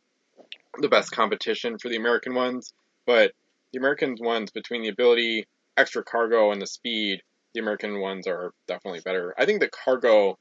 the 0.78 0.90
best 0.90 1.12
competition 1.12 1.78
for 1.78 1.88
the 1.88 1.96
American 1.96 2.36
ones, 2.36 2.74
but 3.06 3.32
the 3.72 3.80
American 3.80 4.18
ones 4.20 4.52
between 4.52 4.82
the 4.82 4.90
ability, 4.90 5.46
extra 5.78 6.04
cargo, 6.04 6.52
and 6.52 6.62
the 6.62 6.68
speed, 6.68 7.22
the 7.54 7.60
American 7.60 8.00
ones 8.00 8.28
are 8.28 8.54
definitely 8.68 9.02
better. 9.02 9.34
I 9.38 9.46
think 9.46 9.60
the 9.60 9.70
cargo. 9.70 10.38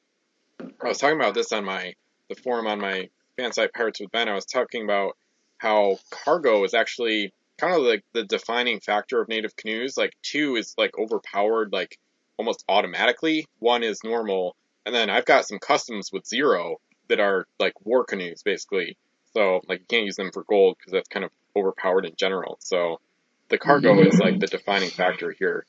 I 0.61 0.89
was 0.89 0.99
talking 0.99 1.17
about 1.17 1.35
this 1.35 1.53
on 1.53 1.65
my 1.65 1.95
the 2.29 2.35
forum 2.35 2.67
on 2.67 2.81
my 2.81 3.09
fan 3.37 3.53
site 3.53 3.73
Pirates 3.73 4.01
with 4.01 4.11
Ben. 4.11 4.29
I 4.29 4.35
was 4.35 4.45
talking 4.45 4.85
about 4.85 5.17
how 5.59 5.99
cargo 6.11 6.65
is 6.65 6.75
actually 6.75 7.33
kind 7.59 7.75
of 7.75 7.83
like 7.83 8.05
the 8.13 8.25
defining 8.25 8.81
factor 8.81 9.21
of 9.21 9.29
native 9.29 9.57
canoes. 9.57 9.97
Like 9.97 10.15
two 10.23 10.57
is 10.57 10.75
like 10.77 10.99
overpowered, 10.99 11.73
like 11.73 11.99
almost 12.37 12.65
automatically. 12.69 13.47
One 13.59 13.83
is 13.83 14.01
normal, 14.05 14.57
and 14.87 14.95
then 14.95 15.11
I've 15.11 15.25
got 15.25 15.47
some 15.47 15.59
customs 15.59 16.11
with 16.13 16.27
zero 16.27 16.77
that 17.09 17.21
are 17.21 17.47
like 17.59 17.75
war 17.85 18.05
canoes 18.05 18.43
basically. 18.43 18.97
So 19.35 19.61
like 19.69 19.81
you 19.81 19.87
can't 19.89 20.07
use 20.07 20.17
them 20.17 20.31
for 20.33 20.45
gold 20.45 20.77
because 20.79 20.93
that's 20.93 21.09
kind 21.09 21.25
of 21.25 21.31
overpowered 21.57 22.07
in 22.07 22.15
general. 22.17 22.59
So 22.61 23.01
the 23.49 23.59
cargo 23.59 24.01
is 24.01 24.19
like 24.19 24.39
the 24.39 24.47
defining 24.47 24.91
factor 24.91 25.35
here. 25.39 25.65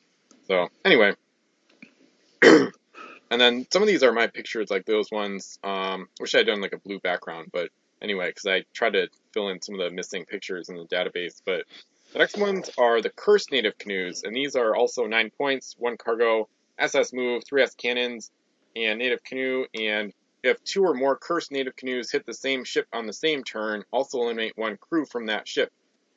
So 0.47 0.67
anyway, 0.83 1.13
and 2.41 2.71
then 3.29 3.65
some 3.71 3.81
of 3.81 3.87
these 3.87 4.03
are 4.03 4.11
my 4.11 4.27
pictures, 4.27 4.69
like 4.69 4.85
those 4.85 5.11
ones. 5.11 5.59
Um, 5.63 6.07
wish 6.19 6.35
I'd 6.35 6.47
done 6.47 6.61
like 6.61 6.73
a 6.73 6.79
blue 6.79 6.99
background, 6.99 7.49
but 7.51 7.69
anyway, 8.01 8.29
because 8.29 8.45
I 8.45 8.65
tried 8.73 8.93
to 8.93 9.09
fill 9.33 9.49
in 9.49 9.61
some 9.61 9.75
of 9.75 9.81
the 9.81 9.91
missing 9.91 10.25
pictures 10.25 10.69
in 10.69 10.75
the 10.75 10.85
database. 10.85 11.41
But 11.45 11.65
the 12.13 12.19
next 12.19 12.37
ones 12.37 12.69
are 12.77 13.01
the 13.01 13.09
cursed 13.09 13.51
native 13.51 13.77
canoes, 13.77 14.23
and 14.23 14.35
these 14.35 14.55
are 14.55 14.75
also 14.75 15.05
nine 15.05 15.31
points, 15.37 15.75
one 15.77 15.97
cargo, 15.97 16.47
SS 16.77 17.13
move, 17.13 17.43
three 17.47 17.61
S 17.61 17.75
cannons, 17.75 18.31
and 18.75 18.99
native 18.99 19.23
canoe. 19.23 19.65
And 19.73 20.13
if 20.43 20.63
two 20.63 20.83
or 20.83 20.93
more 20.93 21.17
cursed 21.17 21.51
native 21.51 21.75
canoes 21.75 22.11
hit 22.11 22.25
the 22.25 22.33
same 22.33 22.63
ship 22.63 22.87
on 22.93 23.05
the 23.05 23.13
same 23.13 23.43
turn, 23.43 23.83
also 23.91 24.21
eliminate 24.21 24.57
one 24.57 24.77
crew 24.77 25.05
from 25.05 25.27
that 25.27 25.47
ship. 25.47 25.71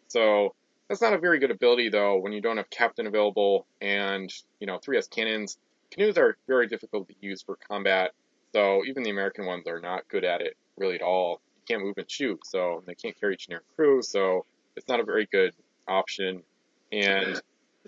So 0.08 0.54
that's 0.88 1.00
not 1.00 1.14
a 1.14 1.18
very 1.18 1.38
good 1.38 1.50
ability 1.50 1.88
though 1.88 2.18
when 2.18 2.32
you 2.32 2.40
don't 2.40 2.58
have 2.58 2.70
captain 2.70 3.06
available 3.06 3.66
and 3.80 4.32
you 4.60 4.66
know 4.66 4.78
3S 4.78 5.10
cannons. 5.10 5.58
Canoes 5.93 6.16
are 6.16 6.36
very 6.49 6.66
difficult 6.66 7.09
to 7.09 7.14
use 7.20 7.43
for 7.43 7.57
combat, 7.68 8.12
so 8.55 8.82
even 8.86 9.03
the 9.03 9.11
American 9.11 9.47
ones 9.47 9.66
are 9.66 9.80
not 9.80 10.09
good 10.09 10.24
at 10.24 10.40
it 10.40 10.57
really 10.76 10.95
at 10.95 11.03
all. 11.03 11.40
You 11.57 11.62
can't 11.74 11.84
move 11.84 11.95
and 11.99 12.11
shoot, 12.11 12.40
so 12.47 12.82
they 12.86 12.95
can't 12.95 13.18
carry 13.18 13.36
generic 13.36 13.64
crew, 13.76 14.03
so 14.03 14.47
it's 14.76 14.88
not 14.88 15.01
a 15.01 15.05
very 15.05 15.26
good 15.30 15.55
option. 15.86 16.43
And 16.90 17.40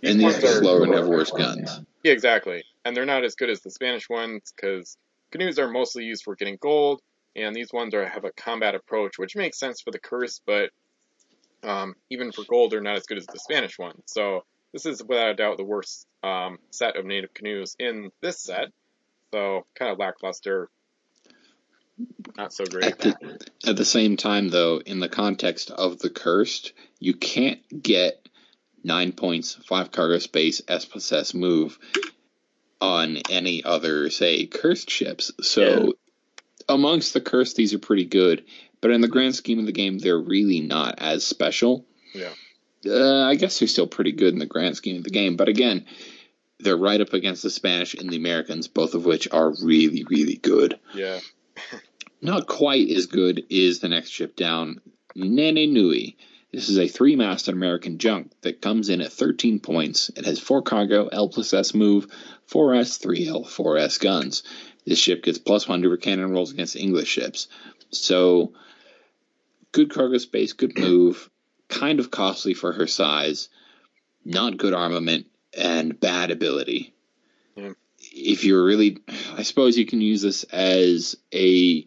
these 0.03 0.13
and 0.13 0.21
these 0.21 0.45
are 0.45 0.61
slower 0.61 0.85
and 0.85 0.95
have 0.95 1.07
worse 1.07 1.31
guns. 1.31 1.81
Yeah, 2.03 2.13
exactly. 2.13 2.65
And 2.85 2.97
they're 2.97 3.07
not 3.07 3.25
as 3.25 3.35
good 3.35 3.49
as 3.49 3.61
the 3.63 3.71
Spanish 3.71 4.09
ones 4.09 4.53
because 4.55 4.99
canoes 5.31 5.59
are 5.59 5.71
mostly 5.71 6.05
used 6.05 6.25
for 6.25 6.37
getting 6.37 6.59
gold, 6.61 7.01
and 7.35 7.55
these 7.55 7.73
ones 7.73 7.95
are 7.95 8.07
have 8.07 8.25
a 8.25 8.33
combat 8.33 8.75
approach, 8.75 9.19
which 9.19 9.35
makes 9.35 9.59
sense 9.59 9.81
for 9.81 9.91
the 9.91 9.99
curse, 9.99 10.41
but 10.47 10.71
um, 11.63 11.95
even 12.11 12.33
for 12.33 12.45
gold, 12.45 12.73
they're 12.73 12.81
not 12.81 12.97
as 12.97 13.07
good 13.07 13.19
as 13.19 13.27
the 13.27 13.39
Spanish 13.39 13.79
ones. 13.79 14.03
So 14.07 14.45
this 14.75 14.87
is 14.87 15.03
without 15.03 15.31
a 15.31 15.35
doubt 15.35 15.57
the 15.57 15.65
worst 15.65 16.07
um, 16.25 16.59
set 16.71 16.97
of 16.97 17.07
native 17.07 17.33
canoes 17.33 17.77
in 17.79 18.11
this 18.21 18.41
set. 18.41 18.71
So 19.33 19.67
kind 19.77 19.93
of 19.93 19.99
lackluster. 19.99 20.69
Not 22.37 22.53
so 22.53 22.65
great. 22.65 22.87
At 22.87 22.99
the, 22.99 23.39
at 23.69 23.77
the 23.77 23.85
same 23.85 24.17
time, 24.17 24.49
though, 24.49 24.83
in 24.85 24.99
the 24.99 25.09
context 25.09 25.71
of 25.71 26.01
the 26.01 26.11
cursed, 26.11 26.73
you 26.99 27.15
can't 27.15 27.61
get 27.83 28.29
nine 28.83 29.13
points, 29.13 29.55
five 29.69 29.93
cargo 29.93 30.19
space, 30.19 30.61
S 30.67 30.85
plus 30.85 31.13
S 31.13 31.35
move 31.35 31.79
on 32.81 33.19
any 33.31 33.63
other, 33.63 34.11
say, 34.11 34.45
cursed 34.47 34.91
ships. 34.91 35.31
So 35.41 35.63
yeah. 35.63 35.91
amongst 36.69 37.15
the 37.15 37.21
cursed, 37.21 37.55
these 37.55 37.75
are 37.75 37.79
pretty 37.79 38.07
good. 38.07 38.45
But 38.81 38.91
in 38.91 39.03
the 39.03 39.09
grand 39.09 39.37
scheme 39.37 39.61
of 39.61 39.67
the 39.67 39.73
game, 39.73 39.99
they're 39.99 40.19
really 40.19 40.61
not 40.61 40.99
as 40.99 41.25
special. 41.25 41.87
Yeah. 42.13 42.33
Uh, 42.87 43.23
I 43.23 43.35
guess 43.35 43.59
they're 43.59 43.69
still 43.69 43.87
pretty 43.87 44.13
good 44.13 44.33
in 44.33 44.39
the 44.39 44.47
grand 44.47 44.77
scheme 44.77 44.97
of 44.97 45.05
the 45.05 45.11
game. 45.11 45.37
But 45.37 45.49
again, 45.49 45.87
they're 46.61 46.77
right 46.77 47.01
up 47.01 47.13
against 47.13 47.43
the 47.43 47.51
Spanish 47.51 47.95
and 47.95 48.11
the 48.11 48.17
Americans, 48.17 48.69
both 48.69 48.95
of 48.95 49.05
which 49.05 49.29
are 49.31 49.55
really, 49.63 50.05
really 50.05 50.37
good. 50.37 50.79
Yeah. 50.95 51.21
Not 52.21 52.47
quite 52.47 52.89
as 52.89 53.07
good 53.07 53.45
is 53.51 53.81
the 53.81 53.89
next 53.89 54.11
ship 54.11 54.35
down, 54.35 54.81
Nene 55.15 55.73
Nui. 55.73 56.17
This 56.53 56.69
is 56.69 56.79
a 56.79 56.89
three 56.89 57.17
masted 57.17 57.53
American 57.53 57.99
junk 57.99 58.31
that 58.43 58.63
comes 58.63 58.89
in 58.89 59.01
at 59.01 59.13
13 59.13 59.59
points. 59.59 60.11
It 60.17 60.25
has 60.25 60.39
4 60.39 60.63
cargo, 60.63 61.09
L 61.09 61.29
plus 61.29 61.53
S 61.53 61.75
move, 61.75 62.07
4S, 62.49 63.05
3L, 63.05 63.45
4S 63.45 64.01
guns. 64.01 64.45
This 64.87 64.99
ship 64.99 65.25
gets 65.25 65.39
plus 65.39 65.67
1 65.67 65.83
to 65.83 65.91
her 65.91 65.97
cannon 65.97 66.31
rolls 66.31 66.53
against 66.53 66.77
English 66.77 67.09
ships. 67.09 67.49
So, 67.91 68.53
good 69.73 69.91
cargo 69.91 70.19
space, 70.19 70.53
good 70.53 70.79
move, 70.79 71.29
kind 71.69 72.01
of 72.01 72.11
costly 72.11 72.55
for 72.55 72.73
her 72.73 72.87
size, 72.87 73.49
not 74.25 74.57
good 74.57 74.75
armament, 74.75 75.27
and 75.57 75.99
bad 75.99 76.31
ability. 76.31 76.95
Yeah. 77.57 77.73
If 78.01 78.45
you're 78.45 78.65
really, 78.65 78.99
I 79.37 79.43
suppose 79.43 79.77
you 79.77 79.87
can 79.87 80.01
use 80.01 80.23
this 80.23 80.45
as 80.45 81.17
a 81.33 81.87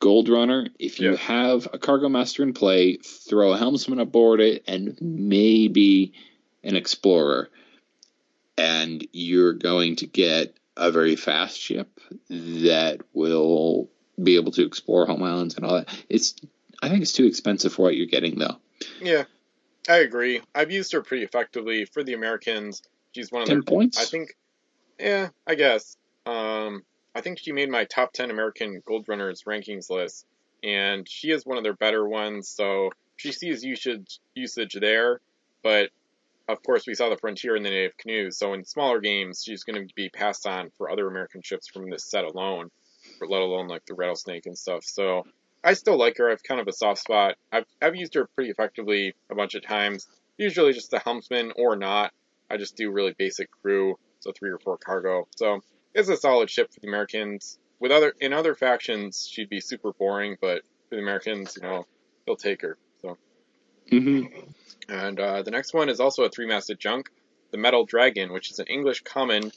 Gold 0.00 0.28
Runner, 0.28 0.68
if 0.78 1.00
you 1.00 1.12
yeah. 1.12 1.16
have 1.16 1.68
a 1.72 1.78
Cargo 1.78 2.08
Master 2.08 2.42
in 2.42 2.52
play, 2.52 2.96
throw 2.96 3.52
a 3.52 3.56
Helmsman 3.56 4.00
aboard 4.00 4.40
it 4.40 4.64
and 4.66 4.98
maybe 5.00 6.12
an 6.62 6.76
Explorer. 6.76 7.48
And 8.58 9.06
you're 9.12 9.54
going 9.54 9.96
to 9.96 10.06
get 10.06 10.58
a 10.76 10.90
very 10.90 11.16
fast 11.16 11.58
ship 11.58 12.00
that 12.28 13.00
will 13.12 13.88
be 14.22 14.36
able 14.36 14.52
to 14.52 14.64
explore 14.64 15.06
home 15.06 15.22
islands 15.22 15.56
and 15.56 15.64
all 15.64 15.76
that. 15.76 15.88
It's 16.08 16.34
I 16.82 16.88
think 16.88 17.02
it's 17.02 17.12
too 17.12 17.24
expensive 17.24 17.72
for 17.72 17.82
what 17.82 17.96
you're 17.96 18.06
getting 18.06 18.38
though. 18.38 18.58
Yeah. 19.00 19.24
I 19.88 19.98
agree. 19.98 20.40
I've 20.54 20.70
used 20.70 20.92
her 20.92 21.02
pretty 21.02 21.24
effectively 21.24 21.84
for 21.84 22.02
the 22.02 22.14
Americans. 22.14 22.82
She's 23.12 23.30
one 23.30 23.42
of 23.42 23.48
ten 23.48 23.62
points. 23.62 23.98
I 23.98 24.04
think. 24.04 24.34
Yeah, 24.98 25.28
I 25.46 25.56
guess. 25.56 25.96
Um, 26.24 26.84
I 27.14 27.20
think 27.20 27.38
she 27.38 27.52
made 27.52 27.70
my 27.70 27.84
top 27.84 28.12
10 28.12 28.30
American 28.30 28.82
Gold 28.86 29.06
Runners 29.08 29.44
rankings 29.44 29.90
list, 29.90 30.26
and 30.62 31.08
she 31.08 31.30
is 31.30 31.44
one 31.46 31.58
of 31.58 31.64
their 31.64 31.74
better 31.74 32.06
ones, 32.06 32.48
so 32.48 32.90
she 33.16 33.30
sees 33.30 33.64
usage, 33.64 34.18
usage 34.34 34.76
there, 34.80 35.20
but 35.62 35.90
of 36.48 36.62
course 36.62 36.86
we 36.86 36.94
saw 36.94 37.08
the 37.08 37.16
Frontier 37.16 37.54
and 37.54 37.64
the 37.64 37.70
Native 37.70 37.96
Canoes, 37.96 38.36
so 38.36 38.52
in 38.54 38.64
smaller 38.64 39.00
games 39.00 39.42
she's 39.44 39.62
going 39.62 39.86
to 39.86 39.94
be 39.94 40.08
passed 40.08 40.46
on 40.46 40.70
for 40.76 40.90
other 40.90 41.06
American 41.06 41.42
ships 41.42 41.68
from 41.68 41.88
this 41.88 42.04
set 42.04 42.24
alone, 42.24 42.70
let 43.20 43.42
alone 43.42 43.68
like 43.68 43.86
the 43.86 43.94
Rattlesnake 43.94 44.46
and 44.46 44.58
stuff, 44.58 44.84
so 44.84 45.24
I 45.64 45.72
still 45.74 45.98
like 45.98 46.18
her, 46.18 46.30
I've 46.30 46.42
kind 46.42 46.60
of 46.60 46.68
a 46.68 46.72
soft 46.72 47.00
spot, 47.00 47.36
I've, 47.50 47.64
I've 47.80 47.96
used 47.96 48.14
her 48.14 48.28
pretty 48.34 48.50
effectively 48.50 49.14
a 49.30 49.34
bunch 49.34 49.54
of 49.54 49.62
times, 49.62 50.06
usually 50.36 50.72
just 50.74 50.90
the 50.90 50.98
helmsman 50.98 51.52
or 51.56 51.74
not, 51.74 52.12
I 52.50 52.58
just 52.58 52.76
do 52.76 52.90
really 52.90 53.14
basic 53.16 53.48
crew, 53.62 53.98
so 54.20 54.32
three 54.32 54.50
or 54.50 54.58
four 54.58 54.76
cargo, 54.76 55.26
so 55.34 55.60
it's 55.94 56.08
a 56.08 56.16
solid 56.16 56.50
ship 56.50 56.72
for 56.72 56.80
the 56.80 56.88
Americans. 56.88 57.58
With 57.80 57.92
other 57.92 58.14
in 58.20 58.32
other 58.32 58.54
factions, 58.54 59.28
she'd 59.30 59.48
be 59.48 59.60
super 59.60 59.92
boring, 59.92 60.36
but 60.40 60.62
for 60.88 60.96
the 60.96 61.02
Americans, 61.02 61.56
you 61.56 61.66
know, 61.66 61.86
they'll 62.26 62.36
take 62.36 62.62
her. 62.62 62.76
So. 63.02 63.16
Mm-hmm. 63.90 64.40
And 64.88 65.20
uh, 65.20 65.42
the 65.42 65.50
next 65.50 65.74
one 65.74 65.88
is 65.88 66.00
also 66.00 66.24
a 66.24 66.28
three-masted 66.28 66.78
junk, 66.78 67.10
the 67.50 67.58
Metal 67.58 67.84
Dragon, 67.84 68.32
which 68.32 68.50
is 68.50 68.58
an 68.58 68.66
English 68.66 69.02
common 69.02 69.52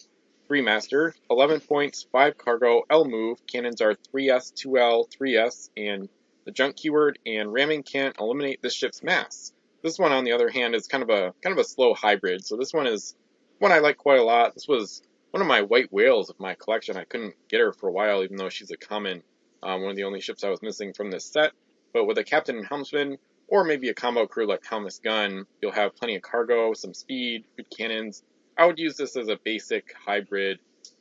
three-master, 0.47 1.13
11 1.29 1.61
points, 1.61 2.07
5 2.11 2.37
cargo, 2.37 2.83
L 2.89 3.05
move. 3.05 3.39
Cannons 3.47 3.81
are 3.81 3.95
3S, 4.13 4.53
2L, 4.53 5.09
3S, 5.09 5.69
and 5.75 6.09
the 6.45 6.51
junk 6.51 6.77
keyword. 6.77 7.19
And 7.25 7.51
ramming 7.51 7.83
can't 7.83 8.17
eliminate 8.19 8.61
this 8.61 8.73
ship's 8.73 9.03
mass. 9.03 9.53
This 9.83 9.99
one, 9.99 10.11
on 10.11 10.23
the 10.23 10.31
other 10.31 10.49
hand, 10.49 10.75
is 10.75 10.87
kind 10.87 11.03
of 11.03 11.09
a 11.09 11.33
kind 11.41 11.57
of 11.57 11.57
a 11.57 11.63
slow 11.63 11.93
hybrid. 11.93 12.45
So 12.45 12.57
this 12.57 12.73
one 12.73 12.87
is 12.87 13.15
one 13.59 13.71
I 13.71 13.79
like 13.79 13.97
quite 13.97 14.19
a 14.19 14.23
lot. 14.23 14.53
This 14.53 14.67
was 14.67 15.01
one 15.31 15.41
of 15.41 15.47
my 15.47 15.61
white 15.61 15.91
whales 15.91 16.29
of 16.29 16.39
my 16.39 16.55
collection. 16.55 16.97
I 16.97 17.03
couldn't 17.03 17.35
get 17.49 17.59
her 17.59 17.73
for 17.73 17.89
a 17.89 17.91
while, 17.91 18.23
even 18.23 18.37
though 18.37 18.49
she's 18.49 18.71
a 18.71 18.77
common, 18.77 19.23
um, 19.61 19.81
one 19.81 19.91
of 19.91 19.95
the 19.97 20.03
only 20.05 20.21
ships 20.21 20.43
I 20.43 20.49
was 20.49 20.61
missing 20.61 20.93
from 20.93 21.11
this 21.11 21.25
set. 21.25 21.51
But 21.93 22.05
with 22.05 22.17
a 22.17 22.23
captain 22.23 22.57
and 22.57 22.65
helmsman, 22.65 23.17
or 23.47 23.63
maybe 23.63 23.89
a 23.89 23.93
combo 23.93 24.27
crew 24.27 24.47
like 24.47 24.63
Thomas 24.63 24.99
Gunn, 24.99 25.45
you'll 25.61 25.71
have 25.71 25.95
plenty 25.95 26.15
of 26.15 26.21
cargo, 26.21 26.73
some 26.73 26.93
speed, 26.93 27.45
good 27.55 27.69
cannons. 27.75 28.23
I 28.57 28.65
would 28.65 28.79
use 28.79 28.97
this 28.97 29.15
as 29.15 29.27
a 29.27 29.37
basic 29.43 29.93
hybrid 29.93 30.59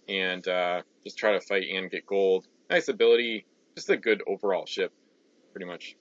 and 0.08 0.46
uh, 0.46 0.82
just 1.04 1.16
try 1.16 1.32
to 1.32 1.40
fight 1.40 1.64
and 1.72 1.90
get 1.90 2.06
gold. 2.06 2.46
Nice 2.68 2.88
ability, 2.88 3.46
just 3.74 3.88
a 3.90 3.96
good 3.96 4.22
overall 4.26 4.66
ship, 4.66 4.92
pretty 5.52 5.66
much. 5.66 5.96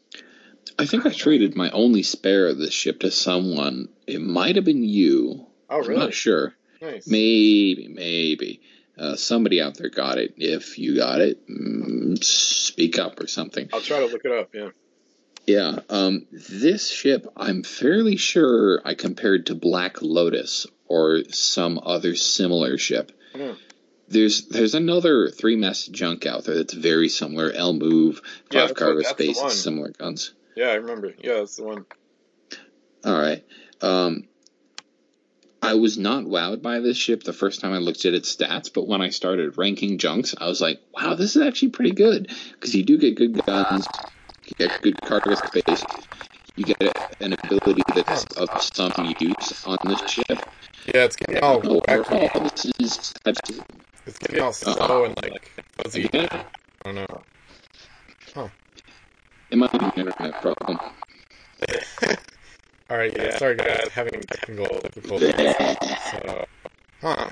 I 0.78 0.86
think 0.86 1.06
I 1.06 1.12
traded 1.12 1.56
my 1.56 1.70
only 1.72 2.04
spare 2.04 2.48
of 2.48 2.58
this 2.58 2.74
ship 2.74 3.02
to 3.02 3.12
someone. 3.12 3.90
It 4.08 4.22
might 4.22 4.56
have 4.56 4.66
been 4.66 4.84
you. 4.84 5.46
Oh, 5.70 5.80
really? 5.80 5.94
I'm 5.94 6.00
not 6.00 6.14
sure. 6.14 6.54
Nice. 6.82 7.08
Maybe, 7.08 7.88
maybe. 7.88 8.62
Uh, 8.98 9.16
somebody 9.16 9.62
out 9.62 9.78
there 9.78 9.90
got 9.90 10.18
it. 10.18 10.34
If 10.38 10.78
you 10.80 10.96
got 10.96 11.22
it, 11.22 11.48
mm, 11.48 12.22
speak 12.24 12.98
up 12.98 13.20
or 13.20 13.28
something. 13.28 13.70
I'll 13.74 13.82
try 13.82 14.00
to 14.00 14.08
look 14.08 14.26
it 14.26 14.32
up, 14.32 14.50
yeah. 14.54 14.70
Yeah, 15.46 15.80
um, 15.90 16.26
this 16.32 16.90
ship, 16.90 17.28
I'm 17.38 17.62
fairly 17.62 18.18
sure 18.18 18.82
I 18.84 18.96
compared 18.96 19.46
to 19.48 19.56
Black 19.56 20.02
Lotus 20.02 20.66
or 20.88 21.24
some 21.30 21.80
other 21.84 22.16
similar 22.16 22.78
ship. 22.78 23.12
Mm. 23.34 23.58
There's 24.08 24.48
there's 24.48 24.76
another 24.76 25.30
three 25.30 25.56
mast 25.56 25.92
junk 25.92 26.26
out 26.26 26.46
there 26.46 26.56
that's 26.56 26.74
very 26.74 27.10
similar. 27.10 27.52
L 27.52 27.74
move, 27.74 28.22
five 28.52 28.70
yeah, 28.70 28.74
cargo 28.74 29.02
space, 29.02 29.42
similar 29.54 29.90
guns. 29.90 30.34
Yeah, 30.56 30.68
I 30.68 30.76
remember. 30.76 31.14
Yeah, 31.18 31.36
that's 31.36 31.56
the 31.56 31.64
one. 31.64 31.86
All 33.04 33.20
right. 33.20 33.44
Um, 33.82 34.28
I 35.62 35.74
was 35.74 35.98
not 35.98 36.26
wowed 36.26 36.62
by 36.62 36.80
this 36.80 36.96
ship 36.96 37.24
the 37.24 37.34
first 37.34 37.60
time 37.60 37.74
I 37.74 37.80
looked 37.80 38.06
at 38.06 38.14
its 38.14 38.36
stats, 38.36 38.72
but 38.72 38.88
when 38.88 39.02
I 39.02 39.10
started 39.10 39.58
ranking 39.58 39.98
junks, 39.98 40.36
I 40.40 40.46
was 40.46 40.62
like, 40.62 40.80
wow, 40.94 41.16
this 41.16 41.36
is 41.36 41.42
actually 41.42 41.70
pretty 41.70 41.92
good. 41.92 42.32
Because 42.54 42.76
you 42.76 42.84
do 42.84 43.00
get 43.00 43.16
good 43.16 43.44
guns, 43.46 43.88
you 44.46 44.54
get 44.58 44.82
good 44.84 45.02
cargo 45.02 45.34
space, 45.34 45.84
you 46.56 46.66
get 46.66 46.96
an 47.20 47.34
ability 47.34 47.82
that's 47.96 48.26
of 48.38 48.62
some 48.62 49.16
use 49.20 49.66
on 49.66 49.78
this 49.86 50.08
ship. 50.08 50.40
Yeah, 50.94 51.06
it's 51.06 51.16
getting 51.16 51.44
all 51.44 51.56
Oh, 51.58 51.82
wacky. 51.82 52.00
overall. 52.00 52.52
It's 54.06 54.20
getting 54.20 54.42
all 54.42 54.50
uh-huh. 54.50 54.52
slow 54.52 55.06
and 55.06 55.16
like 55.24 55.52
fuzzy. 55.78 56.06
Again, 56.06 56.28
I 56.32 56.44
don't 56.84 56.96
know. 56.96 57.22
Huh. 58.36 58.48
It 59.50 59.58
might 59.58 59.72
be 59.72 59.80
an 59.80 59.92
internet 59.96 60.42
problem. 60.42 60.80
All 62.90 62.98
right, 62.98 63.16
yeah. 63.18 63.36
Sorry, 63.38 63.56
guys, 63.56 63.88
having 63.94 64.22
technical 64.22 64.80
difficulties. 64.82 65.34
So, 66.12 66.46
huh? 67.02 67.30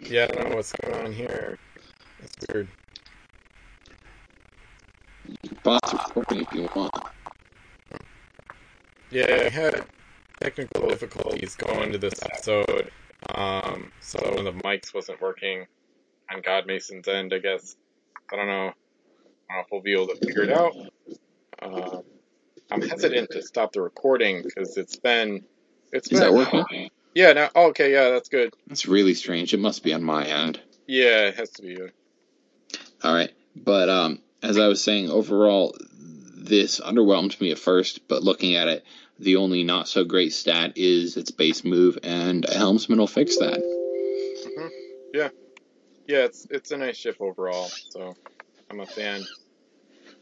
Yeah, 0.00 0.24
I 0.24 0.26
don't 0.26 0.50
know 0.50 0.56
what's 0.56 0.72
going 0.72 1.06
on 1.06 1.12
here. 1.12 1.58
That's 2.20 2.46
weird. 2.52 2.68
You 5.28 5.36
can 5.48 5.56
pause 5.58 5.80
the 5.90 5.98
recording 5.98 6.40
if 6.40 6.52
you 6.52 6.68
want. 6.74 6.94
Yeah, 9.10 9.42
I 9.46 9.48
had 9.50 9.84
technical 10.40 10.88
difficulties 10.88 11.54
going 11.56 11.92
to 11.92 11.98
this 11.98 12.14
episode. 12.22 12.90
Um, 13.34 13.92
so 14.00 14.18
one 14.34 14.46
of 14.46 14.54
the 14.56 14.60
mics 14.62 14.94
wasn't 14.94 15.20
working 15.20 15.66
on 16.30 16.40
God 16.42 16.66
Mason's 16.66 17.08
end, 17.08 17.32
I 17.34 17.38
guess. 17.38 17.76
I 18.32 18.36
don't 18.36 18.46
know. 18.46 18.52
I 18.52 19.54
don't 19.54 19.56
know 19.56 19.60
if 19.60 19.66
we'll 19.72 19.80
be 19.80 19.94
able 19.94 20.08
to 20.08 20.16
figure 20.16 20.42
it 20.42 20.52
out. 20.52 20.74
Um, 21.60 22.02
I'm 22.70 22.82
hesitant 22.82 23.30
to 23.30 23.42
stop 23.42 23.72
the 23.72 23.80
recording 23.80 24.42
because 24.42 24.76
it's 24.76 24.96
been, 24.96 25.44
it's 25.92 26.12
Is 26.12 26.20
been. 26.20 26.34
that 26.34 26.52
working? 26.52 26.90
Yeah. 27.14 27.32
Now, 27.32 27.50
oh, 27.54 27.68
okay. 27.68 27.92
Yeah, 27.92 28.10
that's 28.10 28.28
good. 28.28 28.52
That's 28.66 28.86
really 28.86 29.14
strange. 29.14 29.54
It 29.54 29.60
must 29.60 29.82
be 29.82 29.94
on 29.94 30.02
my 30.02 30.26
end. 30.26 30.60
Yeah, 30.86 31.28
it 31.28 31.36
has 31.36 31.50
to 31.52 31.62
be. 31.62 31.78
All 33.02 33.14
right, 33.14 33.30
but 33.54 33.88
um, 33.88 34.20
as 34.42 34.58
I 34.58 34.66
was 34.66 34.82
saying, 34.82 35.10
overall, 35.10 35.76
this 35.92 36.80
underwhelmed 36.80 37.40
me 37.40 37.52
at 37.52 37.58
first. 37.58 38.08
But 38.08 38.22
looking 38.22 38.56
at 38.56 38.68
it, 38.68 38.84
the 39.18 39.36
only 39.36 39.64
not 39.64 39.88
so 39.88 40.04
great 40.04 40.32
stat 40.32 40.72
is 40.76 41.16
its 41.16 41.30
base 41.30 41.64
move, 41.64 41.98
and 42.02 42.44
a 42.44 42.54
helmsman 42.54 42.98
will 42.98 43.06
fix 43.06 43.38
that. 43.38 43.60
Yeah, 45.12 45.28
yeah, 46.06 46.24
it's 46.24 46.46
it's 46.50 46.70
a 46.70 46.76
nice 46.76 46.96
ship 46.96 47.16
overall. 47.20 47.70
So 47.90 48.14
I'm 48.70 48.80
a 48.80 48.86
fan. 48.86 49.24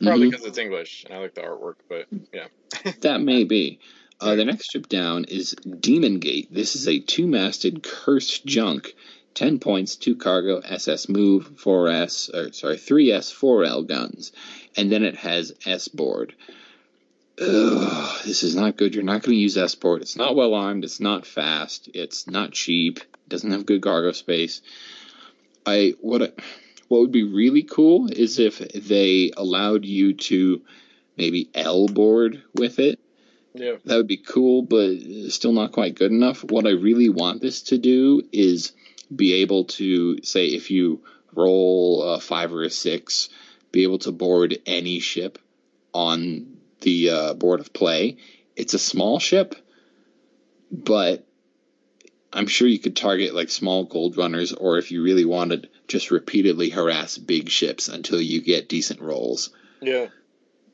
Probably 0.02 0.30
because 0.30 0.44
it's 0.44 0.58
English 0.58 1.04
and 1.04 1.14
I 1.14 1.18
like 1.18 1.34
the 1.34 1.40
artwork, 1.42 1.76
but 1.88 2.06
yeah. 2.32 2.48
That 3.00 3.20
may 3.20 3.44
be. 3.44 3.80
Uh, 4.20 4.34
the 4.34 4.44
next 4.44 4.70
ship 4.70 4.88
down 4.88 5.24
is 5.24 5.54
Demon 5.80 6.18
Gate. 6.18 6.52
This 6.52 6.76
is 6.76 6.88
a 6.88 7.00
two-masted 7.00 7.82
cursed 7.82 8.46
junk. 8.46 8.94
10 9.34 9.58
points, 9.58 9.96
2 9.96 10.16
cargo, 10.16 10.60
SS 10.60 11.10
move, 11.10 11.50
4S, 11.56 12.34
or 12.34 12.52
sorry, 12.52 12.76
3S, 12.76 13.34
4L 13.34 13.86
guns. 13.86 14.32
And 14.76 14.90
then 14.90 15.02
it 15.02 15.16
has 15.16 15.52
S 15.66 15.88
board. 15.88 16.34
Ugh, 17.38 18.24
this 18.24 18.42
is 18.42 18.56
not 18.56 18.76
good. 18.76 18.94
You're 18.94 19.04
not 19.04 19.22
going 19.22 19.36
to 19.36 19.40
use 19.40 19.56
S 19.58 19.74
board. 19.74 20.02
It's 20.02 20.16
not 20.16 20.36
well 20.36 20.54
armed. 20.54 20.84
It's 20.84 21.00
not 21.00 21.26
fast. 21.26 21.88
It's 21.92 22.26
not 22.26 22.52
cheap. 22.52 22.98
It 22.98 23.28
doesn't 23.28 23.50
have 23.50 23.66
good 23.66 23.82
cargo 23.82 24.12
space. 24.12 24.62
I 25.66 25.94
what 26.00 26.22
I, 26.22 26.32
what 26.88 27.00
would 27.00 27.12
be 27.12 27.24
really 27.24 27.62
cool 27.62 28.10
is 28.10 28.38
if 28.38 28.58
they 28.58 29.32
allowed 29.36 29.84
you 29.84 30.14
to 30.14 30.62
maybe 31.16 31.50
L 31.54 31.88
board 31.88 32.42
with 32.54 32.78
it. 32.78 33.00
Yeah. 33.54 33.76
That 33.84 33.96
would 33.96 34.06
be 34.06 34.18
cool, 34.18 34.62
but 34.62 34.96
still 35.30 35.52
not 35.52 35.72
quite 35.72 35.94
good 35.94 36.12
enough. 36.12 36.44
What 36.44 36.66
I 36.66 36.70
really 36.70 37.08
want 37.08 37.40
this 37.40 37.62
to 37.64 37.78
do 37.78 38.22
is 38.32 38.72
be 39.14 39.34
able 39.34 39.64
to 39.64 40.22
say 40.22 40.46
if 40.46 40.70
you 40.70 41.02
roll 41.34 42.02
a 42.02 42.20
five 42.20 42.52
or 42.52 42.62
a 42.62 42.70
six, 42.70 43.28
be 43.72 43.82
able 43.82 43.98
to 44.00 44.12
board 44.12 44.58
any 44.66 45.00
ship 45.00 45.38
on 45.92 46.55
the 46.86 47.10
uh, 47.10 47.34
board 47.34 47.58
of 47.58 47.72
play. 47.72 48.16
It's 48.54 48.72
a 48.72 48.78
small 48.78 49.18
ship, 49.18 49.56
but 50.70 51.26
I'm 52.32 52.46
sure 52.46 52.68
you 52.68 52.78
could 52.78 52.96
target 52.96 53.34
like 53.34 53.50
small 53.50 53.84
gold 53.84 54.16
runners, 54.16 54.52
or 54.52 54.78
if 54.78 54.92
you 54.92 55.02
really 55.02 55.24
wanted, 55.24 55.68
just 55.88 56.12
repeatedly 56.12 56.70
harass 56.70 57.18
big 57.18 57.50
ships 57.50 57.88
until 57.88 58.20
you 58.20 58.40
get 58.40 58.68
decent 58.68 59.00
rolls. 59.00 59.50
Yeah. 59.82 60.06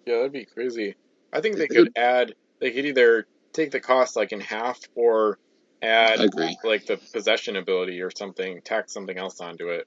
Yeah, 0.06 0.16
that'd 0.16 0.32
be 0.32 0.44
crazy. 0.44 0.97
I 1.32 1.40
think 1.40 1.56
they 1.56 1.66
could 1.66 1.93
add 1.97 2.34
they 2.60 2.72
could 2.72 2.84
either 2.84 3.26
take 3.55 3.70
the 3.70 3.80
cost 3.80 4.14
like 4.14 4.32
in 4.32 4.40
half 4.40 4.80
or 4.94 5.39
add 5.80 6.20
like 6.62 6.84
the 6.84 7.01
possession 7.12 7.56
ability 7.56 8.02
or 8.02 8.10
something, 8.10 8.60
tack 8.62 8.90
something 8.90 9.16
else 9.16 9.40
onto 9.40 9.68
it. 9.68 9.86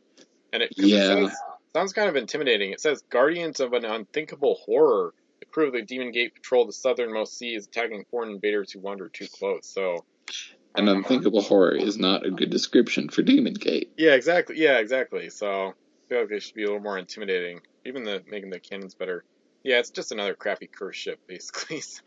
And 0.51 0.63
it 0.63 0.73
Yeah. 0.75 1.27
says, 1.27 1.37
sounds 1.75 1.93
kind 1.93 2.09
of 2.09 2.15
intimidating. 2.15 2.71
It 2.71 2.81
says 2.81 3.03
Guardians 3.11 3.59
of 3.59 3.73
an 3.73 3.85
Unthinkable 3.85 4.55
Horror. 4.65 5.13
The 5.39 5.45
crew 5.45 5.67
of 5.67 5.73
the 5.73 5.81
Demon 5.81 6.11
Gate 6.11 6.33
patrol 6.35 6.65
the 6.65 6.73
southernmost 6.73 7.37
seas, 7.37 7.67
attacking 7.67 8.05
foreign 8.09 8.31
invaders 8.31 8.71
who 8.71 8.79
wander 8.79 9.09
too 9.09 9.27
close. 9.27 9.65
So 9.67 10.05
An 10.75 10.87
unthinkable 10.87 11.41
horror 11.41 11.75
is 11.75 11.97
not 11.97 12.25
a 12.25 12.31
good 12.31 12.49
description 12.49 13.09
for 13.09 13.21
Demon 13.21 13.53
Gate. 13.53 13.91
Yeah, 13.97 14.13
exactly. 14.13 14.57
Yeah, 14.59 14.77
exactly. 14.79 15.29
So 15.29 15.47
I 15.69 15.73
feel 16.09 16.19
like 16.21 16.29
they 16.29 16.39
should 16.39 16.55
be 16.55 16.63
a 16.63 16.67
little 16.67 16.81
more 16.81 16.97
intimidating. 16.97 17.61
Even 17.85 18.03
the 18.03 18.23
making 18.27 18.49
the 18.49 18.59
cannons 18.59 18.95
better. 18.95 19.23
Yeah, 19.63 19.79
it's 19.79 19.89
just 19.89 20.11
another 20.11 20.33
crappy 20.35 20.67
curse 20.67 20.95
ship, 20.95 21.19
basically. 21.27 21.81
So 21.91 22.01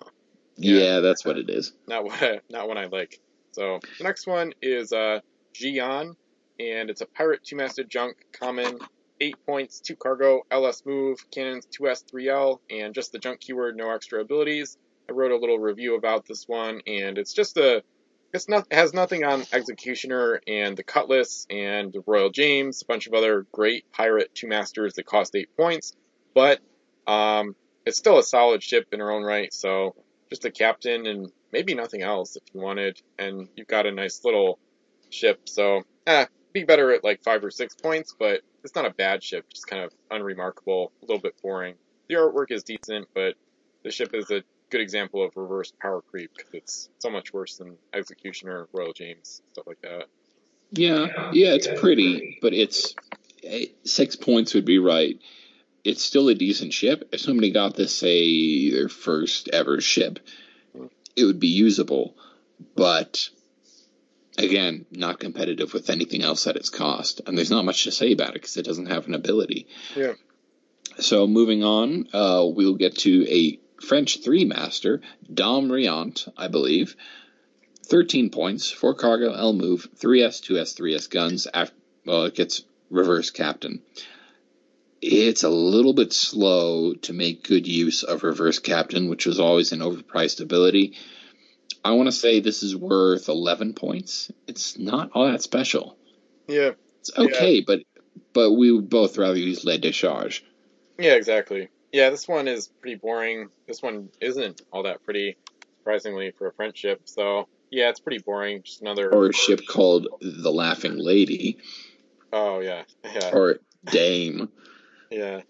Yeah, 0.57 0.81
Yeah. 0.81 1.01
that's 1.01 1.25
what 1.25 1.39
it 1.39 1.49
is. 1.51 1.73
not 1.87 2.05
what 2.05 2.21
I, 2.23 2.41
not 2.51 2.67
one 2.69 2.79
I 2.79 2.87
like. 2.87 3.21
So 3.53 3.79
the 3.99 4.05
next 4.05 4.27
one 4.27 4.53
is 4.63 4.93
uh 4.93 5.21
Jian, 5.55 6.15
and 6.61 6.91
it's 6.91 7.01
a 7.01 7.07
pirate 7.07 7.43
two-masted 7.45 7.89
junk, 7.89 8.17
common, 8.33 8.79
eight 9.21 9.37
points, 9.47 9.81
two 9.81 9.97
cargo, 9.97 10.43
LS 10.51 10.85
move, 10.85 11.19
cannons, 11.31 11.67
two 11.67 11.89
S, 11.89 12.03
three 12.03 12.29
L, 12.29 12.61
and 12.71 12.95
just 12.95 13.13
the 13.13 13.19
junk 13.19 13.41
keyword, 13.41 13.77
no 13.77 13.91
extra 13.91 14.21
abilities. 14.21 14.77
I 15.09 15.13
wrote 15.13 15.33
a 15.33 15.37
little 15.37 15.59
review 15.59 15.97
about 15.97 16.27
this 16.27 16.47
one, 16.47 16.81
and 16.87 17.19
it's 17.19 17.33
just 17.33 17.57
a 17.57 17.83
it's 18.33 18.49
not 18.49 18.67
it 18.71 18.75
has 18.75 18.93
nothing 18.93 19.25
on 19.25 19.45
Executioner 19.53 20.41
and 20.47 20.77
the 20.77 20.83
Cutlass 20.83 21.47
and 21.49 21.93
the 21.93 22.03
Royal 22.07 22.31
James, 22.31 22.83
a 22.83 22.87
bunch 22.87 23.07
of 23.07 23.15
other 23.15 23.47
great 23.53 23.91
pirate 23.93 24.35
two 24.35 24.49
masters 24.49 24.95
that 24.95 25.07
cost 25.07 25.35
eight 25.35 25.49
points, 25.57 25.95
but 26.35 26.61
um, 27.07 27.57
it's 27.87 27.99
still 27.99 28.19
a 28.19 28.23
solid 28.23 28.63
ship 28.63 28.87
in 28.93 29.01
her 29.01 29.11
own 29.11 29.23
right. 29.23 29.53
So 29.53 29.95
just 30.29 30.45
a 30.45 30.51
captain 30.51 31.07
and 31.07 31.33
maybe 31.53 31.75
nothing 31.75 32.03
else 32.03 32.37
if 32.37 32.43
you 32.53 32.61
wanted, 32.61 33.01
and 33.19 33.49
you've 33.57 33.67
got 33.67 33.87
a 33.87 33.93
nice 33.93 34.25
little 34.25 34.59
ship. 35.11 35.49
So 35.49 35.83
eh, 36.07 36.27
be 36.53 36.65
better 36.65 36.93
at 36.93 37.05
like 37.05 37.23
five 37.25 37.43
or 37.43 37.51
six 37.51 37.75
points, 37.75 38.15
but 38.19 38.43
it's 38.65 38.75
not 38.75 38.87
a 38.87 38.91
bad 38.91 39.23
ship. 39.23 39.47
Just 39.51 39.67
kind 39.67 39.83
of 39.83 39.93
unremarkable, 40.11 40.93
a 41.03 41.07
little 41.07 41.21
bit 41.21 41.35
boring. 41.43 41.75
The 42.09 42.17
artwork 42.17 42.51
is 42.51 42.63
decent, 42.63 43.09
but 43.15 43.35
the 43.83 43.91
ship 43.91 44.11
is 44.15 44.31
a 44.31 44.43
good 44.71 44.81
example 44.81 45.25
of 45.25 45.37
reverse 45.37 45.73
power 45.81 46.03
creep 46.03 46.31
because 46.37 46.53
it's 46.55 46.89
so 46.99 47.11
much 47.11 47.33
worse 47.33 47.57
than 47.57 47.77
Executioner, 47.93 48.69
Royal 48.73 48.93
James, 48.93 49.43
stuff 49.53 49.67
like 49.67 49.81
that. 49.83 50.05
Yeah, 50.71 51.31
yeah, 51.33 51.55
it's 51.55 51.69
pretty, 51.81 52.39
but 52.43 52.53
it's 52.53 52.95
eh, 53.43 53.67
six 53.85 54.17
points 54.17 54.55
would 54.55 54.67
be 54.67 54.79
right. 54.79 55.19
It's 55.85 56.03
still 56.03 56.29
a 56.29 56.35
decent 56.35 56.75
ship. 56.75 57.09
If 57.13 57.21
somebody 57.21 57.51
got 57.51 57.75
this, 57.75 57.97
say, 57.97 58.71
their 58.71 58.89
first 58.89 59.49
ever 59.49 59.81
ship, 59.81 60.19
it 61.17 61.25
would 61.25 61.41
be 61.41 61.49
usable, 61.49 62.15
but 62.77 63.31
again, 64.39 64.87
not 64.91 65.19
competitive 65.19 65.75
with 65.75 65.91
anything 65.91 66.23
else 66.23 66.47
at 66.47 66.57
its 66.57 66.71
cost. 66.71 67.21
And 67.27 67.37
there's 67.37 67.51
not 67.51 67.65
much 67.65 67.85
to 67.85 67.93
say 67.93 68.13
about 68.13 68.31
it 68.31 68.35
because 68.35 68.57
it 68.57 68.65
doesn't 68.65 68.87
have 68.87 69.07
an 69.07 69.15
ability. 69.15 69.67
Yeah. 69.95 70.15
So 70.99 71.27
moving 71.27 71.63
on, 71.65 72.09
uh, 72.13 72.47
we'll 72.47 72.77
get 72.77 72.97
to 72.99 73.27
a 73.29 73.59
French 73.85 74.23
three 74.23 74.45
master, 74.45 75.01
Dom 75.33 75.71
Riant, 75.71 76.27
I 76.37 76.49
believe. 76.49 76.97
13 77.87 78.31
points, 78.31 78.71
4 78.71 78.95
cargo, 78.95 79.33
L 79.33 79.55
move, 79.55 79.89
3S, 79.99 80.43
2S, 80.43 80.79
3S 80.79 81.09
guns. 81.09 81.47
After, 81.53 81.75
well, 82.05 82.25
it 82.25 82.35
gets 82.35 82.63
reverse 82.91 83.31
captain. 83.31 83.83
It's 85.01 85.45
a 85.45 85.49
little 85.49 85.95
bit 85.95 86.13
slow 86.13 86.95
to 86.95 87.13
make 87.13 87.47
good 87.47 87.67
use 87.67 88.03
of 88.03 88.25
reverse 88.25 88.59
captain, 88.59 89.09
which 89.09 89.27
was 89.27 89.41
always 89.41 89.73
an 89.73 89.79
overpriced 89.79 90.41
ability. 90.41 90.97
I 91.89 91.93
want 91.93 92.07
to 92.09 92.13
say 92.13 92.41
this 92.41 92.63
is 92.63 92.77
worth 92.77 93.31
11 93.31 93.73
points. 93.73 94.31
It's 94.47 94.79
not 94.79 95.11
all 95.15 95.27
that 95.33 95.41
special. 95.41 95.97
Yeah, 96.47 96.73
It's 97.01 97.11
okay, 97.17 97.63
but 97.67 97.81
but 98.35 98.53
we 98.53 98.71
would 98.71 98.91
both 98.91 99.17
rather 99.17 99.39
use 99.39 99.65
Le 99.65 99.79
Décharge. 99.79 100.43
yeah, 100.99 101.15
exactly. 101.15 101.69
Yeah, 101.93 102.11
this 102.11 102.29
one 102.29 102.47
is 102.47 102.69
pretty 102.83 102.97
boring. 102.97 103.49
This 103.67 103.83
one 103.83 104.11
isn't 104.21 104.61
all 104.71 104.83
that 104.83 105.03
pretty, 105.03 105.39
surprisingly, 105.79 106.33
for 106.37 106.49
a 106.49 106.53
French 106.53 106.77
ship. 106.77 107.01
So 107.07 107.49
yeah, 107.71 107.89
it's 107.89 108.01
pretty 108.01 108.19
boring. 108.23 108.63
Just 108.63 108.83
another. 108.83 109.11
Or 109.15 109.31
a 109.31 109.33
ship 109.33 109.61
called 109.67 110.09
the 110.21 110.51
Laughing 110.53 110.99
Lady, 110.99 111.57
Oh 112.35 112.61
yeah, 112.61 112.83
yeah, 113.03 113.31
or 113.33 113.61
Dame. 113.87 114.51
yeah. 115.11 115.41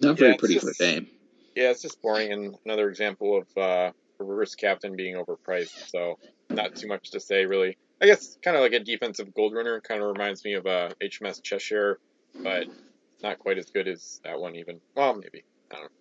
Not 0.00 0.18
very 0.18 0.30
Yeah, 0.32 0.36
pretty 0.38 0.54
just- 0.54 0.66
for 0.66 0.72
Dame. 0.82 1.06
Yeah, 1.54 1.70
it's 1.70 1.82
just 1.82 2.00
boring 2.00 2.32
and 2.32 2.56
another 2.64 2.88
example 2.88 3.36
of 3.42 3.62
uh, 3.62 3.92
reverse 4.22 4.54
captain 4.54 4.96
being 4.96 5.16
overpriced. 5.16 5.88
So 5.90 6.18
not 6.50 6.74
too 6.74 6.88
much 6.88 7.10
to 7.12 7.20
say 7.20 7.46
really. 7.46 7.78
I 8.00 8.06
guess 8.06 8.36
kind 8.42 8.56
of 8.56 8.62
like 8.62 8.72
a 8.72 8.80
defensive 8.80 9.32
gold 9.34 9.54
runner. 9.54 9.80
Kind 9.80 10.02
of 10.02 10.08
reminds 10.08 10.44
me 10.44 10.54
of 10.54 10.66
uh, 10.66 10.90
HMS 11.02 11.42
Cheshire, 11.42 11.98
but 12.42 12.66
not 13.22 13.38
quite 13.38 13.58
as 13.58 13.70
good 13.70 13.88
as 13.88 14.20
that 14.24 14.40
one 14.40 14.56
even. 14.56 14.80
Well, 14.96 15.14
maybe. 15.14 15.44
I 15.70 15.76
don't 15.76 15.92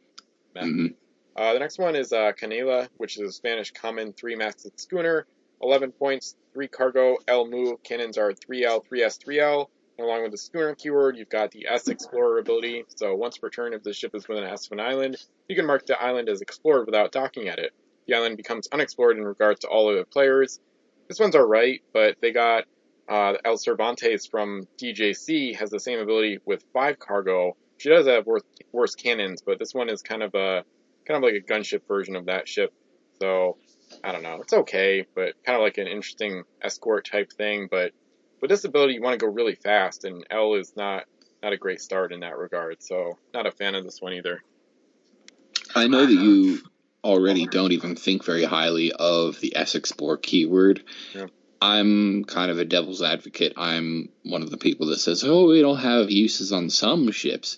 know. 0.56 0.62
hmm 0.62 0.88
Uh, 1.36 1.54
the 1.54 1.60
next 1.60 1.78
one 1.80 1.96
is 1.96 2.12
uh, 2.12 2.32
Canela, 2.34 2.90
which 2.98 3.18
is 3.20 3.30
a 3.30 3.32
Spanish 3.32 3.72
common 3.72 4.14
three-masted 4.14 4.80
schooner. 4.80 5.26
11 5.62 5.92
points, 5.92 6.36
3 6.54 6.68
cargo, 6.68 7.18
L 7.28 7.48
move. 7.48 7.84
Cannons 7.84 8.18
are 8.18 8.32
3L, 8.34 8.84
3S, 8.92 9.20
3L. 9.24 9.68
And 9.98 10.08
along 10.08 10.24
with 10.24 10.32
the 10.32 10.38
schooner 10.38 10.74
keyword, 10.76 11.18
you've 11.18 11.30
got 11.30 11.52
the 11.52 11.68
S 11.68 11.88
Explorer 11.88 12.40
ability. 12.40 12.86
So 12.96 13.16
once 13.16 13.38
per 13.38 13.50
turn, 13.50 13.74
if 13.74 13.84
the 13.84 13.94
ship 13.94 14.16
is 14.16 14.28
within 14.28 14.44
S 14.44 14.66
of 14.66 14.72
an 14.74 14.80
island, 14.80 15.18
you 15.48 15.56
can 15.56 15.68
mark 15.68 15.86
the 15.86 16.02
island 16.02 16.30
as 16.30 16.42
explored 16.42 16.88
without 16.88 17.12
docking 17.12 17.48
at 17.48 17.60
it. 17.60 17.72
The 18.08 18.16
island 18.16 18.38
becomes 18.38 18.68
unexplored 18.72 19.18
in 19.18 19.24
regards 19.24 19.62
to 19.62 19.68
all 19.68 19.90
other 19.90 20.06
players. 20.06 20.60
This 21.08 21.20
one's 21.20 21.36
alright, 21.36 21.82
but 21.94 22.18
they 22.22 22.32
got 22.32 22.66
uh, 23.10 23.34
El 23.44 23.58
Cervantes 23.58 24.26
from 24.26 24.68
DJC 24.78 25.56
has 25.58 25.70
the 25.70 25.80
same 25.80 26.00
ability 26.00 26.40
with 26.46 26.64
5 26.74 27.00
cargo. 27.00 27.58
She 27.78 27.90
does 27.90 28.08
have 28.08 28.26
worse, 28.26 28.44
worse 28.72 28.96
cannons, 28.96 29.42
but 29.42 29.60
this 29.60 29.74
one 29.74 29.90
is 29.90 30.02
kind 30.02 30.24
of 30.24 30.34
a 30.36 30.64
kind 31.06 31.18
of 31.18 31.24
like 31.24 31.34
a 31.34 31.46
gunship 31.46 31.88
version 31.88 32.16
of 32.16 32.28
that 32.28 32.48
ship. 32.48 32.72
So 33.20 33.58
I 34.04 34.12
don't 34.12 34.24
know. 34.24 34.40
It's 34.42 34.54
okay, 34.54 35.06
but 35.16 35.34
kind 35.44 35.58
of 35.58 35.62
like 35.62 35.78
an 35.78 35.88
interesting 35.88 36.44
escort 36.62 37.08
type 37.12 37.34
thing. 37.34 37.68
But 37.70 37.92
with 38.42 38.50
this 38.50 38.64
ability, 38.64 38.94
you 38.94 39.02
want 39.02 39.20
to 39.20 39.26
go 39.26 39.32
really 39.32 39.56
fast, 39.56 40.06
and 40.06 40.26
L 40.30 40.56
is 40.56 40.74
not 40.76 41.04
not 41.44 41.54
a 41.54 41.58
great 41.58 41.82
start 41.82 42.12
in 42.12 42.22
that 42.22 42.38
regard. 42.38 42.82
So 42.82 43.18
not 43.34 43.48
a 43.48 43.52
fan 43.52 43.76
of 43.76 43.84
this 43.84 44.02
one 44.02 44.14
either. 44.14 44.42
I 45.76 45.88
know 45.88 46.06
that 46.06 46.14
you 46.14 46.60
already 47.04 47.48
don't 47.48 47.72
even 47.72 47.96
think 47.96 48.24
very 48.24 48.44
highly 48.44 48.92
of 48.92 49.40
the 49.40 49.56
S 49.56 49.76
Explore 49.76 50.18
keyword. 50.18 50.84
Yeah. 51.14 51.28
I'm 51.62 52.24
kind 52.24 52.50
of 52.50 52.58
a 52.58 52.66
devil's 52.66 53.04
advocate. 53.04 53.54
I'm 53.56 54.10
one 54.24 54.42
of 54.42 54.50
the 54.50 54.58
people 54.58 54.88
that 54.88 55.00
says, 55.00 55.24
"Oh, 55.24 55.52
it'll 55.52 55.76
have 55.76 56.10
uses 56.10 56.52
on 56.52 56.70
some 56.70 57.12
ships." 57.12 57.58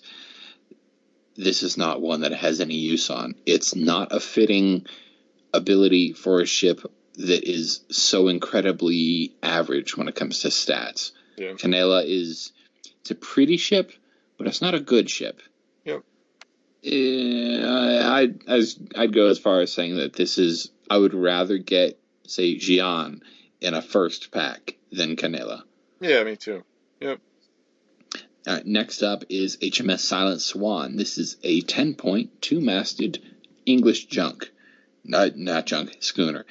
This 1.36 1.62
is 1.62 1.76
not 1.76 2.00
one 2.00 2.20
that 2.20 2.32
it 2.32 2.38
has 2.38 2.60
any 2.60 2.76
use 2.76 3.10
on. 3.10 3.34
It's 3.44 3.74
not 3.74 4.12
a 4.12 4.20
fitting 4.20 4.86
ability 5.52 6.12
for 6.12 6.40
a 6.40 6.46
ship 6.46 6.82
that 7.16 7.48
is 7.48 7.80
so 7.90 8.28
incredibly 8.28 9.34
average 9.42 9.96
when 9.96 10.08
it 10.08 10.14
comes 10.14 10.40
to 10.40 10.48
stats. 10.48 11.12
Yeah. 11.36 11.52
Canela 11.52 12.04
is 12.06 12.52
it's 13.00 13.10
a 13.10 13.14
pretty 13.14 13.56
ship, 13.56 13.92
but 14.36 14.46
it's 14.46 14.62
not 14.62 14.74
a 14.74 14.80
good 14.80 15.10
ship. 15.10 15.40
Yep. 15.84 16.02
I 16.86 18.20
I'd, 18.22 18.40
as 18.46 18.78
I'd 18.96 19.14
go 19.14 19.28
as 19.28 19.38
far 19.38 19.60
as 19.60 19.72
saying 19.72 19.96
that 19.96 20.12
this 20.14 20.38
is 20.38 20.70
I 20.90 20.98
would 20.98 21.14
rather 21.14 21.58
get 21.58 21.98
say 22.26 22.56
Jian 22.56 23.20
in 23.60 23.74
a 23.74 23.82
first 23.82 24.30
pack 24.30 24.76
than 24.92 25.16
Canela. 25.16 25.62
Yeah, 26.00 26.22
me 26.24 26.36
too. 26.36 26.64
Yep. 27.00 27.20
Uh, 28.46 28.60
next 28.66 29.02
up 29.02 29.24
is 29.30 29.56
HMS 29.56 30.00
Silent 30.00 30.42
Swan. 30.42 30.96
This 30.96 31.16
is 31.16 31.38
a 31.42 31.62
10 31.62 31.94
point, 31.94 32.42
two 32.42 32.60
masted 32.60 33.22
English 33.64 34.04
junk. 34.06 34.50
Not, 35.02 35.36
not 35.36 35.64
junk, 35.66 35.96
schooner. 36.00 36.44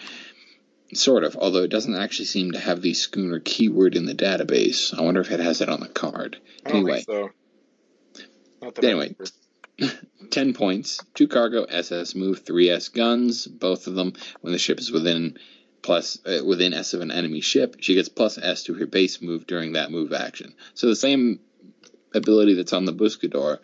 Sort 0.93 1.23
of, 1.23 1.35
although 1.35 1.63
it 1.63 1.69
doesn't 1.69 1.95
actually 1.95 2.25
seem 2.25 2.51
to 2.53 2.59
have 2.59 2.81
the 2.81 2.93
schooner 2.95 3.39
keyword 3.39 3.95
in 3.95 4.05
the 4.05 4.15
database. 4.15 4.97
I 4.97 5.03
wonder 5.03 5.21
if 5.21 5.29
it 5.31 5.39
has 5.39 5.61
it 5.61 5.69
on 5.69 5.81
the 5.81 5.87
card. 5.87 6.37
I 6.65 6.69
don't 6.69 6.77
Anyway. 6.77 7.01
think 7.03 7.05
so. 7.05 8.71
Anyway. 8.81 9.15
10 10.29 10.53
points, 10.53 10.99
2 11.15 11.27
cargo, 11.27 11.63
SS 11.63 12.15
move, 12.15 12.43
3S 12.43 12.93
guns, 12.93 13.47
both 13.47 13.87
of 13.87 13.95
them 13.95 14.13
when 14.41 14.53
the 14.53 14.59
ship 14.59 14.79
is 14.79 14.91
within 14.91 15.37
plus 15.81 16.17
uh, 16.25 16.43
within 16.43 16.73
S 16.73 16.93
of 16.93 17.01
an 17.01 17.11
enemy 17.11 17.41
ship. 17.41 17.75
She 17.79 17.93
gets 17.93 18.09
plus 18.09 18.37
S 18.37 18.63
to 18.63 18.73
her 18.73 18.87
base 18.87 19.21
move 19.21 19.45
during 19.45 19.73
that 19.73 19.91
move 19.91 20.13
action. 20.13 20.55
So 20.73 20.87
the 20.87 20.95
same 20.95 21.39
ability 22.13 22.55
that's 22.55 22.73
on 22.73 22.85
the 22.85 22.93
Buscador, 22.93 23.59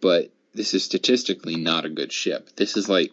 but 0.00 0.32
this 0.54 0.74
is 0.74 0.84
statistically 0.84 1.56
not 1.56 1.84
a 1.84 1.90
good 1.90 2.12
ship. 2.12 2.50
This 2.56 2.76
is 2.76 2.88
like 2.88 3.12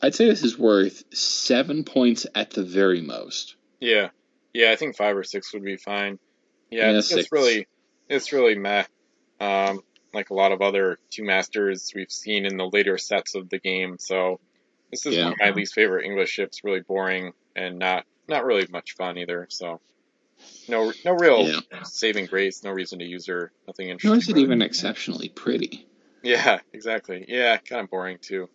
I'd 0.00 0.14
say 0.14 0.26
this 0.26 0.44
is 0.44 0.58
worth 0.58 1.04
7 1.14 1.84
points 1.84 2.26
at 2.34 2.50
the 2.50 2.62
very 2.62 3.00
most. 3.00 3.56
Yeah, 3.80 4.10
yeah. 4.52 4.70
I 4.70 4.76
think 4.76 4.96
five 4.96 5.16
or 5.16 5.24
six 5.24 5.52
would 5.52 5.64
be 5.64 5.76
fine. 5.76 6.18
Yeah, 6.70 6.90
Yeah, 6.90 6.98
it's, 6.98 7.12
it's 7.12 7.32
really 7.32 7.66
it's 8.08 8.32
really 8.32 8.54
meh. 8.54 8.84
Um, 9.40 9.80
like 10.14 10.30
a 10.30 10.34
lot 10.34 10.52
of 10.52 10.62
other 10.62 10.98
two 11.10 11.24
masters 11.24 11.92
we've 11.94 12.10
seen 12.10 12.46
in 12.46 12.56
the 12.56 12.68
later 12.72 12.96
sets 12.96 13.34
of 13.34 13.50
the 13.50 13.58
game. 13.58 13.96
So 13.98 14.40
this 14.90 15.04
is 15.06 15.14
Yeah. 15.16 15.24
one 15.24 15.32
of 15.32 15.38
my 15.40 15.50
least 15.50 15.74
favorite 15.74 16.04
English 16.04 16.30
ships. 16.30 16.60
Really 16.64 16.80
boring 16.80 17.32
and 17.56 17.78
not 17.78 18.06
not 18.28 18.44
really 18.46 18.66
much 18.70 18.92
fun 18.96 19.18
either. 19.18 19.46
So 19.50 19.80
no 20.68 20.92
no 21.04 21.12
real 21.12 21.42
Yeah. 21.48 21.60
saving 21.84 22.26
grace. 22.26 22.62
No 22.62 22.70
reason 22.70 22.98
to 23.00 23.04
use 23.04 23.26
her. 23.26 23.52
Nothing 23.66 23.88
interesting. 23.88 24.10
Nor 24.10 24.18
is 24.18 24.28
it 24.28 24.38
even 24.38 24.62
exceptionally 24.62 25.28
pretty. 25.28 25.86
Yeah, 26.22 26.60
exactly. 26.72 27.24
Yeah, 27.28 27.58
kind 27.58 27.82
of 27.82 27.90
boring 27.90 28.18
too. 28.20 28.48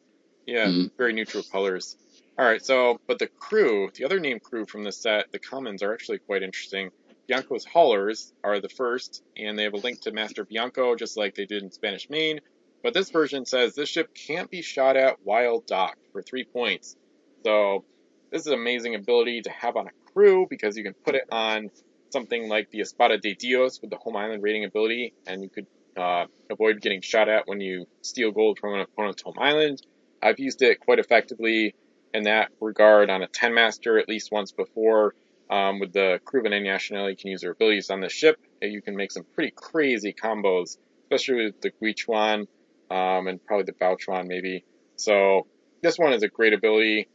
Yeah, 0.48 0.68
Mhm. 0.68 0.92
very 0.98 1.14
neutral 1.14 1.44
colors. 1.44 1.96
All 2.38 2.46
right, 2.46 2.64
so 2.66 3.00
but 3.06 3.20
the 3.20 3.28
crew, 3.28 3.92
the 3.94 4.06
other 4.06 4.20
named 4.20 4.42
crew 4.42 4.66
from 4.66 4.84
the 4.84 4.92
set, 4.92 5.32
the 5.32 5.40
commons 5.40 5.84
are 5.84 5.94
actually 5.94 6.20
quite 6.20 6.42
interesting. 6.42 6.90
Bianco's 7.30 7.64
haulers 7.64 8.34
are 8.44 8.60
the 8.60 8.70
first, 8.70 9.24
and 9.38 9.58
they 9.58 9.64
have 9.64 9.76
a 9.76 9.78
link 9.78 10.02
to 10.02 10.12
Master 10.12 10.44
Bianco, 10.44 10.96
just 10.96 11.16
like 11.16 11.36
they 11.36 11.46
did 11.46 11.62
in 11.62 11.72
Spanish 11.72 12.10
Main. 12.10 12.40
But 12.82 12.96
this 12.96 13.12
version 13.12 13.46
says 13.46 13.76
this 13.76 13.88
ship 13.88 14.16
can't 14.16 14.50
be 14.50 14.64
shot 14.64 14.98
at 14.98 15.18
while 15.24 15.60
docked 15.60 16.08
for 16.12 16.24
three 16.24 16.44
points. 16.44 16.96
So 17.44 17.86
this 18.32 18.42
is 18.42 18.48
an 18.48 18.54
amazing 18.54 18.96
ability 18.96 19.44
to 19.44 19.52
have 19.52 19.76
on 19.78 19.88
a 19.88 20.12
crew 20.12 20.48
because 20.50 20.76
you 20.76 20.84
can 20.84 20.96
put 21.06 21.14
it 21.14 21.26
on 21.32 21.70
something 22.10 22.50
like 22.50 22.72
the 22.72 22.82
Espada 22.82 23.20
de 23.20 23.36
Dios 23.36 23.80
with 23.80 23.92
the 23.92 23.98
home 23.98 24.16
island 24.16 24.42
rating 24.42 24.66
ability, 24.66 25.14
and 25.28 25.44
you 25.44 25.50
could 25.50 25.68
uh, 25.96 26.26
avoid 26.50 26.82
getting 26.82 27.02
shot 27.02 27.30
at 27.30 27.48
when 27.48 27.62
you 27.62 27.86
steal 28.02 28.32
gold 28.32 28.58
from 28.58 28.74
an 28.74 28.80
opponent's 28.80 29.22
home 29.22 29.36
island. 29.38 29.84
I've 30.20 30.40
used 30.40 30.64
it 30.64 30.80
quite 30.80 30.98
effectively 30.98 31.76
in 32.12 32.24
that 32.24 32.50
regard 32.60 33.12
on 33.12 33.22
a 33.22 33.28
10 33.28 33.54
master 33.54 34.00
at 34.00 34.10
least 34.10 34.32
once 34.32 34.52
before. 34.52 35.14
Um, 35.50 35.80
with 35.80 35.94
the 35.94 36.20
crew 36.26 36.42
of 36.42 36.46
an 36.46 36.64
nationality, 36.64 37.14
you 37.14 37.18
can 37.18 37.32
use 37.32 37.42
their 37.42 37.52
abilities 37.52 37.90
on 37.90 38.02
the 38.02 38.10
ship. 38.10 38.38
You 38.62 38.82
can 38.82 38.96
make 38.96 39.12
some 39.12 39.24
pretty 39.34 39.52
crazy 39.56 40.14
combos, 40.14 40.78
especially 41.04 41.46
with 41.46 41.62
the 41.62 41.72
Guichuan 41.72 42.46
um, 42.92 43.28
and 43.28 43.44
probably 43.44 43.66
the 43.66 43.74
Bauchuan 43.74 44.28
maybe. 44.28 44.64
So 44.96 45.48
this 45.82 45.98
one 45.98 46.14
is 46.14 46.24
a 46.24 46.28
great 46.28 46.54
ability. 46.54 47.08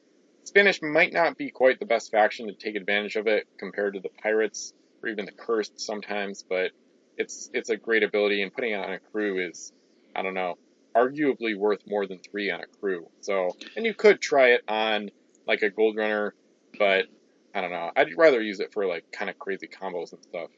Spanish 0.44 0.81
might 0.82 1.12
not 1.12 1.36
be 1.36 1.51
quite 1.51 1.78
the 1.78 1.86
best 1.86 2.11
faction 2.11 2.48
to 2.48 2.55
take 2.55 2.77
advantage 2.77 3.16
of 3.16 3.27
it 3.27 3.47
compared 3.59 3.94
to 3.94 4.01
the 4.01 4.11
pirates 4.23 4.73
or 5.02 5.09
even 5.09 5.24
the 5.27 5.32
cursed 5.32 5.81
sometimes, 5.81 6.44
but 6.48 6.70
it's 7.16 7.51
it's 7.55 7.70
a 7.70 7.77
great 7.77 8.02
ability 8.02 8.43
and 8.43 8.52
putting 8.52 8.73
it 8.73 8.77
on 8.77 8.93
a 8.93 8.98
crew 8.98 9.47
is 9.48 9.73
I 10.16 10.23
don't 10.23 10.35
know 10.35 10.56
arguably 10.94 11.56
worth 11.56 11.81
more 11.86 12.06
than 12.06 12.19
three 12.19 12.51
on 12.51 12.61
a 12.61 12.66
crew. 12.81 13.09
So 13.20 13.51
and 13.77 13.85
you 13.85 13.94
could 13.94 14.20
try 14.20 14.51
it 14.51 14.62
on 14.69 15.11
like 15.47 15.62
a 15.62 15.70
gold 15.70 15.97
runner, 15.97 16.35
but 16.78 17.06
I 17.55 17.60
don't 17.60 17.70
know. 17.70 17.90
I'd 17.94 18.16
rather 18.16 18.43
use 18.43 18.60
it 18.60 18.72
for 18.72 18.86
like 18.86 19.12
kind 19.12 19.31
of 19.31 19.39
crazy 19.39 19.68
combos 19.68 20.12
and 20.12 20.22
stuff. 20.22 20.51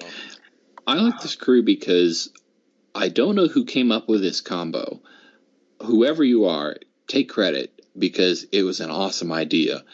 So 0.00 0.06
I 0.86 0.94
like 0.94 1.20
this 1.20 1.36
crew 1.36 1.62
because 1.62 2.32
I 2.94 3.10
don't 3.10 3.36
know 3.36 3.48
who 3.48 3.66
came 3.66 3.92
up 3.92 4.08
with 4.08 4.22
this 4.22 4.40
combo. 4.40 5.00
Whoever 5.82 6.24
you 6.24 6.46
are, 6.46 6.76
take 7.06 7.28
credit 7.28 7.84
because 7.96 8.44
it 8.50 8.62
was 8.62 8.80
an 8.80 8.90
awesome 8.90 9.30
idea. 9.30 9.84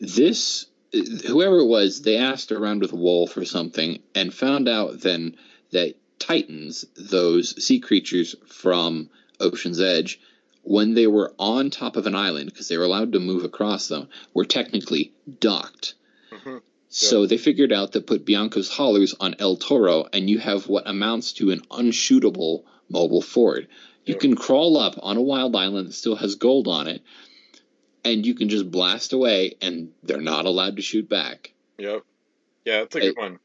This, 0.00 0.66
whoever 0.92 1.58
it 1.58 1.66
was, 1.66 2.02
they 2.02 2.16
asked 2.16 2.50
around 2.50 2.80
with 2.80 2.92
Wolf 2.92 3.36
or 3.36 3.44
something 3.44 4.02
and 4.14 4.34
found 4.34 4.68
out 4.68 5.00
then 5.00 5.36
that 5.70 5.94
Titans, 6.18 6.84
those 6.96 7.64
sea 7.64 7.78
creatures 7.78 8.34
from 8.46 9.10
Ocean's 9.38 9.80
Edge, 9.80 10.20
when 10.68 10.92
they 10.92 11.06
were 11.06 11.32
on 11.38 11.70
top 11.70 11.96
of 11.96 12.06
an 12.06 12.14
island, 12.14 12.50
because 12.50 12.68
they 12.68 12.76
were 12.76 12.84
allowed 12.84 13.12
to 13.12 13.18
move 13.18 13.42
across 13.42 13.88
them, 13.88 14.06
were 14.34 14.44
technically 14.44 15.12
docked. 15.40 15.94
mhm. 16.30 16.60
So 16.90 17.26
they 17.26 17.38
figured 17.38 17.72
out 17.72 17.92
that 17.92 18.06
put 18.06 18.26
Bianco's 18.26 18.68
haulers 18.68 19.14
on 19.18 19.34
El 19.38 19.56
Toro, 19.56 20.06
and 20.12 20.28
you 20.28 20.38
have 20.38 20.68
what 20.68 20.86
amounts 20.86 21.32
to 21.34 21.50
an 21.52 21.62
unshootable 21.70 22.64
mobile 22.90 23.22
fort. 23.22 23.66
You 24.04 24.14
can 24.14 24.36
crawl 24.36 24.76
up 24.78 24.94
on 25.02 25.16
a 25.16 25.22
wild 25.22 25.54
island 25.56 25.88
that 25.88 25.92
still 25.92 26.16
has 26.16 26.34
gold 26.34 26.68
on 26.68 26.86
it, 26.86 27.02
and 28.04 28.26
you 28.26 28.34
can 28.34 28.48
just 28.50 28.70
blast 28.70 29.12
away, 29.14 29.56
and 29.62 29.92
they're 30.02 30.20
not 30.20 30.44
allowed 30.44 30.76
to 30.76 30.82
shoot 30.82 31.08
back. 31.08 31.52
yep, 31.78 32.04
yeah, 32.66 32.82
it's 32.82 32.96
a 32.96 33.00
good 33.00 33.16
one. 33.16 33.38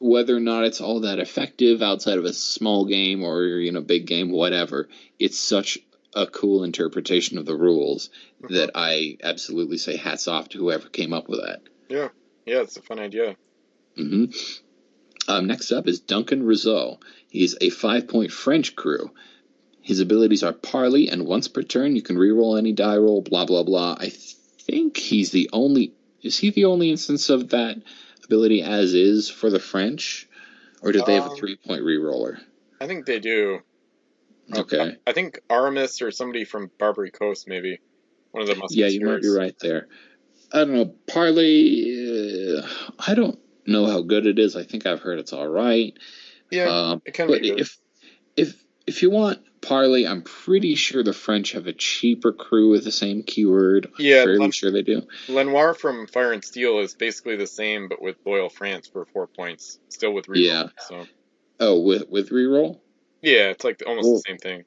Whether 0.00 0.36
or 0.36 0.40
not 0.40 0.64
it's 0.64 0.80
all 0.80 1.00
that 1.00 1.20
effective 1.20 1.82
outside 1.82 2.18
of 2.18 2.24
a 2.24 2.32
small 2.32 2.84
game 2.84 3.22
or 3.22 3.44
you 3.44 3.70
know 3.70 3.80
big 3.80 4.06
game, 4.06 4.30
whatever, 4.30 4.88
it's 5.18 5.38
such 5.38 5.78
a 6.14 6.26
cool 6.26 6.64
interpretation 6.64 7.38
of 7.38 7.46
the 7.46 7.56
rules 7.56 8.10
Mhm. 8.42 8.48
that 8.50 8.70
I 8.74 9.18
absolutely 9.22 9.78
say 9.78 9.96
hats 9.96 10.28
off 10.28 10.48
to 10.50 10.58
whoever 10.58 10.88
came 10.88 11.12
up 11.12 11.28
with 11.28 11.40
that. 11.40 11.62
Yeah, 11.88 12.08
yeah, 12.46 12.62
it's 12.62 12.76
a 12.76 12.82
fun 12.82 12.98
idea. 12.98 13.36
hmm 13.96 14.26
Um, 15.26 15.46
next 15.46 15.72
up 15.72 15.88
is 15.88 16.00
Duncan 16.00 16.42
Rousseau. 16.42 16.98
He's 17.28 17.56
a 17.60 17.70
five 17.70 18.08
point 18.08 18.30
French 18.30 18.76
crew. 18.76 19.10
His 19.80 20.00
abilities 20.00 20.42
are 20.42 20.52
parley, 20.52 21.08
and 21.08 21.26
once 21.26 21.48
per 21.48 21.62
turn 21.62 21.94
you 21.96 22.02
can 22.02 22.16
reroll 22.16 22.58
any 22.58 22.72
die 22.72 22.96
roll, 22.98 23.22
blah, 23.22 23.44
blah, 23.46 23.62
blah. 23.62 23.96
I 23.98 24.08
think 24.10 24.96
he's 24.96 25.30
the 25.30 25.50
only 25.52 25.94
is 26.22 26.38
he 26.38 26.50
the 26.50 26.64
only 26.66 26.90
instance 26.90 27.28
of 27.30 27.50
that 27.50 27.76
ability 28.24 28.62
as 28.62 28.94
is 28.94 29.28
for 29.28 29.50
the 29.50 29.58
French, 29.58 30.26
or 30.82 30.92
do 30.92 31.02
they 31.02 31.14
have 31.14 31.26
a 31.26 31.30
Um, 31.30 31.36
three 31.36 31.56
point 31.56 31.82
reroller? 31.82 32.40
I 32.80 32.86
think 32.86 33.04
they 33.06 33.18
do. 33.20 33.60
Okay. 34.52 34.96
I 35.06 35.12
think 35.12 35.40
Aramis 35.50 36.02
or 36.02 36.10
somebody 36.10 36.44
from 36.44 36.70
Barbary 36.78 37.10
Coast, 37.10 37.48
maybe 37.48 37.80
one 38.30 38.42
of 38.42 38.48
the 38.48 38.68
Yeah, 38.70 38.86
you 38.88 39.04
might 39.04 39.22
be 39.22 39.28
right 39.28 39.56
there. 39.60 39.88
I 40.52 40.58
don't 40.58 40.74
know. 40.74 40.94
Parley, 41.06 42.56
uh, 42.58 42.66
I 42.98 43.14
don't 43.14 43.38
know 43.66 43.86
how 43.86 44.02
good 44.02 44.26
it 44.26 44.38
is. 44.38 44.56
I 44.56 44.64
think 44.64 44.86
I've 44.86 45.00
heard 45.00 45.18
it's 45.18 45.32
all 45.32 45.48
right. 45.48 45.96
Yeah, 46.50 46.68
Um, 46.68 47.02
it 47.04 47.14
can 47.14 47.26
but 47.26 47.42
be 47.42 47.48
good. 47.50 47.60
if 47.60 47.78
if 48.36 48.64
if 48.86 49.02
you 49.02 49.10
want 49.10 49.40
Parley, 49.60 50.06
I'm 50.06 50.22
pretty 50.22 50.74
sure 50.74 51.02
the 51.02 51.12
French 51.14 51.52
have 51.52 51.66
a 51.66 51.72
cheaper 51.72 52.32
crew 52.32 52.70
with 52.70 52.84
the 52.84 52.92
same 52.92 53.22
keyword. 53.22 53.86
I'm 53.86 54.04
Yeah, 54.04 54.24
fairly 54.24 54.40
Len- 54.40 54.52
sure 54.52 54.70
they 54.70 54.82
do. 54.82 55.02
Lenoir 55.28 55.74
from 55.74 56.06
Fire 56.06 56.32
and 56.32 56.44
Steel 56.44 56.80
is 56.80 56.94
basically 56.94 57.36
the 57.36 57.46
same, 57.46 57.88
but 57.88 58.02
with 58.02 58.16
Loyal 58.26 58.50
France 58.50 58.88
for 58.88 59.06
four 59.06 59.26
points, 59.26 59.78
still 59.88 60.12
with 60.12 60.26
reroll. 60.26 60.36
Yeah. 60.44 60.66
So 60.86 61.06
Oh, 61.60 61.80
with 61.80 62.08
with 62.10 62.30
reroll. 62.30 62.80
Yeah, 63.24 63.50
it's 63.50 63.64
like 63.64 63.82
almost 63.86 64.06
Well- 64.06 64.14
the 64.16 64.22
same 64.26 64.38
thing. 64.38 64.64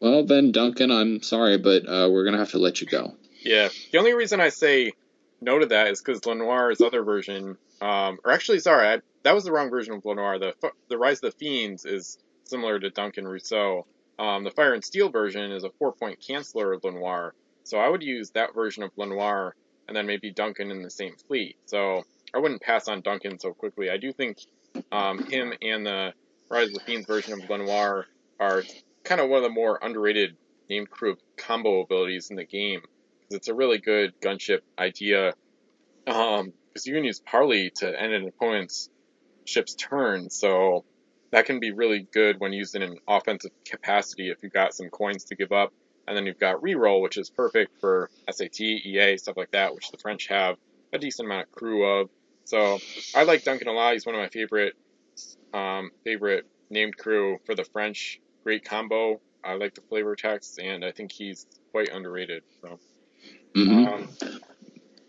Well 0.00 0.24
then, 0.24 0.52
Duncan, 0.52 0.92
I'm 0.92 1.22
sorry, 1.22 1.58
but 1.58 1.84
uh, 1.88 2.08
we're 2.10 2.24
gonna 2.24 2.38
have 2.38 2.52
to 2.52 2.58
let 2.58 2.80
you 2.80 2.86
go. 2.86 3.14
Yeah. 3.42 3.68
The 3.90 3.98
only 3.98 4.12
reason 4.14 4.40
I 4.40 4.50
say 4.50 4.92
no 5.40 5.58
to 5.58 5.66
that 5.66 5.88
is 5.88 6.00
because 6.00 6.24
Lenoir's 6.24 6.80
other 6.80 7.02
version, 7.02 7.56
um, 7.80 8.18
or 8.24 8.30
actually, 8.30 8.60
sorry, 8.60 8.86
I, 8.86 9.00
that 9.24 9.34
was 9.34 9.42
the 9.44 9.50
wrong 9.52 9.70
version 9.70 9.94
of 9.94 10.04
Lenoir. 10.04 10.38
The 10.38 10.54
the 10.88 10.96
Rise 10.98 11.22
of 11.22 11.32
the 11.32 11.38
Fiends 11.38 11.84
is 11.84 12.16
similar 12.44 12.78
to 12.78 12.90
Duncan 12.90 13.26
Rousseau. 13.26 13.86
Um, 14.20 14.44
the 14.44 14.50
Fire 14.52 14.72
and 14.74 14.84
Steel 14.84 15.08
version 15.08 15.50
is 15.50 15.64
a 15.64 15.70
four 15.70 15.92
point 15.92 16.20
canceller 16.20 16.74
of 16.76 16.84
Lenoir, 16.84 17.34
so 17.64 17.78
I 17.78 17.88
would 17.88 18.02
use 18.04 18.30
that 18.30 18.54
version 18.54 18.84
of 18.84 18.90
Lenoir 18.96 19.54
and 19.88 19.96
then 19.96 20.06
maybe 20.06 20.30
Duncan 20.30 20.70
in 20.70 20.82
the 20.82 20.90
same 20.90 21.16
fleet. 21.26 21.56
So 21.66 22.04
I 22.32 22.38
wouldn't 22.38 22.60
pass 22.62 22.86
on 22.88 23.00
Duncan 23.00 23.38
so 23.40 23.52
quickly. 23.52 23.90
I 23.90 23.96
do 23.96 24.12
think 24.12 24.38
um, 24.92 25.24
him 25.24 25.54
and 25.62 25.86
the 25.86 26.12
Rise 26.50 26.70
Fiends 26.86 27.06
version 27.06 27.34
of 27.34 27.50
Lenoir 27.50 28.06
are 28.40 28.64
kind 29.04 29.20
of 29.20 29.28
one 29.28 29.38
of 29.38 29.42
the 29.42 29.50
more 29.50 29.78
underrated 29.82 30.36
named 30.68 30.90
crew 30.90 31.16
combo 31.36 31.80
abilities 31.80 32.30
in 32.30 32.36
the 32.36 32.44
game. 32.44 32.80
'Cause 32.80 33.36
It's 33.36 33.48
a 33.48 33.54
really 33.54 33.78
good 33.78 34.18
gunship 34.20 34.60
idea. 34.78 35.34
Um, 36.06 36.52
because 36.68 36.86
you 36.86 36.94
can 36.94 37.04
use 37.04 37.20
Parley 37.20 37.70
to 37.76 38.00
end 38.00 38.12
an 38.12 38.28
opponent's 38.28 38.88
ship's 39.44 39.74
turn, 39.74 40.30
so 40.30 40.84
that 41.30 41.44
can 41.44 41.60
be 41.60 41.72
really 41.72 42.06
good 42.12 42.38
when 42.40 42.52
used 42.52 42.74
in 42.74 42.82
an 42.82 42.98
offensive 43.06 43.50
capacity 43.66 44.30
if 44.30 44.42
you've 44.42 44.52
got 44.52 44.74
some 44.74 44.88
coins 44.88 45.24
to 45.24 45.36
give 45.36 45.52
up. 45.52 45.72
And 46.06 46.16
then 46.16 46.24
you've 46.24 46.38
got 46.38 46.62
reroll, 46.62 47.02
which 47.02 47.18
is 47.18 47.28
perfect 47.28 47.78
for 47.80 48.08
SAT, 48.30 48.60
EA, 48.60 49.18
stuff 49.18 49.36
like 49.36 49.50
that, 49.50 49.74
which 49.74 49.90
the 49.90 49.98
French 49.98 50.28
have 50.28 50.56
a 50.90 50.98
decent 50.98 51.26
amount 51.26 51.48
of 51.48 51.52
crew 51.52 51.84
of. 51.84 52.08
So 52.44 52.78
I 53.14 53.24
like 53.24 53.44
Duncan 53.44 53.68
a 53.68 53.72
lot. 53.72 53.92
He's 53.92 54.06
one 54.06 54.14
of 54.14 54.20
my 54.22 54.30
favorite 54.30 54.74
um, 55.54 55.90
favorite 56.04 56.44
named 56.70 56.96
crew 56.96 57.38
for 57.46 57.54
the 57.54 57.64
French. 57.64 58.20
Great 58.44 58.64
combo. 58.64 59.20
I 59.44 59.54
like 59.54 59.74
the 59.74 59.82
flavor 59.82 60.16
text, 60.16 60.58
and 60.58 60.84
I 60.84 60.92
think 60.92 61.12
he's 61.12 61.46
quite 61.72 61.90
underrated. 61.92 62.42
So 62.62 62.78
hmm 63.54 63.84
um, 63.86 64.08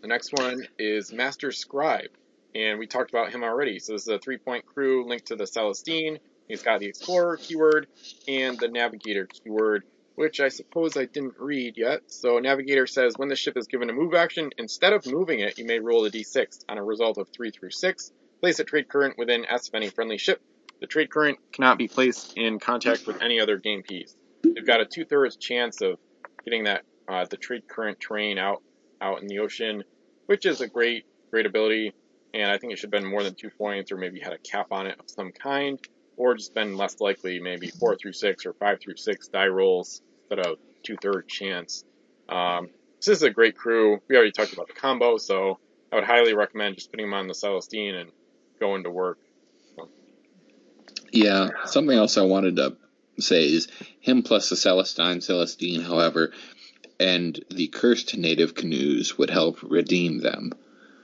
the 0.02 0.08
next 0.08 0.32
one 0.32 0.66
is 0.78 1.12
Master 1.12 1.52
Scribe, 1.52 2.10
and 2.54 2.78
we 2.78 2.86
talked 2.86 3.10
about 3.10 3.32
him 3.32 3.44
already. 3.44 3.78
So 3.80 3.92
this 3.92 4.02
is 4.02 4.08
a 4.08 4.18
three-point 4.18 4.64
crew 4.66 5.06
linked 5.08 5.26
to 5.28 5.36
the 5.36 5.46
Celestine. 5.46 6.18
He's 6.48 6.62
got 6.62 6.80
the 6.80 6.86
Explorer 6.86 7.38
keyword 7.38 7.86
and 8.28 8.58
the 8.58 8.68
Navigator 8.68 9.26
keyword, 9.26 9.84
which 10.16 10.40
I 10.40 10.48
suppose 10.48 10.96
I 10.96 11.06
didn't 11.06 11.34
read 11.38 11.74
yet. 11.76 12.00
So 12.06 12.38
Navigator 12.38 12.86
says 12.86 13.14
when 13.16 13.28
the 13.28 13.36
ship 13.36 13.56
is 13.56 13.66
given 13.66 13.90
a 13.90 13.92
move 13.92 14.14
action, 14.14 14.50
instead 14.58 14.92
of 14.92 15.06
moving 15.06 15.40
it, 15.40 15.58
you 15.58 15.66
may 15.66 15.80
roll 15.80 16.04
a 16.06 16.10
d6 16.10 16.46
on 16.68 16.78
a 16.78 16.84
result 16.84 17.18
of 17.18 17.28
3 17.36 17.50
through 17.50 17.70
6. 17.72 18.12
Place 18.40 18.58
a 18.58 18.64
trade 18.64 18.88
current 18.88 19.18
within 19.18 19.44
S 19.44 19.68
of 19.68 19.74
any 19.74 19.90
friendly 19.90 20.16
ship. 20.16 20.40
The 20.80 20.86
trade 20.86 21.10
current 21.10 21.38
cannot 21.52 21.76
be 21.76 21.88
placed 21.88 22.38
in 22.38 22.58
contact 22.58 23.06
with 23.06 23.20
any 23.20 23.38
other 23.38 23.58
game 23.58 23.82
piece. 23.82 24.16
You've 24.42 24.66
got 24.66 24.80
a 24.80 24.86
two-thirds 24.86 25.36
chance 25.36 25.82
of 25.82 25.98
getting 26.44 26.64
that 26.64 26.84
uh, 27.06 27.26
the 27.28 27.36
trade 27.36 27.68
current 27.68 28.00
terrain 28.00 28.38
out 28.38 28.62
out 29.00 29.20
in 29.20 29.26
the 29.26 29.40
ocean, 29.40 29.84
which 30.26 30.46
is 30.46 30.62
a 30.62 30.68
great 30.68 31.04
great 31.30 31.44
ability. 31.44 31.92
And 32.32 32.50
I 32.50 32.56
think 32.58 32.72
it 32.72 32.78
should 32.78 32.92
have 32.94 33.02
been 33.02 33.10
more 33.10 33.22
than 33.22 33.34
two 33.34 33.50
points, 33.50 33.92
or 33.92 33.96
maybe 33.96 34.20
had 34.20 34.32
a 34.32 34.38
cap 34.38 34.68
on 34.70 34.86
it 34.86 34.98
of 34.98 35.10
some 35.10 35.32
kind, 35.32 35.78
or 36.16 36.34
just 36.34 36.54
been 36.54 36.76
less 36.76 37.00
likely, 37.00 37.40
maybe 37.40 37.68
four 37.68 37.96
through 37.96 38.12
six 38.12 38.46
or 38.46 38.54
five 38.54 38.80
through 38.80 38.96
six 38.96 39.28
die 39.28 39.48
rolls 39.48 40.00
instead 40.30 40.46
of 40.46 40.58
two 40.82 40.96
third 40.96 41.28
chance. 41.28 41.84
Um, 42.28 42.70
this 42.98 43.08
is 43.08 43.22
a 43.22 43.30
great 43.30 43.56
crew. 43.56 44.00
We 44.08 44.16
already 44.16 44.32
talked 44.32 44.52
about 44.52 44.68
the 44.68 44.74
combo, 44.74 45.18
so 45.18 45.58
I 45.92 45.96
would 45.96 46.04
highly 46.04 46.32
recommend 46.32 46.76
just 46.76 46.90
putting 46.90 47.06
them 47.06 47.14
on 47.14 47.26
the 47.26 47.34
Celestine 47.34 47.96
and 47.96 48.12
going 48.60 48.84
to 48.84 48.90
work. 48.90 49.18
Yeah. 51.10 51.48
Something 51.64 51.96
else 51.96 52.16
I 52.16 52.22
wanted 52.22 52.56
to 52.56 52.76
say 53.18 53.44
is 53.44 53.66
him 54.00 54.22
plus 54.22 54.48
the 54.50 54.56
Celestine 54.56 55.18
Celestine, 55.18 55.82
however, 55.82 56.32
and 57.00 57.42
the 57.50 57.66
cursed 57.66 58.16
native 58.16 58.54
canoes 58.54 59.18
would 59.18 59.30
help 59.30 59.58
redeem 59.62 60.18
them. 60.18 60.52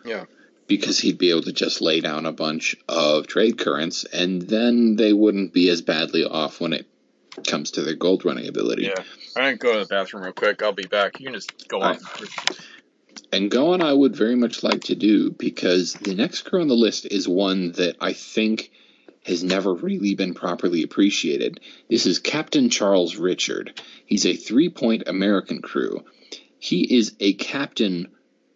Yeah. 0.05 0.27
Because 0.69 0.99
he'd 0.99 1.19
be 1.19 1.31
able 1.31 1.43
to 1.43 1.53
just 1.53 1.81
lay 1.81 2.01
down 2.01 2.27
a 2.27 2.33
bunch 2.33 2.77
of 2.89 3.27
trade 3.27 3.59
currents, 3.59 4.05
and 4.05 4.43
then 4.43 4.97
they 4.97 5.13
wouldn't 5.13 5.53
be 5.53 5.71
as 5.71 5.83
badly 5.83 6.25
off 6.25 6.61
when 6.61 6.73
it 6.73 6.87
comes 7.47 7.73
to 7.73 7.83
their 7.83 7.95
gold 7.95 8.25
running 8.25 8.49
ability. 8.49 8.85
Yeah. 8.85 9.03
I'm 9.37 9.43
gonna 9.43 9.57
go 9.57 9.73
to 9.75 9.81
the 9.81 9.87
bathroom 9.87 10.25
real 10.25 10.33
quick. 10.33 10.63
I'll 10.63 10.73
be 10.73 10.87
back. 10.87 11.21
You 11.21 11.27
can 11.27 11.35
just 11.35 11.69
go 11.69 11.83
on. 11.83 11.99
And 13.33 13.51
going, 13.51 13.83
I 13.83 13.93
would 13.93 14.15
very 14.15 14.37
much 14.37 14.63
like 14.63 14.85
to 14.85 14.95
do 14.95 15.31
because 15.31 15.95
the 15.95 16.15
next 16.15 16.43
crew 16.43 16.61
on 16.61 16.69
the 16.69 16.75
list 16.75 17.07
is 17.11 17.29
one 17.29 17.73
that 17.73 17.97
I 18.01 18.13
think 18.13 18.71
has 19.25 19.43
never 19.43 19.75
really 19.75 20.15
been 20.15 20.35
properly 20.35 20.83
appreciated. 20.83 21.61
This 21.91 22.07
is 22.07 22.21
Captain 22.21 22.71
Charles 22.71 23.17
Richard. 23.17 23.81
He's 24.07 24.25
a 24.25 24.37
three 24.37 24.69
point 24.69 25.05
American 25.07 25.61
crew. 25.61 26.05
He 26.59 26.97
is 26.97 27.15
a 27.19 27.35
captain, 27.35 28.09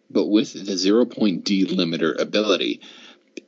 but 0.09 0.27
with 0.27 0.53
the 0.53 0.77
zero 0.77 1.05
point 1.05 1.43
delimiter 1.43 2.19
ability. 2.19 2.81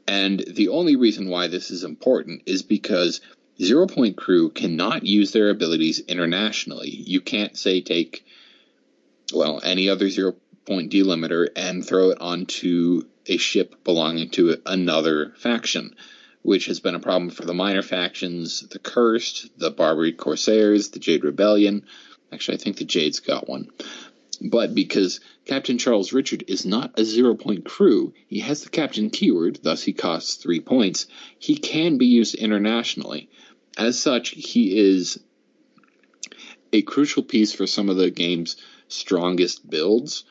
And 0.06 0.44
the 0.45 0.70
only 0.70 0.98
reason 0.98 1.30
why 1.30 1.48
this 1.48 1.72
is 1.72 1.86
important 1.86 2.44
is 2.45 2.62
because 2.62 3.22
zero 3.62 3.88
point 3.88 4.18
crew 4.18 4.50
cannot 4.50 5.06
use 5.06 5.32
their 5.32 5.50
abilities 5.50 6.00
internationally. 6.00 6.90
You 6.90 7.22
can't 7.22 7.58
say 7.58 7.80
take 7.80 8.26
well, 9.34 9.62
any 9.64 9.90
other 9.90 10.10
zero 10.10 10.36
point 10.65 10.91
delimiter 10.91 11.48
and 11.56 11.85
throw 11.85 12.11
it 12.11 12.19
onto 12.22 13.03
a 13.26 13.38
ship 13.38 13.84
belonging 13.84 14.30
to 14.31 14.57
another 14.65 15.34
faction, 15.38 15.95
which 16.41 16.65
has 16.65 16.80
been 16.80 16.95
a 16.95 16.99
problem 16.99 17.30
for 17.30 17.45
the 17.45 17.53
minor 17.53 17.81
factions, 17.81 18.61
the 18.69 18.80
Cursed, 18.80 19.57
the 19.57 19.72
Barbary 19.72 20.14
Corsairs, 20.14 20.90
the 20.90 20.99
Jade 20.99 21.23
Rebellion. 21.23 21.85
Actually, 22.31 22.57
I 22.57 22.61
think 22.61 22.77
the 22.77 22.85
Jade's 22.85 23.19
got 23.19 23.48
one. 23.48 23.69
But 24.41 24.76
because 24.76 25.19
Captain 25.45 25.77
Charles 25.77 26.11
Richard 26.11 26.44
is 26.48 26.65
not 26.65 26.99
a 26.99 27.06
zero 27.06 27.35
point 27.35 27.64
crew, 27.65 28.14
he 28.27 28.40
has 28.40 28.64
the 28.64 28.69
captain 28.69 29.10
keyword, 29.10 29.60
thus 29.64 29.84
he 29.84 29.94
costs 29.94 30.35
three 30.35 30.60
points. 30.60 31.07
He 31.40 31.56
can 31.56 31.98
be 31.98 32.07
used 32.07 32.35
internationally. 32.35 33.30
As 33.77 33.98
such, 33.98 34.30
he 34.30 34.77
is 34.77 35.19
a 36.73 36.81
crucial 36.81 37.23
piece 37.23 37.53
for 37.53 37.68
some 37.68 37.90
of 37.90 37.98
the 37.98 38.10
game's 38.10 38.57
strongest 38.88 39.69
builds. 39.69 40.26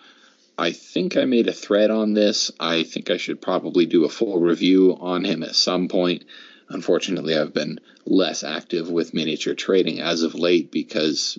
I 0.62 0.70
think 0.70 1.16
I 1.16 1.24
made 1.24 1.48
a 1.48 1.52
thread 1.52 1.90
on 1.90 2.14
this. 2.14 2.52
I 2.60 2.84
think 2.84 3.10
I 3.10 3.16
should 3.16 3.42
probably 3.42 3.84
do 3.84 4.04
a 4.04 4.08
full 4.08 4.38
review 4.38 4.96
on 5.00 5.24
him 5.24 5.42
at 5.42 5.56
some 5.56 5.88
point. 5.88 6.24
Unfortunately, 6.68 7.36
I've 7.36 7.52
been 7.52 7.80
less 8.06 8.44
active 8.44 8.88
with 8.88 9.12
miniature 9.12 9.56
trading 9.56 9.98
as 9.98 10.22
of 10.22 10.36
late 10.36 10.70
because 10.70 11.36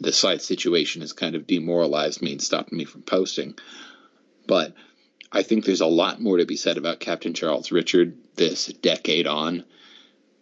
the 0.00 0.12
site 0.12 0.42
situation 0.42 1.02
has 1.02 1.12
kind 1.12 1.36
of 1.36 1.46
demoralized 1.46 2.20
me 2.20 2.32
and 2.32 2.42
stopped 2.42 2.72
me 2.72 2.84
from 2.84 3.02
posting. 3.02 3.54
But 4.48 4.74
I 5.30 5.44
think 5.44 5.64
there's 5.64 5.80
a 5.80 5.86
lot 5.86 6.20
more 6.20 6.38
to 6.38 6.44
be 6.44 6.56
said 6.56 6.76
about 6.76 6.98
Captain 6.98 7.34
Charles 7.34 7.70
Richard 7.70 8.18
this 8.34 8.66
decade 8.66 9.28
on, 9.28 9.62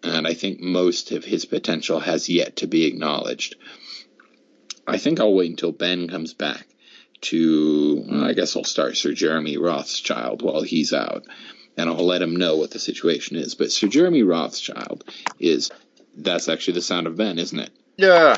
and 0.02 0.26
I 0.26 0.32
think 0.32 0.60
most 0.60 1.12
of 1.12 1.26
his 1.26 1.44
potential 1.44 2.00
has 2.00 2.30
yet 2.30 2.56
to 2.56 2.66
be 2.66 2.86
acknowledged. 2.86 3.56
I 4.86 4.96
think 4.96 5.20
I'll 5.20 5.34
wait 5.34 5.50
until 5.50 5.72
Ben 5.72 6.08
comes 6.08 6.32
back 6.32 6.66
to, 7.22 8.04
well, 8.06 8.24
I 8.24 8.32
guess 8.32 8.56
I'll 8.56 8.64
start 8.64 8.96
Sir 8.96 9.12
Jeremy 9.12 9.56
Rothschild 9.56 10.42
while 10.42 10.62
he's 10.62 10.92
out, 10.92 11.24
and 11.76 11.88
I'll 11.88 12.06
let 12.06 12.22
him 12.22 12.36
know 12.36 12.56
what 12.56 12.70
the 12.70 12.78
situation 12.78 13.36
is. 13.36 13.54
But 13.54 13.72
Sir 13.72 13.88
Jeremy 13.88 14.22
Rothschild 14.22 15.04
is, 15.38 15.70
that's 16.16 16.48
actually 16.48 16.74
the 16.74 16.82
sound 16.82 17.06
of 17.06 17.16
Ben, 17.16 17.38
isn't 17.38 17.58
it? 17.58 17.70
Yeah. 17.96 18.36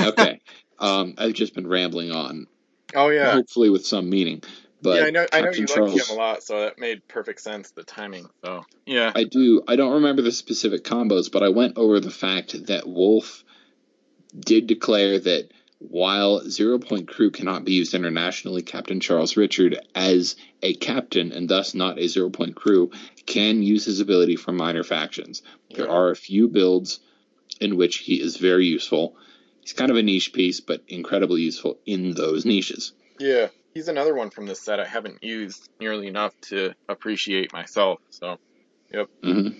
Okay. 0.00 0.40
um, 0.78 1.14
I've 1.18 1.34
just 1.34 1.54
been 1.54 1.66
rambling 1.66 2.12
on, 2.12 2.46
Oh 2.94 3.08
yeah. 3.08 3.32
hopefully 3.32 3.70
with 3.70 3.86
some 3.86 4.08
meaning. 4.08 4.42
But 4.82 5.00
yeah, 5.00 5.06
I 5.06 5.10
know. 5.10 5.26
I 5.32 5.40
know 5.40 5.50
you 5.50 5.66
Charles, 5.66 5.94
like 5.94 6.08
him 6.08 6.16
a 6.16 6.18
lot, 6.18 6.42
so 6.42 6.60
that 6.60 6.78
made 6.78 7.06
perfect 7.08 7.40
sense. 7.40 7.70
The 7.70 7.82
timing. 7.82 8.28
So 8.44 8.64
yeah. 8.84 9.10
I 9.14 9.24
do. 9.24 9.62
I 9.66 9.76
don't 9.76 9.94
remember 9.94 10.22
the 10.22 10.32
specific 10.32 10.84
combos, 10.84 11.32
but 11.32 11.42
I 11.42 11.48
went 11.48 11.76
over 11.76 11.98
the 11.98 12.10
fact 12.10 12.66
that 12.66 12.86
Wolf 12.86 13.42
did 14.38 14.66
declare 14.66 15.18
that 15.18 15.50
while 15.78 16.40
zero 16.48 16.78
point 16.78 17.08
crew 17.08 17.30
cannot 17.30 17.64
be 17.64 17.72
used 17.72 17.94
internationally, 17.94 18.62
Captain 18.62 19.00
Charles 19.00 19.36
Richard, 19.36 19.78
as 19.94 20.36
a 20.62 20.74
captain 20.74 21.32
and 21.32 21.48
thus 21.48 21.74
not 21.74 21.98
a 21.98 22.08
zero 22.08 22.30
point 22.30 22.56
crew, 22.56 22.90
can 23.26 23.62
use 23.62 23.84
his 23.84 24.00
ability 24.00 24.36
for 24.36 24.52
minor 24.52 24.82
factions. 24.82 25.42
There 25.74 25.90
are 25.90 26.10
a 26.10 26.16
few 26.16 26.48
builds 26.48 27.00
in 27.60 27.76
which 27.76 27.98
he 27.98 28.20
is 28.20 28.36
very 28.36 28.66
useful. 28.66 29.16
He's 29.60 29.72
kind 29.72 29.90
of 29.90 29.96
a 29.96 30.02
niche 30.02 30.32
piece, 30.32 30.60
but 30.60 30.82
incredibly 30.88 31.42
useful 31.42 31.78
in 31.84 32.12
those 32.12 32.46
niches. 32.46 32.92
Yeah, 33.18 33.48
he's 33.74 33.88
another 33.88 34.14
one 34.14 34.30
from 34.30 34.46
this 34.46 34.60
set 34.60 34.80
I 34.80 34.86
haven't 34.86 35.22
used 35.22 35.68
nearly 35.80 36.06
enough 36.06 36.38
to 36.42 36.74
appreciate 36.88 37.52
myself. 37.52 38.00
So, 38.10 38.38
yep. 38.92 39.08
Mm-hmm. 39.22 39.58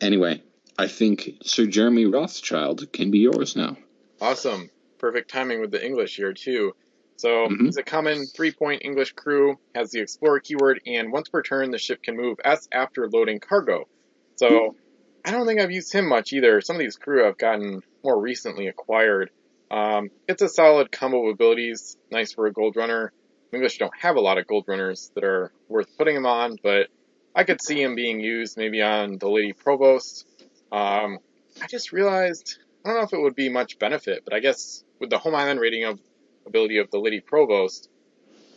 Anyway, 0.00 0.42
I 0.78 0.88
think 0.88 1.30
Sir 1.42 1.66
Jeremy 1.66 2.06
Rothschild 2.06 2.92
can 2.92 3.10
be 3.10 3.20
yours 3.20 3.56
now. 3.56 3.76
Awesome. 4.20 4.70
Perfect 5.02 5.30
timing 5.30 5.60
with 5.60 5.72
the 5.72 5.84
English 5.84 6.16
here, 6.16 6.32
too. 6.32 6.72
So, 7.16 7.48
Mhm. 7.48 7.66
he's 7.66 7.76
a 7.76 7.82
common 7.82 8.24
three 8.34 8.52
point 8.52 8.82
English 8.84 9.12
crew, 9.12 9.58
has 9.74 9.90
the 9.90 10.00
Explorer 10.00 10.40
keyword, 10.40 10.80
and 10.86 11.12
once 11.12 11.28
per 11.28 11.42
turn, 11.42 11.70
the 11.70 11.78
ship 11.78 12.02
can 12.02 12.16
move 12.16 12.38
S 12.44 12.68
after 12.72 13.08
loading 13.10 13.40
cargo. 13.40 13.88
So, 14.36 14.76
I 15.24 15.30
don't 15.30 15.46
think 15.46 15.60
I've 15.60 15.70
used 15.70 15.92
him 15.92 16.08
much 16.08 16.32
either. 16.32 16.60
Some 16.60 16.76
of 16.76 16.80
these 16.80 16.96
crew 16.96 17.26
I've 17.26 17.38
gotten 17.38 17.82
more 18.02 18.20
recently 18.20 18.68
acquired. 18.68 19.30
Um, 19.70 20.10
it's 20.28 20.42
a 20.42 20.48
solid 20.48 20.90
combo 20.90 21.26
of 21.26 21.34
abilities, 21.34 21.96
nice 22.10 22.32
for 22.32 22.46
a 22.46 22.52
gold 22.52 22.76
runner. 22.76 23.12
English 23.52 23.78
don't 23.78 23.96
have 24.00 24.16
a 24.16 24.20
lot 24.20 24.38
of 24.38 24.46
gold 24.46 24.64
runners 24.66 25.10
that 25.14 25.24
are 25.24 25.52
worth 25.68 25.86
putting 25.98 26.16
him 26.16 26.26
on, 26.26 26.56
but 26.62 26.88
I 27.34 27.44
could 27.44 27.62
see 27.62 27.80
him 27.80 27.94
being 27.94 28.20
used 28.20 28.56
maybe 28.56 28.82
on 28.82 29.18
the 29.18 29.28
Lady 29.28 29.52
Provost. 29.52 30.26
Um, 30.70 31.18
I 31.60 31.66
just 31.68 31.92
realized 31.92 32.58
I 32.84 32.88
don't 32.88 32.98
know 32.98 33.04
if 33.04 33.12
it 33.12 33.20
would 33.20 33.36
be 33.36 33.48
much 33.48 33.78
benefit, 33.78 34.22
but 34.24 34.34
I 34.34 34.40
guess 34.40 34.84
with 34.98 35.10
the 35.10 35.18
home 35.18 35.34
island 35.34 35.60
rating 35.60 35.84
of 35.84 36.00
ability 36.46 36.78
of 36.78 36.90
the 36.90 36.98
Lady 36.98 37.20
Provost, 37.20 37.88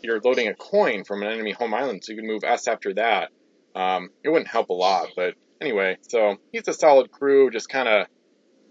you're 0.02 0.20
loading 0.20 0.48
a 0.48 0.56
coin 0.56 1.04
from 1.04 1.22
an 1.22 1.32
enemy 1.32 1.52
home 1.52 1.74
island, 1.74 2.04
so 2.04 2.12
you 2.12 2.18
can 2.18 2.28
move 2.28 2.44
S 2.44 2.68
after 2.68 2.94
that. 2.96 3.32
Um, 3.76 4.10
it 4.24 4.30
wouldn't 4.30 4.48
help 4.48 4.70
a 4.70 4.74
lot, 4.74 5.10
but 5.16 5.36
anyway, 5.62 5.98
so 6.02 6.38
he's 6.52 6.68
a 6.68 6.74
solid 6.74 7.12
crew, 7.12 7.52
just 7.52 7.70
kind 7.70 7.88
of 7.88 8.08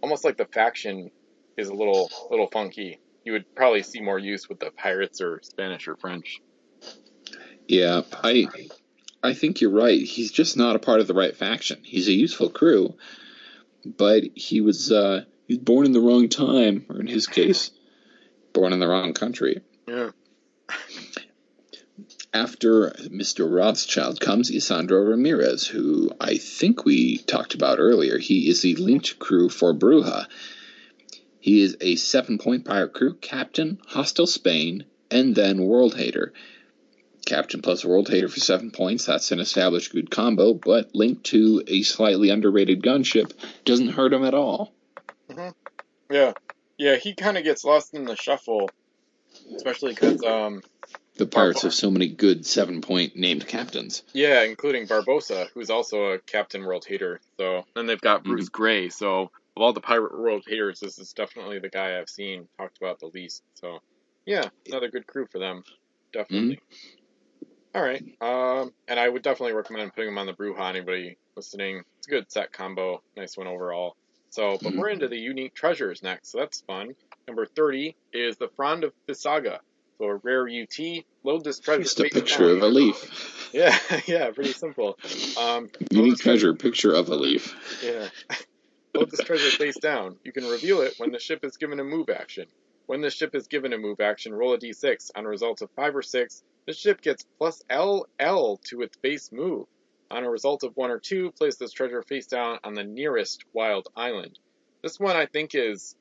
almost 0.02 0.24
like 0.24 0.36
the 0.36 0.47
faction 0.47 1.10
is 1.56 1.68
a 1.68 1.74
little 1.74 2.10
little 2.31 2.48
funky. 2.48 3.01
You 3.24 3.32
would 3.32 3.55
probably 3.55 3.82
see 3.82 4.01
more 4.01 4.18
use 4.18 4.48
with 4.48 4.60
the 4.60 4.70
pirates 4.70 5.20
or 5.20 5.40
Spanish 5.43 5.89
or 5.89 5.97
French. 5.97 6.40
Yeah, 7.68 8.02
I 8.22 8.48
I 9.22 9.35
think 9.35 9.60
you're 9.60 9.70
right. 9.70 10.02
He's 10.02 10.31
just 10.31 10.56
not 10.56 10.76
a 10.76 10.78
part 10.78 11.01
of 11.01 11.06
the 11.06 11.14
right 11.14 11.36
faction. 11.36 11.81
He's 11.82 12.09
a 12.09 12.12
useful 12.12 12.51
crew, 12.51 12.94
but 13.85 14.24
he 14.35 14.60
was 14.60 14.93
uh 14.93 15.24
he 15.46 15.54
was 15.54 15.62
born 15.62 15.86
in 15.86 15.92
the 15.92 16.00
wrong 16.00 16.28
time, 16.28 16.86
or 16.88 17.00
in 17.00 17.06
his 17.06 17.26
case, 17.26 17.70
born 18.52 18.72
in 18.72 18.80
the 18.80 18.88
wrong 18.88 19.12
country. 19.12 19.60
Yeah. 19.86 20.10
After 22.32 22.90
Mr. 22.90 23.48
Rothschild 23.48 24.20
comes 24.20 24.50
Isandro 24.50 25.08
Ramirez, 25.08 25.66
who 25.66 26.10
I 26.20 26.38
think 26.38 26.84
we 26.84 27.18
talked 27.18 27.54
about 27.54 27.78
earlier. 27.78 28.18
He 28.18 28.48
is 28.48 28.62
the 28.62 28.74
linked 28.74 29.18
crew 29.20 29.48
for 29.48 29.72
Bruja. 29.72 30.26
He 31.38 31.60
is 31.60 31.76
a 31.80 31.96
seven 31.96 32.38
point 32.38 32.64
pirate 32.64 32.92
crew, 32.92 33.14
captain, 33.14 33.78
hostile 33.86 34.26
Spain, 34.26 34.84
and 35.10 35.34
then 35.34 35.62
world 35.62 35.94
hater. 35.94 36.32
Captain 37.26 37.62
plus 37.62 37.84
world 37.84 38.08
hater 38.08 38.28
for 38.28 38.40
seven 38.40 38.70
points. 38.70 39.06
That's 39.06 39.30
an 39.30 39.40
established 39.40 39.92
good 39.92 40.10
combo, 40.10 40.54
but 40.54 40.94
linked 40.94 41.24
to 41.24 41.62
a 41.66 41.82
slightly 41.82 42.30
underrated 42.30 42.82
gunship 42.82 43.32
doesn't 43.64 43.90
hurt 43.90 44.12
him 44.12 44.24
at 44.24 44.34
all. 44.34 44.74
Yeah. 46.11 46.32
Yeah, 46.77 46.97
he 46.97 47.15
kind 47.15 47.39
of 47.39 47.44
gets 47.44 47.65
lost 47.65 47.94
in 47.94 48.05
the 48.05 48.16
shuffle, 48.16 48.69
especially 49.56 49.94
because, 49.94 50.23
um, 50.24 50.61
The 51.16 51.27
pirates 51.27 51.62
have 51.62 51.73
so 51.73 51.90
many 51.90 52.09
good 52.09 52.44
seven 52.44 52.81
point 52.81 53.15
named 53.16 53.47
captains. 53.47 54.02
yeah, 54.12 54.43
including 54.43 54.86
Barbosa, 54.86 55.48
who's 55.55 55.70
also 55.70 56.12
a 56.12 56.19
Captain 56.19 56.65
World 56.65 56.85
Hater. 56.86 57.20
So, 57.39 57.65
and 57.77 57.89
they've 57.89 58.01
got 58.01 58.24
Bruce 58.24 58.48
Gray. 58.48 58.89
So, 58.89 59.31
of 59.56 59.62
all 59.62 59.73
the 59.73 59.81
Pirate 59.81 60.19
World 60.19 60.43
Haters, 60.48 60.81
this 60.81 60.98
is 60.98 61.12
definitely 61.12 61.61
the 61.61 61.69
guy 61.69 61.98
I've 61.98 62.09
seen 62.09 62.48
talked 62.59 62.78
about 62.78 62.98
the 62.98 63.06
least. 63.15 63.44
So, 63.55 63.78
yeah, 64.27 64.48
another 64.66 64.89
good 64.90 65.06
crew 65.06 65.27
for 65.31 65.39
them. 65.39 65.62
Definitely. 66.12 66.59
All 67.74 67.82
right. 67.82 68.05
Um, 68.20 68.73
and 68.89 68.98
I 69.01 69.09
would 69.09 69.23
definitely 69.23 69.52
recommend 69.55 69.93
putting 69.94 70.11
them 70.11 70.19
on 70.19 70.27
the 70.27 70.32
Bruja. 70.32 70.69
Anybody 70.69 71.19
listening? 71.36 71.82
It's 71.98 72.06
a 72.09 72.11
good 72.11 72.31
set 72.31 72.52
combo. 72.52 73.02
Nice 73.16 73.36
one 73.36 73.47
overall. 73.47 73.97
So, 74.35 74.59
but 74.61 74.73
Mhm. 74.73 74.78
we're 74.78 74.89
into 74.89 75.06
the 75.06 75.16
unique 75.16 75.55
treasures 75.55 76.02
next, 76.02 76.32
so 76.32 76.39
that's 76.39 76.61
fun. 76.62 76.97
Number 77.28 77.47
30 77.47 77.94
is 78.12 78.36
the 78.36 78.48
Frond 78.48 78.82
of 78.82 78.93
Pisaga. 79.06 79.61
So 79.98 80.06
a 80.06 80.16
rare 80.16 80.48
UT. 80.48 81.05
Load 81.23 81.44
this 81.44 81.61
treasure. 81.61 81.85
Just 81.85 82.01
a 82.01 82.09
picture 82.09 82.51
of 82.51 82.61
a 82.62 82.66
leaf. 82.66 83.31
Yeah, 83.55 83.78
yeah, 84.09 84.32
pretty 84.32 84.52
simple. 84.52 84.98
Um, 85.39 85.70
Unique 85.93 86.16
treasure- 86.19 86.48
treasure, 86.48 86.55
picture 86.55 86.93
of 86.93 87.09
a 87.11 87.15
leaf. 87.15 87.55
Yeah. 87.85 88.09
Load 88.94 89.09
this 89.12 89.20
treasure 89.20 89.51
face 89.56 89.78
down. 89.78 90.19
You 90.24 90.32
can 90.32 90.48
reveal 90.48 90.81
it 90.81 90.94
when 90.98 91.12
the 91.12 91.20
ship 91.20 91.44
is 91.44 91.56
given 91.56 91.78
a 91.78 91.85
move 91.85 92.11
action. 92.11 92.47
When 92.86 93.01
the 93.02 93.11
ship 93.11 93.36
is 93.36 93.47
given 93.47 93.73
a 93.73 93.78
move 93.78 94.01
action, 94.01 94.35
roll 94.35 94.55
a 94.55 94.59
d6. 94.59 95.12
On 95.15 95.24
a 95.24 95.28
result 95.28 95.62
of 95.62 95.70
5 95.77 95.94
or 95.94 96.02
6, 96.02 96.43
the 96.66 96.73
ship 96.73 97.01
gets 97.01 97.24
plus 97.39 97.62
LL 97.70 98.59
to 98.70 98.82
its 98.82 98.97
base 98.97 99.31
move. 99.31 99.66
On 100.10 100.24
a 100.24 100.31
result 100.31 100.62
of 100.62 100.76
1 100.76 100.90
or 100.90 101.01
2, 101.01 101.32
place 101.32 101.56
this 101.56 101.72
treasure 101.72 102.02
face 102.02 102.26
down 102.26 102.59
on 102.62 102.74
the 102.74 102.85
nearest 102.85 103.44
wild 103.52 103.89
island. 103.97 104.39
This 104.82 105.01
one 105.01 105.16
I 105.16 105.26
think 105.26 105.55
is 105.55 105.97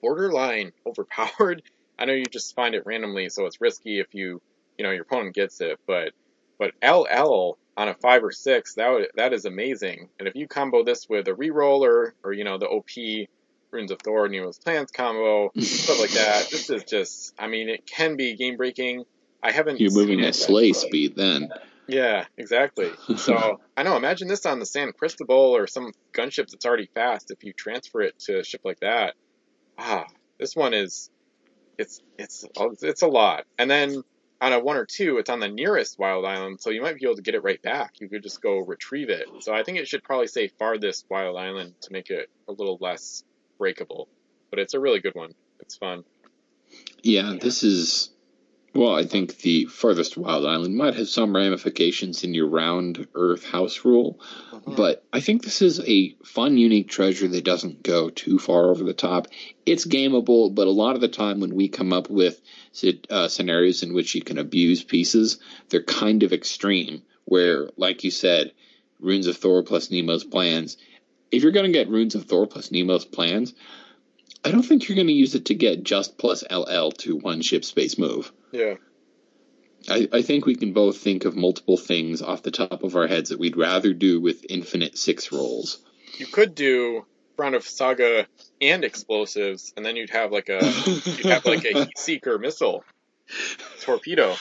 borderline 0.00 0.72
overpowered. 0.86 1.62
I 1.98 2.04
know 2.04 2.12
you 2.12 2.24
just 2.24 2.54
find 2.54 2.74
it 2.74 2.86
randomly, 2.86 3.28
so 3.28 3.46
it's 3.46 3.60
risky 3.60 3.98
if 3.98 4.14
you, 4.14 4.40
you 4.78 4.84
know, 4.84 4.92
your 4.92 5.02
opponent 5.02 5.34
gets 5.34 5.60
it, 5.60 5.78
but 5.86 6.12
but 6.58 6.72
LL 6.82 7.56
on 7.76 7.88
a 7.88 7.94
five 7.94 8.24
or 8.24 8.32
six, 8.32 8.74
that 8.74 8.88
would, 8.90 9.08
that 9.14 9.32
is 9.32 9.44
amazing. 9.44 10.08
And 10.18 10.26
if 10.26 10.34
you 10.34 10.48
combo 10.48 10.82
this 10.82 11.08
with 11.08 11.28
a 11.28 11.32
reroller 11.32 12.12
or 12.24 12.32
you 12.32 12.44
know 12.44 12.58
the 12.58 12.66
OP 12.66 13.28
Runes 13.70 13.90
of 13.90 14.00
Thor, 14.00 14.28
Nemo's 14.28 14.58
Plans 14.58 14.90
combo, 14.90 15.50
stuff 15.58 16.00
like 16.00 16.10
that, 16.10 16.48
this 16.50 16.70
is 16.70 16.84
just, 16.84 17.34
I 17.38 17.48
mean, 17.48 17.68
it 17.68 17.86
can 17.86 18.16
be 18.16 18.34
game 18.34 18.56
breaking. 18.56 19.04
I 19.42 19.52
haven't. 19.52 19.80
You're 19.80 19.92
moving 19.92 20.24
at 20.24 20.34
sleigh 20.34 20.72
speed 20.72 21.14
then. 21.16 21.50
Yeah, 21.88 22.26
exactly. 22.36 22.90
So 23.16 23.60
I 23.76 23.82
know. 23.82 23.96
Imagine 23.96 24.28
this 24.28 24.44
on 24.46 24.58
the 24.60 24.66
San 24.66 24.92
Cristobal 24.92 25.56
or 25.56 25.66
some 25.66 25.92
gunship 26.12 26.48
that's 26.48 26.66
already 26.66 26.88
fast. 26.94 27.30
If 27.30 27.42
you 27.42 27.52
transfer 27.54 28.02
it 28.02 28.18
to 28.20 28.40
a 28.40 28.44
ship 28.44 28.60
like 28.62 28.80
that, 28.80 29.14
ah, 29.78 30.06
this 30.38 30.54
one 30.54 30.74
is, 30.74 31.10
it's 31.78 32.00
it's 32.18 32.44
it's 32.82 33.02
a 33.02 33.06
lot. 33.06 33.44
And 33.58 33.70
then 33.70 34.02
on 34.40 34.52
a 34.52 34.60
one 34.60 34.76
or 34.76 34.84
two, 34.84 35.18
it's 35.18 35.30
on 35.30 35.40
the 35.40 35.48
nearest 35.48 35.98
wild 35.98 36.24
island, 36.24 36.60
so 36.60 36.70
you 36.70 36.82
might 36.82 36.96
be 36.96 37.06
able 37.06 37.16
to 37.16 37.22
get 37.22 37.34
it 37.34 37.42
right 37.42 37.60
back. 37.60 37.94
You 38.00 38.08
could 38.08 38.22
just 38.22 38.40
go 38.42 38.58
retrieve 38.58 39.08
it. 39.08 39.26
So 39.40 39.54
I 39.54 39.62
think 39.62 39.78
it 39.78 39.88
should 39.88 40.04
probably 40.04 40.28
say 40.28 40.48
farthest 40.48 41.06
wild 41.08 41.36
island 41.36 41.74
to 41.82 41.92
make 41.92 42.10
it 42.10 42.28
a 42.46 42.52
little 42.52 42.78
less 42.80 43.24
breakable. 43.58 44.08
But 44.50 44.58
it's 44.58 44.74
a 44.74 44.80
really 44.80 45.00
good 45.00 45.14
one. 45.14 45.32
It's 45.60 45.76
fun. 45.76 46.04
Yeah, 47.02 47.34
this 47.40 47.64
is. 47.64 48.10
Well, 48.78 48.94
I 48.94 49.02
think 49.02 49.38
the 49.38 49.64
farthest 49.64 50.16
wild 50.16 50.46
island 50.46 50.76
might 50.76 50.94
have 50.94 51.08
some 51.08 51.34
ramifications 51.34 52.22
in 52.22 52.32
your 52.32 52.46
round 52.46 53.08
Earth 53.12 53.44
house 53.44 53.84
rule, 53.84 54.20
but 54.68 55.04
I 55.12 55.18
think 55.18 55.42
this 55.42 55.62
is 55.62 55.80
a 55.80 56.14
fun, 56.24 56.56
unique 56.56 56.88
treasure 56.88 57.26
that 57.26 57.42
doesn't 57.42 57.82
go 57.82 58.08
too 58.08 58.38
far 58.38 58.70
over 58.70 58.84
the 58.84 58.94
top. 58.94 59.26
It's 59.66 59.84
gameable, 59.84 60.54
but 60.54 60.68
a 60.68 60.70
lot 60.70 60.94
of 60.94 61.00
the 61.00 61.08
time 61.08 61.40
when 61.40 61.56
we 61.56 61.66
come 61.66 61.92
up 61.92 62.08
with 62.08 62.40
uh, 63.10 63.26
scenarios 63.26 63.82
in 63.82 63.94
which 63.94 64.14
you 64.14 64.22
can 64.22 64.38
abuse 64.38 64.84
pieces, 64.84 65.40
they're 65.70 65.82
kind 65.82 66.22
of 66.22 66.32
extreme. 66.32 67.02
Where, 67.24 67.70
like 67.76 68.04
you 68.04 68.12
said, 68.12 68.52
Runes 69.00 69.26
of 69.26 69.38
Thor 69.38 69.64
plus 69.64 69.90
Nemo's 69.90 70.22
plans. 70.22 70.76
If 71.32 71.42
you're 71.42 71.50
going 71.50 71.66
to 71.66 71.76
get 71.76 71.90
Runes 71.90 72.14
of 72.14 72.26
Thor 72.26 72.46
plus 72.46 72.70
Nemo's 72.70 73.04
plans, 73.04 73.54
I 74.44 74.50
don't 74.50 74.62
think 74.62 74.88
you're 74.88 74.96
going 74.96 75.08
to 75.08 75.12
use 75.12 75.34
it 75.34 75.46
to 75.46 75.54
get 75.54 75.82
just 75.82 76.18
plus 76.18 76.44
LL 76.50 76.90
to 76.98 77.16
one 77.16 77.42
ship 77.42 77.64
space 77.64 77.98
move. 77.98 78.32
Yeah. 78.52 78.74
I, 79.88 80.08
I 80.12 80.22
think 80.22 80.46
we 80.46 80.54
can 80.54 80.72
both 80.72 80.98
think 80.98 81.24
of 81.24 81.36
multiple 81.36 81.76
things 81.76 82.22
off 82.22 82.42
the 82.42 82.50
top 82.50 82.82
of 82.82 82.96
our 82.96 83.06
heads 83.06 83.30
that 83.30 83.38
we'd 83.38 83.56
rather 83.56 83.92
do 83.92 84.20
with 84.20 84.44
infinite 84.48 84.98
six 84.98 85.32
rolls. 85.32 85.78
You 86.18 86.26
could 86.26 86.54
do 86.54 87.04
front 87.36 87.54
of 87.54 87.64
saga 87.64 88.26
and 88.60 88.84
explosives, 88.84 89.72
and 89.76 89.86
then 89.86 89.94
you'd 89.94 90.10
have 90.10 90.32
like 90.32 90.48
a 90.48 90.58
you'd 91.06 91.26
have 91.26 91.44
like 91.44 91.64
a 91.64 91.72
heat 91.84 91.96
seeker 91.96 92.36
missile 92.38 92.84
torpedo. 93.80 94.34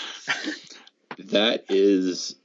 that 1.19 1.65
is 1.69 2.35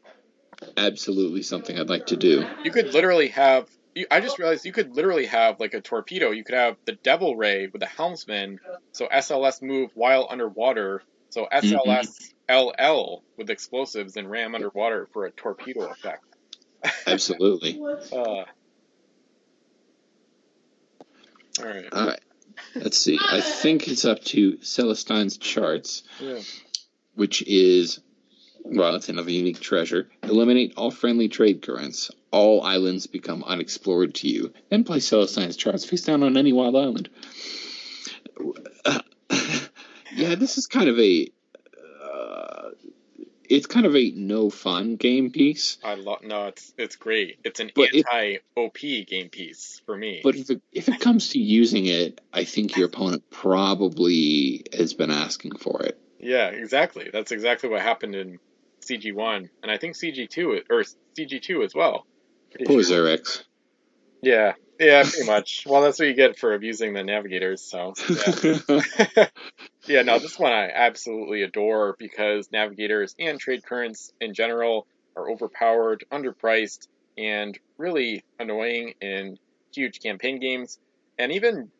absolutely 0.76 1.42
something 1.42 1.78
I'd 1.78 1.88
like 1.88 2.06
to 2.06 2.16
do. 2.16 2.46
You 2.64 2.70
could 2.70 2.92
literally 2.92 3.28
have. 3.28 3.68
You, 3.94 4.06
I 4.10 4.20
just 4.20 4.38
realized 4.38 4.64
you 4.64 4.72
could 4.72 4.94
literally 4.96 5.26
have 5.26 5.60
like 5.60 5.74
a 5.74 5.80
torpedo. 5.80 6.30
You 6.30 6.44
could 6.44 6.54
have 6.54 6.76
the 6.86 6.92
Devil 6.92 7.36
Ray 7.36 7.66
with 7.66 7.80
the 7.80 7.86
helmsman, 7.86 8.58
so 8.92 9.06
SLS 9.06 9.60
move 9.62 9.90
while 9.94 10.26
underwater. 10.30 11.02
So 11.30 11.46
SLS 11.52 12.32
LL 12.50 13.22
with 13.36 13.50
explosives 13.50 14.16
and 14.16 14.30
ram 14.30 14.54
underwater 14.54 15.08
for 15.12 15.26
a 15.26 15.30
torpedo 15.30 15.90
effect. 15.90 16.24
Absolutely. 17.06 17.80
Uh, 18.12 18.16
all 18.16 18.44
right. 21.60 21.84
Uh, 21.92 22.16
Let's 22.74 22.98
see. 22.98 23.18
I 23.30 23.40
think 23.40 23.88
it's 23.88 24.04
up 24.04 24.22
to 24.24 24.58
Celestine's 24.62 25.38
charts, 25.38 26.02
Yeah. 26.20 26.40
which 27.14 27.42
is 27.42 28.00
well, 28.64 28.94
it's 28.94 29.08
another 29.08 29.30
unique 29.30 29.60
treasure. 29.60 30.08
Eliminate 30.22 30.74
all 30.76 30.90
friendly 30.90 31.28
trade 31.28 31.62
currents. 31.62 32.10
All 32.30 32.62
islands 32.62 33.06
become 33.06 33.44
unexplored 33.44 34.14
to 34.16 34.28
you. 34.28 34.52
Then 34.70 34.84
place 34.84 35.06
Celestine's 35.06 35.56
charts 35.56 35.84
face 35.84 36.02
down 36.02 36.22
on 36.22 36.36
any 36.36 36.52
wild 36.52 36.76
island. 36.76 37.10
yeah, 40.14 40.34
this 40.36 40.58
is 40.58 40.66
kind 40.66 40.88
of 40.88 40.98
a. 40.98 41.28
Uh, 42.02 42.70
it's 43.48 43.66
kind 43.66 43.84
of 43.84 43.94
a 43.94 44.10
no 44.12 44.48
fun 44.48 44.96
game 44.96 45.30
piece. 45.30 45.78
I 45.84 45.94
love. 45.94 46.22
No, 46.22 46.46
it's 46.46 46.72
it's 46.78 46.96
great. 46.96 47.40
It's 47.44 47.60
an 47.60 47.72
anti 47.76 48.38
OP 48.56 48.78
game 48.78 49.28
piece 49.28 49.82
for 49.84 49.96
me. 49.96 50.20
But 50.22 50.36
if 50.36 50.50
it, 50.50 50.62
if 50.72 50.88
it 50.88 51.00
comes 51.00 51.30
to 51.30 51.38
using 51.38 51.86
it, 51.86 52.20
I 52.32 52.44
think 52.44 52.76
your 52.76 52.86
opponent 52.86 53.24
probably 53.30 54.64
has 54.72 54.94
been 54.94 55.10
asking 55.10 55.56
for 55.56 55.82
it. 55.82 55.98
yeah, 56.18 56.46
exactly. 56.48 57.10
That's 57.12 57.32
exactly 57.32 57.68
what 57.68 57.82
happened 57.82 58.14
in 58.14 58.38
CG 58.82 59.14
one, 59.14 59.48
and 59.62 59.70
I 59.70 59.78
think 59.78 59.94
CG 59.94 60.28
two 60.28 60.60
or 60.70 60.84
CG 61.16 61.40
two 61.40 61.62
as 61.62 61.74
well. 61.74 62.06
Poor 62.66 62.82
sure. 62.82 63.04
Xerix. 63.04 63.44
Yeah, 64.22 64.52
yeah, 64.78 65.02
pretty 65.02 65.26
much. 65.26 65.64
Well, 65.68 65.82
that's 65.82 65.98
what 65.98 66.08
you 66.08 66.14
get 66.14 66.38
for 66.38 66.54
abusing 66.54 66.92
the 66.92 67.04
navigators. 67.04 67.62
So 67.62 67.94
yeah. 68.08 69.26
Yeah, 69.86 70.02
no, 70.02 70.18
this 70.20 70.38
one 70.38 70.52
I 70.52 70.70
absolutely 70.72 71.42
adore 71.42 71.96
because 71.98 72.50
navigators 72.52 73.16
and 73.18 73.40
trade 73.40 73.64
currents 73.64 74.12
in 74.20 74.32
general 74.32 74.86
are 75.16 75.28
overpowered, 75.28 76.04
underpriced, 76.12 76.86
and 77.18 77.58
really 77.78 78.24
annoying 78.38 78.94
in 79.00 79.38
huge 79.74 80.00
campaign 80.00 80.38
games. 80.38 80.78
And 81.18 81.32
even, 81.32 81.70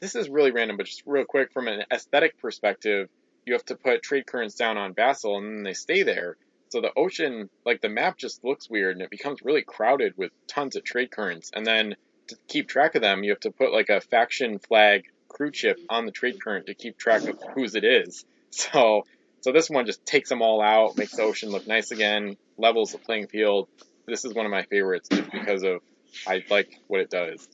this 0.00 0.16
is 0.16 0.28
really 0.28 0.50
random, 0.50 0.76
but 0.76 0.86
just 0.86 1.02
real 1.06 1.24
quick, 1.24 1.52
from 1.52 1.68
an 1.68 1.84
aesthetic 1.92 2.38
perspective, 2.38 3.08
you 3.46 3.52
have 3.52 3.64
to 3.66 3.76
put 3.76 4.02
trade 4.02 4.26
currents 4.26 4.56
down 4.56 4.76
on 4.76 4.94
Vassal 4.94 5.38
and 5.38 5.58
then 5.58 5.62
they 5.62 5.74
stay 5.74 6.02
there. 6.02 6.36
So 6.72 6.80
the 6.80 6.92
ocean, 6.96 7.50
like 7.66 7.82
the 7.82 7.90
map 7.90 8.16
just 8.16 8.42
looks 8.42 8.70
weird 8.70 8.96
and 8.96 9.02
it 9.02 9.10
becomes 9.10 9.42
really 9.42 9.60
crowded 9.60 10.14
with 10.16 10.32
tons 10.48 10.74
of 10.74 10.82
trade 10.82 11.10
currents. 11.10 11.50
And 11.52 11.66
then 11.66 11.96
to 12.28 12.36
keep 12.48 12.66
track 12.66 12.94
of 12.94 13.02
them, 13.02 13.22
you 13.22 13.30
have 13.30 13.40
to 13.40 13.50
put 13.50 13.74
like 13.74 13.90
a 13.90 14.00
faction 14.00 14.58
flag 14.58 15.04
crew 15.28 15.50
chip 15.50 15.78
on 15.90 16.06
the 16.06 16.12
trade 16.12 16.42
current 16.42 16.68
to 16.68 16.74
keep 16.74 16.96
track 16.96 17.24
of 17.28 17.38
whose 17.54 17.74
it 17.74 17.84
is. 17.84 18.24
So, 18.54 19.06
so 19.40 19.50
this 19.50 19.70
one 19.70 19.86
just 19.86 20.04
takes 20.04 20.28
them 20.28 20.42
all 20.42 20.60
out, 20.60 20.98
makes 20.98 21.16
the 21.16 21.22
ocean 21.22 21.48
look 21.48 21.66
nice 21.66 21.90
again, 21.90 22.36
levels 22.58 22.92
the 22.92 22.98
playing 22.98 23.28
field. 23.28 23.66
This 24.06 24.26
is 24.26 24.34
one 24.34 24.44
of 24.44 24.52
my 24.52 24.64
favorites 24.64 25.08
just 25.10 25.32
because 25.32 25.62
of 25.62 25.80
I 26.26 26.44
like 26.50 26.78
what 26.86 27.00
it 27.00 27.08
does 27.08 27.48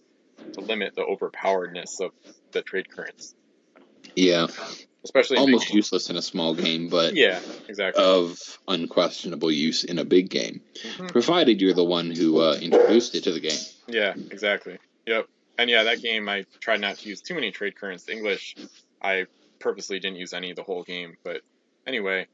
to 0.55 0.61
limit 0.61 0.97
the 0.97 1.03
overpoweredness 1.03 2.01
of 2.01 2.11
the 2.51 2.63
trade 2.63 2.91
currents, 2.91 3.37
yeah, 4.17 4.49
especially 5.05 5.39
almost 5.39 5.73
useless 5.73 6.11
in 6.11 6.17
a 6.17 6.23
small 6.23 6.55
game, 6.55 6.89
but 6.89 7.15
Yeah, 7.15 7.41
exactly. 7.69 8.03
of 8.03 8.39
unquestionable 8.67 9.51
use 9.51 9.85
in 9.85 9.99
a 9.99 10.05
big 10.05 10.31
game, 10.31 10.61
Mhm. 10.83 11.09
provided 11.09 11.61
you're 11.61 11.75
the 11.75 11.85
one 11.85 12.11
who 12.11 12.41
uh, 12.41 12.59
introduced 12.61 13.15
it 13.15 13.25
to 13.25 13.33
the 13.33 13.41
game. 13.41 13.59
Yeah, 13.89 14.15
exactly. 14.31 14.79
Yep. 15.07 15.27
And 15.59 15.71
yeah, 15.71 15.85
that 15.85 16.03
game 16.03 16.29
I 16.29 16.45
tried 16.61 16.81
not 16.81 16.99
to 16.99 17.09
use 17.09 17.21
too 17.21 17.35
many 17.35 17.51
trade 17.51 17.77
currents. 17.77 18.09
English, 18.09 18.55
I 19.03 19.27
purposely 19.59 19.99
didn't 19.99 20.19
use 20.19 20.33
any 20.33 20.53
the 20.53 20.63
whole 20.63 20.85
game. 20.85 21.17
But 21.25 21.41
anyway, 21.87 22.27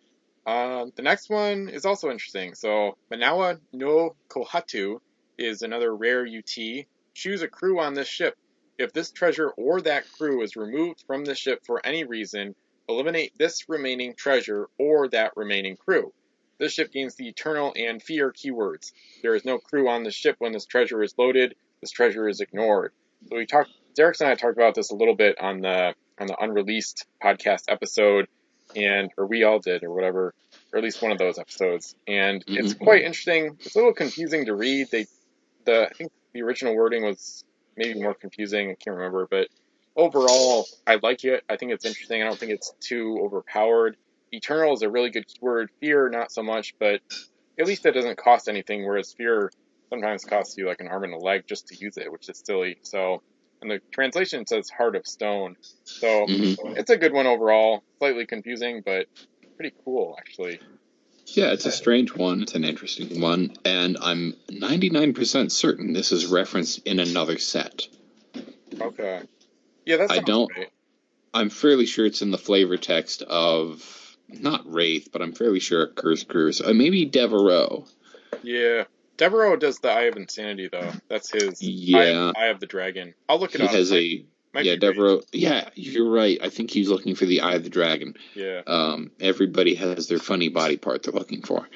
um, 0.47 0.93
the 0.97 1.03
next 1.03 1.31
one 1.31 1.69
is 1.69 1.87
also 1.87 2.11
interesting. 2.11 2.55
So 2.55 2.99
Manawa 3.13 3.61
no 3.73 4.17
Kohatu 4.29 4.99
is 5.39 5.63
another 5.63 5.95
rare 5.97 6.27
UT. 6.27 6.87
Choose 7.15 7.43
a 7.43 7.49
crew 7.49 7.81
on 7.81 7.95
this 7.95 8.09
ship. 8.09 8.35
If 8.79 8.93
this 8.93 9.11
treasure 9.11 9.51
or 9.51 9.81
that 9.83 10.05
crew 10.19 10.43
is 10.43 10.57
removed 10.57 11.05
from 11.07 11.25
the 11.25 11.35
ship 11.35 11.61
for 11.67 11.85
any 11.85 12.05
reason, 12.05 12.55
eliminate 12.89 13.33
this 13.39 13.69
remaining 13.69 14.15
treasure 14.17 14.69
or 14.79 15.09
that 15.09 15.33
remaining 15.37 15.77
crew. 15.77 16.13
This 16.59 16.73
ship 16.73 16.93
gains 16.93 17.15
the 17.17 17.29
Eternal 17.29 17.73
and 17.77 18.03
Fear 18.03 18.33
keywords. 18.33 18.93
There 19.23 19.35
is 19.35 19.45
no 19.45 19.59
crew 19.59 19.89
on 19.89 20.03
the 20.03 20.11
ship 20.11 20.37
when 20.39 20.53
this 20.53 20.67
treasure 20.67 21.03
is 21.03 21.15
loaded. 21.19 21.55
This 21.81 21.91
treasure 21.91 22.29
is 22.29 22.41
ignored. 22.41 22.93
So 23.29 23.37
we 23.37 23.47
talked. 23.47 23.71
Derek 23.97 24.21
and 24.21 24.29
I 24.29 24.35
talked 24.35 24.57
about 24.57 24.75
this 24.75 24.91
a 24.91 24.95
little 24.97 25.15
bit 25.15 25.41
on 25.41 25.61
the 25.61 25.95
on 26.19 26.27
the 26.27 26.37
unreleased 26.41 27.07
podcast 27.23 27.65
episode, 27.69 28.27
and 28.77 29.11
or 29.17 29.27
we 29.27 29.43
all 29.45 29.59
did, 29.59 29.83
or 29.85 29.93
whatever, 29.93 30.33
or 30.73 30.79
at 30.79 30.85
least 30.85 31.03
one 31.03 31.11
of 31.13 31.19
those 31.19 31.39
episodes. 31.39 31.95
And 32.07 32.43
it's 32.47 32.75
Mhm. 32.75 32.79
quite 32.81 33.03
interesting. 33.03 33.57
It's 33.61 33.75
a 33.75 33.79
little 33.79 33.95
confusing 33.95 34.47
to 34.47 34.55
read. 34.55 34.89
They, 34.91 35.07
the 35.65 35.89
I 35.89 35.93
think 35.93 36.13
the 36.33 36.43
original 36.43 36.75
wording 36.75 37.03
was 37.05 37.45
maybe 37.77 38.01
more 38.01 38.15
confusing. 38.21 38.71
I 38.71 38.77
can't 38.85 38.97
remember, 38.97 39.29
but 39.31 39.49
overall, 39.97 40.67
I 40.87 40.99
like 41.03 41.25
it. 41.25 41.43
I 41.49 41.57
think 41.57 41.73
it's 41.73 41.85
interesting. 41.85 42.23
I 42.23 42.27
don't 42.27 42.39
think 42.39 42.53
it's 42.53 42.73
too 42.87 43.19
overpowered. 43.23 43.97
Eternal 44.33 44.75
is 44.75 44.83
a 44.83 44.91
really 44.91 45.11
good 45.11 45.25
keyword. 45.29 45.71
Fear, 45.81 46.11
not 46.11 46.33
so 46.33 46.43
much, 46.43 46.75
but 46.81 47.01
at 47.61 47.67
least 47.67 47.87
it 47.87 47.93
doesn't 47.95 48.19
cost 48.19 48.49
anything. 48.49 48.85
Whereas 48.87 49.15
fear 49.17 49.51
sometimes 49.93 50.25
costs 50.25 50.57
you 50.59 50.67
like 50.67 50.81
an 50.81 50.89
arm 50.89 51.05
and 51.05 51.15
a 51.15 51.19
leg 51.19 51.43
just 51.49 51.69
to 51.69 51.77
use 51.81 51.97
it, 51.97 52.11
which 52.13 52.29
is 52.29 52.43
silly. 52.45 52.77
So, 52.83 53.21
and 53.63 53.71
the 53.71 53.81
translation 53.95 54.47
says 54.47 54.67
heart 54.77 54.97
of 54.97 55.07
stone. 55.07 55.57
So 55.99 56.29
Mhm. 56.29 56.79
it's 56.79 56.91
a 56.91 56.97
good 56.99 57.13
one 57.13 57.27
overall. 57.27 57.83
Slightly 57.99 58.27
confusing, 58.27 58.83
but 58.85 59.07
pretty 59.57 59.75
cool 59.85 60.17
actually. 60.19 60.61
Yeah, 61.27 61.53
it's 61.53 61.67
a 61.67 61.73
strange 61.73 62.15
one. 62.15 62.43
It's 62.43 62.55
an 62.55 62.65
interesting 62.65 63.21
one, 63.21 63.53
and 63.65 63.97
I'm 64.01 64.35
99% 64.49 65.51
certain 65.51 65.93
this 65.93 66.13
is 66.13 66.27
referenced 66.27 66.87
in 66.87 67.01
another 67.01 67.39
set. 67.39 67.89
Okay. 68.81 69.23
Yeah, 69.87 69.97
that's 69.99 70.13
I 70.13 70.19
don't- 70.21 70.51
I'm 71.33 71.51
fairly 71.51 71.87
sure 71.87 72.07
it's 72.07 72.23
in 72.23 72.31
the 72.31 72.39
flavor 72.39 72.77
text 72.77 73.23
of 73.23 74.17
not 74.29 74.71
Wraith, 74.71 75.09
but 75.13 75.23
I'm 75.23 75.33
fairly 75.33 75.61
sure 75.61 75.83
it 75.83 75.91
occurs 75.91 76.25
Cruise. 76.25 76.61
Uh, 76.61 76.73
maybe 76.73 77.05
Devereaux. 77.07 77.87
Yeah. 78.43 78.85
Devereaux 79.17 79.57
does 79.57 79.79
the 79.79 79.91
Eye 79.91 80.03
of 80.05 80.17
Insanity 80.17 80.69
though. 80.71 80.93
That's 81.09 81.31
his 81.31 81.61
Yeah. 81.63 82.33
Eye, 82.37 82.45
Eye 82.45 82.47
of 82.49 82.61
the 82.61 82.67
Dragon. 82.67 83.15
I'll 83.29 83.39
look 83.41 83.55
it 83.55 83.61
He 83.61 83.67
up. 83.67 83.73
has 83.73 83.93
a 83.93 84.25
might 84.55 84.65
yeah. 84.65 84.77
Devereaux. 84.77 85.23
Yeah, 85.33 85.69
you're 85.75 86.11
right. 86.11 86.39
I 86.41 86.49
think 86.49 86.71
he's 86.71 86.89
looking 86.89 87.15
for 87.17 87.27
the 87.27 87.41
Eye 87.41 87.55
of 87.55 87.65
the 87.65 87.71
Dragon. 87.71 88.15
Yeah. 88.35 88.63
Um, 88.67 89.11
everybody 89.21 89.75
has 89.75 90.09
their 90.09 90.19
funny 90.19 90.49
body 90.49 90.77
part 90.77 91.03
they're 91.03 91.13
looking 91.13 91.43
for. 91.43 91.69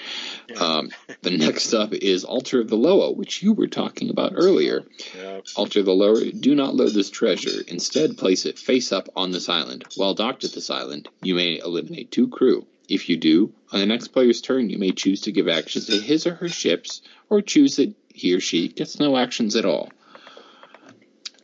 Yeah. 0.48 0.58
Um, 0.58 0.90
the 1.22 1.36
next 1.36 1.74
up 1.74 1.92
is 1.92 2.24
Altar 2.24 2.60
of 2.60 2.68
the 2.68 2.76
Loa, 2.76 3.12
which 3.12 3.42
you 3.42 3.52
were 3.52 3.66
talking 3.66 4.10
about 4.10 4.32
earlier. 4.36 4.84
Yeah. 5.16 5.40
Altar 5.56 5.80
of 5.80 5.86
the 5.86 5.92
Loa, 5.92 6.30
do 6.30 6.54
not 6.54 6.74
load 6.74 6.94
this 6.94 7.10
treasure. 7.10 7.62
Instead, 7.66 8.16
place 8.16 8.46
it 8.46 8.58
face 8.58 8.92
up 8.92 9.08
on 9.16 9.32
this 9.32 9.48
island. 9.48 9.84
While 9.96 10.14
docked 10.14 10.44
at 10.44 10.52
this 10.52 10.70
island, 10.70 11.08
you 11.22 11.34
may 11.34 11.58
eliminate 11.58 12.10
two 12.10 12.28
crew. 12.28 12.66
If 12.88 13.10
you 13.10 13.18
do, 13.18 13.52
on 13.70 13.80
the 13.80 13.86
next 13.86 14.08
player's 14.08 14.40
turn, 14.40 14.70
you 14.70 14.78
may 14.78 14.92
choose 14.92 15.22
to 15.22 15.32
give 15.32 15.48
actions 15.48 15.86
to 15.86 16.00
his 16.00 16.26
or 16.26 16.34
her 16.36 16.48
ships, 16.48 17.02
or 17.28 17.42
choose 17.42 17.76
that 17.76 17.94
he 18.14 18.34
or 18.34 18.40
she 18.40 18.68
gets 18.68 18.98
no 18.98 19.16
actions 19.16 19.56
at 19.56 19.66
all. 19.66 19.90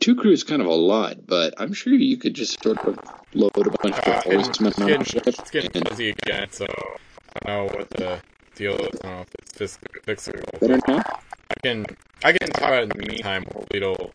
Two 0.04 0.14
crew 0.14 0.32
is 0.32 0.44
kind 0.44 0.60
of 0.60 0.68
a 0.68 0.74
lot, 0.74 1.26
but 1.26 1.54
I'm 1.56 1.72
sure 1.72 1.94
you 1.94 2.18
could 2.18 2.34
just 2.34 2.62
sort 2.62 2.76
of 2.86 2.98
load 3.32 3.56
a 3.56 3.70
bunch 3.82 3.94
Uh, 3.96 4.00
of 4.00 4.06
it's, 4.06 4.24
horsemen 4.58 4.68
it's 4.68 4.78
on 4.78 4.86
getting, 4.86 5.00
a 5.00 5.04
ship. 5.06 5.26
it's 5.26 5.50
getting 5.50 5.70
and- 5.74 5.88
fuzzy 5.88 6.10
again, 6.10 6.46
so 6.50 6.66
I 6.66 7.46
don't 7.46 7.72
know 7.72 7.78
what 7.78 7.88
the 7.88 8.20
deal 8.54 8.74
is. 8.74 9.00
I 9.02 9.06
don't 9.06 9.16
know 9.16 9.20
if 9.22 9.34
it's 9.38 9.78
fix- 10.06 10.28
fixable. 10.28 10.60
Better 10.60 10.78
now? 10.86 11.02
I 11.48 11.54
can 11.62 11.86
I 12.22 12.32
can 12.32 12.50
talk 12.50 12.68
about 12.68 12.82
it 12.82 12.82
in 12.82 12.88
the 13.00 13.06
meantime. 13.08 13.44
Hopefully 13.44 13.66
it'll 13.80 14.12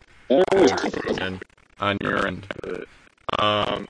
again 1.08 1.40
on 1.80 1.98
your 2.00 2.24
end. 2.24 2.46
Um, 3.40 3.88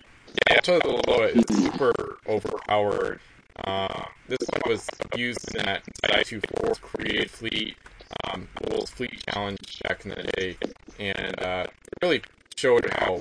yeah, 0.49 0.57
of 0.57 0.65
the 0.83 1.03
Loa 1.07 1.27
is 1.27 1.45
super 1.55 1.93
overpowered. 2.27 3.21
Uh, 3.63 4.05
this 4.27 4.39
one 4.49 4.63
was 4.73 4.87
used 5.17 5.55
in 5.55 5.67
that 5.67 5.83
Side 6.07 6.25
2 6.25 6.41
Force 6.63 6.79
Created 6.79 7.31
Fleet, 7.31 7.77
um, 8.25 8.49
Wolves 8.69 8.91
Fleet 8.91 9.23
Challenge 9.29 9.81
back 9.83 10.05
in 10.05 10.11
the 10.11 10.23
day, 10.37 10.57
and 10.99 11.41
uh, 11.41 11.67
really 12.03 12.23
showed 12.57 12.89
how 12.93 13.21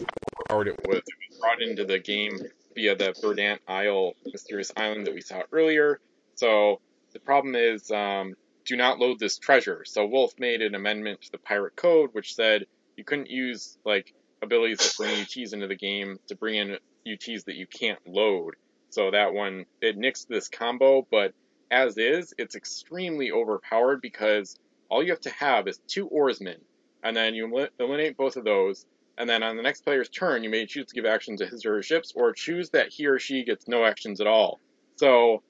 hard 0.49 0.67
it 0.67 0.79
was. 0.85 0.97
It 0.97 1.31
was 1.31 1.39
brought 1.39 1.61
into 1.61 1.85
the 1.85 1.99
game 1.99 2.39
via 2.75 2.95
the 2.95 3.13
Verdant 3.21 3.61
Isle, 3.67 4.13
mysterious 4.25 4.71
island 4.75 5.07
that 5.07 5.13
we 5.13 5.21
saw 5.21 5.41
earlier. 5.51 5.99
So 6.35 6.79
the 7.13 7.19
problem 7.19 7.55
is, 7.55 7.89
um, 7.91 8.35
do 8.65 8.75
not 8.75 8.99
load 8.99 9.19
this 9.19 9.37
treasure. 9.37 9.83
So 9.85 10.05
Wolf 10.05 10.33
made 10.37 10.61
an 10.61 10.75
amendment 10.75 11.21
to 11.23 11.31
the 11.31 11.37
pirate 11.37 11.75
code, 11.75 12.11
which 12.13 12.35
said 12.35 12.65
you 12.97 13.03
couldn't 13.03 13.29
use 13.29 13.77
like 13.85 14.13
abilities 14.41 14.77
that 14.77 14.93
bring 14.97 15.15
UTs 15.15 15.53
into 15.53 15.67
the 15.67 15.75
game 15.75 16.19
to 16.27 16.35
bring 16.35 16.55
in 16.55 16.77
UTs 17.07 17.45
that 17.45 17.55
you 17.55 17.65
can't 17.67 17.99
load. 18.07 18.55
So 18.89 19.11
that 19.11 19.33
one 19.33 19.65
it 19.81 19.97
nixed 19.97 20.27
this 20.27 20.47
combo, 20.49 21.07
but 21.09 21.33
as 21.71 21.97
is, 21.97 22.33
it's 22.37 22.55
extremely 22.55 23.31
overpowered 23.31 24.01
because 24.01 24.57
all 24.89 25.03
you 25.03 25.11
have 25.11 25.21
to 25.21 25.29
have 25.29 25.67
is 25.67 25.79
two 25.87 26.07
oarsmen, 26.07 26.59
and 27.03 27.15
then 27.15 27.35
you 27.35 27.67
eliminate 27.79 28.17
both 28.17 28.35
of 28.35 28.43
those, 28.43 28.85
and 29.17 29.29
then 29.29 29.43
on 29.43 29.57
the 29.57 29.63
next 29.63 29.81
player's 29.81 30.09
turn, 30.09 30.43
you 30.43 30.49
may 30.49 30.65
choose 30.65 30.87
to 30.87 30.95
give 30.95 31.05
actions 31.05 31.39
to 31.39 31.47
his 31.47 31.65
or 31.65 31.75
her 31.75 31.83
ships, 31.83 32.13
or 32.15 32.33
choose 32.33 32.69
that 32.71 32.89
he 32.89 33.07
or 33.07 33.19
she 33.19 33.43
gets 33.43 33.67
no 33.67 33.85
actions 33.85 34.21
at 34.21 34.27
all. 34.27 34.59
So 34.95 35.43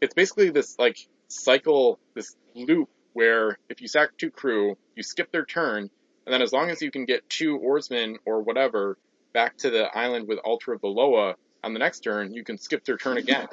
it's 0.00 0.14
basically 0.14 0.50
this 0.50 0.78
like 0.78 0.98
cycle, 1.28 1.98
this 2.14 2.36
loop 2.54 2.88
where 3.12 3.58
if 3.68 3.80
you 3.80 3.88
sack 3.88 4.10
two 4.16 4.30
crew, 4.30 4.76
you 4.94 5.02
skip 5.02 5.30
their 5.32 5.44
turn, 5.44 5.90
and 6.26 6.32
then 6.32 6.42
as 6.42 6.52
long 6.52 6.70
as 6.70 6.80
you 6.80 6.90
can 6.90 7.04
get 7.04 7.28
two 7.28 7.56
oarsmen 7.58 8.18
or 8.24 8.42
whatever, 8.42 8.96
back 9.32 9.56
to 9.58 9.70
the 9.70 9.84
island 9.96 10.28
with 10.28 10.38
Altar 10.38 10.72
of 10.72 10.80
the 10.80 10.86
Loa 10.86 11.34
on 11.64 11.72
the 11.72 11.78
next 11.78 12.00
turn, 12.00 12.32
you 12.32 12.44
can 12.44 12.58
skip 12.58 12.84
their 12.84 12.96
turn 12.96 13.16
again. 13.16 13.48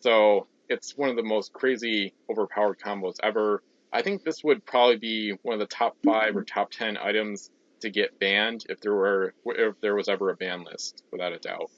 So 0.00 0.46
it's 0.68 0.96
one 0.96 1.10
of 1.10 1.16
the 1.16 1.22
most 1.22 1.52
crazy 1.52 2.14
overpowered 2.30 2.78
combos 2.78 3.16
ever. 3.22 3.62
I 3.94 4.02
think 4.02 4.24
this 4.24 4.42
would 4.42 4.66
probably 4.66 4.96
be 4.96 5.34
one 5.42 5.54
of 5.54 5.60
the 5.60 5.72
top 5.72 5.96
five 6.04 6.36
or 6.36 6.42
top 6.42 6.72
ten 6.72 6.98
items 6.98 7.48
to 7.80 7.90
get 7.90 8.18
banned 8.18 8.64
if 8.68 8.80
there 8.80 8.92
were 8.92 9.34
if 9.46 9.80
there 9.80 9.94
was 9.94 10.08
ever 10.08 10.30
a 10.30 10.36
ban 10.36 10.64
list, 10.64 11.04
without 11.12 11.32
a 11.32 11.38
doubt. 11.38 11.70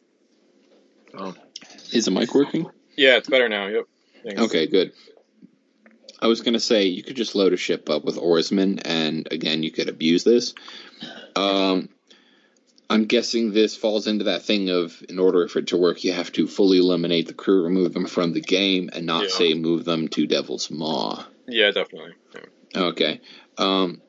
Um, 1.14 1.36
Is 1.92 2.06
the 2.06 2.10
mic 2.10 2.34
working? 2.34 2.66
Yeah, 2.96 3.18
it's 3.18 3.28
better 3.28 3.50
now. 3.50 3.66
Yep. 3.66 3.84
Thanks. 4.24 4.40
Okay, 4.40 4.66
good. 4.66 4.92
I 6.20 6.28
was 6.28 6.40
gonna 6.40 6.58
say 6.58 6.86
you 6.86 7.02
could 7.02 7.16
just 7.16 7.34
load 7.34 7.52
a 7.52 7.58
ship 7.58 7.90
up 7.90 8.02
with 8.04 8.16
oarsmen, 8.16 8.78
and 8.78 9.28
again, 9.30 9.62
you 9.62 9.70
could 9.70 9.90
abuse 9.90 10.24
this. 10.24 10.54
Um, 11.36 11.90
I'm 12.88 13.04
guessing 13.04 13.52
this 13.52 13.76
falls 13.76 14.06
into 14.06 14.24
that 14.24 14.42
thing 14.42 14.70
of 14.70 15.04
in 15.08 15.18
order 15.18 15.46
for 15.48 15.58
it 15.58 15.66
to 15.68 15.76
work, 15.76 16.02
you 16.02 16.14
have 16.14 16.32
to 16.32 16.46
fully 16.46 16.78
eliminate 16.78 17.26
the 17.26 17.34
crew, 17.34 17.64
remove 17.64 17.92
them 17.92 18.06
from 18.06 18.32
the 18.32 18.40
game, 18.40 18.88
and 18.92 19.04
not 19.04 19.24
Yeah. 19.24 19.28
say 19.28 19.54
move 19.54 19.84
them 19.84 20.08
to 20.08 20.26
Devil's 20.26 20.70
Maw. 20.70 21.26
Yeah, 21.48 21.70
definitely. 21.70 22.12
Yeah. 22.34 22.80
Okay. 22.82 23.20
Um, 23.58 24.00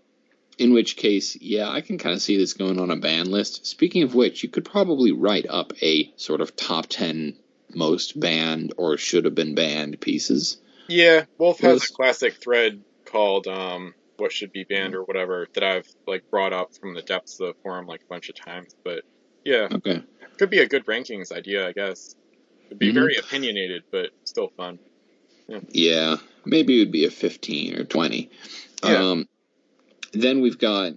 in 0.58 0.74
which 0.74 0.96
case, 0.98 1.38
yeah, 1.40 1.70
I 1.70 1.82
can 1.82 1.98
kind 1.98 2.16
of 2.16 2.22
see 2.22 2.38
this 2.38 2.54
going 2.54 2.80
on 2.80 2.90
a 2.90 2.96
ban 2.96 3.30
list. 3.30 3.66
Speaking 3.68 4.04
of 4.04 4.16
which, 4.16 4.44
you 4.44 4.50
could 4.50 4.66
probably 4.66 5.12
write 5.12 5.46
up 5.48 5.72
a 5.82 6.12
sort 6.16 6.42
of 6.42 6.56
top 6.56 6.88
10 6.88 7.38
most 7.76 8.20
banned 8.20 8.74
or 8.78 8.98
should 8.98 9.26
have 9.26 9.36
been 9.36 9.54
banned 9.56 10.00
pieces. 10.02 10.58
Yeah, 10.88 11.26
Wolf 11.38 11.60
has 11.60 11.84
a 11.90 11.94
classic 11.94 12.36
thread 12.42 12.82
called 13.06 13.46
um, 13.48 13.94
"What 14.16 14.32
Should 14.32 14.54
Be 14.54 14.64
Banned" 14.64 14.96
or 14.96 15.04
whatever 15.04 15.48
that 15.54 15.64
I've 15.64 15.88
like 16.08 16.24
brought 16.32 16.54
up 16.54 16.74
from 16.80 16.94
the 16.94 17.02
depths 17.02 17.40
of 17.42 17.48
the 17.48 17.54
forum 17.62 17.86
like 17.88 18.02
a 18.02 18.08
bunch 18.10 18.30
of 18.30 18.36
times. 18.36 18.74
But 18.86 19.04
yeah, 19.44 19.68
Okay. 19.72 20.02
could 20.38 20.50
be 20.50 20.60
a 20.60 20.68
good 20.68 20.86
rankings 20.86 21.32
idea, 21.34 21.68
I 21.68 21.74
guess. 21.74 22.16
It'd 22.68 22.80
be 22.80 22.92
Mhm. 22.92 22.94
very 22.96 23.18
opinionated, 23.18 23.84
but 23.92 24.12
still 24.24 24.48
fun. 24.56 24.80
Yeah, 25.70 26.18
maybe 26.46 26.78
it 26.78 26.80
would 26.80 26.92
be 26.92 27.06
a 27.06 27.12
15 27.12 27.80
or 27.80 27.84
20. 27.84 28.30
Yeah. 28.84 28.90
Um, 29.12 29.28
then 30.14 30.42
we've 30.42 30.58
got. 30.58 30.94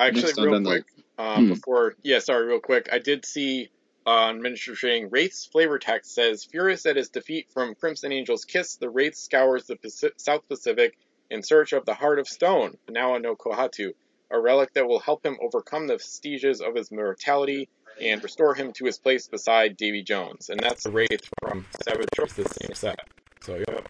Actually, 0.00 0.32
real 0.44 0.60
the- 0.60 0.68
quick, 0.68 0.84
um, 1.18 1.44
Hmm. 1.46 1.48
before 1.54 1.94
yeah, 2.02 2.18
sorry, 2.18 2.46
real 2.46 2.60
quick, 2.60 2.88
I 2.92 2.98
did 2.98 3.24
see 3.24 3.68
uh, 4.06 4.10
on 4.10 4.42
Miniature 4.42 4.74
Trading, 4.74 5.08
Wraith's 5.08 5.46
flavor 5.46 5.78
text 5.78 6.14
says, 6.14 6.44
"Furious 6.44 6.84
at 6.84 6.96
his 6.96 7.08
defeat 7.08 7.46
from 7.52 7.74
Crimson 7.74 8.12
Angel's 8.12 8.44
kiss, 8.44 8.76
the 8.76 8.90
Wraith 8.90 9.14
scours 9.14 9.64
the 9.66 9.76
Paci- 9.76 10.10
South 10.18 10.46
Pacific 10.48 10.98
in 11.30 11.42
search 11.42 11.72
of 11.72 11.86
the 11.86 11.94
Heart 11.94 12.18
of 12.18 12.28
Stone, 12.28 12.76
now 12.88 13.16
no 13.18 13.34
Kohatu, 13.34 13.94
a 14.30 14.38
relic 14.38 14.74
that 14.74 14.86
will 14.86 14.98
help 14.98 15.24
him 15.24 15.38
overcome 15.40 15.86
the 15.86 15.96
vestiges 15.96 16.60
of 16.60 16.74
his 16.74 16.90
mortality 16.92 17.68
and 18.00 18.22
restore 18.22 18.54
him 18.54 18.72
to 18.74 18.84
his 18.84 18.98
place 18.98 19.26
beside 19.28 19.76
Davy 19.78 20.02
Jones." 20.02 20.50
And 20.50 20.60
that's 20.60 20.84
the 20.84 20.90
Wraith 20.90 21.26
from 21.40 21.64
Savage 21.82 22.08
Tropes, 22.14 22.34
the 22.34 22.44
same 22.60 22.74
set. 22.74 22.98
So 23.44 23.56
yeah, 23.68 23.80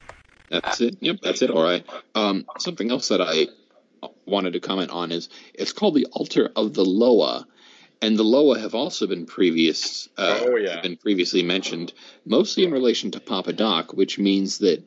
That's 0.51 0.81
it. 0.81 0.97
Yep, 1.01 1.16
that's 1.22 1.40
it. 1.43 1.51
All 1.51 1.62
right. 1.62 1.86
Um, 2.16 2.44
something 2.59 2.90
else 2.90 3.06
that 3.09 3.20
I 3.20 3.47
wanted 4.26 4.55
to 4.55 4.60
comment 4.60 4.90
on 4.90 5.12
is 5.12 5.28
it's 5.55 5.72
called 5.72 5.94
the 5.94 6.06
Altar 6.10 6.51
of 6.56 6.74
the 6.74 6.85
Loa, 6.85 7.47
and 8.02 8.18
the 8.18 8.24
Loa 8.24 8.59
have 8.59 8.74
also 8.74 9.06
been 9.06 9.26
previous. 9.26 10.09
Uh, 10.18 10.40
Oh, 10.43 10.56
yeah. 10.56 10.81
Been 10.81 10.97
previously 10.97 11.44
mentioned, 11.44 11.93
mostly 12.26 12.64
in 12.64 12.72
relation 12.72 13.12
to 13.12 13.20
Papa 13.20 13.52
Doc, 13.52 13.93
which 13.93 14.18
means 14.18 14.59
that 14.59 14.85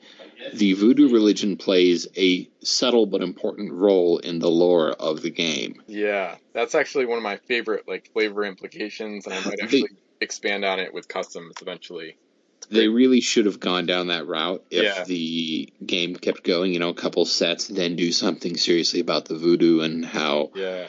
the 0.53 0.73
voodoo 0.73 1.13
religion 1.13 1.55
plays 1.55 2.05
a 2.17 2.49
subtle 2.61 3.05
but 3.05 3.21
important 3.23 3.71
role 3.71 4.17
in 4.17 4.39
the 4.39 4.51
lore 4.51 4.91
of 4.91 5.21
the 5.21 5.31
game. 5.31 5.81
yeah, 5.87 6.35
that's 6.53 6.75
actually 6.75 7.05
one 7.05 7.17
of 7.17 7.23
my 7.23 7.37
favorite 7.47 7.85
like 7.87 8.09
flavor 8.11 8.43
implications, 8.43 9.25
and 9.25 9.33
I 9.33 9.39
might 9.45 9.57
They- 9.59 9.63
actually 9.63 9.89
expand 10.19 10.65
on 10.65 10.79
it 10.81 10.93
with 10.93 11.07
customs 11.07 11.55
eventually. 11.61 12.17
They 12.69 12.87
really 12.89 13.21
should 13.21 13.45
have 13.45 13.59
gone 13.59 13.85
down 13.85 14.07
that 14.07 14.27
route 14.27 14.63
if 14.69 14.83
Yeah. 14.83 15.03
the 15.05 15.71
game 15.85 16.15
kept 16.15 16.43
going, 16.43 16.73
you 16.73 16.79
know, 16.79 16.89
a 16.89 16.93
couple 16.93 17.23
sets, 17.25 17.67
then 17.67 17.95
do 17.95 18.11
something 18.11 18.57
seriously 18.57 18.99
about 18.99 19.25
the 19.25 19.35
voodoo 19.35 19.79
and 19.81 20.03
how 20.05 20.51
Yeah, 20.55 20.87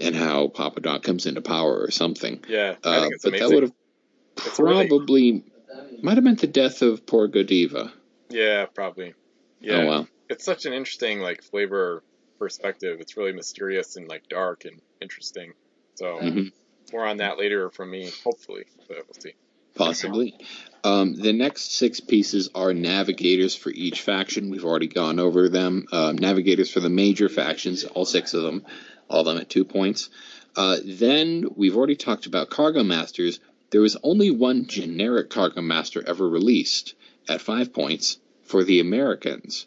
and 0.00 0.16
how 0.16 0.48
Papa 0.48 0.80
Doc 0.80 1.02
comes 1.04 1.26
into 1.26 1.40
power 1.42 1.78
or 1.80 1.90
something. 1.92 2.42
yeah, 2.48 2.76
I 2.82 2.88
Uh, 2.96 3.00
think 3.02 3.14
it's 3.14 3.22
but 3.22 3.28
amazing. 3.28 3.48
that 3.48 3.54
would 3.54 3.62
have 3.64 3.72
It's 4.46 4.58
really- 4.58 4.88
probably 4.88 5.44
might 6.02 6.16
have 6.16 6.24
meant 6.24 6.40
the 6.40 6.46
death 6.46 6.82
of 6.82 7.06
poor 7.06 7.28
Godiva. 7.28 7.92
Yeah, 8.28 8.66
probably. 8.66 9.14
Yeah, 9.60 9.82
Oh 9.82 9.86
well. 9.86 10.08
it's 10.28 10.44
such 10.44 10.66
an 10.66 10.72
interesting 10.72 11.20
like 11.20 11.42
flavor 11.42 12.02
perspective. 12.38 13.00
It's 13.00 13.16
really 13.16 13.32
mysterious 13.32 13.96
and 13.96 14.08
like 14.08 14.28
dark 14.28 14.64
and 14.64 14.80
interesting. 15.00 15.52
So 15.94 16.18
Mhm. 16.20 16.52
more 16.92 17.04
on 17.06 17.18
that 17.18 17.38
later 17.38 17.70
from 17.70 17.90
me, 17.92 18.10
hopefully, 18.24 18.64
but 18.88 18.98
we'll 19.06 19.20
see. 19.20 19.34
Possibly. 19.74 20.34
Um, 20.86 21.14
the 21.14 21.32
next 21.32 21.74
six 21.74 21.98
pieces 21.98 22.48
are 22.54 22.72
navigators 22.72 23.56
for 23.56 23.70
each 23.70 24.02
faction. 24.02 24.50
We've 24.50 24.64
already 24.64 24.86
gone 24.86 25.18
over 25.18 25.48
them. 25.48 25.86
Um, 25.90 26.16
navigators 26.16 26.70
for 26.70 26.78
the 26.78 26.88
major 26.88 27.28
factions, 27.28 27.82
all 27.82 28.04
six 28.04 28.34
of 28.34 28.44
them, 28.44 28.64
all 29.08 29.20
of 29.20 29.26
them 29.26 29.38
at 29.38 29.50
two 29.50 29.64
points. 29.64 30.10
Uh, 30.54 30.76
then 30.84 31.44
we've 31.56 31.76
already 31.76 31.96
talked 31.96 32.26
about 32.26 32.50
cargo 32.50 32.84
masters. 32.84 33.40
There 33.70 33.80
was 33.80 33.96
only 34.04 34.30
one 34.30 34.66
generic 34.66 35.28
cargo 35.28 35.60
master 35.60 36.04
ever 36.06 36.28
released 36.28 36.94
at 37.28 37.40
five 37.40 37.72
points 37.72 38.18
for 38.44 38.62
the 38.62 38.78
Americans, 38.78 39.66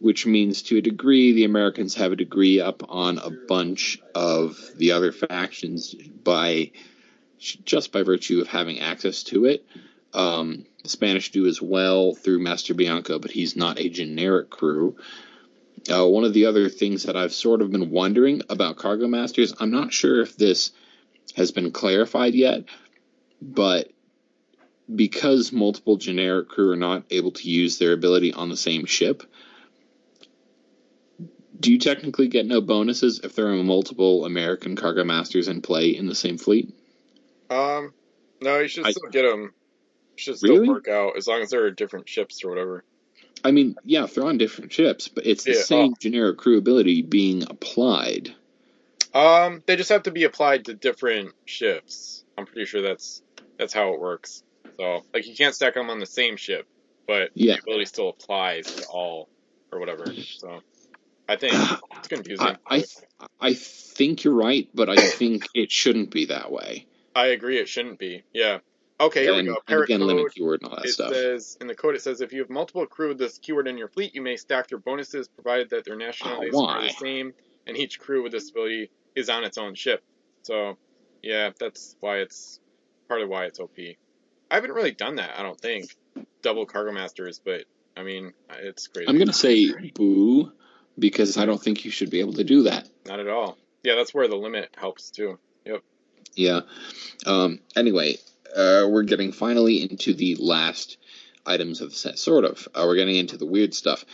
which 0.00 0.26
means 0.26 0.60
to 0.64 0.76
a 0.76 0.82
degree 0.82 1.32
the 1.32 1.44
Americans 1.44 1.94
have 1.94 2.12
a 2.12 2.16
degree 2.16 2.60
up 2.60 2.82
on 2.90 3.16
a 3.16 3.30
bunch 3.30 4.02
of 4.14 4.60
the 4.76 4.92
other 4.92 5.12
factions 5.12 5.94
by 5.94 6.72
just 7.38 7.90
by 7.90 8.02
virtue 8.02 8.42
of 8.42 8.48
having 8.48 8.80
access 8.80 9.22
to 9.22 9.46
it. 9.46 9.64
Um, 10.14 10.66
Spanish 10.84 11.30
do 11.30 11.46
as 11.46 11.62
well 11.62 12.14
through 12.14 12.40
Master 12.40 12.74
Bianco, 12.74 13.18
but 13.18 13.30
he's 13.30 13.56
not 13.56 13.78
a 13.78 13.88
generic 13.88 14.50
crew. 14.50 14.96
Uh, 15.90 16.06
one 16.06 16.24
of 16.24 16.32
the 16.32 16.46
other 16.46 16.68
things 16.68 17.04
that 17.04 17.16
I've 17.16 17.32
sort 17.32 17.62
of 17.62 17.70
been 17.70 17.90
wondering 17.90 18.42
about 18.48 18.76
Cargo 18.76 19.08
Masters, 19.08 19.54
I'm 19.58 19.70
not 19.70 19.92
sure 19.92 20.20
if 20.20 20.36
this 20.36 20.72
has 21.36 21.50
been 21.50 21.70
clarified 21.70 22.34
yet, 22.34 22.64
but 23.40 23.90
because 24.94 25.52
multiple 25.52 25.96
generic 25.96 26.48
crew 26.48 26.72
are 26.72 26.76
not 26.76 27.04
able 27.10 27.30
to 27.32 27.48
use 27.48 27.78
their 27.78 27.92
ability 27.92 28.32
on 28.32 28.48
the 28.48 28.56
same 28.56 28.84
ship, 28.84 29.22
do 31.58 31.72
you 31.72 31.78
technically 31.78 32.28
get 32.28 32.44
no 32.44 32.60
bonuses 32.60 33.20
if 33.22 33.34
there 33.34 33.48
are 33.48 33.62
multiple 33.62 34.24
American 34.24 34.76
Cargo 34.76 35.04
Masters 35.04 35.48
in 35.48 35.62
play 35.62 35.90
in 35.90 36.06
the 36.06 36.14
same 36.14 36.38
fleet? 36.38 36.74
Um, 37.48 37.94
no, 38.40 38.58
you 38.58 38.68
should 38.68 38.86
I- 38.86 38.90
still 38.90 39.10
get 39.10 39.22
them. 39.22 39.54
Should 40.16 40.38
still 40.38 40.54
Really? 40.56 40.68
work 40.68 40.88
out 40.88 41.16
as 41.16 41.26
long 41.26 41.40
as 41.42 41.50
there 41.50 41.64
are 41.64 41.70
different 41.70 42.08
ships 42.08 42.44
or 42.44 42.50
whatever. 42.50 42.84
I 43.44 43.50
mean, 43.50 43.74
yeah, 43.84 44.06
they're 44.06 44.24
on 44.24 44.38
different 44.38 44.72
ships, 44.72 45.08
but 45.08 45.26
it's 45.26 45.44
the 45.44 45.52
Yeah, 45.52 45.62
same 45.62 45.92
oh. 45.92 45.96
generic 46.00 46.38
crew 46.38 46.58
ability 46.58 47.02
being 47.02 47.42
applied. 47.42 48.34
Um, 49.14 49.62
they 49.66 49.76
just 49.76 49.90
have 49.90 50.04
to 50.04 50.10
be 50.10 50.24
applied 50.24 50.66
to 50.66 50.74
different 50.74 51.34
ships. 51.44 52.24
I'm 52.38 52.46
pretty 52.46 52.64
sure 52.66 52.82
that's 52.82 53.22
that's 53.58 53.72
how 53.72 53.92
it 53.94 54.00
works. 54.00 54.42
So, 54.78 55.04
like, 55.12 55.26
you 55.26 55.34
can't 55.36 55.54
stack 55.54 55.74
them 55.74 55.90
on 55.90 55.98
the 56.00 56.06
same 56.06 56.36
ship, 56.36 56.66
but 57.06 57.30
Yeah. 57.34 57.54
the 57.56 57.60
ability 57.62 57.84
still 57.86 58.08
applies 58.08 58.66
to 58.66 58.86
all 58.86 59.28
or 59.70 59.78
whatever. 59.78 60.12
So, 60.14 60.60
I 61.28 61.36
think 61.36 61.52
it's 61.98 62.08
confusing. 62.08 62.46
I, 62.46 62.56
I, 62.66 62.76
th- 62.78 62.88
I 63.40 63.54
think 63.54 64.24
you're 64.24 64.34
right, 64.34 64.68
but 64.74 64.88
I 64.88 64.96
think 65.10 65.46
it 65.54 65.70
shouldn't 65.70 66.10
be 66.10 66.26
that 66.26 66.50
way. 66.50 66.86
I 67.14 67.26
agree. 67.26 67.58
It 67.58 67.68
shouldn't 67.68 67.98
be. 67.98 68.22
Yeah. 68.32 68.58
Okay. 69.02 69.24
Here 69.24 69.34
and, 69.34 69.48
we 69.48 69.54
go. 69.54 69.60
Parrot 69.66 69.84
again, 69.84 70.00
code. 70.00 70.08
limit 70.08 70.34
keyword 70.34 70.62
and 70.62 70.70
all 70.70 70.76
that 70.76 70.86
It 70.86 70.92
stuff. 70.92 71.12
says 71.12 71.56
in 71.60 71.66
the 71.66 71.74
code. 71.74 71.94
It 71.94 72.02
says 72.02 72.20
if 72.20 72.32
you 72.32 72.40
have 72.40 72.50
multiple 72.50 72.86
crew 72.86 73.08
with 73.08 73.18
this 73.18 73.38
keyword 73.38 73.68
in 73.68 73.76
your 73.78 73.88
fleet, 73.88 74.14
you 74.14 74.22
may 74.22 74.36
stack 74.36 74.68
their 74.68 74.78
bonuses, 74.78 75.28
provided 75.28 75.70
that 75.70 75.84
their 75.84 75.96
nationalities 75.96 76.54
are 76.54 76.62
why? 76.62 76.82
the 76.82 76.94
same, 76.94 77.34
and 77.66 77.76
each 77.76 77.98
crew 77.98 78.22
with 78.22 78.32
this 78.32 78.50
ability 78.50 78.90
is 79.14 79.28
on 79.28 79.44
its 79.44 79.58
own 79.58 79.74
ship. 79.74 80.02
So, 80.42 80.76
yeah, 81.22 81.50
that's 81.58 81.96
why 82.00 82.18
it's 82.18 82.60
part 83.08 83.22
of 83.22 83.28
why 83.28 83.44
it's 83.44 83.60
OP. 83.60 83.78
I 84.50 84.54
haven't 84.54 84.72
really 84.72 84.92
done 84.92 85.16
that. 85.16 85.38
I 85.38 85.42
don't 85.42 85.60
think 85.60 85.96
double 86.42 86.66
cargo 86.66 86.92
masters, 86.92 87.40
but 87.44 87.64
I 87.96 88.02
mean, 88.02 88.32
it's 88.60 88.86
great. 88.88 89.08
I'm 89.08 89.18
gonna 89.18 89.32
say 89.32 89.72
boo 89.94 90.52
because 90.98 91.38
I 91.38 91.46
don't 91.46 91.62
think 91.62 91.84
you 91.84 91.90
should 91.90 92.10
be 92.10 92.20
able 92.20 92.34
to 92.34 92.44
do 92.44 92.64
that. 92.64 92.88
Not 93.06 93.20
at 93.20 93.28
all. 93.28 93.56
Yeah, 93.82 93.94
that's 93.96 94.14
where 94.14 94.28
the 94.28 94.36
limit 94.36 94.74
helps 94.76 95.10
too. 95.10 95.38
Yep. 95.64 95.82
Yeah. 96.34 96.60
Um, 97.26 97.60
anyway, 97.76 98.16
uh, 98.54 98.86
we're 98.88 99.02
getting 99.02 99.32
finally 99.32 99.82
into 99.82 100.14
the 100.14 100.36
last 100.36 100.98
items 101.46 101.80
of 101.80 101.90
the 101.90 101.96
set, 101.96 102.18
sort 102.18 102.44
of. 102.44 102.68
Uh, 102.74 102.84
we're 102.86 102.96
getting 102.96 103.16
into 103.16 103.36
the 103.36 103.46
weird 103.46 103.74
stuff. 103.74 104.04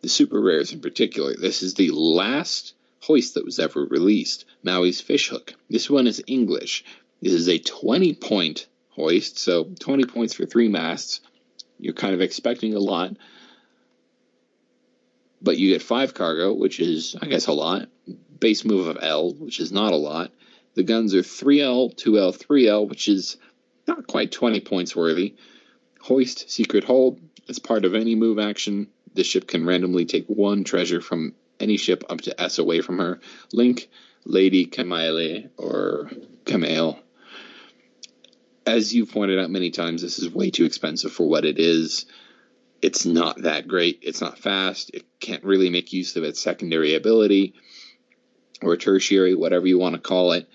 The 0.00 0.08
super 0.08 0.40
rares 0.40 0.72
in 0.72 0.80
particular. 0.80 1.34
This 1.34 1.62
is 1.62 1.74
the 1.74 1.90
last 1.90 2.74
hoist 3.00 3.34
that 3.34 3.44
was 3.44 3.58
ever 3.58 3.84
released. 3.84 4.44
Maui's 4.62 5.00
Fishhook. 5.00 5.54
This 5.68 5.88
one 5.88 6.06
is 6.06 6.22
English. 6.26 6.84
This 7.20 7.32
is 7.32 7.48
a 7.48 7.58
20 7.58 8.14
point 8.14 8.66
hoist, 8.90 9.38
so 9.38 9.64
20 9.64 10.04
points 10.04 10.34
for 10.34 10.46
three 10.46 10.68
masts. 10.68 11.20
You're 11.78 11.94
kind 11.94 12.14
of 12.14 12.20
expecting 12.20 12.74
a 12.74 12.78
lot. 12.78 13.16
But 15.42 15.58
you 15.58 15.70
get 15.72 15.82
five 15.82 16.14
cargo, 16.14 16.54
which 16.54 16.80
is, 16.80 17.16
I 17.20 17.26
guess, 17.26 17.46
a 17.46 17.52
lot. 17.52 17.88
Base 18.40 18.64
move 18.64 18.86
of 18.86 18.98
L, 19.00 19.34
which 19.34 19.60
is 19.60 19.72
not 19.72 19.92
a 19.92 19.96
lot. 19.96 20.32
The 20.74 20.82
guns 20.82 21.14
are 21.14 21.20
3L, 21.20 21.94
2L, 21.94 22.36
3L, 22.36 22.88
which 22.88 23.08
is 23.08 23.36
not 23.86 24.06
quite 24.06 24.32
20 24.32 24.60
points 24.60 24.94
worthy. 24.94 25.34
Hoist, 26.00 26.50
Secret 26.50 26.84
Hold. 26.84 27.20
As 27.48 27.58
part 27.58 27.84
of 27.84 27.94
any 27.94 28.14
move 28.14 28.38
action, 28.38 28.88
the 29.14 29.24
ship 29.24 29.46
can 29.46 29.66
randomly 29.66 30.06
take 30.06 30.26
one 30.26 30.64
treasure 30.64 31.00
from 31.00 31.34
any 31.60 31.76
ship 31.76 32.04
up 32.08 32.22
to 32.22 32.40
S 32.40 32.58
away 32.58 32.80
from 32.80 32.98
her. 32.98 33.20
Link, 33.52 33.88
Lady 34.24 34.66
Kamale, 34.66 35.50
or 35.56 36.10
Kamale. 36.44 36.98
As 38.66 38.94
you 38.94 39.04
pointed 39.04 39.38
out 39.38 39.50
many 39.50 39.70
times, 39.70 40.00
this 40.00 40.18
is 40.18 40.30
way 40.30 40.50
too 40.50 40.64
expensive 40.64 41.12
for 41.12 41.28
what 41.28 41.44
it 41.44 41.58
is. 41.58 42.06
It's 42.80 43.04
not 43.04 43.42
that 43.42 43.68
great. 43.68 44.00
It's 44.02 44.20
not 44.20 44.38
fast. 44.38 44.90
It 44.94 45.04
can't 45.20 45.44
really 45.44 45.70
make 45.70 45.92
use 45.92 46.16
of 46.16 46.24
its 46.24 46.40
secondary 46.40 46.94
ability 46.94 47.54
or 48.62 48.76
tertiary, 48.76 49.34
whatever 49.34 49.66
you 49.66 49.78
want 49.78 49.94
to 49.94 50.00
call 50.00 50.32
it. 50.32 50.48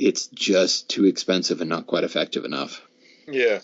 It's 0.00 0.28
just 0.28 0.88
too 0.88 1.04
expensive 1.04 1.60
and 1.60 1.68
not 1.68 1.86
quite 1.86 2.04
effective 2.04 2.44
enough. 2.44 2.80
Yeah. 3.28 3.60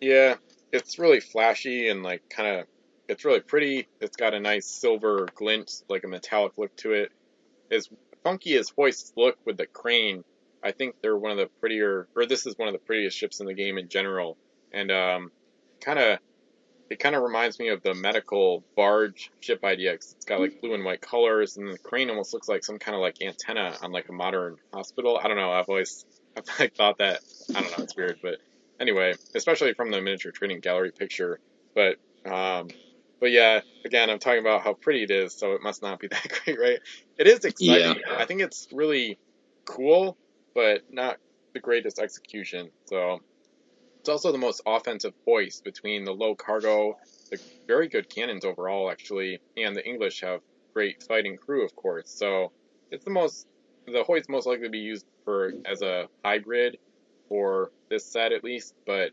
Yeah. 0.00 0.34
It's 0.72 0.98
really 0.98 1.20
flashy 1.20 1.88
and 1.88 2.02
like 2.02 2.28
kind 2.28 2.60
of 2.60 2.66
it's 3.08 3.24
really 3.24 3.40
pretty. 3.40 3.88
It's 4.00 4.16
got 4.16 4.34
a 4.34 4.40
nice 4.40 4.66
silver 4.66 5.26
glint, 5.34 5.82
like 5.88 6.04
a 6.04 6.08
metallic 6.08 6.52
look 6.56 6.74
to 6.76 6.92
it. 6.92 7.12
As 7.70 7.88
funky 8.22 8.56
as 8.56 8.70
Hoists 8.70 9.12
look 9.16 9.36
with 9.44 9.56
the 9.56 9.66
crane, 9.66 10.22
I 10.62 10.72
think 10.72 10.96
they're 11.02 11.16
one 11.16 11.32
of 11.32 11.38
the 11.38 11.48
prettier, 11.60 12.06
or 12.14 12.26
this 12.26 12.46
is 12.46 12.56
one 12.56 12.68
of 12.68 12.74
the 12.74 12.78
prettiest 12.78 13.18
ships 13.18 13.40
in 13.40 13.46
the 13.46 13.54
game 13.54 13.78
in 13.78 13.88
general. 13.88 14.36
And 14.72 14.92
um, 14.92 15.32
kind 15.80 15.98
of, 15.98 16.18
it 16.90 16.98
kind 16.98 17.14
of 17.14 17.22
reminds 17.22 17.58
me 17.58 17.68
of 17.68 17.82
the 17.82 17.94
medical 17.94 18.64
barge 18.76 19.30
ship 19.40 19.64
idea. 19.64 19.96
Cause 19.96 20.14
it's 20.16 20.24
got 20.24 20.40
like 20.40 20.60
blue 20.60 20.74
and 20.74 20.84
white 20.84 21.00
colors, 21.00 21.56
and 21.56 21.72
the 21.72 21.78
crane 21.78 22.10
almost 22.10 22.34
looks 22.34 22.48
like 22.48 22.64
some 22.64 22.78
kind 22.78 22.96
of 22.96 23.00
like 23.00 23.22
antenna 23.22 23.76
on 23.80 23.92
like 23.92 24.08
a 24.08 24.12
modern 24.12 24.56
hospital. 24.74 25.18
I 25.22 25.28
don't 25.28 25.36
know. 25.36 25.52
I've 25.52 25.68
always 25.68 26.04
I've 26.36 26.44
like 26.58 26.74
thought 26.74 26.98
that. 26.98 27.20
I 27.54 27.60
don't 27.60 27.78
know. 27.78 27.84
It's 27.84 27.96
weird, 27.96 28.18
but 28.22 28.38
anyway, 28.80 29.14
especially 29.34 29.72
from 29.74 29.90
the 29.90 30.00
miniature 30.00 30.32
trading 30.32 30.60
gallery 30.60 30.90
picture. 30.90 31.38
But 31.74 31.96
um, 32.30 32.68
but 33.20 33.30
yeah, 33.30 33.60
again, 33.84 34.10
I'm 34.10 34.18
talking 34.18 34.40
about 34.40 34.62
how 34.62 34.74
pretty 34.74 35.04
it 35.04 35.10
is, 35.10 35.34
so 35.34 35.52
it 35.52 35.62
must 35.62 35.82
not 35.82 36.00
be 36.00 36.06
that 36.10 36.26
great, 36.44 36.58
right? 36.58 36.80
It 37.16 37.28
is 37.28 37.44
exciting. 37.44 38.02
Yeah. 38.06 38.16
I 38.18 38.24
think 38.24 38.40
it's 38.40 38.66
really 38.72 39.18
cool, 39.64 40.16
but 40.54 40.82
not 40.90 41.18
the 41.52 41.60
greatest 41.60 41.98
execution. 41.98 42.70
So 42.86 43.20
it's 44.00 44.08
also 44.08 44.32
the 44.32 44.38
most 44.38 44.62
offensive 44.66 45.14
hoist 45.26 45.64
between 45.64 46.04
the 46.04 46.12
low 46.12 46.34
cargo, 46.34 46.98
the 47.30 47.38
very 47.66 47.88
good 47.88 48.08
cannons 48.08 48.44
overall, 48.44 48.90
actually, 48.90 49.40
and 49.56 49.76
the 49.76 49.86
English 49.86 50.22
have 50.22 50.40
great 50.74 51.02
fighting 51.02 51.36
crew, 51.36 51.64
of 51.64 51.74
course. 51.76 52.10
So 52.10 52.52
it's 52.90 53.04
the 53.04 53.10
most 53.10 53.46
the 53.86 54.04
hoist 54.04 54.28
most 54.28 54.46
likely 54.46 54.64
to 54.64 54.70
be 54.70 54.78
used 54.78 55.06
for 55.24 55.52
as 55.64 55.82
a 55.82 56.08
hybrid 56.24 56.78
for 57.28 57.70
this 57.88 58.04
set 58.04 58.32
at 58.32 58.44
least, 58.44 58.74
but 58.86 59.10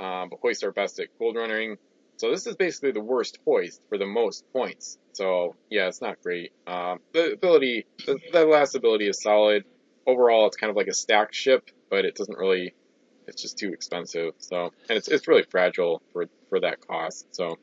um, 0.00 0.30
hoists 0.42 0.62
are 0.62 0.72
best 0.72 0.98
at 1.00 1.06
gold 1.18 1.36
running 1.36 1.76
so 2.18 2.32
this 2.32 2.48
is 2.48 2.56
basically 2.56 2.90
the 2.90 3.00
worst 3.00 3.38
hoist 3.46 3.80
for 3.88 3.96
the 3.96 4.06
most 4.06 4.44
points. 4.52 4.98
So 5.12 5.54
yeah, 5.70 5.86
it's 5.86 6.02
not 6.02 6.20
great. 6.20 6.52
Um, 6.66 6.98
the 7.12 7.32
ability, 7.32 7.86
the, 8.06 8.18
the, 8.32 8.44
last 8.44 8.74
ability 8.74 9.08
is 9.08 9.22
solid. 9.22 9.64
Overall, 10.04 10.48
it's 10.48 10.56
kind 10.56 10.70
of 10.70 10.76
like 10.76 10.88
a 10.88 10.94
stacked 10.94 11.34
ship, 11.34 11.70
but 11.90 12.04
it 12.04 12.16
doesn't 12.16 12.36
really. 12.36 12.74
It's 13.28 13.42
just 13.42 13.58
too 13.58 13.72
expensive. 13.72 14.34
So 14.38 14.72
and 14.88 14.96
it's 14.98 15.08
it's 15.08 15.28
really 15.28 15.44
fragile 15.44 16.02
for 16.12 16.26
for 16.48 16.60
that 16.60 16.86
cost. 16.86 17.34
So 17.34 17.58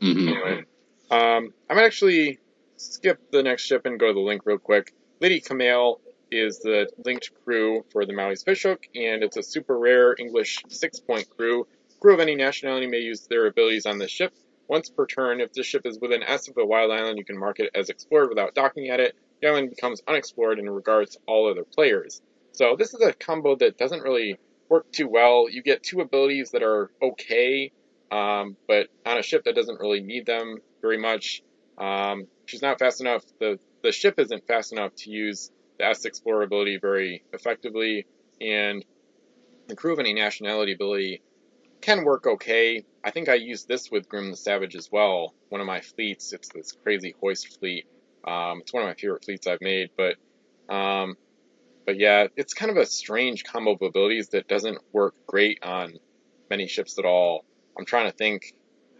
mm-hmm. 0.00 0.28
anyway, 0.28 0.64
um, 1.10 1.52
I'm 1.70 1.78
actually 1.78 2.38
skip 2.76 3.30
the 3.30 3.42
next 3.42 3.62
ship 3.62 3.86
and 3.86 3.98
go 3.98 4.08
to 4.08 4.12
the 4.12 4.20
link 4.20 4.42
real 4.44 4.58
quick. 4.58 4.94
Lady 5.20 5.40
Kamale 5.40 5.96
is 6.30 6.58
the 6.58 6.88
linked 7.04 7.30
crew 7.44 7.84
for 7.92 8.04
the 8.04 8.12
Maui's 8.12 8.42
Fishhook, 8.42 8.86
and 8.94 9.22
it's 9.22 9.36
a 9.36 9.42
super 9.42 9.78
rare 9.78 10.14
English 10.18 10.62
six 10.68 11.00
point 11.00 11.28
crew 11.36 11.66
crew 12.04 12.12
of 12.12 12.20
any 12.20 12.34
nationality 12.34 12.86
may 12.86 12.98
use 12.98 13.26
their 13.28 13.46
abilities 13.46 13.86
on 13.86 13.96
the 13.96 14.06
ship 14.06 14.34
once 14.68 14.90
per 14.90 15.06
turn. 15.06 15.40
If 15.40 15.54
the 15.54 15.62
ship 15.62 15.86
is 15.86 15.98
within 15.98 16.22
S 16.22 16.48
of 16.48 16.58
a 16.58 16.66
wild 16.66 16.92
island, 16.92 17.16
you 17.16 17.24
can 17.24 17.38
mark 17.38 17.60
it 17.60 17.70
as 17.74 17.88
explored 17.88 18.28
without 18.28 18.54
docking 18.54 18.90
at 18.90 19.00
it. 19.00 19.16
The 19.40 19.48
island 19.48 19.70
becomes 19.70 20.02
unexplored 20.06 20.58
in 20.58 20.68
regards 20.68 21.12
to 21.12 21.20
all 21.26 21.50
other 21.50 21.64
players. 21.64 22.20
So 22.52 22.76
this 22.78 22.92
is 22.92 23.00
a 23.00 23.14
combo 23.14 23.56
that 23.56 23.78
doesn't 23.78 24.02
really 24.02 24.38
work 24.68 24.90
too 24.92 25.08
well. 25.08 25.46
You 25.50 25.62
get 25.62 25.82
two 25.82 26.00
abilities 26.00 26.50
that 26.52 26.62
are 26.62 26.90
okay, 27.02 27.72
um, 28.10 28.56
but 28.66 28.88
on 29.06 29.18
a 29.18 29.22
ship 29.22 29.44
that 29.44 29.54
doesn't 29.54 29.80
really 29.80 30.00
need 30.00 30.26
them 30.26 30.58
very 30.80 30.98
much. 30.98 31.42
Um, 31.78 32.26
she's 32.46 32.62
not 32.62 32.78
fast 32.78 33.00
enough. 33.00 33.24
The 33.40 33.58
the 33.82 33.92
ship 33.92 34.18
isn't 34.18 34.46
fast 34.46 34.72
enough 34.72 34.94
to 34.96 35.10
use 35.10 35.50
the 35.78 35.86
S 35.86 36.04
Explorer 36.04 36.42
ability 36.42 36.78
very 36.80 37.24
effectively, 37.32 38.06
and 38.40 38.84
the 39.66 39.76
crew 39.76 39.92
of 39.92 39.98
any 39.98 40.14
nationality 40.14 40.72
ability 40.72 41.22
can 41.80 42.04
work 42.04 42.26
okay. 42.26 42.84
I 43.04 43.10
think 43.10 43.28
I 43.28 43.34
used 43.34 43.68
this 43.68 43.90
with 43.90 44.08
Grim 44.08 44.30
the 44.30 44.36
Savage 44.36 44.74
as 44.74 44.88
well. 44.90 45.34
One 45.50 45.60
of 45.60 45.66
my 45.66 45.80
fleets. 45.80 46.32
It's 46.32 46.48
this 46.48 46.72
crazy 46.82 47.14
hoist 47.20 47.58
fleet. 47.58 47.86
Um, 48.26 48.60
it's 48.60 48.72
one 48.72 48.82
of 48.82 48.88
my 48.88 48.94
favorite 48.94 49.24
fleets 49.24 49.46
I've 49.46 49.60
made, 49.60 49.90
but 49.96 50.16
um, 50.74 51.16
but 51.86 51.98
yeah, 51.98 52.28
it's 52.36 52.54
kind 52.54 52.70
of 52.70 52.76
a 52.76 52.86
strange 52.86 53.44
combo 53.44 53.72
of 53.72 53.82
abilities 53.82 54.28
that 54.30 54.48
doesn't 54.48 54.78
work 54.92 55.14
great 55.26 55.62
on 55.62 55.94
many 56.50 56.66
ships 56.66 56.98
at 56.98 57.04
all. 57.04 57.44
I'm 57.78 57.84
trying 57.84 58.10
to 58.10 58.16
think. 58.16 58.54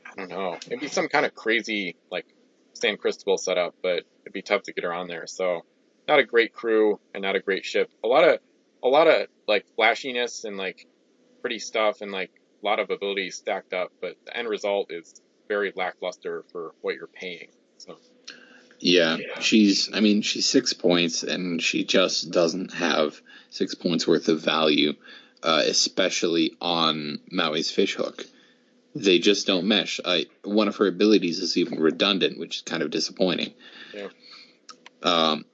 I 0.07 0.17
don't 0.17 0.29
know. 0.29 0.59
Maybe 0.69 0.89
some 0.89 1.09
kind 1.09 1.27
of 1.27 1.35
crazy 1.35 1.97
like 2.11 2.27
San 2.75 2.97
Cristobal 2.97 3.39
setup, 3.39 3.75
but 3.83 4.05
it'd 4.23 4.33
be 4.33 4.43
tough 4.43 4.63
to 4.65 4.73
get 4.73 4.85
her 4.85 4.93
on 4.93 5.09
there. 5.09 5.27
So 5.27 5.63
not 6.07 6.19
a 6.19 6.25
great 6.25 6.53
crew 6.53 7.01
and 7.15 7.23
not 7.23 7.37
a 7.37 7.41
great 7.41 7.65
ship. 7.65 7.91
A 8.05 8.09
lot 8.09 8.29
of 8.29 8.39
a 8.83 8.89
lot 8.89 9.09
of 9.09 9.27
like 9.49 9.67
flashiness 9.77 10.45
and 10.45 10.57
like 10.57 10.87
pretty 11.41 11.59
stuff 11.59 12.01
and 12.01 12.13
like 12.13 12.31
a 12.63 12.67
lot 12.67 12.79
of 12.79 12.91
abilities 12.91 13.37
stacked 13.37 13.73
up, 13.73 13.93
but 14.01 14.17
the 14.27 14.37
end 14.37 14.49
result 14.49 14.91
is 14.91 15.15
very 15.49 15.73
lackluster 15.75 16.45
for 16.53 16.75
what 16.81 16.95
you're 16.95 17.07
paying. 17.07 17.49
So. 17.79 17.97
Yeah, 18.85 19.17
she's. 19.41 19.89
I 19.95 20.01
mean, 20.01 20.21
she's 20.21 20.45
six 20.45 20.75
points, 20.75 21.23
and 21.23 21.63
she 21.63 21.85
just 21.85 22.31
doesn't 22.31 22.75
have 22.75 23.19
six 23.49 23.75
points 23.75 24.07
worth 24.07 24.29
of 24.29 24.43
value, 24.43 24.93
uh, 25.43 25.63
especially 25.65 26.53
on 26.61 27.21
Maui's 27.33 27.71
fishhook. 27.71 28.27
They 28.95 29.21
just 29.21 29.47
don't 29.47 29.69
mesh. 29.69 30.01
I, 30.05 30.27
one 30.43 30.69
of 30.69 30.77
her 30.77 30.87
abilities 30.87 31.39
is 31.39 31.57
even 31.57 31.81
redundant, 31.81 32.39
which 32.39 32.57
is 32.57 32.63
kind 32.63 32.83
of 32.83 32.91
disappointing. 32.91 33.55
Yeah. 33.95 34.09
Um, 35.03 35.47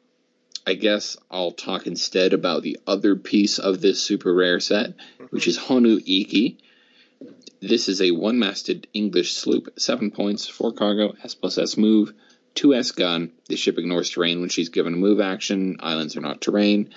I 0.67 0.75
guess 0.75 1.17
I'll 1.31 1.53
talk 1.53 1.87
instead 1.87 2.33
about 2.33 2.65
the 2.65 2.81
other 2.85 3.15
piece 3.15 3.61
of 3.61 3.81
this 3.81 4.03
super 4.03 4.35
rare 4.35 4.59
set, 4.59 4.97
mm-hmm. 4.97 5.27
which 5.27 5.47
is 5.47 5.57
Honu 5.57 6.01
Iki. 6.05 6.59
This 7.61 7.89
is 7.89 8.03
a 8.03 8.11
one 8.11 8.41
masted 8.41 8.89
English 8.93 9.35
sloop, 9.35 9.79
7 9.79 10.11
points, 10.11 10.49
4 10.49 10.73
cargo, 10.73 11.15
S 11.23 11.37
plus 11.37 11.59
S 11.59 11.77
move, 11.77 12.13
2 12.55 12.75
S 12.75 12.93
gun. 12.93 13.33
The 13.49 13.57
ship 13.57 13.79
ignores 13.79 14.11
terrain 14.11 14.41
when 14.41 14.49
she's 14.49 14.69
given 14.69 14.95
a 14.95 14.99
move 14.99 15.21
action. 15.21 15.79
Islands 15.81 16.17
are 16.17 16.21
not 16.21 16.41
terrain. 16.41 16.93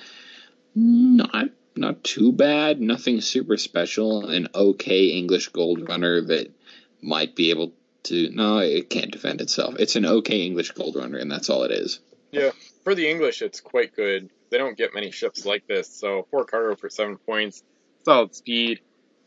Not 0.75 1.49
not 1.75 2.03
too 2.03 2.31
bad. 2.31 2.81
Nothing 2.81 3.21
super 3.21 3.57
special. 3.57 4.29
An 4.29 4.47
okay 4.53 5.07
English 5.09 5.49
gold 5.49 5.87
runner 5.87 6.21
that 6.21 6.51
might 7.01 7.35
be 7.35 7.49
able 7.49 7.73
to. 8.03 8.29
No, 8.29 8.59
it 8.59 8.89
can't 8.89 9.11
defend 9.11 9.41
itself. 9.41 9.75
It's 9.79 9.95
an 9.95 10.05
okay 10.05 10.41
English 10.41 10.71
gold 10.71 10.95
runner, 10.95 11.17
and 11.17 11.31
that's 11.31 11.49
all 11.49 11.63
it 11.63 11.71
is. 11.71 11.99
Yeah, 12.31 12.51
for 12.83 12.95
the 12.95 13.09
English, 13.09 13.41
it's 13.41 13.61
quite 13.61 13.95
good. 13.95 14.29
They 14.49 14.57
don't 14.57 14.77
get 14.77 14.93
many 14.93 15.11
ships 15.11 15.45
like 15.45 15.67
this. 15.67 15.87
So 15.87 16.27
four 16.29 16.45
cargo 16.45 16.75
for 16.75 16.89
seven 16.89 17.17
points, 17.17 17.63
solid 18.05 18.35
speed. 18.35 18.81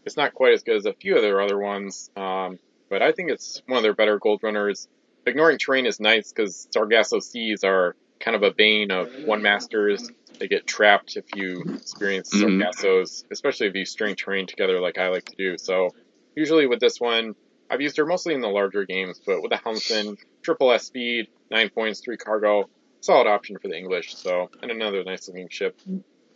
It's 0.05 0.17
not 0.17 0.35
quite 0.35 0.53
as 0.53 0.63
good 0.63 0.77
as 0.77 0.87
a 0.87 0.93
few 0.93 1.17
of 1.17 1.23
their 1.23 1.41
other 1.41 1.59
ones, 1.59 2.11
um, 2.17 2.61
but 2.89 3.03
I 3.03 3.11
think 3.11 3.31
it's 3.31 3.61
one 3.67 3.77
of 3.79 3.83
their 3.83 3.95
better 3.95 4.19
gold 4.19 4.41
runners. 4.43 4.87
Ignoring 5.27 5.59
terrain 5.59 5.87
is 5.87 5.99
nice 5.99 6.33
because 6.33 6.69
Sargasso 6.73 7.19
Seas 7.19 7.65
are 7.65 7.97
kind 8.21 8.37
of 8.37 8.43
a 8.43 8.53
bane 8.53 8.91
of 8.91 9.11
one 9.25 9.43
masters. 9.43 10.09
They 10.39 10.49
get 10.49 10.67
trapped 10.67 11.17
if 11.17 11.25
you 11.35 11.63
experience 11.77 12.33
mm-hmm. 12.33 12.63
Sargassos, 12.63 13.25
especially 13.31 13.67
if 13.67 13.75
you 13.75 13.85
string 13.85 14.15
terrain 14.15 14.47
together 14.47 14.81
like 14.81 14.99
I 14.99 15.09
like 15.09 15.25
to 15.27 15.37
do. 15.37 15.59
So 15.59 15.91
usually 16.37 16.67
with 16.67 16.81
this 16.81 17.01
one, 17.01 17.35
I've 17.69 17.81
used 17.81 17.97
her 17.97 18.07
mostly 18.07 18.35
in 18.35 18.41
the 18.41 18.49
larger 18.49 18.85
games, 18.85 19.21
but 19.25 19.43
with 19.43 19.51
the 19.51 19.57
Helmsman, 19.57 20.17
triple 20.43 20.71
S 20.71 20.85
speed, 20.85 21.29
nine 21.51 21.71
points, 21.71 22.01
three 22.01 22.17
cargo, 22.17 22.69
solid 23.01 23.27
option 23.27 23.59
for 23.59 23.69
the 23.69 23.77
English. 23.77 24.15
So 24.15 24.51
and 24.63 24.71
another 24.71 25.03
nice 25.03 25.27
looking 25.27 25.49
ship, 25.49 25.81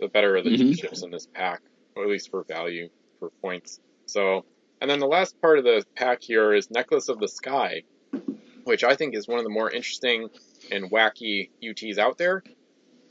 the 0.00 0.08
better 0.08 0.36
of 0.36 0.44
the 0.44 0.50
mm-hmm. 0.50 0.70
two 0.70 0.74
ships 0.74 1.02
in 1.02 1.10
this 1.10 1.28
pack, 1.32 1.60
or 1.94 2.02
at 2.02 2.10
least 2.10 2.30
for 2.30 2.42
value 2.42 2.88
for 3.20 3.30
points. 3.42 3.78
So, 4.06 4.44
and 4.80 4.90
then 4.90 4.98
the 4.98 5.06
last 5.06 5.40
part 5.40 5.58
of 5.58 5.64
the 5.64 5.84
pack 5.94 6.22
here 6.22 6.52
is 6.52 6.70
Necklace 6.70 7.08
of 7.08 7.20
the 7.20 7.28
Sky, 7.28 7.84
which 8.70 8.84
I 8.84 8.94
think 8.94 9.16
is 9.16 9.26
one 9.26 9.40
of 9.40 9.44
the 9.44 9.50
more 9.50 9.68
interesting 9.68 10.28
and 10.70 10.92
wacky 10.92 11.50
UTs 11.60 11.98
out 11.98 12.18
there. 12.18 12.44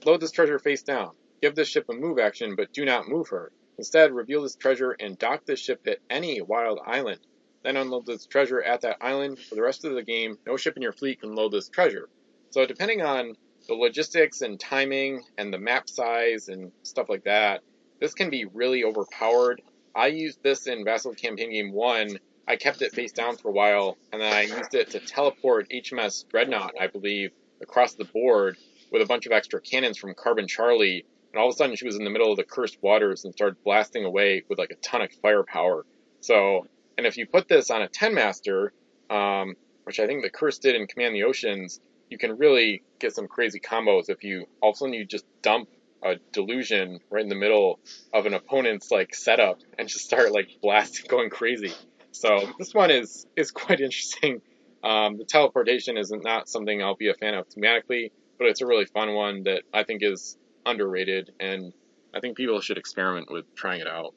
Load 0.05 0.21
this 0.21 0.31
treasure 0.31 0.57
face 0.57 0.83
down. 0.83 1.11
Give 1.41 1.53
this 1.53 1.67
ship 1.67 1.87
a 1.89 1.93
move 1.93 2.17
action, 2.17 2.55
but 2.55 2.71
do 2.71 2.85
not 2.85 3.09
move 3.09 3.27
her. 3.27 3.51
Instead, 3.77 4.13
reveal 4.13 4.43
this 4.43 4.55
treasure 4.55 4.95
and 4.97 5.19
dock 5.19 5.45
this 5.45 5.59
ship 5.59 5.81
at 5.85 5.97
any 6.09 6.39
wild 6.39 6.79
island. 6.85 7.19
Then 7.61 7.75
unload 7.75 8.05
this 8.05 8.25
treasure 8.25 8.63
at 8.63 8.79
that 8.81 8.99
island. 9.01 9.37
For 9.37 9.55
the 9.55 9.61
rest 9.61 9.83
of 9.83 9.95
the 9.95 10.01
game, 10.01 10.37
no 10.47 10.55
ship 10.55 10.77
in 10.77 10.81
your 10.81 10.93
fleet 10.93 11.19
can 11.19 11.35
load 11.35 11.51
this 11.51 11.67
treasure. 11.67 12.07
So 12.51 12.65
depending 12.65 13.01
on 13.01 13.35
the 13.67 13.73
logistics 13.73 14.39
and 14.39 14.57
timing 14.57 15.23
and 15.37 15.51
the 15.51 15.59
map 15.59 15.89
size 15.89 16.47
and 16.47 16.71
stuff 16.83 17.09
like 17.09 17.25
that, 17.25 17.63
this 17.99 18.13
can 18.13 18.29
be 18.29 18.45
really 18.45 18.85
overpowered. 18.85 19.61
I 19.93 20.07
used 20.07 20.41
this 20.41 20.67
in 20.67 20.85
Vassal 20.85 21.15
Campaign 21.15 21.51
Game 21.51 21.73
1. 21.73 22.17
I 22.49 22.55
kept 22.55 22.81
it 22.81 22.91
face 22.93 23.11
down 23.11 23.37
for 23.37 23.49
a 23.49 23.51
while, 23.51 23.95
and 24.11 24.19
then 24.19 24.33
I 24.33 24.41
used 24.41 24.73
it 24.73 24.89
to 24.91 24.99
teleport 24.99 25.69
HMS 25.69 26.27
Dreadnought, 26.27 26.73
I 26.81 26.87
believe, 26.87 27.29
across 27.61 27.93
the 27.93 28.05
board 28.05 28.57
with 28.91 29.03
a 29.03 29.05
bunch 29.05 29.27
of 29.27 29.31
extra 29.31 29.61
cannons 29.61 29.99
from 29.99 30.15
Carbon 30.15 30.47
Charlie. 30.47 31.05
And 31.31 31.39
all 31.39 31.47
of 31.47 31.53
a 31.53 31.57
sudden, 31.57 31.75
she 31.75 31.85
was 31.85 31.95
in 31.95 32.03
the 32.03 32.09
middle 32.09 32.31
of 32.31 32.37
the 32.37 32.43
cursed 32.43 32.81
waters 32.81 33.23
and 33.23 33.35
started 33.35 33.63
blasting 33.63 34.03
away 34.03 34.45
with 34.49 34.57
like 34.57 34.71
a 34.71 34.75
ton 34.77 35.03
of 35.03 35.11
firepower. 35.21 35.85
So, 36.21 36.65
and 36.97 37.05
if 37.05 37.17
you 37.17 37.27
put 37.27 37.47
this 37.47 37.69
on 37.69 37.83
a 37.83 37.87
10 37.87 38.15
master, 38.15 38.73
um, 39.11 39.53
which 39.83 39.99
I 39.99 40.07
think 40.07 40.23
the 40.23 40.31
curse 40.31 40.57
did 40.57 40.75
in 40.75 40.87
Command 40.87 41.13
the 41.13 41.25
Oceans, 41.25 41.79
you 42.09 42.17
can 42.17 42.35
really 42.39 42.81
get 42.97 43.13
some 43.13 43.27
crazy 43.27 43.59
combos 43.59 44.09
if 44.09 44.23
you 44.23 44.47
all 44.59 44.71
of 44.71 44.73
a 44.73 44.77
sudden 44.77 44.93
you 44.95 45.05
just 45.05 45.25
dump 45.43 45.69
a 46.03 46.15
delusion 46.31 46.99
right 47.11 47.23
in 47.23 47.29
the 47.29 47.35
middle 47.35 47.79
of 48.13 48.25
an 48.25 48.33
opponent's 48.33 48.89
like 48.89 49.13
setup 49.13 49.59
and 49.77 49.87
just 49.87 50.05
start 50.05 50.31
like 50.31 50.49
blasting 50.61 51.05
going 51.09 51.29
crazy. 51.29 51.73
So 52.11 52.49
this 52.57 52.73
one 52.73 52.91
is 52.91 53.25
is 53.35 53.51
quite 53.51 53.79
interesting. 53.79 54.41
Um, 54.83 55.17
the 55.17 55.25
teleportation 55.25 55.97
is 55.97 56.11
not 56.11 56.47
something 56.47 56.81
I'll 56.81 56.95
be 56.95 57.09
a 57.09 57.13
fan 57.13 57.33
of 57.33 57.49
thematically, 57.49 58.11
but 58.37 58.47
it's 58.47 58.61
a 58.61 58.65
really 58.65 58.85
fun 58.85 59.13
one 59.13 59.43
that 59.43 59.63
I 59.73 59.83
think 59.83 60.01
is 60.03 60.37
underrated, 60.65 61.33
and 61.39 61.73
I 62.13 62.19
think 62.21 62.37
people 62.37 62.61
should 62.61 62.77
experiment 62.77 63.29
with 63.29 63.53
trying 63.55 63.81
it 63.81 63.87
out. 63.87 64.13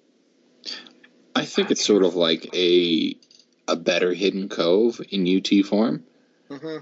I 1.35 1.45
think 1.45 1.71
it's 1.71 1.85
sort 1.85 2.05
of 2.05 2.15
like 2.15 2.55
a 2.55 3.17
a 3.67 3.77
better 3.77 4.13
hidden 4.13 4.49
cove 4.49 5.01
in 5.11 5.27
UT 5.27 5.65
form. 5.67 6.05
Mm-hmm. 6.49 6.79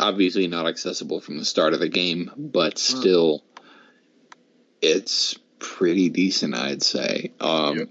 Obviously, 0.00 0.48
not 0.48 0.66
accessible 0.66 1.20
from 1.20 1.38
the 1.38 1.44
start 1.44 1.72
of 1.72 1.80
the 1.80 1.88
game, 1.88 2.30
but 2.36 2.78
still, 2.78 3.44
it's 4.82 5.38
pretty 5.60 6.08
decent, 6.08 6.54
I'd 6.54 6.82
say. 6.82 7.32
Um, 7.40 7.78
Yep. 7.78 7.88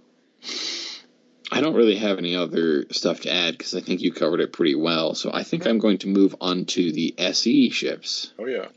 I 1.54 1.62
don't 1.62 1.76
really 1.76 1.98
have 1.98 2.18
any 2.18 2.36
other 2.36 2.86
stuff 2.92 3.22
to 3.22 3.34
add 3.34 3.58
because 3.58 3.76
I 3.76 3.82
think 3.82 4.02
you 4.02 4.12
covered 4.12 4.40
it 4.40 4.54
pretty 4.54 4.76
well. 4.76 5.14
So 5.16 5.32
I 5.34 5.44
think 5.44 5.66
I'm 5.66 5.78
going 5.80 6.00
to 6.00 6.08
move 6.08 6.36
on 6.42 6.66
to 6.66 6.92
the 6.92 7.14
SE 7.18 7.70
ships. 7.70 8.34
Oh 8.40 8.46
yeah. 8.46 8.68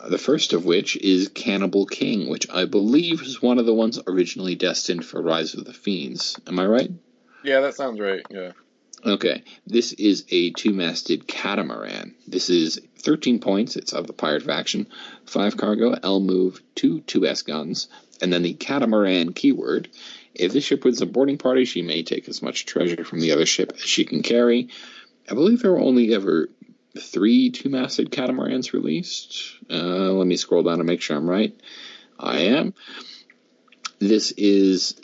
Uh, 0.00 0.08
The 0.08 0.18
first 0.18 0.52
of 0.52 0.64
which 0.64 0.96
is 0.96 1.28
Cannibal 1.28 1.86
King, 1.86 2.28
which 2.28 2.48
I 2.50 2.64
believe 2.64 3.22
is 3.22 3.40
one 3.40 3.58
of 3.58 3.66
the 3.66 3.74
ones 3.74 4.00
originally 4.06 4.54
destined 4.56 5.04
for 5.04 5.22
Rise 5.22 5.54
of 5.54 5.64
the 5.64 5.72
Fiends. 5.72 6.38
Am 6.46 6.58
I 6.58 6.66
right? 6.66 6.90
Yeah, 7.42 7.60
that 7.60 7.74
sounds 7.74 8.00
right. 8.00 8.22
Yeah. 8.30 8.52
Okay, 9.06 9.44
this 9.66 9.92
is 9.92 10.24
a 10.30 10.50
two-masted 10.52 11.28
catamaran. 11.28 12.14
This 12.26 12.48
is 12.48 12.80
13 13.00 13.38
points. 13.38 13.76
It's 13.76 13.92
of 13.92 14.06
the 14.06 14.14
pirate 14.14 14.42
faction. 14.42 14.86
Five 15.26 15.58
cargo, 15.58 15.94
L 16.02 16.20
move, 16.20 16.62
two 16.74 17.02
2S 17.02 17.44
guns, 17.46 17.88
and 18.22 18.32
then 18.32 18.42
the 18.42 18.54
catamaran 18.54 19.34
keyword. 19.34 19.88
If 20.34 20.52
this 20.52 20.64
ship 20.64 20.84
wins 20.84 21.00
a 21.00 21.06
boarding 21.06 21.38
party, 21.38 21.64
she 21.64 21.82
may 21.82 22.02
take 22.02 22.28
as 22.28 22.42
much 22.42 22.66
treasure 22.66 23.04
from 23.04 23.20
the 23.20 23.32
other 23.32 23.46
ship 23.46 23.72
as 23.74 23.80
she 23.80 24.04
can 24.04 24.22
carry. 24.22 24.68
I 25.30 25.34
believe 25.34 25.62
there 25.62 25.72
were 25.72 25.78
only 25.80 26.14
ever 26.14 26.48
three 26.98 27.50
two-masted 27.50 28.10
catamarans 28.10 28.72
released. 28.72 29.56
Uh, 29.70 30.12
let 30.12 30.26
me 30.26 30.36
scroll 30.36 30.62
down 30.62 30.78
to 30.78 30.84
make 30.84 31.00
sure 31.00 31.16
I'm 31.16 31.28
right. 31.28 31.58
I 32.18 32.38
am. 32.40 32.74
This 33.98 34.32
is 34.32 35.00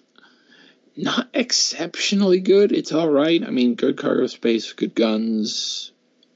not 0.97 1.29
exceptionally 1.33 2.41
good. 2.41 2.73
It's 2.73 2.93
all 2.93 3.09
right. 3.09 3.43
I 3.43 3.51
mean, 3.51 3.75
good 3.75 3.97
cargo 3.97 4.27
space, 4.27 4.73
good 4.73 4.95
guns, 4.95 5.93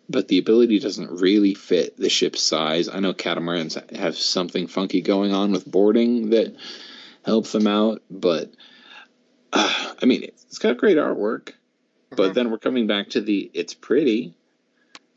but 0.08 0.28
the 0.28 0.38
ability 0.38 0.78
doesn't 0.78 1.20
really 1.20 1.54
fit 1.54 1.96
the 1.96 2.08
ship's 2.08 2.42
size. 2.42 2.88
I 2.88 3.00
know 3.00 3.12
catamarans 3.12 3.76
have 3.94 4.16
something 4.16 4.66
funky 4.66 5.02
going 5.02 5.32
on 5.32 5.52
with 5.52 5.70
boarding 5.70 6.30
that 6.30 6.56
helps 7.24 7.52
them 7.52 7.66
out, 7.66 8.02
but 8.10 8.52
uh, 9.54 9.94
I 10.02 10.06
mean, 10.06 10.22
it's 10.24 10.58
got 10.58 10.76
great 10.78 10.96
artwork. 10.98 11.52
But 12.10 12.30
Mhm. 12.30 12.34
then 12.34 12.50
we're 12.50 12.58
coming 12.58 12.86
back 12.86 13.10
to 13.10 13.20
the 13.20 13.50
it's 13.54 13.74
pretty, 13.74 14.34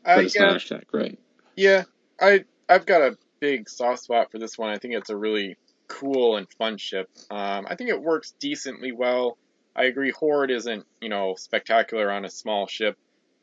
Uh, 0.04 0.16
but 0.16 0.24
it's 0.24 0.34
yeah, 0.34 0.46
not 0.46 0.64
that 0.70 0.86
great. 0.88 1.18
yeah. 1.56 1.84
I 2.20 2.44
I've 2.68 2.86
got 2.86 3.02
a 3.02 3.16
big 3.40 3.68
soft 3.68 4.02
spot 4.02 4.32
for 4.32 4.38
this 4.38 4.58
one. 4.58 4.70
I 4.70 4.78
think 4.78 4.94
it's 4.94 5.10
a 5.10 5.16
really 5.16 5.56
cool 5.88 6.36
and 6.36 6.46
fun 6.58 6.76
ship. 6.76 7.08
Um, 7.30 7.66
I 7.68 7.76
think 7.76 7.90
it 7.90 8.00
works 8.02 8.34
decently 8.40 8.92
well. 8.92 9.38
I 9.76 9.84
agree. 9.84 10.10
Horde 10.10 10.50
isn't 10.50 10.84
you 11.00 11.08
know 11.08 11.34
spectacular 11.38 12.10
on 12.10 12.24
a 12.24 12.30
small 12.30 12.66
ship, 12.66 12.96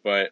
but 0.04 0.32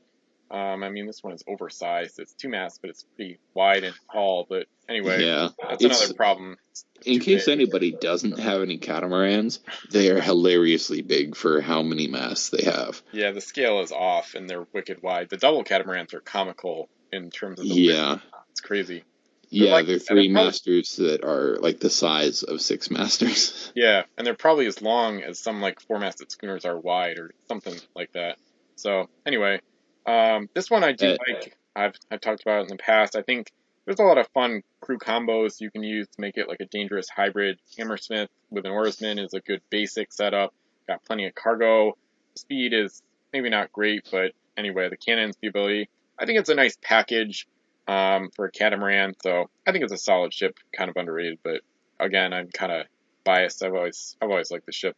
um, 0.53 0.83
I 0.83 0.89
mean 0.89 1.05
this 1.07 1.23
one 1.23 1.33
is 1.33 1.43
oversized. 1.47 2.19
It's 2.19 2.33
two 2.33 2.47
masts, 2.49 2.77
but 2.79 2.89
it's 2.91 3.03
pretty 3.15 3.39
wide 3.53 3.83
and 3.83 3.95
tall. 4.11 4.45
But 4.47 4.67
anyway, 4.87 5.25
Yeah. 5.25 5.49
that's 5.61 5.83
It's- 5.83 5.99
another 5.99 6.13
problem. 6.13 6.57
In 7.05 7.19
case 7.19 7.47
big. 7.47 7.53
anybody 7.59 7.91
doesn't 7.91 8.39
have 8.39 8.61
any 8.61 8.77
catamarans, 8.77 9.59
they 9.91 10.09
are 10.09 10.21
hilariously 10.21 11.01
big 11.01 11.35
for 11.35 11.59
how 11.59 11.81
many 11.83 12.07
masts 12.07 12.49
they 12.49 12.63
have. 12.63 13.01
Yeah, 13.11 13.31
the 13.31 13.41
scale 13.41 13.81
is 13.81 13.91
off 13.91 14.35
and 14.35 14.49
they're 14.49 14.65
wicked 14.73 15.01
wide. 15.03 15.29
The 15.29 15.37
double 15.37 15.63
catamarans 15.65 16.13
are 16.13 16.21
comical 16.21 16.87
in 17.11 17.29
terms 17.31 17.59
of 17.59 17.65
the 17.67 17.73
Yeah. 17.73 18.11
width. 18.13 18.23
It's 18.51 18.61
crazy. 18.61 19.03
Yeah, 19.49 19.73
like- 19.73 19.85
they're 19.87 19.99
three 19.99 20.27
they're 20.27 20.33
probably- 20.33 20.45
masters 20.49 20.95
that 20.97 21.23
are 21.23 21.57
like 21.59 21.79
the 21.79 21.89
size 21.89 22.43
of 22.43 22.61
six 22.61 22.89
masters. 22.89 23.71
Yeah, 23.75 24.03
and 24.17 24.25
they're 24.25 24.33
probably 24.33 24.65
as 24.67 24.81
long 24.81 25.21
as 25.23 25.39
some 25.39 25.61
like 25.61 25.79
four-masted 25.81 26.31
schooners 26.31 26.63
are 26.65 26.79
wide 26.79 27.17
or 27.19 27.33
something 27.47 27.75
like 27.95 28.11
that. 28.13 28.37
So 28.75 29.09
anyway, 29.25 29.59
um, 30.05 30.49
this 30.53 30.69
one 30.69 30.83
I 30.83 30.91
do 30.93 31.11
Uh, 31.11 31.17
like. 31.27 31.57
I've 31.75 31.95
I've 32.11 32.21
talked 32.21 32.41
about 32.43 32.59
it 32.59 32.71
in 32.71 32.77
the 32.77 32.83
past. 32.83 33.15
I 33.15 33.23
think 33.23 33.51
there's 33.85 33.99
a 33.99 34.03
lot 34.03 34.17
of 34.17 34.27
fun 34.29 34.61
crew 34.79 34.97
combos 34.97 35.59
you 35.59 35.71
can 35.71 35.83
use 35.83 36.07
to 36.07 36.21
make 36.21 36.37
it 36.37 36.47
like 36.47 36.59
a 36.59 36.65
dangerous 36.65 37.09
hybrid. 37.09 37.59
Hammersmith 37.77 38.29
with 38.51 38.65
an 38.65 38.71
oarsman 38.71 39.17
is 39.17 39.33
a 39.33 39.39
good 39.39 39.61
basic 39.69 40.13
setup. 40.13 40.53
Got 40.87 41.03
plenty 41.05 41.25
of 41.25 41.35
cargo. 41.35 41.97
Speed 42.35 42.73
is 42.73 43.01
maybe 43.31 43.49
not 43.49 43.71
great, 43.71 44.07
but 44.11 44.33
anyway, 44.55 44.89
the 44.89 44.97
cannons, 44.97 45.35
the 45.41 45.47
ability. 45.47 45.89
I 46.17 46.25
think 46.25 46.39
it's 46.39 46.49
a 46.49 46.55
nice 46.55 46.77
package 46.81 47.47
um, 47.87 48.29
for 48.35 48.45
a 48.45 48.51
catamaran. 48.51 49.15
So 49.23 49.49
I 49.65 49.71
think 49.71 49.83
it's 49.83 49.93
a 49.93 49.97
solid 49.97 50.33
ship, 50.33 50.57
kind 50.77 50.89
of 50.89 50.95
underrated, 50.97 51.39
but 51.43 51.61
again, 51.99 52.33
I'm 52.33 52.49
kind 52.49 52.71
of 52.71 52.85
biased. 53.23 53.63
I've 53.63 53.73
always 53.73 54.15
I've 54.21 54.29
always 54.29 54.51
liked 54.51 54.65
the 54.65 54.71
ship. 54.71 54.95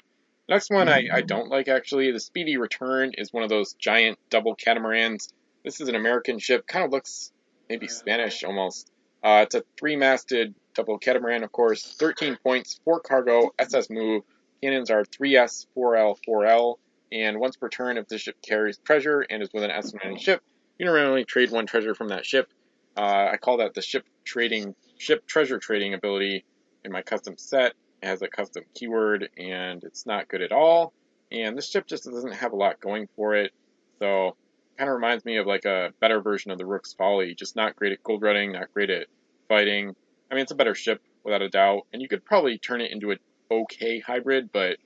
Next 0.47 0.69
one 0.69 0.87
I, 0.87 1.07
I 1.11 1.21
don't 1.21 1.49
like 1.49 1.67
actually. 1.67 2.11
The 2.11 2.19
Speedy 2.19 2.57
Return 2.57 3.13
is 3.17 3.33
one 3.33 3.43
of 3.43 3.49
those 3.49 3.73
giant 3.73 4.19
double 4.29 4.55
catamarans. 4.55 5.29
This 5.63 5.81
is 5.81 5.89
an 5.89 5.95
American 5.95 6.37
ship, 6.37 6.67
kind 6.67 6.85
of 6.85 6.91
looks 6.91 7.31
maybe 7.67 7.87
Spanish 7.87 8.43
almost. 8.43 8.91
Uh, 9.23 9.41
it's 9.43 9.55
a 9.55 9.63
three-masted 9.79 10.53
double 10.75 10.99
catamaran, 10.99 11.43
of 11.43 11.51
course. 11.51 11.95
13 11.97 12.37
points, 12.43 12.79
four 12.85 12.99
cargo, 12.99 13.51
SS 13.57 13.89
move. 13.89 14.23
Cannons 14.61 14.91
are 14.91 15.03
3S, 15.03 15.65
4L, 15.75 16.17
4L, 16.27 16.77
and 17.11 17.39
once 17.39 17.55
per 17.55 17.69
turn, 17.69 17.97
if 17.97 18.07
the 18.07 18.17
ship 18.17 18.35
carries 18.41 18.77
treasure 18.79 19.21
and 19.21 19.41
is 19.41 19.49
with 19.53 19.63
an 19.63 19.71
on 19.71 20.17
ship, 20.17 20.41
you 20.77 20.85
normally 20.85 21.23
trade 21.25 21.51
one 21.51 21.65
treasure 21.65 21.95
from 21.95 22.09
that 22.09 22.25
ship. 22.25 22.49
Uh, 22.97 23.29
I 23.31 23.37
call 23.37 23.57
that 23.57 23.73
the 23.73 23.81
ship 23.81 24.05
trading 24.23 24.75
ship 24.97 25.25
treasure 25.27 25.59
trading 25.59 25.93
ability 25.93 26.45
in 26.83 26.91
my 26.91 27.01
custom 27.01 27.35
set. 27.37 27.73
Has 28.05 28.21
a 28.21 28.27
custom 28.27 28.63
keyword 28.73 29.29
and 29.37 29.83
it's 29.83 30.05
not 30.05 30.27
good 30.27 30.41
at 30.41 30.51
all. 30.51 30.93
And 31.31 31.57
this 31.57 31.69
ship 31.69 31.87
just 31.87 32.05
doesn't 32.05 32.33
have 32.33 32.53
a 32.53 32.55
lot 32.55 32.79
going 32.79 33.09
for 33.15 33.35
it. 33.35 33.51
So 33.99 34.35
kind 34.77 34.89
of 34.89 34.95
reminds 34.95 35.25
me 35.25 35.37
of 35.37 35.47
like 35.47 35.65
a 35.65 35.91
better 35.99 36.21
version 36.21 36.51
of 36.51 36.57
the 36.57 36.65
Rook's 36.65 36.93
Folly. 36.93 37.33
Just 37.33 37.55
not 37.55 37.75
great 37.75 37.93
at 37.93 38.03
gold 38.03 38.21
running, 38.21 38.51
not 38.51 38.73
great 38.73 38.89
at 38.89 39.07
fighting. 39.47 39.95
I 40.29 40.35
mean, 40.35 40.43
it's 40.43 40.51
a 40.51 40.55
better 40.55 40.75
ship 40.75 41.01
without 41.23 41.41
a 41.41 41.49
doubt. 41.49 41.87
And 41.93 42.01
you 42.01 42.07
could 42.07 42.23
probably 42.23 42.57
turn 42.57 42.81
it 42.81 42.91
into 42.91 43.11
an 43.11 43.19
okay 43.49 43.99
hybrid, 43.99 44.51
but 44.51 44.77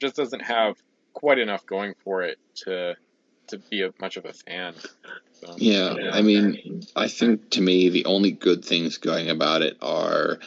just 0.00 0.16
doesn't 0.16 0.40
have 0.40 0.76
quite 1.14 1.38
enough 1.38 1.66
going 1.66 1.94
for 2.04 2.22
it 2.22 2.38
to 2.64 2.94
to 3.48 3.58
be 3.58 3.82
a, 3.82 3.92
much 4.00 4.16
of 4.16 4.26
a 4.26 4.32
fan. 4.32 4.74
So, 5.32 5.54
Yeah, 5.56 6.10
I 6.12 6.20
mean, 6.20 6.82
I 6.94 7.08
think 7.08 7.50
to 7.50 7.62
me 7.62 7.88
the 7.88 8.04
only 8.04 8.30
good 8.30 8.64
things 8.64 8.98
going 8.98 9.30
about 9.30 9.62
it 9.62 9.78
are 9.80 10.38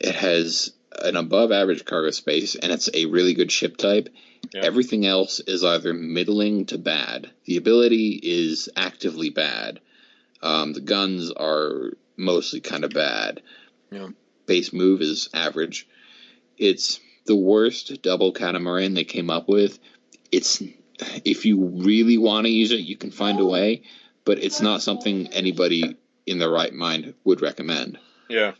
it 0.00 0.14
has 0.16 0.72
an 0.98 1.16
above 1.16 1.52
average 1.52 1.84
cargo 1.84 2.10
space 2.10 2.54
and 2.56 2.72
it's 2.72 2.88
a 2.92 3.06
really 3.06 3.34
good 3.34 3.52
ship 3.52 3.76
type. 3.76 4.08
Yeah. 4.54 4.62
Everything 4.62 5.06
else 5.06 5.40
is 5.40 5.64
either 5.64 5.92
middling 5.92 6.66
to 6.66 6.78
bad. 6.78 7.30
The 7.44 7.56
ability 7.56 8.20
is 8.22 8.68
actively 8.76 9.30
bad. 9.30 9.80
Um, 10.42 10.72
the 10.72 10.80
guns 10.80 11.30
are 11.30 11.92
mostly 12.16 12.60
kind 12.60 12.84
of 12.84 12.92
bad. 12.92 13.42
Yeah. 13.90 14.08
Base 14.46 14.72
move 14.72 15.00
is 15.00 15.28
average. 15.34 15.86
It's 16.56 17.00
the 17.26 17.36
worst 17.36 18.02
double 18.02 18.32
catamaran 18.32 18.94
they 18.94 19.04
came 19.04 19.30
up 19.30 19.48
with. 19.48 19.78
It's 20.32 20.62
if 21.24 21.46
you 21.46 21.64
really 21.64 22.18
want 22.18 22.46
to 22.46 22.52
use 22.52 22.72
it, 22.72 22.80
you 22.80 22.96
can 22.96 23.10
find 23.10 23.38
a 23.40 23.44
way, 23.44 23.82
but 24.24 24.38
it's 24.38 24.60
not 24.60 24.82
something 24.82 25.28
anybody 25.28 25.96
in 26.26 26.38
their 26.38 26.50
right 26.50 26.72
mind 26.72 27.14
would 27.24 27.40
recommend. 27.40 27.98
yeah. 28.28 28.52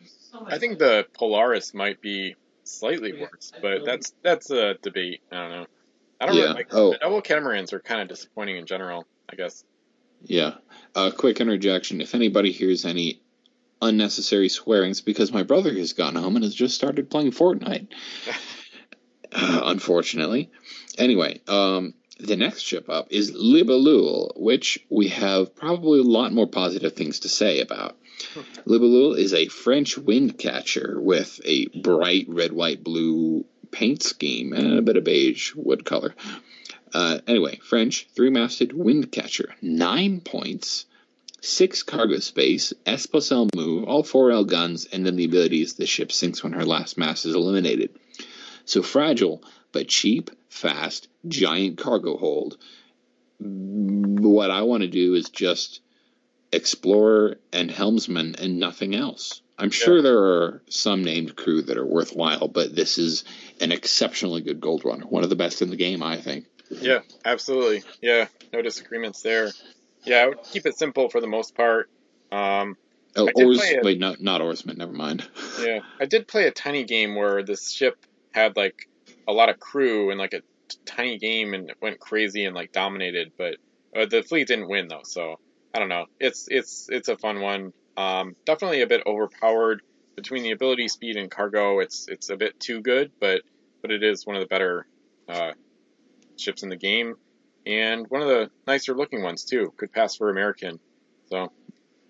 I 0.46 0.58
think 0.58 0.78
the 0.78 1.06
Polaris 1.14 1.74
might 1.74 2.00
be 2.00 2.36
slightly 2.64 3.12
worse, 3.12 3.52
but 3.60 3.84
that's 3.84 4.12
that's 4.22 4.50
a 4.50 4.74
debate. 4.82 5.20
I 5.32 5.36
don't 5.36 5.50
know. 5.50 5.66
I 6.20 6.26
don't 6.26 6.36
Yeah. 6.36 6.42
really 6.42 6.54
like 6.54 6.68
Oh. 6.72 6.92
the 6.92 6.98
double 6.98 7.22
catamarans 7.22 7.72
are 7.72 7.80
kind 7.80 8.00
of 8.00 8.08
disappointing 8.08 8.56
in 8.56 8.66
general. 8.66 9.06
I 9.28 9.36
guess. 9.36 9.64
Yeah. 10.22 10.54
A 10.94 11.10
quick 11.12 11.40
interjection: 11.40 12.00
if 12.00 12.14
anybody 12.14 12.52
hears 12.52 12.84
any 12.84 13.22
unnecessary 13.82 14.48
swearings 14.50 15.00
because 15.00 15.32
my 15.32 15.42
brother 15.42 15.72
has 15.72 15.94
gone 15.94 16.14
home 16.14 16.36
and 16.36 16.44
has 16.44 16.54
just 16.54 16.74
started 16.74 17.08
playing 17.10 17.30
Fortnite. 17.32 17.88
uh, 18.28 18.32
unfortunately. 19.64 20.50
Anyway, 20.98 21.40
um, 21.48 21.94
the 22.18 22.36
next 22.36 22.60
ship 22.62 22.90
up 22.90 23.08
is 23.10 23.32
Libellule, 23.32 24.32
which 24.38 24.84
we 24.90 25.08
have 25.08 25.54
probably 25.56 26.00
a 26.00 26.02
lot 26.04 26.32
more 26.34 26.46
positive 26.46 26.92
things 26.94 27.20
to 27.20 27.28
say 27.30 27.60
about. 27.60 27.96
Libellule 28.66 29.18
is 29.18 29.34
a 29.34 29.48
French 29.48 29.96
wind 29.96 30.38
catcher 30.38 31.00
with 31.00 31.40
a 31.44 31.66
bright 31.66 32.26
red, 32.28 32.52
white, 32.52 32.82
blue 32.84 33.44
paint 33.70 34.02
scheme 34.02 34.52
and 34.52 34.78
a 34.78 34.82
bit 34.82 34.96
of 34.96 35.04
beige 35.04 35.54
wood 35.54 35.84
color. 35.84 36.14
Uh, 36.92 37.20
anyway, 37.26 37.58
French 37.62 38.08
three 38.14 38.30
masted 38.30 38.72
wind 38.72 39.12
catcher, 39.12 39.54
nine 39.62 40.20
points, 40.20 40.86
six 41.40 41.82
cargo 41.82 42.18
space, 42.18 42.72
S 42.84 43.06
move, 43.54 43.84
all 43.84 44.02
four 44.02 44.30
L 44.32 44.44
guns, 44.44 44.86
and 44.86 45.06
then 45.06 45.16
the 45.16 45.24
abilities 45.24 45.74
the 45.74 45.86
ship 45.86 46.10
sinks 46.12 46.42
when 46.42 46.52
her 46.52 46.64
last 46.64 46.98
mast 46.98 47.26
is 47.26 47.34
eliminated. 47.34 47.90
So 48.64 48.82
fragile, 48.82 49.42
but 49.72 49.88
cheap, 49.88 50.30
fast, 50.48 51.08
giant 51.26 51.78
cargo 51.78 52.16
hold. 52.16 52.58
What 53.38 54.50
I 54.50 54.62
want 54.62 54.82
to 54.82 54.88
do 54.88 55.14
is 55.14 55.30
just 55.30 55.80
explorer 56.52 57.38
and 57.52 57.70
helmsman 57.70 58.36
and 58.36 58.58
nothing 58.58 58.94
else. 58.94 59.42
I'm 59.58 59.70
sure 59.70 59.96
yeah. 59.96 60.02
there 60.02 60.18
are 60.18 60.62
some 60.70 61.04
named 61.04 61.36
crew 61.36 61.62
that 61.62 61.76
are 61.76 61.84
worthwhile, 61.84 62.48
but 62.48 62.74
this 62.74 62.96
is 62.96 63.24
an 63.60 63.72
exceptionally 63.72 64.40
good 64.40 64.60
gold 64.60 64.84
runner, 64.84 65.04
one 65.06 65.22
of 65.22 65.28
the 65.28 65.36
best 65.36 65.60
in 65.60 65.68
the 65.68 65.76
game, 65.76 66.02
I 66.02 66.16
think. 66.16 66.46
Yeah, 66.70 67.00
absolutely. 67.24 67.82
Yeah, 68.00 68.28
no 68.52 68.62
disagreements 68.62 69.22
there. 69.22 69.50
Yeah, 70.04 70.18
I 70.18 70.28
would 70.28 70.42
keep 70.44 70.64
it 70.64 70.78
simple 70.78 71.10
for 71.10 71.20
the 71.20 71.26
most 71.26 71.54
part. 71.54 71.90
Um, 72.32 72.76
oh, 73.16 73.28
oars, 73.34 73.60
a, 73.62 73.80
wait, 73.82 73.98
not 73.98 74.20
not 74.20 74.40
oarsman. 74.40 74.78
Never 74.78 74.92
mind. 74.92 75.28
yeah, 75.60 75.80
I 76.00 76.06
did 76.06 76.26
play 76.26 76.46
a 76.46 76.50
tiny 76.50 76.84
game 76.84 77.14
where 77.14 77.42
this 77.42 77.70
ship 77.70 77.98
had 78.30 78.56
like 78.56 78.88
a 79.28 79.32
lot 79.32 79.50
of 79.50 79.58
crew 79.58 80.10
and 80.10 80.18
like 80.18 80.32
a 80.32 80.40
t- 80.40 80.78
tiny 80.86 81.18
game 81.18 81.52
and 81.52 81.68
it 81.68 81.76
went 81.82 81.98
crazy 81.98 82.44
and 82.46 82.54
like 82.54 82.72
dominated, 82.72 83.32
but 83.36 83.56
uh, 83.94 84.06
the 84.06 84.22
fleet 84.22 84.48
didn't 84.48 84.68
win 84.68 84.88
though. 84.88 85.02
So 85.04 85.38
I 85.74 85.78
don't 85.78 85.88
know. 85.88 86.06
It's 86.18 86.46
it's 86.48 86.88
it's 86.90 87.08
a 87.08 87.16
fun 87.16 87.40
one. 87.40 87.72
Um, 87.96 88.34
definitely 88.46 88.82
a 88.82 88.86
bit 88.86 89.02
overpowered 89.06 89.82
between 90.16 90.42
the 90.42 90.50
ability, 90.50 90.88
speed, 90.88 91.16
and 91.16 91.30
cargo. 91.30 91.80
It's 91.80 92.06
it's 92.08 92.30
a 92.30 92.36
bit 92.36 92.58
too 92.58 92.80
good, 92.80 93.12
but 93.20 93.42
but 93.82 93.90
it 93.90 94.02
is 94.02 94.26
one 94.26 94.36
of 94.36 94.42
the 94.42 94.48
better 94.48 94.86
uh, 95.28 95.52
ships 96.36 96.62
in 96.62 96.68
the 96.68 96.76
game, 96.76 97.14
and 97.66 98.06
one 98.08 98.22
of 98.22 98.28
the 98.28 98.50
nicer 98.66 98.94
looking 98.94 99.22
ones 99.22 99.44
too. 99.44 99.72
Could 99.76 99.92
pass 99.92 100.16
for 100.16 100.30
American. 100.30 100.80
So 101.30 101.52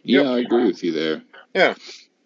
yeah, 0.02 0.22
yep. 0.22 0.26
I 0.26 0.38
agree 0.40 0.66
with 0.66 0.82
you 0.82 0.92
there. 0.92 1.22
Yeah. 1.54 1.74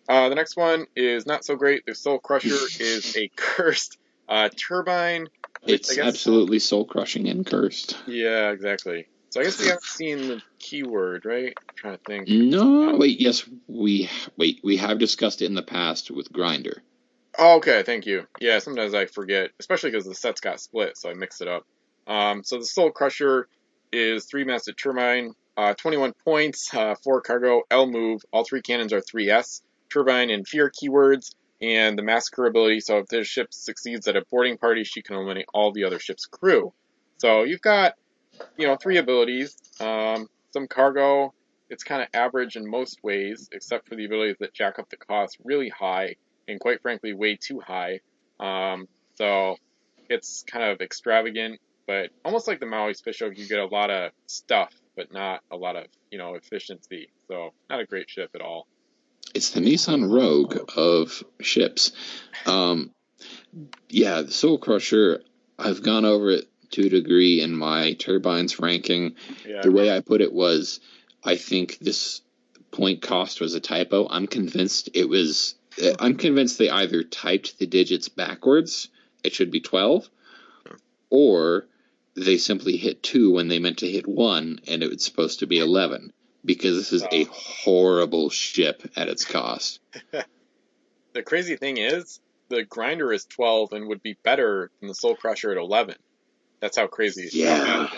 Uh, 0.08 0.28
the 0.28 0.34
next 0.34 0.56
one 0.56 0.86
is 0.94 1.26
not 1.26 1.44
so 1.44 1.56
great. 1.56 1.84
The 1.86 1.94
Soul 1.94 2.18
Crusher 2.18 2.48
is 2.80 3.16
a 3.16 3.30
cursed 3.36 3.98
uh, 4.28 4.50
turbine. 4.54 5.28
It's 5.66 5.94
guess, 5.94 6.06
absolutely 6.06 6.58
soul 6.58 6.84
crushing 6.84 7.28
and 7.28 7.44
cursed. 7.46 7.96
Yeah, 8.06 8.50
exactly. 8.50 9.06
So 9.34 9.40
I 9.40 9.42
guess 9.42 9.58
we 9.58 9.66
haven't 9.66 9.82
seen 9.82 10.28
the 10.28 10.42
keyword, 10.60 11.24
right? 11.24 11.52
I'm 11.68 11.74
trying 11.74 11.96
to 11.96 12.04
think. 12.06 12.28
No, 12.28 12.94
wait. 12.96 13.20
Yes, 13.20 13.42
we 13.66 14.08
wait. 14.36 14.60
We 14.62 14.76
have 14.76 15.00
discussed 15.00 15.42
it 15.42 15.46
in 15.46 15.54
the 15.54 15.62
past 15.62 16.08
with 16.08 16.32
Grinder. 16.32 16.84
Oh, 17.36 17.56
okay. 17.56 17.82
Thank 17.82 18.06
you. 18.06 18.28
Yeah, 18.38 18.60
sometimes 18.60 18.94
I 18.94 19.06
forget, 19.06 19.50
especially 19.58 19.90
because 19.90 20.04
the 20.04 20.14
sets 20.14 20.40
got 20.40 20.60
split, 20.60 20.96
so 20.96 21.10
I 21.10 21.14
mixed 21.14 21.42
it 21.42 21.48
up. 21.48 21.66
Um, 22.06 22.44
so 22.44 22.60
the 22.60 22.64
Soul 22.64 22.92
Crusher 22.92 23.48
is 23.92 24.26
three 24.26 24.44
masted 24.44 24.76
turbine, 24.78 25.34
uh, 25.56 25.74
21 25.74 26.12
points, 26.24 26.72
uh, 26.72 26.94
four 27.02 27.20
cargo, 27.20 27.62
L 27.72 27.88
move. 27.88 28.22
All 28.32 28.44
three 28.44 28.62
cannons 28.62 28.92
are 28.92 29.00
3S. 29.00 29.62
Turbine 29.92 30.30
and 30.30 30.46
fear 30.46 30.70
keywords 30.70 31.34
and 31.60 31.98
the 31.98 32.02
massacre 32.04 32.46
ability. 32.46 32.78
So 32.78 32.98
if 32.98 33.06
this 33.06 33.26
ship 33.26 33.48
succeeds 33.50 34.06
at 34.06 34.14
a 34.14 34.22
boarding 34.30 34.58
party, 34.58 34.84
she 34.84 35.02
can 35.02 35.16
eliminate 35.16 35.46
all 35.52 35.72
the 35.72 35.82
other 35.82 35.98
ship's 35.98 36.26
crew. 36.26 36.72
So 37.18 37.42
you've 37.42 37.62
got, 37.62 37.94
you 38.56 38.66
know, 38.66 38.76
three 38.76 38.98
abilities. 38.98 39.56
Um, 39.80 40.28
some 40.52 40.66
cargo. 40.68 41.32
It's 41.70 41.82
kind 41.82 42.02
of 42.02 42.08
average 42.14 42.56
in 42.56 42.68
most 42.68 43.02
ways, 43.02 43.48
except 43.52 43.88
for 43.88 43.96
the 43.96 44.04
abilities 44.04 44.36
that 44.40 44.52
jack 44.52 44.78
up 44.78 44.90
the 44.90 44.96
cost 44.96 45.38
really 45.42 45.70
high, 45.70 46.16
and 46.46 46.60
quite 46.60 46.82
frankly, 46.82 47.14
way 47.14 47.36
too 47.36 47.60
high. 47.60 48.00
Um, 48.38 48.86
so 49.16 49.56
it's 50.08 50.44
kind 50.46 50.64
of 50.70 50.80
extravagant, 50.80 51.60
but 51.86 52.10
almost 52.24 52.46
like 52.46 52.60
the 52.60 52.66
Maui 52.66 52.94
Special, 52.94 53.32
you 53.32 53.48
get 53.48 53.58
a 53.58 53.66
lot 53.66 53.90
of 53.90 54.12
stuff, 54.26 54.72
but 54.94 55.12
not 55.12 55.40
a 55.50 55.56
lot 55.56 55.76
of, 55.76 55.86
you 56.10 56.18
know, 56.18 56.34
efficiency. 56.34 57.08
So 57.28 57.54
not 57.70 57.80
a 57.80 57.86
great 57.86 58.10
ship 58.10 58.30
at 58.34 58.42
all 58.42 58.66
it's 59.34 59.50
the 59.50 59.60
Nissan 59.60 60.10
Rogue 60.10 60.56
of 60.76 61.22
ships. 61.40 61.92
Um, 62.46 62.90
yeah, 63.88 64.22
the 64.22 64.32
Soul 64.32 64.58
Crusher. 64.58 65.22
I've 65.58 65.82
gone 65.82 66.04
over 66.04 66.30
it 66.30 66.48
to 66.74 66.86
a 66.86 66.90
degree 66.90 67.40
in 67.40 67.54
my 67.54 67.94
turbines 67.94 68.58
ranking. 68.58 69.14
Yeah. 69.46 69.62
The 69.62 69.72
way 69.72 69.94
I 69.94 70.00
put 70.00 70.20
it 70.20 70.32
was, 70.32 70.80
I 71.22 71.36
think 71.36 71.78
this 71.78 72.20
point 72.70 73.02
cost 73.02 73.40
was 73.40 73.54
a 73.54 73.60
typo. 73.60 74.06
I'm 74.08 74.26
convinced 74.26 74.90
it 74.94 75.08
was. 75.08 75.54
Uh, 75.82 75.94
I'm 75.98 76.16
convinced 76.16 76.58
they 76.58 76.70
either 76.70 77.02
typed 77.02 77.58
the 77.58 77.66
digits 77.66 78.08
backwards. 78.08 78.88
It 79.22 79.34
should 79.34 79.50
be 79.50 79.60
twelve, 79.60 80.08
or 81.10 81.66
they 82.14 82.38
simply 82.38 82.76
hit 82.76 83.02
two 83.02 83.32
when 83.32 83.48
they 83.48 83.58
meant 83.58 83.78
to 83.78 83.90
hit 83.90 84.06
one, 84.06 84.60
and 84.68 84.82
it 84.82 84.90
was 84.90 85.04
supposed 85.04 85.40
to 85.40 85.46
be 85.46 85.58
eleven 85.58 86.12
because 86.44 86.76
this 86.76 86.92
is 86.92 87.02
oh. 87.02 87.08
a 87.10 87.24
horrible 87.24 88.30
ship 88.30 88.82
at 88.96 89.08
its 89.08 89.24
cost. 89.24 89.80
the 91.12 91.22
crazy 91.22 91.56
thing 91.56 91.78
is, 91.78 92.20
the 92.48 92.64
grinder 92.64 93.12
is 93.12 93.24
12 93.24 93.72
and 93.72 93.88
would 93.88 94.02
be 94.02 94.18
better 94.22 94.70
than 94.80 94.88
the 94.88 94.94
Soul 94.94 95.16
Crusher 95.16 95.50
at 95.50 95.56
11. 95.56 95.96
That's 96.64 96.78
how 96.78 96.86
crazy 96.86 97.28
yeah. 97.30 97.88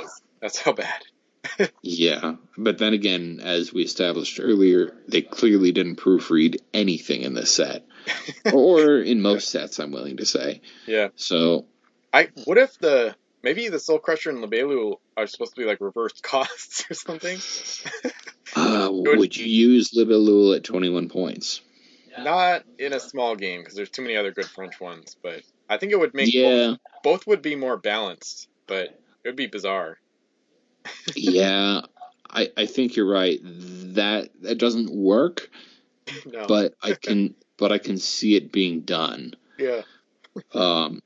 That's 0.40 0.58
how 0.58 0.72
bad. 0.72 1.00
yeah, 1.82 2.34
but 2.58 2.78
then 2.78 2.94
again, 2.94 3.38
as 3.40 3.72
we 3.72 3.84
established 3.84 4.40
earlier, 4.42 4.92
they 5.06 5.22
clearly 5.22 5.70
didn't 5.70 6.00
proofread 6.00 6.56
anything 6.74 7.22
in 7.22 7.32
this 7.32 7.52
set, 7.52 7.86
or 8.52 8.98
in 8.98 9.22
most 9.22 9.50
sets. 9.50 9.78
I'm 9.78 9.92
willing 9.92 10.16
to 10.16 10.26
say. 10.26 10.62
Yeah. 10.84 11.10
So, 11.14 11.66
I 12.12 12.30
what 12.44 12.58
if 12.58 12.76
the 12.80 13.14
maybe 13.44 13.68
the 13.68 13.78
Soul 13.78 14.00
Crusher 14.00 14.30
and 14.30 14.42
Libellule 14.42 14.96
are 15.16 15.28
supposed 15.28 15.54
to 15.54 15.60
be 15.60 15.64
like 15.68 15.80
reversed 15.80 16.20
costs 16.24 16.90
or 16.90 16.94
something? 16.94 17.38
Uh, 18.56 18.88
would, 18.90 19.36
you 19.36 19.46
use 19.46 19.92
Libellule 19.92 20.56
at 20.56 20.64
21 20.64 21.08
points? 21.08 21.60
Not 22.18 22.64
in 22.80 22.92
a 22.92 22.98
small 22.98 23.36
game 23.36 23.60
because 23.60 23.76
there's 23.76 23.90
too 23.90 24.02
many 24.02 24.16
other 24.16 24.32
good 24.32 24.46
French 24.46 24.80
ones, 24.80 25.16
but 25.22 25.42
I 25.68 25.76
think 25.76 25.92
it 25.92 25.98
would 25.98 26.14
make 26.14 26.32
yeah. 26.32 26.74
both, 27.02 27.02
both 27.02 27.26
would 27.26 27.42
be 27.42 27.56
more 27.56 27.76
balanced, 27.76 28.48
but 28.66 29.00
it 29.24 29.28
would 29.28 29.36
be 29.36 29.46
bizarre. 29.46 29.98
yeah, 31.14 31.82
I 32.28 32.50
I 32.56 32.66
think 32.66 32.96
you're 32.96 33.10
right. 33.10 33.40
That 33.42 34.30
that 34.42 34.58
doesn't 34.58 34.90
work. 34.90 35.50
No. 36.24 36.46
But 36.46 36.74
I 36.82 36.92
can 37.02 37.34
but 37.56 37.72
I 37.72 37.78
can 37.78 37.98
see 37.98 38.36
it 38.36 38.52
being 38.52 38.82
done. 38.82 39.34
Yeah. 39.58 39.82
um 40.52 41.02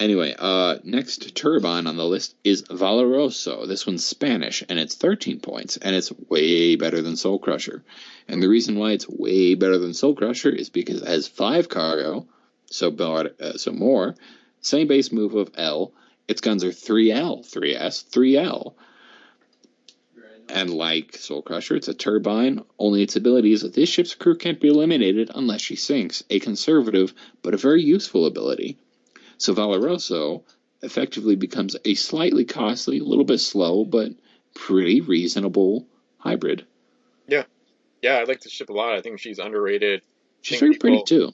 Anyway, 0.00 0.34
uh, 0.36 0.78
next 0.82 1.36
turbine 1.36 1.86
on 1.86 1.96
the 1.96 2.04
list 2.04 2.34
is 2.42 2.64
Valoroso. 2.68 3.64
This 3.66 3.86
one's 3.86 4.04
Spanish, 4.04 4.64
and 4.68 4.78
it's 4.78 4.96
13 4.96 5.38
points, 5.38 5.76
and 5.76 5.94
it's 5.94 6.10
way 6.28 6.74
better 6.74 7.00
than 7.00 7.16
Soul 7.16 7.38
Crusher. 7.38 7.84
And 8.26 8.42
the 8.42 8.48
reason 8.48 8.76
why 8.76 8.90
it's 8.92 9.08
way 9.08 9.54
better 9.54 9.78
than 9.78 9.94
Soul 9.94 10.16
Crusher 10.16 10.50
is 10.50 10.68
because 10.68 11.02
it 11.02 11.08
has 11.08 11.28
five 11.28 11.68
cargo, 11.68 12.26
so 12.66 12.90
uh, 12.90 13.56
so 13.56 13.70
more, 13.70 14.16
same 14.60 14.88
base 14.88 15.12
move 15.12 15.34
of 15.34 15.52
L. 15.54 15.92
Its 16.26 16.40
guns 16.40 16.64
are 16.64 16.70
3L, 16.70 17.46
3S, 17.50 18.08
3L. 18.10 18.74
And 20.48 20.70
like 20.70 21.16
Soul 21.16 21.42
Crusher, 21.42 21.76
it's 21.76 21.88
a 21.88 21.94
turbine. 21.94 22.62
Only 22.78 23.02
its 23.02 23.16
ability 23.16 23.52
is 23.52 23.62
that 23.62 23.74
this 23.74 23.88
ship's 23.88 24.14
crew 24.14 24.36
can't 24.36 24.60
be 24.60 24.68
eliminated 24.68 25.30
unless 25.34 25.62
she 25.62 25.76
sinks. 25.76 26.22
A 26.30 26.38
conservative, 26.38 27.14
but 27.42 27.54
a 27.54 27.58
very 27.58 27.82
useful 27.82 28.26
ability. 28.26 28.78
So 29.38 29.54
Valoroso 29.54 30.44
effectively 30.82 31.34
becomes 31.34 31.76
a 31.84 31.94
slightly 31.94 32.44
costly, 32.44 32.98
a 32.98 33.04
little 33.04 33.24
bit 33.24 33.38
slow, 33.38 33.84
but 33.84 34.12
pretty 34.54 35.00
reasonable 35.00 35.86
hybrid. 36.18 36.66
Yeah. 37.26 37.44
Yeah, 38.02 38.16
I 38.16 38.24
like 38.24 38.40
the 38.40 38.50
ship 38.50 38.68
a 38.68 38.72
lot. 38.72 38.94
I 38.94 39.00
think 39.00 39.18
she's 39.18 39.38
underrated. 39.38 40.02
She's 40.42 40.60
very 40.60 40.72
people... 40.72 40.90
pretty 40.90 41.04
too. 41.04 41.32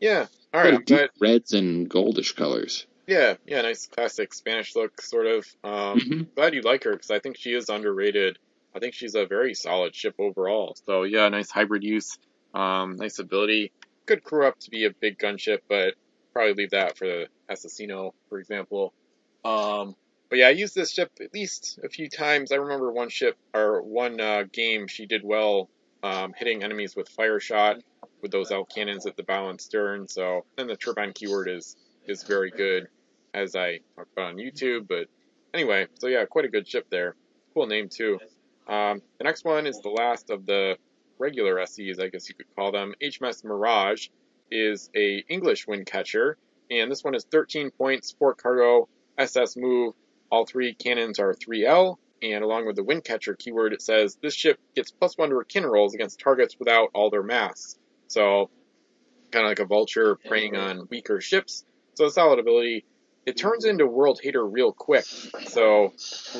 Yeah. 0.00 0.26
All 0.52 0.62
right. 0.62 0.84
Deep 0.84 1.10
reds 1.18 1.54
and 1.54 1.88
goldish 1.88 2.36
colors. 2.36 2.86
Yeah, 3.10 3.34
yeah, 3.44 3.62
nice 3.62 3.88
classic 3.88 4.32
Spanish 4.32 4.76
look, 4.76 5.00
sort 5.02 5.26
of. 5.26 5.44
Um, 5.64 5.98
mm-hmm. 5.98 6.22
Glad 6.36 6.54
you 6.54 6.60
like 6.60 6.84
her 6.84 6.92
because 6.92 7.10
I 7.10 7.18
think 7.18 7.36
she 7.36 7.52
is 7.54 7.68
underrated. 7.68 8.38
I 8.72 8.78
think 8.78 8.94
she's 8.94 9.16
a 9.16 9.26
very 9.26 9.52
solid 9.52 9.96
ship 9.96 10.14
overall. 10.20 10.76
So 10.86 11.02
yeah, 11.02 11.28
nice 11.28 11.50
hybrid 11.50 11.82
use, 11.82 12.18
um, 12.54 12.94
nice 12.94 13.18
ability. 13.18 13.72
Could 14.06 14.22
crew 14.22 14.46
up 14.46 14.60
to 14.60 14.70
be 14.70 14.84
a 14.84 14.90
big 14.90 15.18
gunship, 15.18 15.58
but 15.68 15.94
probably 16.32 16.54
leave 16.54 16.70
that 16.70 16.96
for 16.96 17.08
the 17.08 17.26
Assassino, 17.50 18.12
for 18.28 18.38
example. 18.38 18.94
Um, 19.44 19.96
but 20.28 20.38
yeah, 20.38 20.46
I 20.46 20.50
used 20.50 20.76
this 20.76 20.92
ship 20.92 21.10
at 21.20 21.34
least 21.34 21.80
a 21.82 21.88
few 21.88 22.08
times. 22.08 22.52
I 22.52 22.56
remember 22.56 22.92
one 22.92 23.08
ship 23.08 23.36
or 23.52 23.82
one 23.82 24.20
uh, 24.20 24.44
game 24.52 24.86
she 24.86 25.06
did 25.06 25.24
well 25.24 25.68
um, 26.04 26.32
hitting 26.36 26.62
enemies 26.62 26.94
with 26.94 27.08
fire 27.08 27.40
shot 27.40 27.78
with 28.22 28.30
those 28.30 28.52
L 28.52 28.64
cannons 28.64 29.04
at 29.06 29.16
the 29.16 29.24
bow 29.24 29.48
and 29.48 29.60
stern. 29.60 30.06
So, 30.06 30.44
and 30.56 30.70
the 30.70 30.76
turbine 30.76 31.12
keyword 31.12 31.48
is 31.48 31.74
is 32.06 32.22
very 32.22 32.50
good, 32.50 32.86
as 33.34 33.56
I 33.56 33.80
talked 33.96 34.12
about 34.12 34.30
on 34.30 34.36
YouTube. 34.36 34.88
But 34.88 35.08
anyway, 35.54 35.86
so 35.94 36.06
yeah, 36.06 36.24
quite 36.24 36.44
a 36.44 36.48
good 36.48 36.66
ship 36.66 36.86
there. 36.90 37.14
Cool 37.54 37.66
name 37.66 37.88
too. 37.88 38.18
Um, 38.68 39.02
the 39.18 39.24
next 39.24 39.44
one 39.44 39.66
is 39.66 39.80
the 39.80 39.90
last 39.90 40.30
of 40.30 40.46
the 40.46 40.76
regular 41.18 41.64
SEs, 41.66 41.98
I 41.98 42.08
guess 42.08 42.28
you 42.28 42.34
could 42.34 42.54
call 42.56 42.72
them. 42.72 42.94
HMS 43.02 43.44
Mirage 43.44 44.08
is 44.50 44.90
a 44.96 45.24
English 45.28 45.66
wind 45.66 45.86
catcher, 45.86 46.36
and 46.70 46.90
this 46.90 47.04
one 47.04 47.14
is 47.14 47.24
13 47.24 47.70
points, 47.70 48.14
4 48.18 48.34
cargo, 48.34 48.88
SS 49.18 49.56
move. 49.56 49.94
All 50.30 50.46
three 50.46 50.74
cannons 50.74 51.18
are 51.18 51.34
3L, 51.34 51.96
and 52.22 52.44
along 52.44 52.66
with 52.66 52.76
the 52.76 52.84
wind 52.84 53.04
catcher 53.04 53.34
keyword, 53.34 53.72
it 53.72 53.82
says 53.82 54.16
this 54.22 54.34
ship 54.34 54.58
gets 54.74 54.90
plus 54.90 55.16
one 55.18 55.30
to 55.30 55.42
cannon 55.48 55.70
rolls 55.70 55.94
against 55.94 56.20
targets 56.20 56.56
without 56.58 56.90
all 56.94 57.10
their 57.10 57.22
mass. 57.22 57.76
So, 58.08 58.50
kind 59.30 59.44
of 59.44 59.50
like 59.50 59.60
a 59.60 59.64
vulture 59.64 60.16
preying 60.16 60.56
on 60.56 60.86
weaker 60.90 61.20
ships. 61.20 61.64
So, 61.94 62.06
a 62.06 62.10
solid 62.10 62.38
ability. 62.38 62.84
It 63.26 63.36
turns 63.36 63.64
into 63.64 63.86
World 63.86 64.20
Hater 64.22 64.46
real 64.46 64.72
quick. 64.76 65.06
So, 65.44 65.94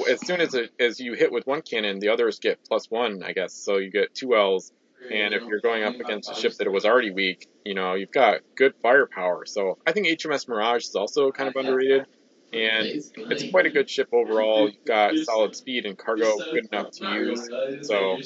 as 0.09 0.25
soon 0.25 0.41
as 0.41 0.55
it, 0.55 0.71
as 0.79 1.01
you 1.01 1.15
hit 1.15 1.33
with 1.33 1.47
one 1.47 1.63
cannon, 1.63 1.99
the 2.01 2.09
others 2.09 2.39
get 2.39 2.59
plus 2.69 2.87
one, 2.91 3.23
I 3.23 3.33
guess. 3.33 3.55
So 3.55 3.79
you 3.79 3.91
get 3.91 4.15
two 4.15 4.35
L's. 4.37 4.73
And 5.11 5.35
if 5.35 5.43
you're 5.49 5.61
going 5.61 5.83
up 5.85 5.97
against 6.01 6.31
a 6.31 6.35
ship 6.35 6.53
that 6.59 6.71
was 6.71 6.85
already 6.85 7.11
weak, 7.11 7.47
you 7.65 7.75
know, 7.75 7.95
you've 7.95 8.13
got 8.13 8.41
good 8.57 8.73
firepower. 8.83 9.45
So 9.47 9.77
I 9.87 9.93
think 9.93 10.07
HMS 10.07 10.47
Mirage 10.49 10.85
is 10.85 10.95
also 10.95 11.33
kind 11.33 11.49
of 11.49 11.57
underrated 11.57 12.07
and 12.53 12.93
it's 13.29 13.43
quite 13.45 13.67
a 13.67 13.71
good 13.71 13.89
ship 13.91 14.09
overall. 14.13 14.69
You've 14.69 14.85
got 14.87 15.19
solid 15.19 15.55
speed 15.57 15.85
and 15.87 15.99
cargo 15.99 16.45
good 16.53 16.67
enough 16.73 16.87
to 16.95 17.05
use. 17.05 17.51
So 17.81 18.19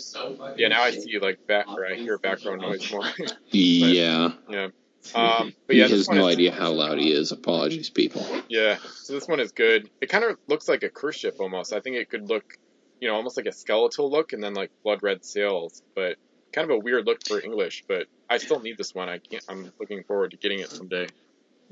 yeah, 0.56 0.68
now 0.68 0.82
I 0.82 0.90
see 0.92 1.18
like 1.20 1.38
back 1.48 1.68
or 1.76 1.86
I 1.86 1.96
hear 2.04 2.18
background 2.18 2.62
noise 2.62 2.84
more. 2.90 3.08
yeah. 3.80 3.94
Yeah. 4.48 4.68
Um, 5.14 5.52
but 5.66 5.76
yeah, 5.76 5.86
he 5.86 5.92
has 5.92 6.08
no 6.08 6.28
is, 6.28 6.34
idea 6.34 6.52
how 6.52 6.70
loud 6.70 6.98
he 6.98 7.12
is. 7.12 7.32
Apologies, 7.32 7.90
people. 7.90 8.24
Yeah. 8.48 8.78
So 8.94 9.12
this 9.12 9.28
one 9.28 9.40
is 9.40 9.52
good. 9.52 9.90
It 10.00 10.08
kind 10.08 10.24
of 10.24 10.38
looks 10.46 10.68
like 10.68 10.82
a 10.82 10.88
cruise 10.88 11.16
ship 11.16 11.36
almost. 11.40 11.72
I 11.72 11.80
think 11.80 11.96
it 11.96 12.08
could 12.08 12.28
look, 12.28 12.58
you 13.00 13.08
know, 13.08 13.14
almost 13.14 13.36
like 13.36 13.46
a 13.46 13.52
skeletal 13.52 14.10
look 14.10 14.32
and 14.32 14.42
then 14.42 14.54
like 14.54 14.70
blood 14.82 15.02
red 15.02 15.24
sails, 15.24 15.82
but 15.94 16.16
kind 16.52 16.70
of 16.70 16.76
a 16.76 16.78
weird 16.78 17.06
look 17.06 17.26
for 17.26 17.40
English. 17.40 17.84
But 17.86 18.06
I 18.30 18.38
still 18.38 18.60
need 18.60 18.78
this 18.78 18.94
one. 18.94 19.08
I 19.08 19.18
can't. 19.18 19.44
I'm 19.48 19.72
looking 19.78 20.04
forward 20.04 20.30
to 20.30 20.36
getting 20.36 20.60
it 20.60 20.70
someday. 20.70 21.08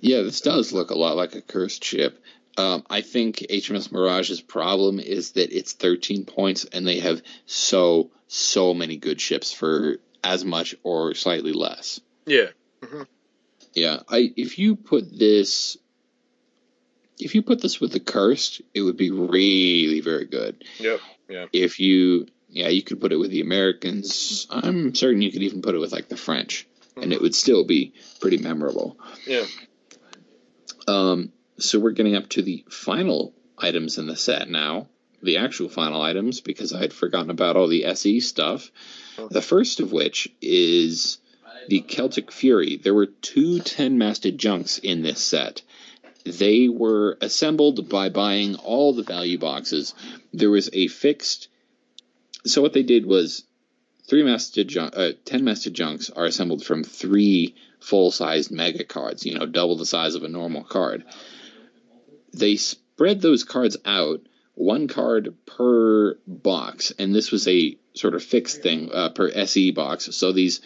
Yeah, 0.01 0.23
this 0.23 0.41
does 0.41 0.73
look 0.73 0.91
a 0.91 0.99
lot 0.99 1.17
like 1.17 1.35
a 1.35 1.43
cursed 1.43 1.85
ship. 1.85 2.23
Um, 2.59 2.85
I 2.91 3.01
think 3.01 3.39
HMS 3.39 3.91
Mirage's 3.93 4.41
problem 4.41 5.01
is 5.01 5.33
that 5.33 5.57
it's 5.57 5.73
13 5.73 6.27
points 6.27 6.67
and 6.67 6.87
they 6.87 7.01
have 7.01 7.23
so, 7.47 8.11
so 8.27 8.75
many 8.75 8.97
good 8.97 9.21
ships 9.21 9.53
for 9.53 9.99
as 10.23 10.45
much 10.45 10.75
or 10.83 11.15
slightly 11.15 11.53
less. 11.53 12.01
Yeah. 12.27 12.49
Mm-hmm. 12.83 13.03
Yeah. 13.75 14.01
I 14.09 14.33
if 14.37 14.59
you 14.59 14.77
put 14.77 15.17
this 15.17 15.77
if 17.19 17.35
you 17.35 17.43
put 17.43 17.61
this 17.61 17.81
with 17.81 17.93
the 17.93 18.01
cursed, 18.01 18.63
it 18.75 18.83
would 18.83 18.97
be 18.97 19.11
really 19.11 20.01
very 20.01 20.27
good. 20.27 20.65
Yep. 20.79 21.01
Yeah. 21.29 21.47
If 21.53 21.81
you 21.81 22.27
yeah, 22.49 22.69
you 22.69 22.83
could 22.83 23.01
put 23.01 23.13
it 23.13 23.17
with 23.17 23.31
the 23.31 23.41
Americans. 23.41 24.47
I'm 24.51 24.95
certain 24.95 25.23
you 25.23 25.33
could 25.33 25.43
even 25.43 25.63
put 25.63 25.75
it 25.75 25.79
with 25.79 25.93
like 25.93 26.09
the 26.09 26.17
French, 26.17 26.67
mm-hmm. 26.91 27.03
and 27.03 27.13
it 27.13 27.21
would 27.21 27.35
still 27.35 27.65
be 27.65 27.95
pretty 28.21 28.39
memorable. 28.39 28.99
Yeah. 29.27 29.45
Um 30.87 31.33
so 31.59 31.79
we're 31.79 31.93
getting 31.93 32.17
up 32.17 32.29
to 32.31 32.43
the 32.43 32.65
final 32.69 33.35
items 33.59 33.99
in 33.99 34.07
the 34.07 34.17
set 34.17 34.49
now. 34.49 34.89
The 35.23 35.37
actual 35.37 35.69
final 35.69 36.03
items, 36.03 36.41
because 36.41 36.73
I 36.73 36.81
had 36.81 36.93
forgotten 36.93 37.31
about 37.31 37.57
all 37.57 37.69
the 37.69 37.85
SE 37.85 38.19
stuff. 38.19 38.73
The 39.31 39.43
first 39.43 39.79
of 39.79 39.93
which 39.93 40.29
is 40.41 41.19
the 41.69 41.81
Celtic 41.81 42.33
Fury. 42.33 42.77
There 42.77 42.95
were 42.95 43.07
two 43.07 43.61
10 43.61 43.99
masted 43.99 44.39
junks 44.39 44.79
in 44.79 45.03
this 45.03 45.21
set. 45.21 45.63
They 46.25 46.69
were 46.69 47.19
assembled 47.21 47.89
by 47.89 48.09
buying 48.09 48.55
all 48.57 48.93
the 48.93 49.03
value 49.03 49.39
boxes. 49.39 49.95
There 50.33 50.51
was 50.51 50.71
a 50.73 50.87
fixed. 50.89 51.49
So 52.47 52.63
what 52.63 52.73
they 52.73 52.83
did 52.83 53.07
was 53.07 53.45
three 54.09 54.23
masted 54.23 54.69
junk, 54.69 54.95
uh, 54.97 55.13
10 55.25 55.45
masted 55.45 55.75
junks 55.75 56.11
are 56.11 56.27
assembled 56.27 56.65
from 56.65 56.85
three 56.85 57.55
full 57.81 58.11
sized 58.11 58.51
mega 58.51 58.85
cards, 58.85 59.27
you 59.27 59.39
know, 59.39 59.47
double 59.47 59.77
the 59.77 59.87
size 59.87 60.15
of 60.15 60.23
a 60.23 60.29
normal 60.29 60.63
card 60.63 61.05
they 62.33 62.57
spread 62.57 63.21
those 63.21 63.45
cards 63.45 63.77
out, 63.85 64.21
one 64.55 64.89
card 64.89 65.35
per 65.47 66.17
box, 66.27 66.93
and 66.99 67.15
this 67.15 67.31
was 67.31 67.47
a 67.49 67.77
sort 67.95 68.15
of 68.15 68.23
fixed 68.23 68.63
thing 68.63 68.91
uh, 68.93 69.11
per 69.11 69.31
SE 69.31 69.71
box. 69.73 70.15
So 70.17 70.33
these 70.33 70.61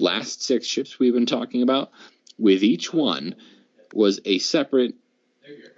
last 0.00 0.42
six 0.42 0.66
ships 0.66 0.98
we've 0.98 1.14
been 1.14 1.26
talking 1.26 1.62
about, 1.62 1.90
with 2.38 2.62
each 2.62 2.92
one 2.92 3.34
was 3.92 4.20
a 4.24 4.38
separate 4.38 4.94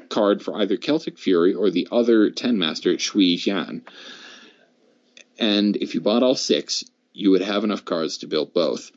card 0.08 0.42
for 0.42 0.56
either 0.56 0.76
Celtic 0.76 1.18
Fury 1.18 1.54
or 1.54 1.70
the 1.70 1.88
other 1.92 2.30
Ten 2.30 2.58
Master 2.58 2.98
Shui 2.98 3.36
Jian. 3.36 3.82
And 5.38 5.76
if 5.76 5.94
you 5.94 6.00
bought 6.00 6.22
all 6.22 6.34
six, 6.34 6.84
you 7.12 7.30
would 7.30 7.42
have 7.42 7.64
enough 7.64 7.84
cards 7.84 8.18
to 8.18 8.26
build 8.26 8.52
both. 8.52 8.90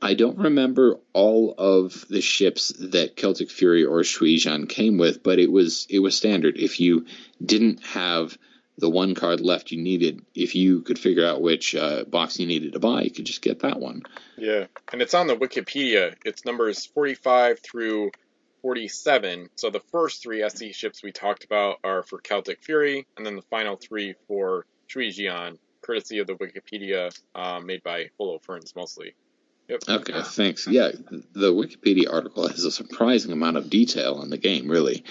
I 0.00 0.14
don't 0.14 0.38
remember 0.38 0.98
all 1.12 1.54
of 1.56 2.06
the 2.08 2.20
ships 2.20 2.72
that 2.78 3.16
Celtic 3.16 3.50
Fury 3.50 3.84
or 3.84 4.00
Shuijian 4.00 4.68
came 4.68 4.98
with, 4.98 5.22
but 5.22 5.38
it 5.38 5.50
was 5.50 5.86
it 5.88 6.00
was 6.00 6.16
standard. 6.16 6.56
If 6.56 6.80
you 6.80 7.06
didn't 7.44 7.84
have 7.84 8.36
the 8.78 8.90
one 8.90 9.14
card 9.14 9.40
left 9.40 9.70
you 9.70 9.82
needed, 9.82 10.24
if 10.34 10.54
you 10.54 10.82
could 10.82 10.98
figure 10.98 11.26
out 11.26 11.42
which 11.42 11.74
uh, 11.74 12.04
box 12.04 12.38
you 12.38 12.46
needed 12.46 12.72
to 12.72 12.80
buy, 12.80 13.02
you 13.02 13.10
could 13.10 13.26
just 13.26 13.42
get 13.42 13.60
that 13.60 13.78
one. 13.78 14.02
Yeah, 14.36 14.66
and 14.92 15.02
it's 15.02 15.14
on 15.14 15.26
the 15.26 15.36
Wikipedia. 15.36 16.14
It's 16.24 16.44
numbers 16.44 16.86
45 16.86 17.60
through 17.60 18.12
47. 18.62 19.50
So 19.56 19.70
the 19.70 19.80
first 19.92 20.22
three 20.22 20.42
SE 20.42 20.72
ships 20.72 21.02
we 21.02 21.12
talked 21.12 21.44
about 21.44 21.78
are 21.84 22.02
for 22.02 22.18
Celtic 22.18 22.62
Fury, 22.62 23.06
and 23.16 23.26
then 23.26 23.36
the 23.36 23.42
final 23.42 23.76
three 23.76 24.14
for 24.26 24.66
Shuijian, 24.88 25.58
courtesy 25.82 26.18
of 26.18 26.26
the 26.26 26.34
Wikipedia 26.34 27.16
uh, 27.34 27.60
made 27.60 27.82
by 27.82 28.10
Holofernes 28.18 28.74
mostly. 28.74 29.14
Yep. 29.68 29.82
Okay, 29.88 30.22
thanks. 30.22 30.66
Yeah, 30.66 30.90
the 31.32 31.52
Wikipedia 31.52 32.12
article 32.12 32.48
has 32.48 32.64
a 32.64 32.70
surprising 32.70 33.32
amount 33.32 33.56
of 33.56 33.70
detail 33.70 34.14
on 34.14 34.28
the 34.28 34.38
game, 34.38 34.70
really. 34.70 35.04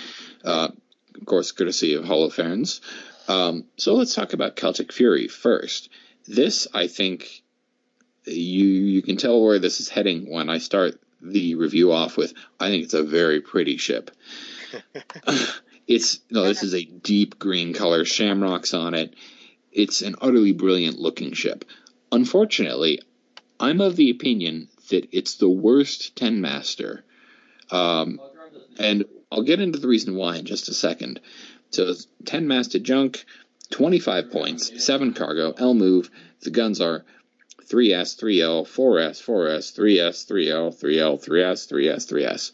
Uh, 0.43 0.69
of 1.15 1.25
course, 1.25 1.51
courtesy 1.51 1.95
of 1.95 2.03
Holofernes. 2.05 2.81
Um, 3.31 3.65
so 3.77 3.95
let's 3.95 4.13
talk 4.13 4.33
about 4.33 4.57
Celtic 4.57 4.91
Fury 4.91 5.27
first. 5.27 5.89
This, 6.27 6.67
I 6.73 6.87
think, 6.87 7.43
you 8.25 8.65
you 8.65 9.01
can 9.01 9.17
tell 9.17 9.41
where 9.41 9.59
this 9.59 9.79
is 9.79 9.89
heading 9.89 10.29
when 10.29 10.49
I 10.49 10.57
start 10.57 10.99
the 11.21 11.55
review 11.55 11.91
off 11.91 12.17
with. 12.17 12.33
I 12.59 12.67
think 12.67 12.83
it's 12.83 12.93
a 12.93 13.03
very 13.03 13.41
pretty 13.41 13.77
ship. 13.77 14.11
it's 15.87 16.19
no, 16.29 16.43
this 16.43 16.63
is 16.63 16.75
a 16.75 16.83
deep 16.83 17.39
green 17.39 17.73
color, 17.73 18.03
shamrocks 18.03 18.73
on 18.73 18.93
it. 18.93 19.15
It's 19.71 20.01
an 20.01 20.15
utterly 20.21 20.51
brilliant 20.51 20.99
looking 20.99 21.31
ship. 21.31 21.63
Unfortunately, 22.11 22.99
I'm 23.59 23.79
of 23.79 23.95
the 23.95 24.09
opinion 24.09 24.67
that 24.89 25.07
it's 25.13 25.35
the 25.35 25.49
worst 25.49 26.17
10 26.17 26.41
master. 26.41 27.05
Um, 27.69 28.19
and 28.77 29.05
I'll 29.31 29.43
get 29.43 29.61
into 29.61 29.79
the 29.79 29.87
reason 29.87 30.15
why 30.15 30.35
in 30.35 30.45
just 30.45 30.67
a 30.67 30.73
second. 30.73 31.21
So 31.71 31.93
10 32.25 32.47
masted 32.47 32.83
junk, 32.83 33.25
25 33.71 34.29
points, 34.29 34.83
7 34.83 35.13
cargo, 35.13 35.53
L 35.57 35.73
move. 35.73 36.09
The 36.41 36.49
guns 36.49 36.81
are 36.81 37.05
3S, 37.67 38.19
3L, 38.19 38.67
4S, 38.67 39.23
4S, 39.23 39.73
3S, 39.73 40.27
3L, 40.29 40.77
3L, 40.77 41.25
3S, 41.25 41.71
3S, 41.71 42.11
3S. 42.11 42.51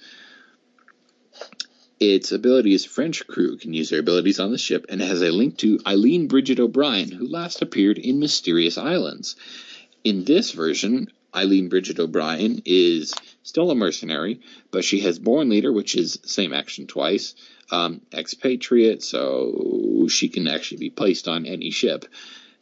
Its 1.99 2.31
abilities 2.31 2.85
French 2.85 3.25
crew 3.25 3.57
can 3.57 3.73
use 3.73 3.89
their 3.89 4.01
abilities 4.01 4.39
on 4.39 4.51
the 4.51 4.57
ship 4.59 4.85
and 4.87 5.01
it 5.01 5.07
has 5.07 5.23
a 5.23 5.31
link 5.31 5.57
to 5.57 5.79
Eileen 5.87 6.27
Bridget 6.27 6.59
O'Brien, 6.59 7.11
who 7.11 7.27
last 7.27 7.63
appeared 7.63 7.97
in 7.97 8.19
Mysterious 8.19 8.77
Islands. 8.77 9.35
In 10.03 10.23
this 10.23 10.51
version, 10.51 11.07
Eileen 11.33 11.69
Bridget 11.69 11.99
O'Brien 11.99 12.61
is 12.65 13.15
still 13.41 13.71
a 13.71 13.75
mercenary, 13.75 14.41
but 14.69 14.85
she 14.85 14.99
has 14.99 15.17
Born 15.17 15.49
Leader, 15.49 15.73
which 15.73 15.95
is 15.95 16.19
same 16.23 16.53
action 16.53 16.85
twice, 16.85 17.33
um, 17.71 18.01
expatriate, 18.13 19.03
so 19.03 20.07
she 20.09 20.29
can 20.29 20.47
actually 20.47 20.77
be 20.77 20.89
placed 20.89 21.27
on 21.27 21.45
any 21.45 21.71
ship. 21.71 22.05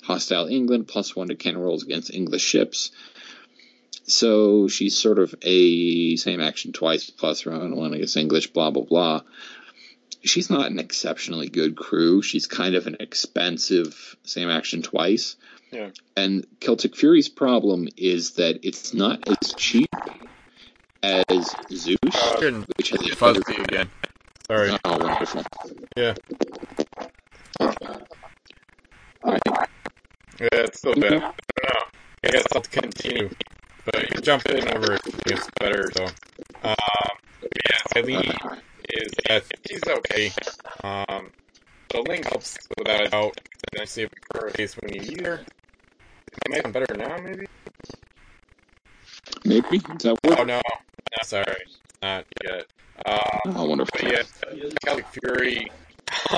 Hostile 0.04 0.48
England, 0.48 0.88
plus 0.88 1.16
one 1.16 1.30
to 1.30 1.36
cannon 1.36 1.62
rolls 1.62 1.84
against 1.84 2.14
English 2.14 2.44
ships. 2.44 2.92
So 4.08 4.68
she's 4.68 4.96
sort 4.96 5.18
of 5.18 5.34
a 5.42 6.16
same 6.16 6.40
action 6.40 6.74
twice, 6.74 7.10
plus 7.10 7.46
one 7.46 7.94
against 7.94 8.18
English, 8.18 8.54
blah, 8.54 8.70
blah, 8.70 8.84
blah. 8.84 9.22
She's 10.24 10.50
not 10.50 10.72
an 10.72 10.80
exceptionally 10.80 11.50
good 11.50 11.76
crew. 11.76 12.22
She's 12.22 12.48
kind 12.48 12.76
of 12.76 12.88
an 12.88 12.98
expensive 13.00 14.16
same 14.24 14.50
action 14.50 14.82
twice. 14.82 15.36
Yeah. 15.72 15.90
And 16.16 16.46
Celtic 16.60 16.96
Fury's 16.96 17.30
problem 17.30 17.88
is 17.98 18.32
that 18.32 18.60
it's 18.66 18.94
not 18.94 19.28
as 19.28 19.54
cheap 19.56 19.90
as 21.02 21.56
Zeus, 21.72 21.98
uh, 22.16 22.64
which 22.78 22.90
has 22.90 23.02
a 23.02 23.16
fuzzy 23.16 23.42
better... 23.42 23.64
again. 23.64 23.90
Sorry. 24.48 24.78
Oh, 24.86 24.98
wonderful. 24.98 25.44
Yeah. 25.98 26.14
All 27.60 27.74
right. 29.26 29.42
Yeah, 30.40 30.48
it's 30.52 30.80
still 30.80 30.94
bad. 30.96 31.34
I 32.24 32.32
guess 32.32 32.46
I'll 32.54 32.62
continue. 32.62 33.30
But 33.86 34.10
you 34.10 34.22
jump 34.22 34.46
in 34.48 34.68
over 34.76 34.98
it's 35.26 35.50
better. 35.60 35.90
So, 35.96 36.06
um, 36.64 36.76
yeah, 37.42 37.80
Eileen 37.98 38.32
is 38.90 39.14
yeah, 39.30 39.40
she's 39.68 39.84
okay. 39.88 40.32
Um, 40.84 41.32
the 41.90 42.02
link 42.02 42.26
helps 42.26 42.58
without 42.78 43.06
a 43.06 43.10
doubt. 43.10 43.40
And 43.74 43.82
I 43.82 43.86
see 43.86 44.04
if 44.04 44.12
her 44.34 44.50
case 44.52 44.76
when 44.78 44.94
you 44.94 45.02
need 45.02 45.26
her. 45.26 45.42
It 46.32 46.50
might 46.50 46.64
be 46.66 46.72
better 46.72 46.96
now, 46.96 47.18
maybe. 47.24 47.46
Maybe 49.44 49.78
is 49.78 50.04
that 50.04 50.18
Oh 50.26 50.44
no, 50.44 50.46
no, 50.46 50.62
sorry, 51.24 51.56
not 52.02 52.26
yet. 52.44 52.66
Um, 53.06 53.56
Oh, 53.56 53.66
wonderful. 53.66 54.00
but 54.02 54.12
yeah, 54.12 54.70
Celtic 54.84 55.06
Fury. 55.08 55.70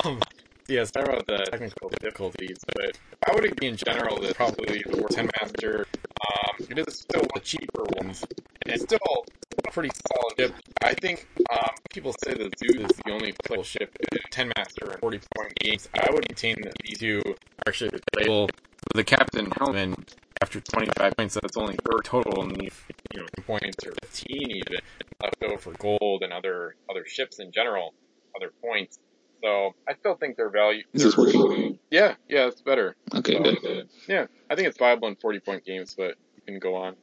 Um, 0.04 0.20
yeah, 0.68 0.84
sorry 0.84 1.06
about 1.06 1.26
the 1.26 1.38
technical 1.50 1.88
difficulties, 1.88 2.58
but 2.74 2.98
I 3.26 3.34
would 3.34 3.44
agree 3.46 3.68
in 3.68 3.76
general 3.76 4.20
that 4.20 4.34
probably 4.34 4.82
the 4.86 4.98
War 4.98 5.08
10 5.08 5.30
Master, 5.40 5.86
um, 5.86 6.66
it 6.68 6.78
is 6.86 6.94
still 7.00 7.22
one 7.22 7.28
the 7.34 7.40
cheaper 7.40 7.84
ones, 8.02 8.22
and 8.66 8.74
it's 8.74 8.82
still 8.82 9.24
a 9.66 9.70
pretty 9.70 9.90
solid 10.12 10.34
ship. 10.38 10.54
I 10.82 10.92
think 10.94 11.26
um, 11.50 11.70
people 11.90 12.14
say 12.24 12.34
that 12.34 12.50
Zeus 12.58 12.90
is 12.90 12.96
the 13.04 13.12
only 13.12 13.32
playable 13.44 13.64
ship 13.64 13.96
in 14.12 14.18
10 14.30 14.52
Master 14.56 14.90
and 14.90 15.00
40 15.00 15.20
point 15.36 15.54
games. 15.60 15.88
I 15.94 16.10
would 16.12 16.28
maintain 16.28 16.56
that 16.62 16.74
these 16.84 16.98
two 16.98 17.22
are 17.26 17.34
actually 17.68 17.98
playable. 18.12 18.50
The 18.94 19.04
Captain 19.04 19.46
Hellman, 19.46 20.06
after 20.42 20.60
25 20.60 21.16
points, 21.16 21.34
that's 21.34 21.56
only 21.56 21.76
third 21.76 22.04
total, 22.04 22.42
and 22.42 22.56
these, 22.56 22.74
you 23.14 23.20
know, 23.20 23.26
points 23.46 23.76
or 23.86 23.92
15 24.02 24.26
even 24.50 24.78
left 25.22 25.42
over 25.42 25.58
for 25.58 25.72
gold 25.72 26.22
and 26.22 26.32
other 26.32 26.76
other 26.90 27.04
ships 27.06 27.38
in 27.40 27.50
general, 27.52 27.94
other 28.36 28.52
points. 28.62 28.98
So 29.42 29.74
I 29.88 29.94
still 29.94 30.16
think 30.16 30.36
they're 30.36 30.50
value. 30.50 30.82
Is 30.92 31.02
this 31.04 31.16
working? 31.16 31.78
Yeah, 31.90 32.14
yeah, 32.28 32.46
it's 32.46 32.60
better. 32.60 32.96
Okay, 33.14 33.34
So, 33.34 33.42
good. 33.42 33.88
Yeah, 34.08 34.26
I 34.50 34.54
think 34.54 34.68
it's 34.68 34.78
viable 34.78 35.08
in 35.08 35.16
40 35.16 35.40
point 35.40 35.64
games, 35.64 35.94
but 35.96 36.14
you 36.36 36.42
can 36.44 36.58
go 36.58 36.76
on. 36.76 36.96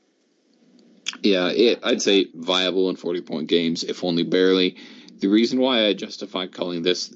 Yeah, 1.23 1.47
it, 1.49 1.79
I'd 1.83 2.01
say 2.01 2.27
viable 2.33 2.89
in 2.89 2.95
40 2.95 3.21
point 3.21 3.47
games, 3.47 3.83
if 3.83 4.03
only 4.03 4.23
barely. 4.23 4.77
The 5.19 5.27
reason 5.27 5.59
why 5.59 5.85
I 5.85 5.93
justify 5.93 6.47
calling 6.47 6.83
this 6.83 7.13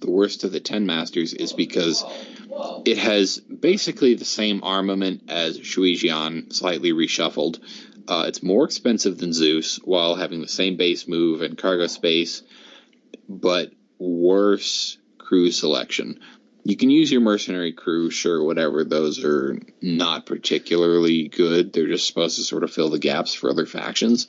the 0.00 0.10
worst 0.10 0.44
of 0.44 0.52
the 0.52 0.60
10 0.60 0.86
Masters 0.86 1.34
is 1.34 1.52
because 1.52 2.04
it 2.84 2.98
has 2.98 3.38
basically 3.38 4.14
the 4.14 4.24
same 4.24 4.62
armament 4.62 5.24
as 5.28 5.58
Shuijian, 5.58 6.52
slightly 6.52 6.92
reshuffled. 6.92 7.58
Uh, 8.08 8.24
it's 8.26 8.42
more 8.42 8.64
expensive 8.64 9.18
than 9.18 9.34
Zeus 9.34 9.76
while 9.84 10.16
having 10.16 10.40
the 10.40 10.48
same 10.48 10.76
base 10.76 11.06
move 11.06 11.42
and 11.42 11.58
cargo 11.58 11.86
space, 11.86 12.42
but 13.28 13.70
worse 13.98 14.96
crew 15.18 15.50
selection. 15.50 16.20
You 16.64 16.76
can 16.76 16.88
use 16.88 17.12
your 17.12 17.20
mercenary 17.20 17.72
crew, 17.72 18.10
sure, 18.10 18.42
whatever. 18.42 18.82
Those 18.82 19.22
are 19.24 19.58
not 19.82 20.24
particularly 20.24 21.28
good. 21.28 21.72
They're 21.72 21.86
just 21.86 22.06
supposed 22.06 22.36
to 22.36 22.44
sort 22.44 22.64
of 22.64 22.72
fill 22.72 22.88
the 22.88 22.98
gaps 22.98 23.34
for 23.34 23.50
other 23.50 23.66
factions. 23.66 24.26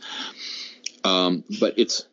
Um, 1.04 1.46
but 1.60 1.76
it's 1.78 2.06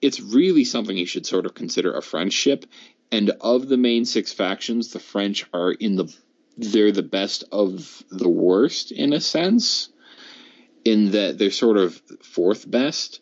it's 0.00 0.20
really 0.20 0.64
something 0.64 0.96
you 0.96 1.06
should 1.06 1.26
sort 1.26 1.44
of 1.44 1.54
consider 1.54 1.94
a 1.94 2.02
French 2.02 2.32
ship. 2.32 2.64
And 3.12 3.30
of 3.40 3.68
the 3.68 3.76
main 3.76 4.06
six 4.06 4.32
factions, 4.32 4.92
the 4.92 5.00
French 5.00 5.44
are 5.52 5.72
in 5.72 5.96
the 5.96 6.14
they're 6.56 6.92
the 6.92 7.02
best 7.02 7.44
of 7.52 8.02
the 8.10 8.28
worst 8.28 8.92
in 8.92 9.12
a 9.12 9.20
sense, 9.20 9.90
in 10.90 11.12
that 11.12 11.38
they're 11.38 11.50
sort 11.50 11.76
of 11.76 12.00
fourth 12.22 12.68
best, 12.70 13.20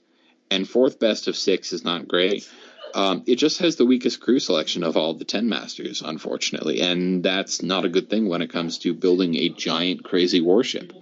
and 0.51 0.69
fourth 0.69 0.99
best 0.99 1.29
of 1.29 1.37
six 1.37 1.73
is 1.73 1.85
not 1.85 2.09
great. 2.09 2.49
Um, 2.95 3.23
it 3.27 3.37
just 3.37 3.59
has 3.59 3.77
the 3.77 3.85
weakest 3.85 4.21
crew 4.21 4.39
selection 4.39 4.83
of 4.83 4.97
all 4.97 5.15
the 5.15 5.25
ten 5.25 5.49
masters, 5.49 6.03
unfortunately, 6.03 6.81
and 6.81 7.23
that's 7.23 7.63
not 7.63 7.85
a 7.85 7.89
good 7.89 8.09
thing 8.09 8.29
when 8.29 8.43
it 8.43 8.51
comes 8.51 8.79
to 8.79 8.95
building 8.95 9.37
a 9.37 9.51
giant, 9.51 10.05
crazy 10.05 10.41
warship. 10.41 10.93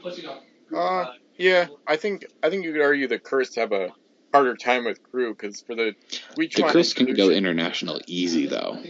Uh, 0.75 1.07
yeah, 1.37 1.69
I 1.87 1.97
think 1.97 2.27
I 2.43 2.51
think 2.51 2.65
you 2.65 2.73
could 2.73 2.83
argue 2.83 3.07
the 3.07 3.19
Curse 3.19 3.55
have 3.55 3.73
a 3.73 3.93
harder 4.33 4.57
time 4.57 4.85
with 4.85 5.03
crew 5.03 5.33
because 5.33 5.61
for 5.61 5.75
the 5.75 5.95
we 6.37 6.49
The 6.49 6.63
Weechman 6.63 6.71
Chris 6.71 6.93
can 6.93 7.15
go 7.15 7.31
international 7.31 8.01
easy 8.07 8.47
though. 8.47 8.83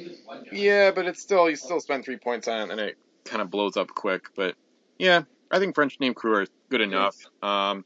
Yeah, 0.51 0.91
but 0.91 1.07
it's 1.07 1.21
still 1.21 1.51
you 1.51 1.57
still 1.57 1.81
spend 1.81 2.05
three 2.05 2.17
points 2.17 2.49
on 2.49 2.71
it 2.71 2.73
and 2.73 2.81
it 2.81 2.97
kind 3.25 3.43
of 3.43 3.51
blows 3.51 3.77
up 3.77 3.89
quick. 3.89 4.31
But 4.35 4.55
yeah, 4.99 5.23
I 5.51 5.59
think 5.59 5.75
French 5.75 5.99
name 6.01 6.15
crew 6.15 6.35
are 6.37 6.47
good 6.71 6.81
enough. 6.81 7.17
Um, 7.43 7.85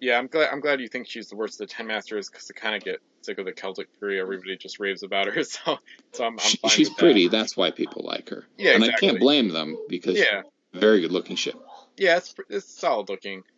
yeah, 0.00 0.18
I'm 0.18 0.26
glad 0.26 0.50
I'm 0.50 0.60
glad 0.60 0.80
you 0.80 0.88
think 0.88 1.08
she's 1.08 1.28
the 1.28 1.36
worst 1.36 1.60
of 1.60 1.68
the 1.68 1.74
ten 1.74 1.86
masters 1.86 2.28
because 2.28 2.50
I 2.50 2.58
kind 2.58 2.74
of 2.74 2.82
get 2.82 3.00
sick 3.22 3.38
of 3.38 3.44
the 3.44 3.52
Celtic 3.52 3.88
Fury. 3.98 4.20
Everybody 4.20 4.56
just 4.56 4.80
raves 4.80 5.02
about 5.02 5.28
her, 5.28 5.44
so 5.44 5.78
so 6.12 6.24
I'm, 6.24 6.32
I'm 6.34 6.38
She, 6.38 6.56
fine 6.58 6.70
she's 6.70 6.88
with 6.88 6.96
that. 6.96 7.02
pretty. 7.02 7.28
That's 7.28 7.56
why 7.56 7.70
people 7.70 8.02
like 8.04 8.28
her. 8.30 8.44
Yeah, 8.58 8.72
and 8.72 8.84
I 8.84 8.92
can't 8.92 9.20
blame 9.20 9.48
them 9.48 9.76
because 9.88 10.18
Yeah, 10.18 10.42
very 10.74 11.00
good 11.00 11.12
looking 11.12 11.36
ship. 11.36 11.54
yeah, 11.96 12.16
it's 12.16 12.34
it's 12.48 12.66
solid 12.78 13.08
looking. 13.08 13.42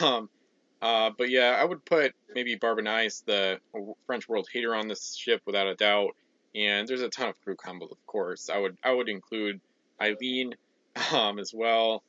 Um, 0.00 0.28
uh, 0.82 1.10
but 1.16 1.30
yeah, 1.30 1.56
I 1.58 1.64
would 1.64 1.84
put 1.84 2.14
maybe 2.34 2.56
Barbanice, 2.56 3.24
the 3.24 3.60
French 4.06 4.28
world 4.28 4.46
hater, 4.52 4.74
on 4.74 4.88
this 4.88 5.14
ship 5.14 5.42
without 5.46 5.66
a 5.66 5.74
doubt. 5.74 6.16
And 6.54 6.88
there's 6.88 7.02
a 7.02 7.08
ton 7.08 7.28
of 7.28 7.40
crew 7.42 7.56
combos, 7.56 7.90
of 7.90 8.06
course. 8.06 8.50
I 8.50 8.58
would 8.58 8.76
I 8.82 8.92
would 8.92 9.08
include 9.08 9.60
Eileen 10.00 10.54
um, 11.12 11.38
as 11.38 11.52
well. 11.54 12.02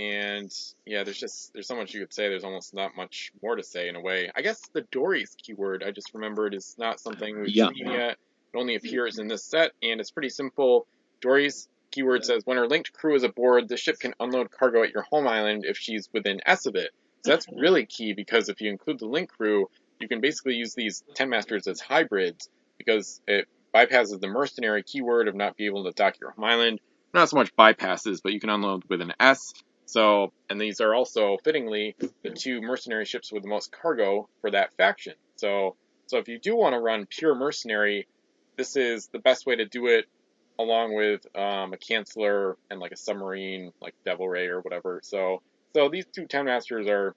And 0.00 0.50
yeah, 0.86 1.04
there's 1.04 1.18
just 1.18 1.52
there's 1.52 1.68
so 1.68 1.76
much 1.76 1.92
you 1.92 2.00
could 2.00 2.14
say. 2.14 2.28
There's 2.28 2.44
almost 2.44 2.72
not 2.72 2.96
much 2.96 3.32
more 3.42 3.56
to 3.56 3.62
say 3.62 3.86
in 3.88 3.96
a 3.96 4.00
way. 4.00 4.30
I 4.34 4.40
guess 4.40 4.58
the 4.72 4.86
Dory's 4.90 5.36
keyword 5.44 5.82
I 5.86 5.90
just 5.90 6.14
remembered 6.14 6.54
is 6.54 6.74
not 6.78 7.00
something 7.00 7.38
we've 7.38 7.54
Yeah. 7.54 7.68
seen 7.68 7.86
yet. 7.86 8.16
It 8.54 8.58
only 8.58 8.76
appears 8.76 9.18
in 9.18 9.28
this 9.28 9.44
set, 9.44 9.72
and 9.82 10.00
it's 10.00 10.10
pretty 10.10 10.30
simple. 10.30 10.86
Dory's 11.20 11.68
keyword 11.92 12.24
says 12.24 12.42
when 12.46 12.56
her 12.56 12.66
linked 12.66 12.94
crew 12.94 13.14
is 13.14 13.24
aboard, 13.24 13.68
the 13.68 13.76
ship 13.76 13.98
can 14.00 14.14
unload 14.18 14.50
cargo 14.50 14.82
at 14.82 14.90
your 14.90 15.04
home 15.10 15.28
island 15.28 15.64
if 15.66 15.76
she's 15.76 16.08
within 16.14 16.40
S 16.46 16.64
of 16.64 16.76
it. 16.76 16.90
So 17.26 17.32
that's 17.32 17.46
really 17.54 17.84
key 17.84 18.14
because 18.14 18.48
if 18.48 18.62
you 18.62 18.70
include 18.70 19.00
the 19.00 19.06
link 19.06 19.28
crew, 19.28 19.66
you 20.00 20.08
can 20.08 20.22
basically 20.22 20.54
use 20.54 20.72
these 20.74 21.02
10 21.14 21.28
masters 21.28 21.66
as 21.66 21.78
hybrids 21.78 22.48
because 22.78 23.20
it 23.26 23.46
bypasses 23.74 24.18
the 24.18 24.28
mercenary 24.28 24.82
keyword 24.82 25.28
of 25.28 25.34
not 25.34 25.56
being 25.58 25.68
able 25.68 25.84
to 25.84 25.90
dock 25.92 26.14
your 26.18 26.30
home 26.30 26.44
island. 26.44 26.80
Not 27.12 27.28
so 27.28 27.36
much 27.36 27.54
bypasses, 27.54 28.20
but 28.22 28.32
you 28.32 28.40
can 28.40 28.48
unload 28.48 28.84
with 28.88 29.02
an 29.02 29.12
S. 29.20 29.52
So, 29.90 30.32
and 30.48 30.60
these 30.60 30.80
are 30.80 30.94
also 30.94 31.36
fittingly 31.42 31.96
the 32.22 32.30
two 32.30 32.60
mercenary 32.60 33.04
ships 33.04 33.32
with 33.32 33.42
the 33.42 33.48
most 33.48 33.72
cargo 33.72 34.28
for 34.40 34.52
that 34.52 34.72
faction. 34.76 35.14
So, 35.34 35.74
so 36.06 36.18
if 36.18 36.28
you 36.28 36.38
do 36.38 36.54
want 36.54 36.74
to 36.74 36.78
run 36.78 37.06
pure 37.06 37.34
mercenary, 37.34 38.06
this 38.56 38.76
is 38.76 39.08
the 39.08 39.18
best 39.18 39.46
way 39.46 39.56
to 39.56 39.64
do 39.64 39.88
it 39.88 40.04
along 40.60 40.94
with 40.94 41.26
um, 41.36 41.72
a 41.72 41.76
canceller 41.76 42.54
and 42.70 42.78
like 42.78 42.92
a 42.92 42.96
submarine, 42.96 43.72
like 43.80 43.94
Devil 44.04 44.28
Ray 44.28 44.46
or 44.46 44.60
whatever. 44.60 45.00
So, 45.02 45.42
so 45.74 45.88
these 45.88 46.06
two 46.06 46.26
Ten 46.26 46.44
Masters 46.44 46.86
are 46.86 47.16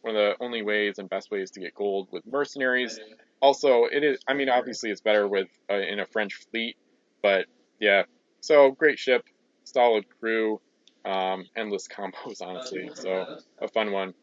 one 0.00 0.16
of 0.16 0.38
the 0.38 0.42
only 0.42 0.62
ways 0.62 0.98
and 0.98 1.10
best 1.10 1.30
ways 1.30 1.50
to 1.50 1.60
get 1.60 1.74
gold 1.74 2.08
with 2.10 2.24
mercenaries. 2.26 2.98
Also, 3.42 3.84
it 3.84 4.02
is. 4.02 4.18
I 4.26 4.32
mean, 4.32 4.48
obviously, 4.48 4.90
it's 4.90 5.02
better 5.02 5.28
with 5.28 5.48
uh, 5.68 5.74
in 5.74 6.00
a 6.00 6.06
French 6.06 6.36
fleet, 6.50 6.76
but 7.22 7.44
yeah. 7.80 8.04
So 8.40 8.70
great 8.70 8.98
ship, 8.98 9.26
solid 9.64 10.06
crew, 10.18 10.60
um, 11.04 11.44
endless 11.56 11.88
combos, 11.94 12.40
honestly. 12.40 12.90
So 12.94 13.26
a 13.60 13.68
fun 13.68 13.92
one. 13.92 14.14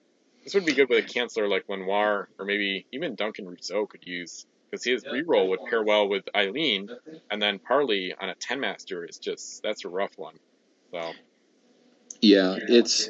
This 0.43 0.55
would 0.55 0.65
be 0.65 0.73
good 0.73 0.89
with 0.89 0.97
a 0.99 1.07
canceller 1.07 1.49
like 1.49 1.69
Lenoir, 1.69 2.27
or 2.39 2.45
maybe 2.45 2.87
even 2.91 3.15
Duncan 3.15 3.47
Rousseau 3.47 3.85
could 3.85 4.01
use 4.05 4.45
because 4.71 4.83
his 4.83 5.03
reroll 5.05 5.49
would 5.49 5.59
pair 5.69 5.83
well 5.83 6.07
with 6.07 6.23
Eileen, 6.35 6.89
and 7.29 7.41
then 7.41 7.59
Parley 7.59 8.13
on 8.19 8.29
a 8.29 8.35
ten 8.35 8.59
master 8.59 9.05
is 9.05 9.17
just 9.17 9.61
that's 9.61 9.85
a 9.85 9.89
rough 9.89 10.13
one. 10.17 10.35
So 10.91 11.11
Yeah, 12.21 12.57
it's 12.59 13.09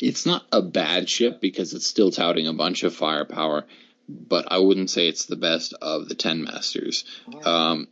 it's 0.00 0.26
not 0.26 0.44
a 0.50 0.62
bad 0.62 1.08
ship 1.08 1.40
because 1.40 1.74
it's 1.74 1.86
still 1.86 2.10
touting 2.10 2.48
a 2.48 2.52
bunch 2.52 2.82
of 2.82 2.94
firepower, 2.94 3.66
but 4.08 4.50
I 4.50 4.58
wouldn't 4.58 4.90
say 4.90 5.08
it's 5.08 5.26
the 5.26 5.36
best 5.36 5.74
of 5.80 6.08
the 6.08 6.16
ten 6.16 6.42
masters. 6.42 7.04
Um, 7.44 7.86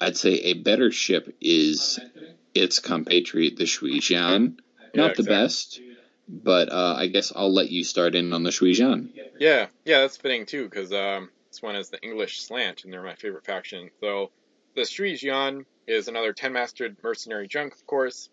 I'd 0.00 0.16
say 0.16 0.32
a 0.32 0.54
better 0.54 0.90
ship 0.90 1.36
is 1.40 2.00
its 2.54 2.78
compatriot, 2.78 3.56
the 3.56 3.64
Shuijian. 3.64 4.58
Yeah, 4.58 4.84
Not 4.94 5.16
the 5.16 5.22
exactly. 5.22 5.24
best, 5.24 5.80
but 6.28 6.70
uh, 6.70 6.94
I 6.96 7.08
guess 7.08 7.32
I'll 7.34 7.52
let 7.52 7.70
you 7.70 7.84
start 7.84 8.14
in 8.14 8.32
on 8.32 8.42
the 8.42 8.50
Shuijian. 8.50 9.10
Yeah, 9.38 9.66
yeah, 9.84 10.00
that's 10.00 10.16
fitting 10.16 10.46
too, 10.46 10.64
because 10.64 10.92
um, 10.92 11.30
this 11.50 11.60
one 11.60 11.76
is 11.76 11.90
the 11.90 12.00
English 12.02 12.40
slant, 12.40 12.84
and 12.84 12.92
they're 12.92 13.02
my 13.02 13.16
favorite 13.16 13.44
faction. 13.44 13.90
So, 14.00 14.30
the 14.74 14.82
Shuijian 14.82 15.64
is 15.86 16.08
another 16.08 16.32
10 16.32 16.52
mastered 16.52 16.96
mercenary 17.02 17.48
junk, 17.48 17.74
of 17.74 17.86
course. 17.86 18.28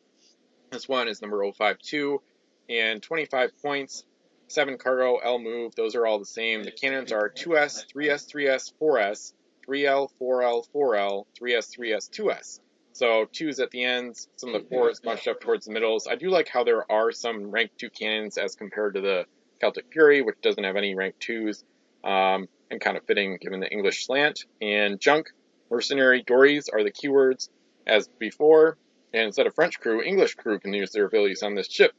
This 0.72 0.88
one 0.88 1.08
is 1.08 1.22
number 1.22 1.44
052, 1.52 2.22
and 2.70 3.02
25 3.02 3.52
points, 3.62 4.06
7 4.48 4.78
cargo, 4.78 5.18
L 5.18 5.40
move, 5.40 5.76
those 5.76 5.96
are 5.96 6.06
all 6.06 6.20
the 6.20 6.26
same. 6.26 6.64
The 6.64 6.72
cannons 6.72 7.12
are 7.12 7.30
2S, 7.30 7.86
3S, 7.94 8.32
3S, 8.32 8.74
4S, 8.82 9.34
3L, 9.68 10.10
4L, 10.22 10.66
4L, 10.74 11.26
3S, 11.40 11.78
3S, 11.78 12.10
2S. 12.10 12.60
So 12.94 13.26
twos 13.32 13.60
at 13.60 13.72
the 13.72 13.84
ends, 13.84 14.28
some 14.36 14.54
of 14.54 14.64
the 14.64 14.68
fours 14.68 15.00
bunched 15.00 15.28
up 15.28 15.40
towards 15.40 15.66
the 15.66 15.72
middles. 15.72 16.08
I 16.08 16.16
do 16.16 16.30
like 16.30 16.50
how 16.50 16.64
there 16.64 16.90
are 16.92 17.12
some 17.12 17.50
rank 17.50 17.72
two 17.78 17.90
cannons 17.90 18.38
as 18.38 18.56
compared 18.56 18.96
to 18.96 19.02
the 19.02 19.26
Celtic 19.60 19.86
Fury, 19.92 20.22
which 20.22 20.42
doesn't 20.42 20.64
have 20.64 20.76
any 20.76 20.96
rank 20.96 21.16
twos, 21.20 21.64
um, 22.04 22.48
and 22.70 22.82
kind 22.82 22.98
of 22.98 23.06
fitting 23.06 23.38
given 23.40 23.60
the 23.60 23.72
English 23.72 24.06
slant. 24.06 24.46
And 24.62 25.00
junk, 25.00 25.30
mercenary, 25.70 26.24
dories 26.24 26.68
are 26.70 26.84
the 26.84 26.92
keywords 26.92 27.50
as 27.88 28.08
before. 28.20 28.78
And 29.14 29.24
instead 29.24 29.48
of 29.48 29.56
French 29.56 29.80
crew, 29.80 30.02
English 30.02 30.36
crew 30.36 30.60
can 30.60 30.74
use 30.74 30.92
their 30.92 31.06
abilities 31.06 31.44
on 31.44 31.56
this 31.56 31.70
ship. 31.72 31.94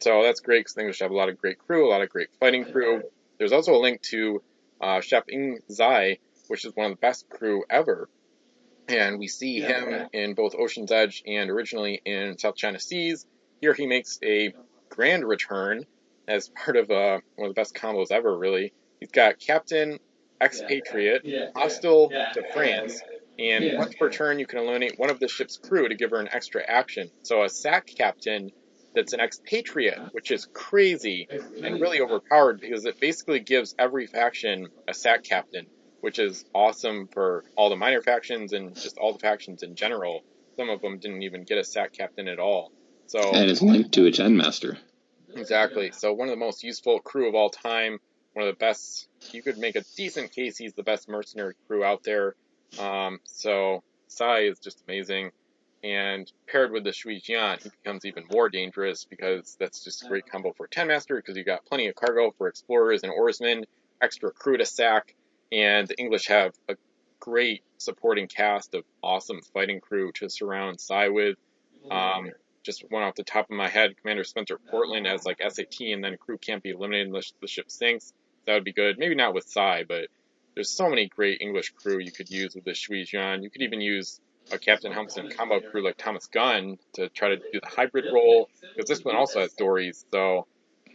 so 0.00 0.22
that's 0.22 0.40
great 0.40 0.60
because 0.60 0.74
the 0.74 0.80
English 0.82 1.00
have 1.00 1.10
a 1.10 1.16
lot 1.16 1.28
of 1.28 1.38
great 1.38 1.58
crew, 1.58 1.88
a 1.88 1.90
lot 1.90 2.02
of 2.02 2.08
great 2.08 2.28
fighting 2.40 2.64
crew. 2.64 3.02
There's 3.38 3.52
also 3.52 3.74
a 3.74 3.80
link 3.80 4.02
to 4.02 4.42
uh, 4.80 5.00
Chef 5.00 5.24
Ing 5.28 5.60
Zai, 5.70 6.18
which 6.48 6.64
is 6.64 6.74
one 6.74 6.90
of 6.90 6.92
the 6.92 7.00
best 7.00 7.28
crew 7.28 7.64
ever. 7.70 8.08
And 8.88 9.18
we 9.18 9.28
see 9.28 9.60
yeah, 9.60 9.80
him 9.80 9.90
yeah. 9.90 10.06
in 10.12 10.34
both 10.34 10.54
Ocean's 10.54 10.90
Edge 10.90 11.22
and 11.26 11.50
originally 11.50 12.00
in 12.04 12.38
South 12.38 12.56
China 12.56 12.80
Seas. 12.80 13.26
Here 13.60 13.74
he 13.74 13.86
makes 13.86 14.18
a 14.24 14.52
grand 14.88 15.24
return 15.24 15.86
as 16.28 16.48
part 16.48 16.76
of 16.76 16.90
uh, 16.90 17.20
one 17.36 17.48
of 17.48 17.54
the 17.54 17.58
best 17.58 17.74
combos 17.74 18.10
ever, 18.10 18.36
really. 18.36 18.72
He's 19.00 19.10
got 19.10 19.38
Captain 19.38 19.98
Expatriate, 20.40 21.22
hostile 21.54 22.08
to 22.08 22.42
France, 22.52 23.00
and 23.38 23.78
once 23.78 23.94
per 23.94 24.10
turn 24.10 24.38
you 24.38 24.46
can 24.46 24.58
eliminate 24.58 24.98
one 24.98 25.10
of 25.10 25.20
the 25.20 25.28
ship's 25.28 25.56
crew 25.56 25.88
to 25.88 25.94
give 25.94 26.10
her 26.10 26.20
an 26.20 26.28
extra 26.32 26.62
action. 26.66 27.10
So 27.22 27.44
a 27.44 27.48
SAC 27.48 27.86
captain 27.86 28.50
that's 28.94 29.12
an 29.12 29.20
expatriate, 29.20 29.98
which 30.12 30.30
is 30.30 30.46
crazy 30.52 31.28
and 31.30 31.80
really 31.80 32.00
overpowered 32.00 32.60
because 32.60 32.84
it 32.84 33.00
basically 33.00 33.40
gives 33.40 33.74
every 33.78 34.06
faction 34.06 34.68
a 34.88 34.94
SAC 34.94 35.24
captain, 35.24 35.66
which 36.02 36.18
is 36.18 36.44
awesome 36.52 37.06
for 37.06 37.44
all 37.56 37.70
the 37.70 37.76
minor 37.76 38.02
factions 38.02 38.52
and 38.52 38.74
just 38.74 38.98
all 38.98 39.12
the 39.12 39.20
factions 39.20 39.62
in 39.62 39.76
general. 39.76 40.22
Some 40.56 40.68
of 40.68 40.82
them 40.82 40.98
didn't 40.98 41.22
even 41.22 41.44
get 41.44 41.58
a 41.58 41.64
SAC 41.64 41.92
captain 41.92 42.26
at 42.26 42.40
all. 42.40 42.72
So 43.06 43.20
and 43.32 43.48
it's 43.48 43.62
linked 43.62 43.92
to 43.92 44.06
a 44.06 44.10
Ten 44.10 44.36
Master. 44.36 44.76
Exactly. 45.34 45.92
So 45.92 46.12
one 46.12 46.28
of 46.28 46.32
the 46.32 46.44
most 46.44 46.64
useful 46.64 46.98
crew 46.98 47.28
of 47.28 47.36
all 47.36 47.50
time. 47.50 47.98
One 48.32 48.48
of 48.48 48.52
the 48.52 48.58
best. 48.58 49.08
You 49.30 49.42
could 49.42 49.58
make 49.58 49.76
a 49.76 49.84
decent 49.96 50.32
case 50.32 50.58
he's 50.58 50.74
the 50.74 50.82
best 50.82 51.08
mercenary 51.08 51.54
crew 51.68 51.84
out 51.84 52.02
there. 52.02 52.34
Um, 52.80 53.20
so 53.24 53.84
Sai 54.08 54.40
is 54.40 54.58
just 54.58 54.82
amazing. 54.88 55.30
And 55.84 56.30
paired 56.48 56.72
with 56.72 56.82
the 56.82 56.92
Shui 56.92 57.20
Jian, 57.20 57.62
he 57.62 57.70
becomes 57.82 58.04
even 58.04 58.24
more 58.32 58.48
dangerous 58.48 59.04
because 59.04 59.56
that's 59.60 59.84
just 59.84 60.04
a 60.04 60.08
great 60.08 60.26
combo 60.26 60.52
for 60.56 60.66
Ten 60.66 60.88
Master 60.88 61.16
because 61.16 61.36
you 61.36 61.44
got 61.44 61.64
plenty 61.64 61.86
of 61.86 61.94
cargo 61.94 62.32
for 62.38 62.48
explorers 62.48 63.04
and 63.04 63.12
oarsmen, 63.12 63.66
extra 64.00 64.32
crew 64.32 64.56
to 64.56 64.64
sack, 64.66 65.14
and 65.52 65.86
the 65.86 65.98
English 65.98 66.28
have 66.28 66.54
a 66.68 66.76
great 67.20 67.62
supporting 67.78 68.26
cast 68.26 68.74
of 68.74 68.84
awesome 69.02 69.40
fighting 69.54 69.80
crew 69.80 70.10
to 70.12 70.28
surround 70.28 70.80
Sai 70.80 71.08
with. 71.08 71.36
Um, 71.90 72.30
just 72.64 72.84
one 72.90 73.02
off 73.02 73.16
the 73.16 73.24
top 73.24 73.50
of 73.50 73.56
my 73.56 73.68
head, 73.68 73.96
Commander 74.00 74.24
Spencer 74.24 74.58
Portland 74.70 75.06
as 75.06 75.24
like 75.24 75.40
SAT, 75.46 75.80
and 75.80 76.02
then 76.02 76.16
crew 76.16 76.38
can't 76.38 76.62
be 76.62 76.70
eliminated 76.70 77.08
unless 77.08 77.32
the 77.40 77.48
ship 77.48 77.70
sinks. 77.70 78.12
That 78.46 78.54
would 78.54 78.64
be 78.64 78.72
good. 78.72 78.98
Maybe 78.98 79.14
not 79.14 79.34
with 79.34 79.48
Sai, 79.48 79.84
but 79.86 80.08
there's 80.54 80.70
so 80.70 80.88
many 80.88 81.08
great 81.08 81.40
English 81.40 81.70
crew 81.70 81.98
you 81.98 82.12
could 82.12 82.30
use 82.30 82.54
with 82.54 82.64
the 82.64 82.74
Shui 82.74 83.04
Jian. 83.04 83.42
You 83.42 83.50
could 83.50 83.62
even 83.62 83.80
use 83.80 84.20
a 84.50 84.58
Captain 84.58 84.92
Helmsman 84.92 85.30
combo 85.30 85.60
crew 85.60 85.84
like 85.84 85.96
Thomas 85.96 86.26
Gunn 86.26 86.78
to 86.94 87.08
try 87.08 87.30
to 87.30 87.36
do 87.36 87.60
the 87.60 87.68
hybrid 87.68 88.06
role, 88.12 88.48
because 88.60 88.88
this 88.88 89.04
one 89.04 89.16
also 89.16 89.40
has 89.40 89.52
dories. 89.52 90.04
so 90.10 90.46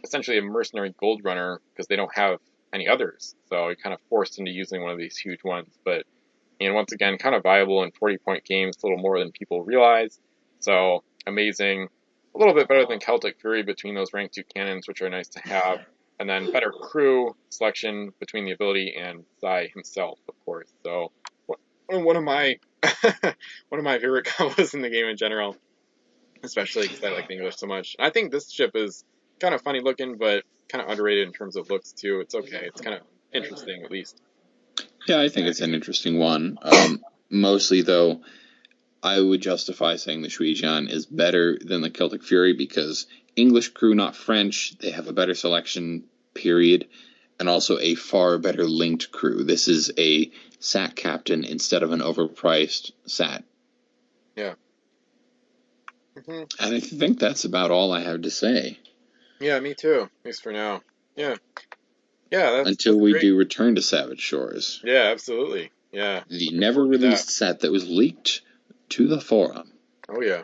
essentially 0.04 0.38
a 0.38 0.42
mercenary 0.42 0.94
gold 0.98 1.24
runner 1.24 1.60
because 1.72 1.86
they 1.86 1.96
don't 1.96 2.14
have 2.14 2.38
any 2.72 2.88
others. 2.88 3.34
So 3.48 3.66
you're 3.66 3.76
kind 3.76 3.94
of 3.94 4.00
forced 4.08 4.38
into 4.38 4.50
using 4.50 4.82
one 4.82 4.92
of 4.92 4.98
these 4.98 5.16
huge 5.16 5.42
ones. 5.44 5.78
But 5.84 6.04
and 6.60 6.74
once 6.74 6.92
again, 6.92 7.18
kind 7.18 7.34
of 7.34 7.42
viable 7.42 7.82
in 7.84 7.92
40 7.92 8.18
point 8.18 8.44
games, 8.44 8.76
a 8.82 8.86
little 8.86 9.02
more 9.02 9.18
than 9.18 9.32
people 9.32 9.62
realize. 9.62 10.18
So 10.60 11.04
amazing, 11.26 11.88
a 12.34 12.38
little 12.38 12.54
bit 12.54 12.68
better 12.68 12.86
than 12.86 12.98
Celtic 12.98 13.40
Fury 13.40 13.62
between 13.62 13.94
those 13.94 14.12
rank 14.12 14.32
two 14.32 14.44
cannons, 14.54 14.88
which 14.88 15.02
are 15.02 15.08
nice 15.08 15.28
to 15.30 15.40
have. 15.40 15.80
And 16.20 16.28
then 16.28 16.50
better 16.50 16.72
crew 16.72 17.36
selection 17.48 18.12
between 18.18 18.44
the 18.44 18.50
ability 18.50 18.96
and 18.98 19.24
Sai 19.40 19.68
himself, 19.72 20.18
of 20.28 20.34
course. 20.44 20.68
So 20.82 21.12
one 21.88 22.16
of 22.16 22.24
my 22.24 22.58
one 23.68 23.78
of 23.78 23.84
my 23.84 23.98
favorite 23.98 24.26
combos 24.36 24.74
in 24.74 24.82
the 24.82 24.90
game 24.90 25.06
in 25.06 25.16
general, 25.16 25.56
especially 26.42 26.88
because 26.88 27.04
I 27.04 27.10
like 27.10 27.28
the 27.28 27.34
English 27.34 27.56
so 27.56 27.66
much. 27.66 27.96
I 27.98 28.10
think 28.10 28.32
this 28.32 28.50
ship 28.50 28.72
is 28.74 29.04
kind 29.38 29.54
of 29.54 29.62
funny 29.62 29.80
looking, 29.80 30.16
but 30.16 30.44
kind 30.68 30.84
of 30.84 30.90
underrated 30.90 31.26
in 31.26 31.32
terms 31.32 31.56
of 31.56 31.70
looks 31.70 31.92
too. 31.92 32.20
It's 32.20 32.34
okay. 32.34 32.62
It's 32.66 32.80
kind 32.80 32.96
of 32.96 33.02
interesting 33.32 33.82
at 33.84 33.90
least. 33.90 34.20
Yeah, 35.06 35.20
I 35.20 35.28
think 35.28 35.46
it's 35.46 35.60
an 35.60 35.74
interesting 35.74 36.18
one. 36.18 36.58
Um, 36.62 37.00
mostly 37.30 37.82
though, 37.82 38.20
I 39.02 39.20
would 39.20 39.40
justify 39.40 39.96
saying 39.96 40.22
the 40.22 40.28
Shuijian 40.28 40.90
is 40.90 41.06
better 41.06 41.58
than 41.60 41.80
the 41.80 41.90
Celtic 41.90 42.22
Fury 42.22 42.52
because 42.52 43.06
English 43.36 43.68
crew, 43.68 43.94
not 43.94 44.16
French, 44.16 44.76
they 44.78 44.90
have 44.90 45.08
a 45.08 45.12
better 45.12 45.34
selection 45.34 46.04
period 46.34 46.88
and 47.38 47.48
also 47.48 47.78
a 47.78 47.94
far 47.94 48.38
better 48.38 48.64
linked 48.64 49.12
crew. 49.12 49.44
This 49.44 49.68
is 49.68 49.92
a 49.96 50.30
SAT 50.58 50.96
captain 50.96 51.44
instead 51.44 51.82
of 51.82 51.92
an 51.92 52.00
overpriced 52.00 52.90
SAT. 53.06 53.44
Yeah. 54.36 54.54
Mm-hmm. 56.16 56.64
And 56.64 56.74
I 56.74 56.80
think 56.80 57.18
that's 57.18 57.44
about 57.44 57.70
all 57.70 57.92
I 57.92 58.00
have 58.00 58.22
to 58.22 58.30
say. 58.30 58.78
Yeah, 59.40 59.60
me 59.60 59.74
too. 59.74 60.02
At 60.02 60.26
least 60.26 60.42
for 60.42 60.52
now. 60.52 60.82
Yeah. 61.16 61.36
Yeah. 62.30 62.62
Until 62.66 62.98
we 62.98 63.12
great. 63.12 63.22
do 63.22 63.36
return 63.36 63.74
to 63.76 63.82
Savage 63.82 64.20
Shores. 64.20 64.80
Yeah, 64.84 65.10
absolutely. 65.12 65.70
Yeah. 65.92 66.22
The 66.28 66.50
never 66.50 66.84
released 66.84 67.30
set 67.30 67.60
that 67.60 67.72
was 67.72 67.88
leaked 67.88 68.42
to 68.90 69.06
the 69.06 69.20
forum. 69.20 69.72
Oh 70.08 70.20
yeah. 70.20 70.42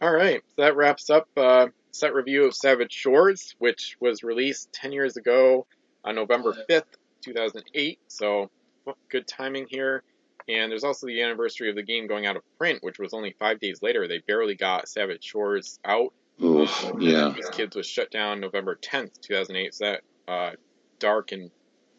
All 0.00 0.12
right. 0.12 0.42
So 0.56 0.62
that 0.62 0.76
wraps 0.76 1.10
up 1.10 1.28
uh, 1.36 1.68
set 1.90 2.14
review 2.14 2.46
of 2.46 2.54
Savage 2.54 2.92
Shores, 2.92 3.54
which 3.58 3.96
was 4.00 4.22
released 4.22 4.72
ten 4.72 4.92
years 4.92 5.16
ago 5.16 5.66
on 6.04 6.14
November 6.14 6.54
5th, 6.68 6.84
2008. 7.22 7.98
So, 8.08 8.50
good 9.08 9.26
timing 9.26 9.66
here. 9.68 10.02
And 10.48 10.70
there's 10.72 10.84
also 10.84 11.06
the 11.06 11.22
anniversary 11.22 11.70
of 11.70 11.76
the 11.76 11.84
game 11.84 12.08
going 12.08 12.26
out 12.26 12.36
of 12.36 12.42
print, 12.58 12.82
which 12.82 12.98
was 12.98 13.14
only 13.14 13.36
five 13.38 13.60
days 13.60 13.80
later. 13.80 14.08
They 14.08 14.18
barely 14.18 14.56
got 14.56 14.88
Savage 14.88 15.22
Shores 15.22 15.78
out. 15.84 16.12
Oof, 16.42 16.92
yeah. 16.98 17.34
WizKids 17.36 17.76
was 17.76 17.86
shut 17.86 18.10
down 18.10 18.40
November 18.40 18.76
10th, 18.76 19.20
2008. 19.20 19.74
So 19.74 19.84
that 19.84 20.00
uh, 20.32 20.50
dark 20.98 21.32
and 21.32 21.50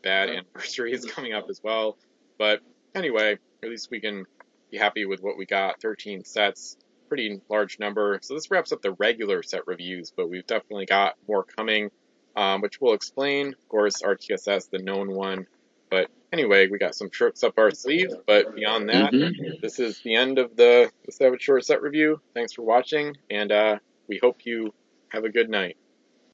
bad 0.01 0.29
anniversary 0.29 0.93
is 0.93 1.05
coming 1.11 1.33
up 1.33 1.49
as 1.49 1.61
well. 1.63 1.97
But 2.37 2.61
anyway, 2.95 3.37
at 3.61 3.69
least 3.69 3.89
we 3.91 3.99
can 3.99 4.25
be 4.71 4.77
happy 4.77 5.05
with 5.05 5.21
what 5.21 5.37
we 5.37 5.45
got. 5.45 5.81
13 5.81 6.23
sets, 6.25 6.77
pretty 7.09 7.41
large 7.49 7.79
number. 7.79 8.19
So 8.21 8.33
this 8.33 8.49
wraps 8.49 8.71
up 8.71 8.81
the 8.81 8.93
regular 8.93 9.43
set 9.43 9.67
reviews, 9.67 10.11
but 10.15 10.29
we've 10.29 10.47
definitely 10.47 10.85
got 10.85 11.15
more 11.27 11.43
coming 11.43 11.91
um, 12.35 12.61
which 12.61 12.81
we'll 12.81 12.93
explain. 12.93 13.49
Of 13.49 13.69
course, 13.69 14.01
RTSS, 14.01 14.69
the 14.69 14.79
known 14.79 15.11
one. 15.11 15.47
But 15.89 16.09
anyway, 16.31 16.67
we 16.67 16.77
got 16.77 16.95
some 16.95 17.09
tricks 17.09 17.43
up 17.43 17.57
our 17.57 17.71
sleeve. 17.71 18.09
But 18.25 18.55
beyond 18.55 18.89
that, 18.89 19.13
mm-hmm. 19.13 19.61
this 19.61 19.79
is 19.79 19.99
the 20.03 20.15
end 20.15 20.39
of 20.39 20.55
the, 20.55 20.91
the 21.05 21.11
Savage 21.11 21.41
Shore 21.41 21.61
set 21.61 21.81
review. 21.81 22.19
Thanks 22.33 22.53
for 22.53 22.63
watching, 22.63 23.15
and 23.29 23.51
uh, 23.51 23.77
we 24.07 24.19
hope 24.21 24.39
you 24.45 24.73
have 25.09 25.23
a 25.25 25.29
good 25.29 25.49
night. 25.49 25.77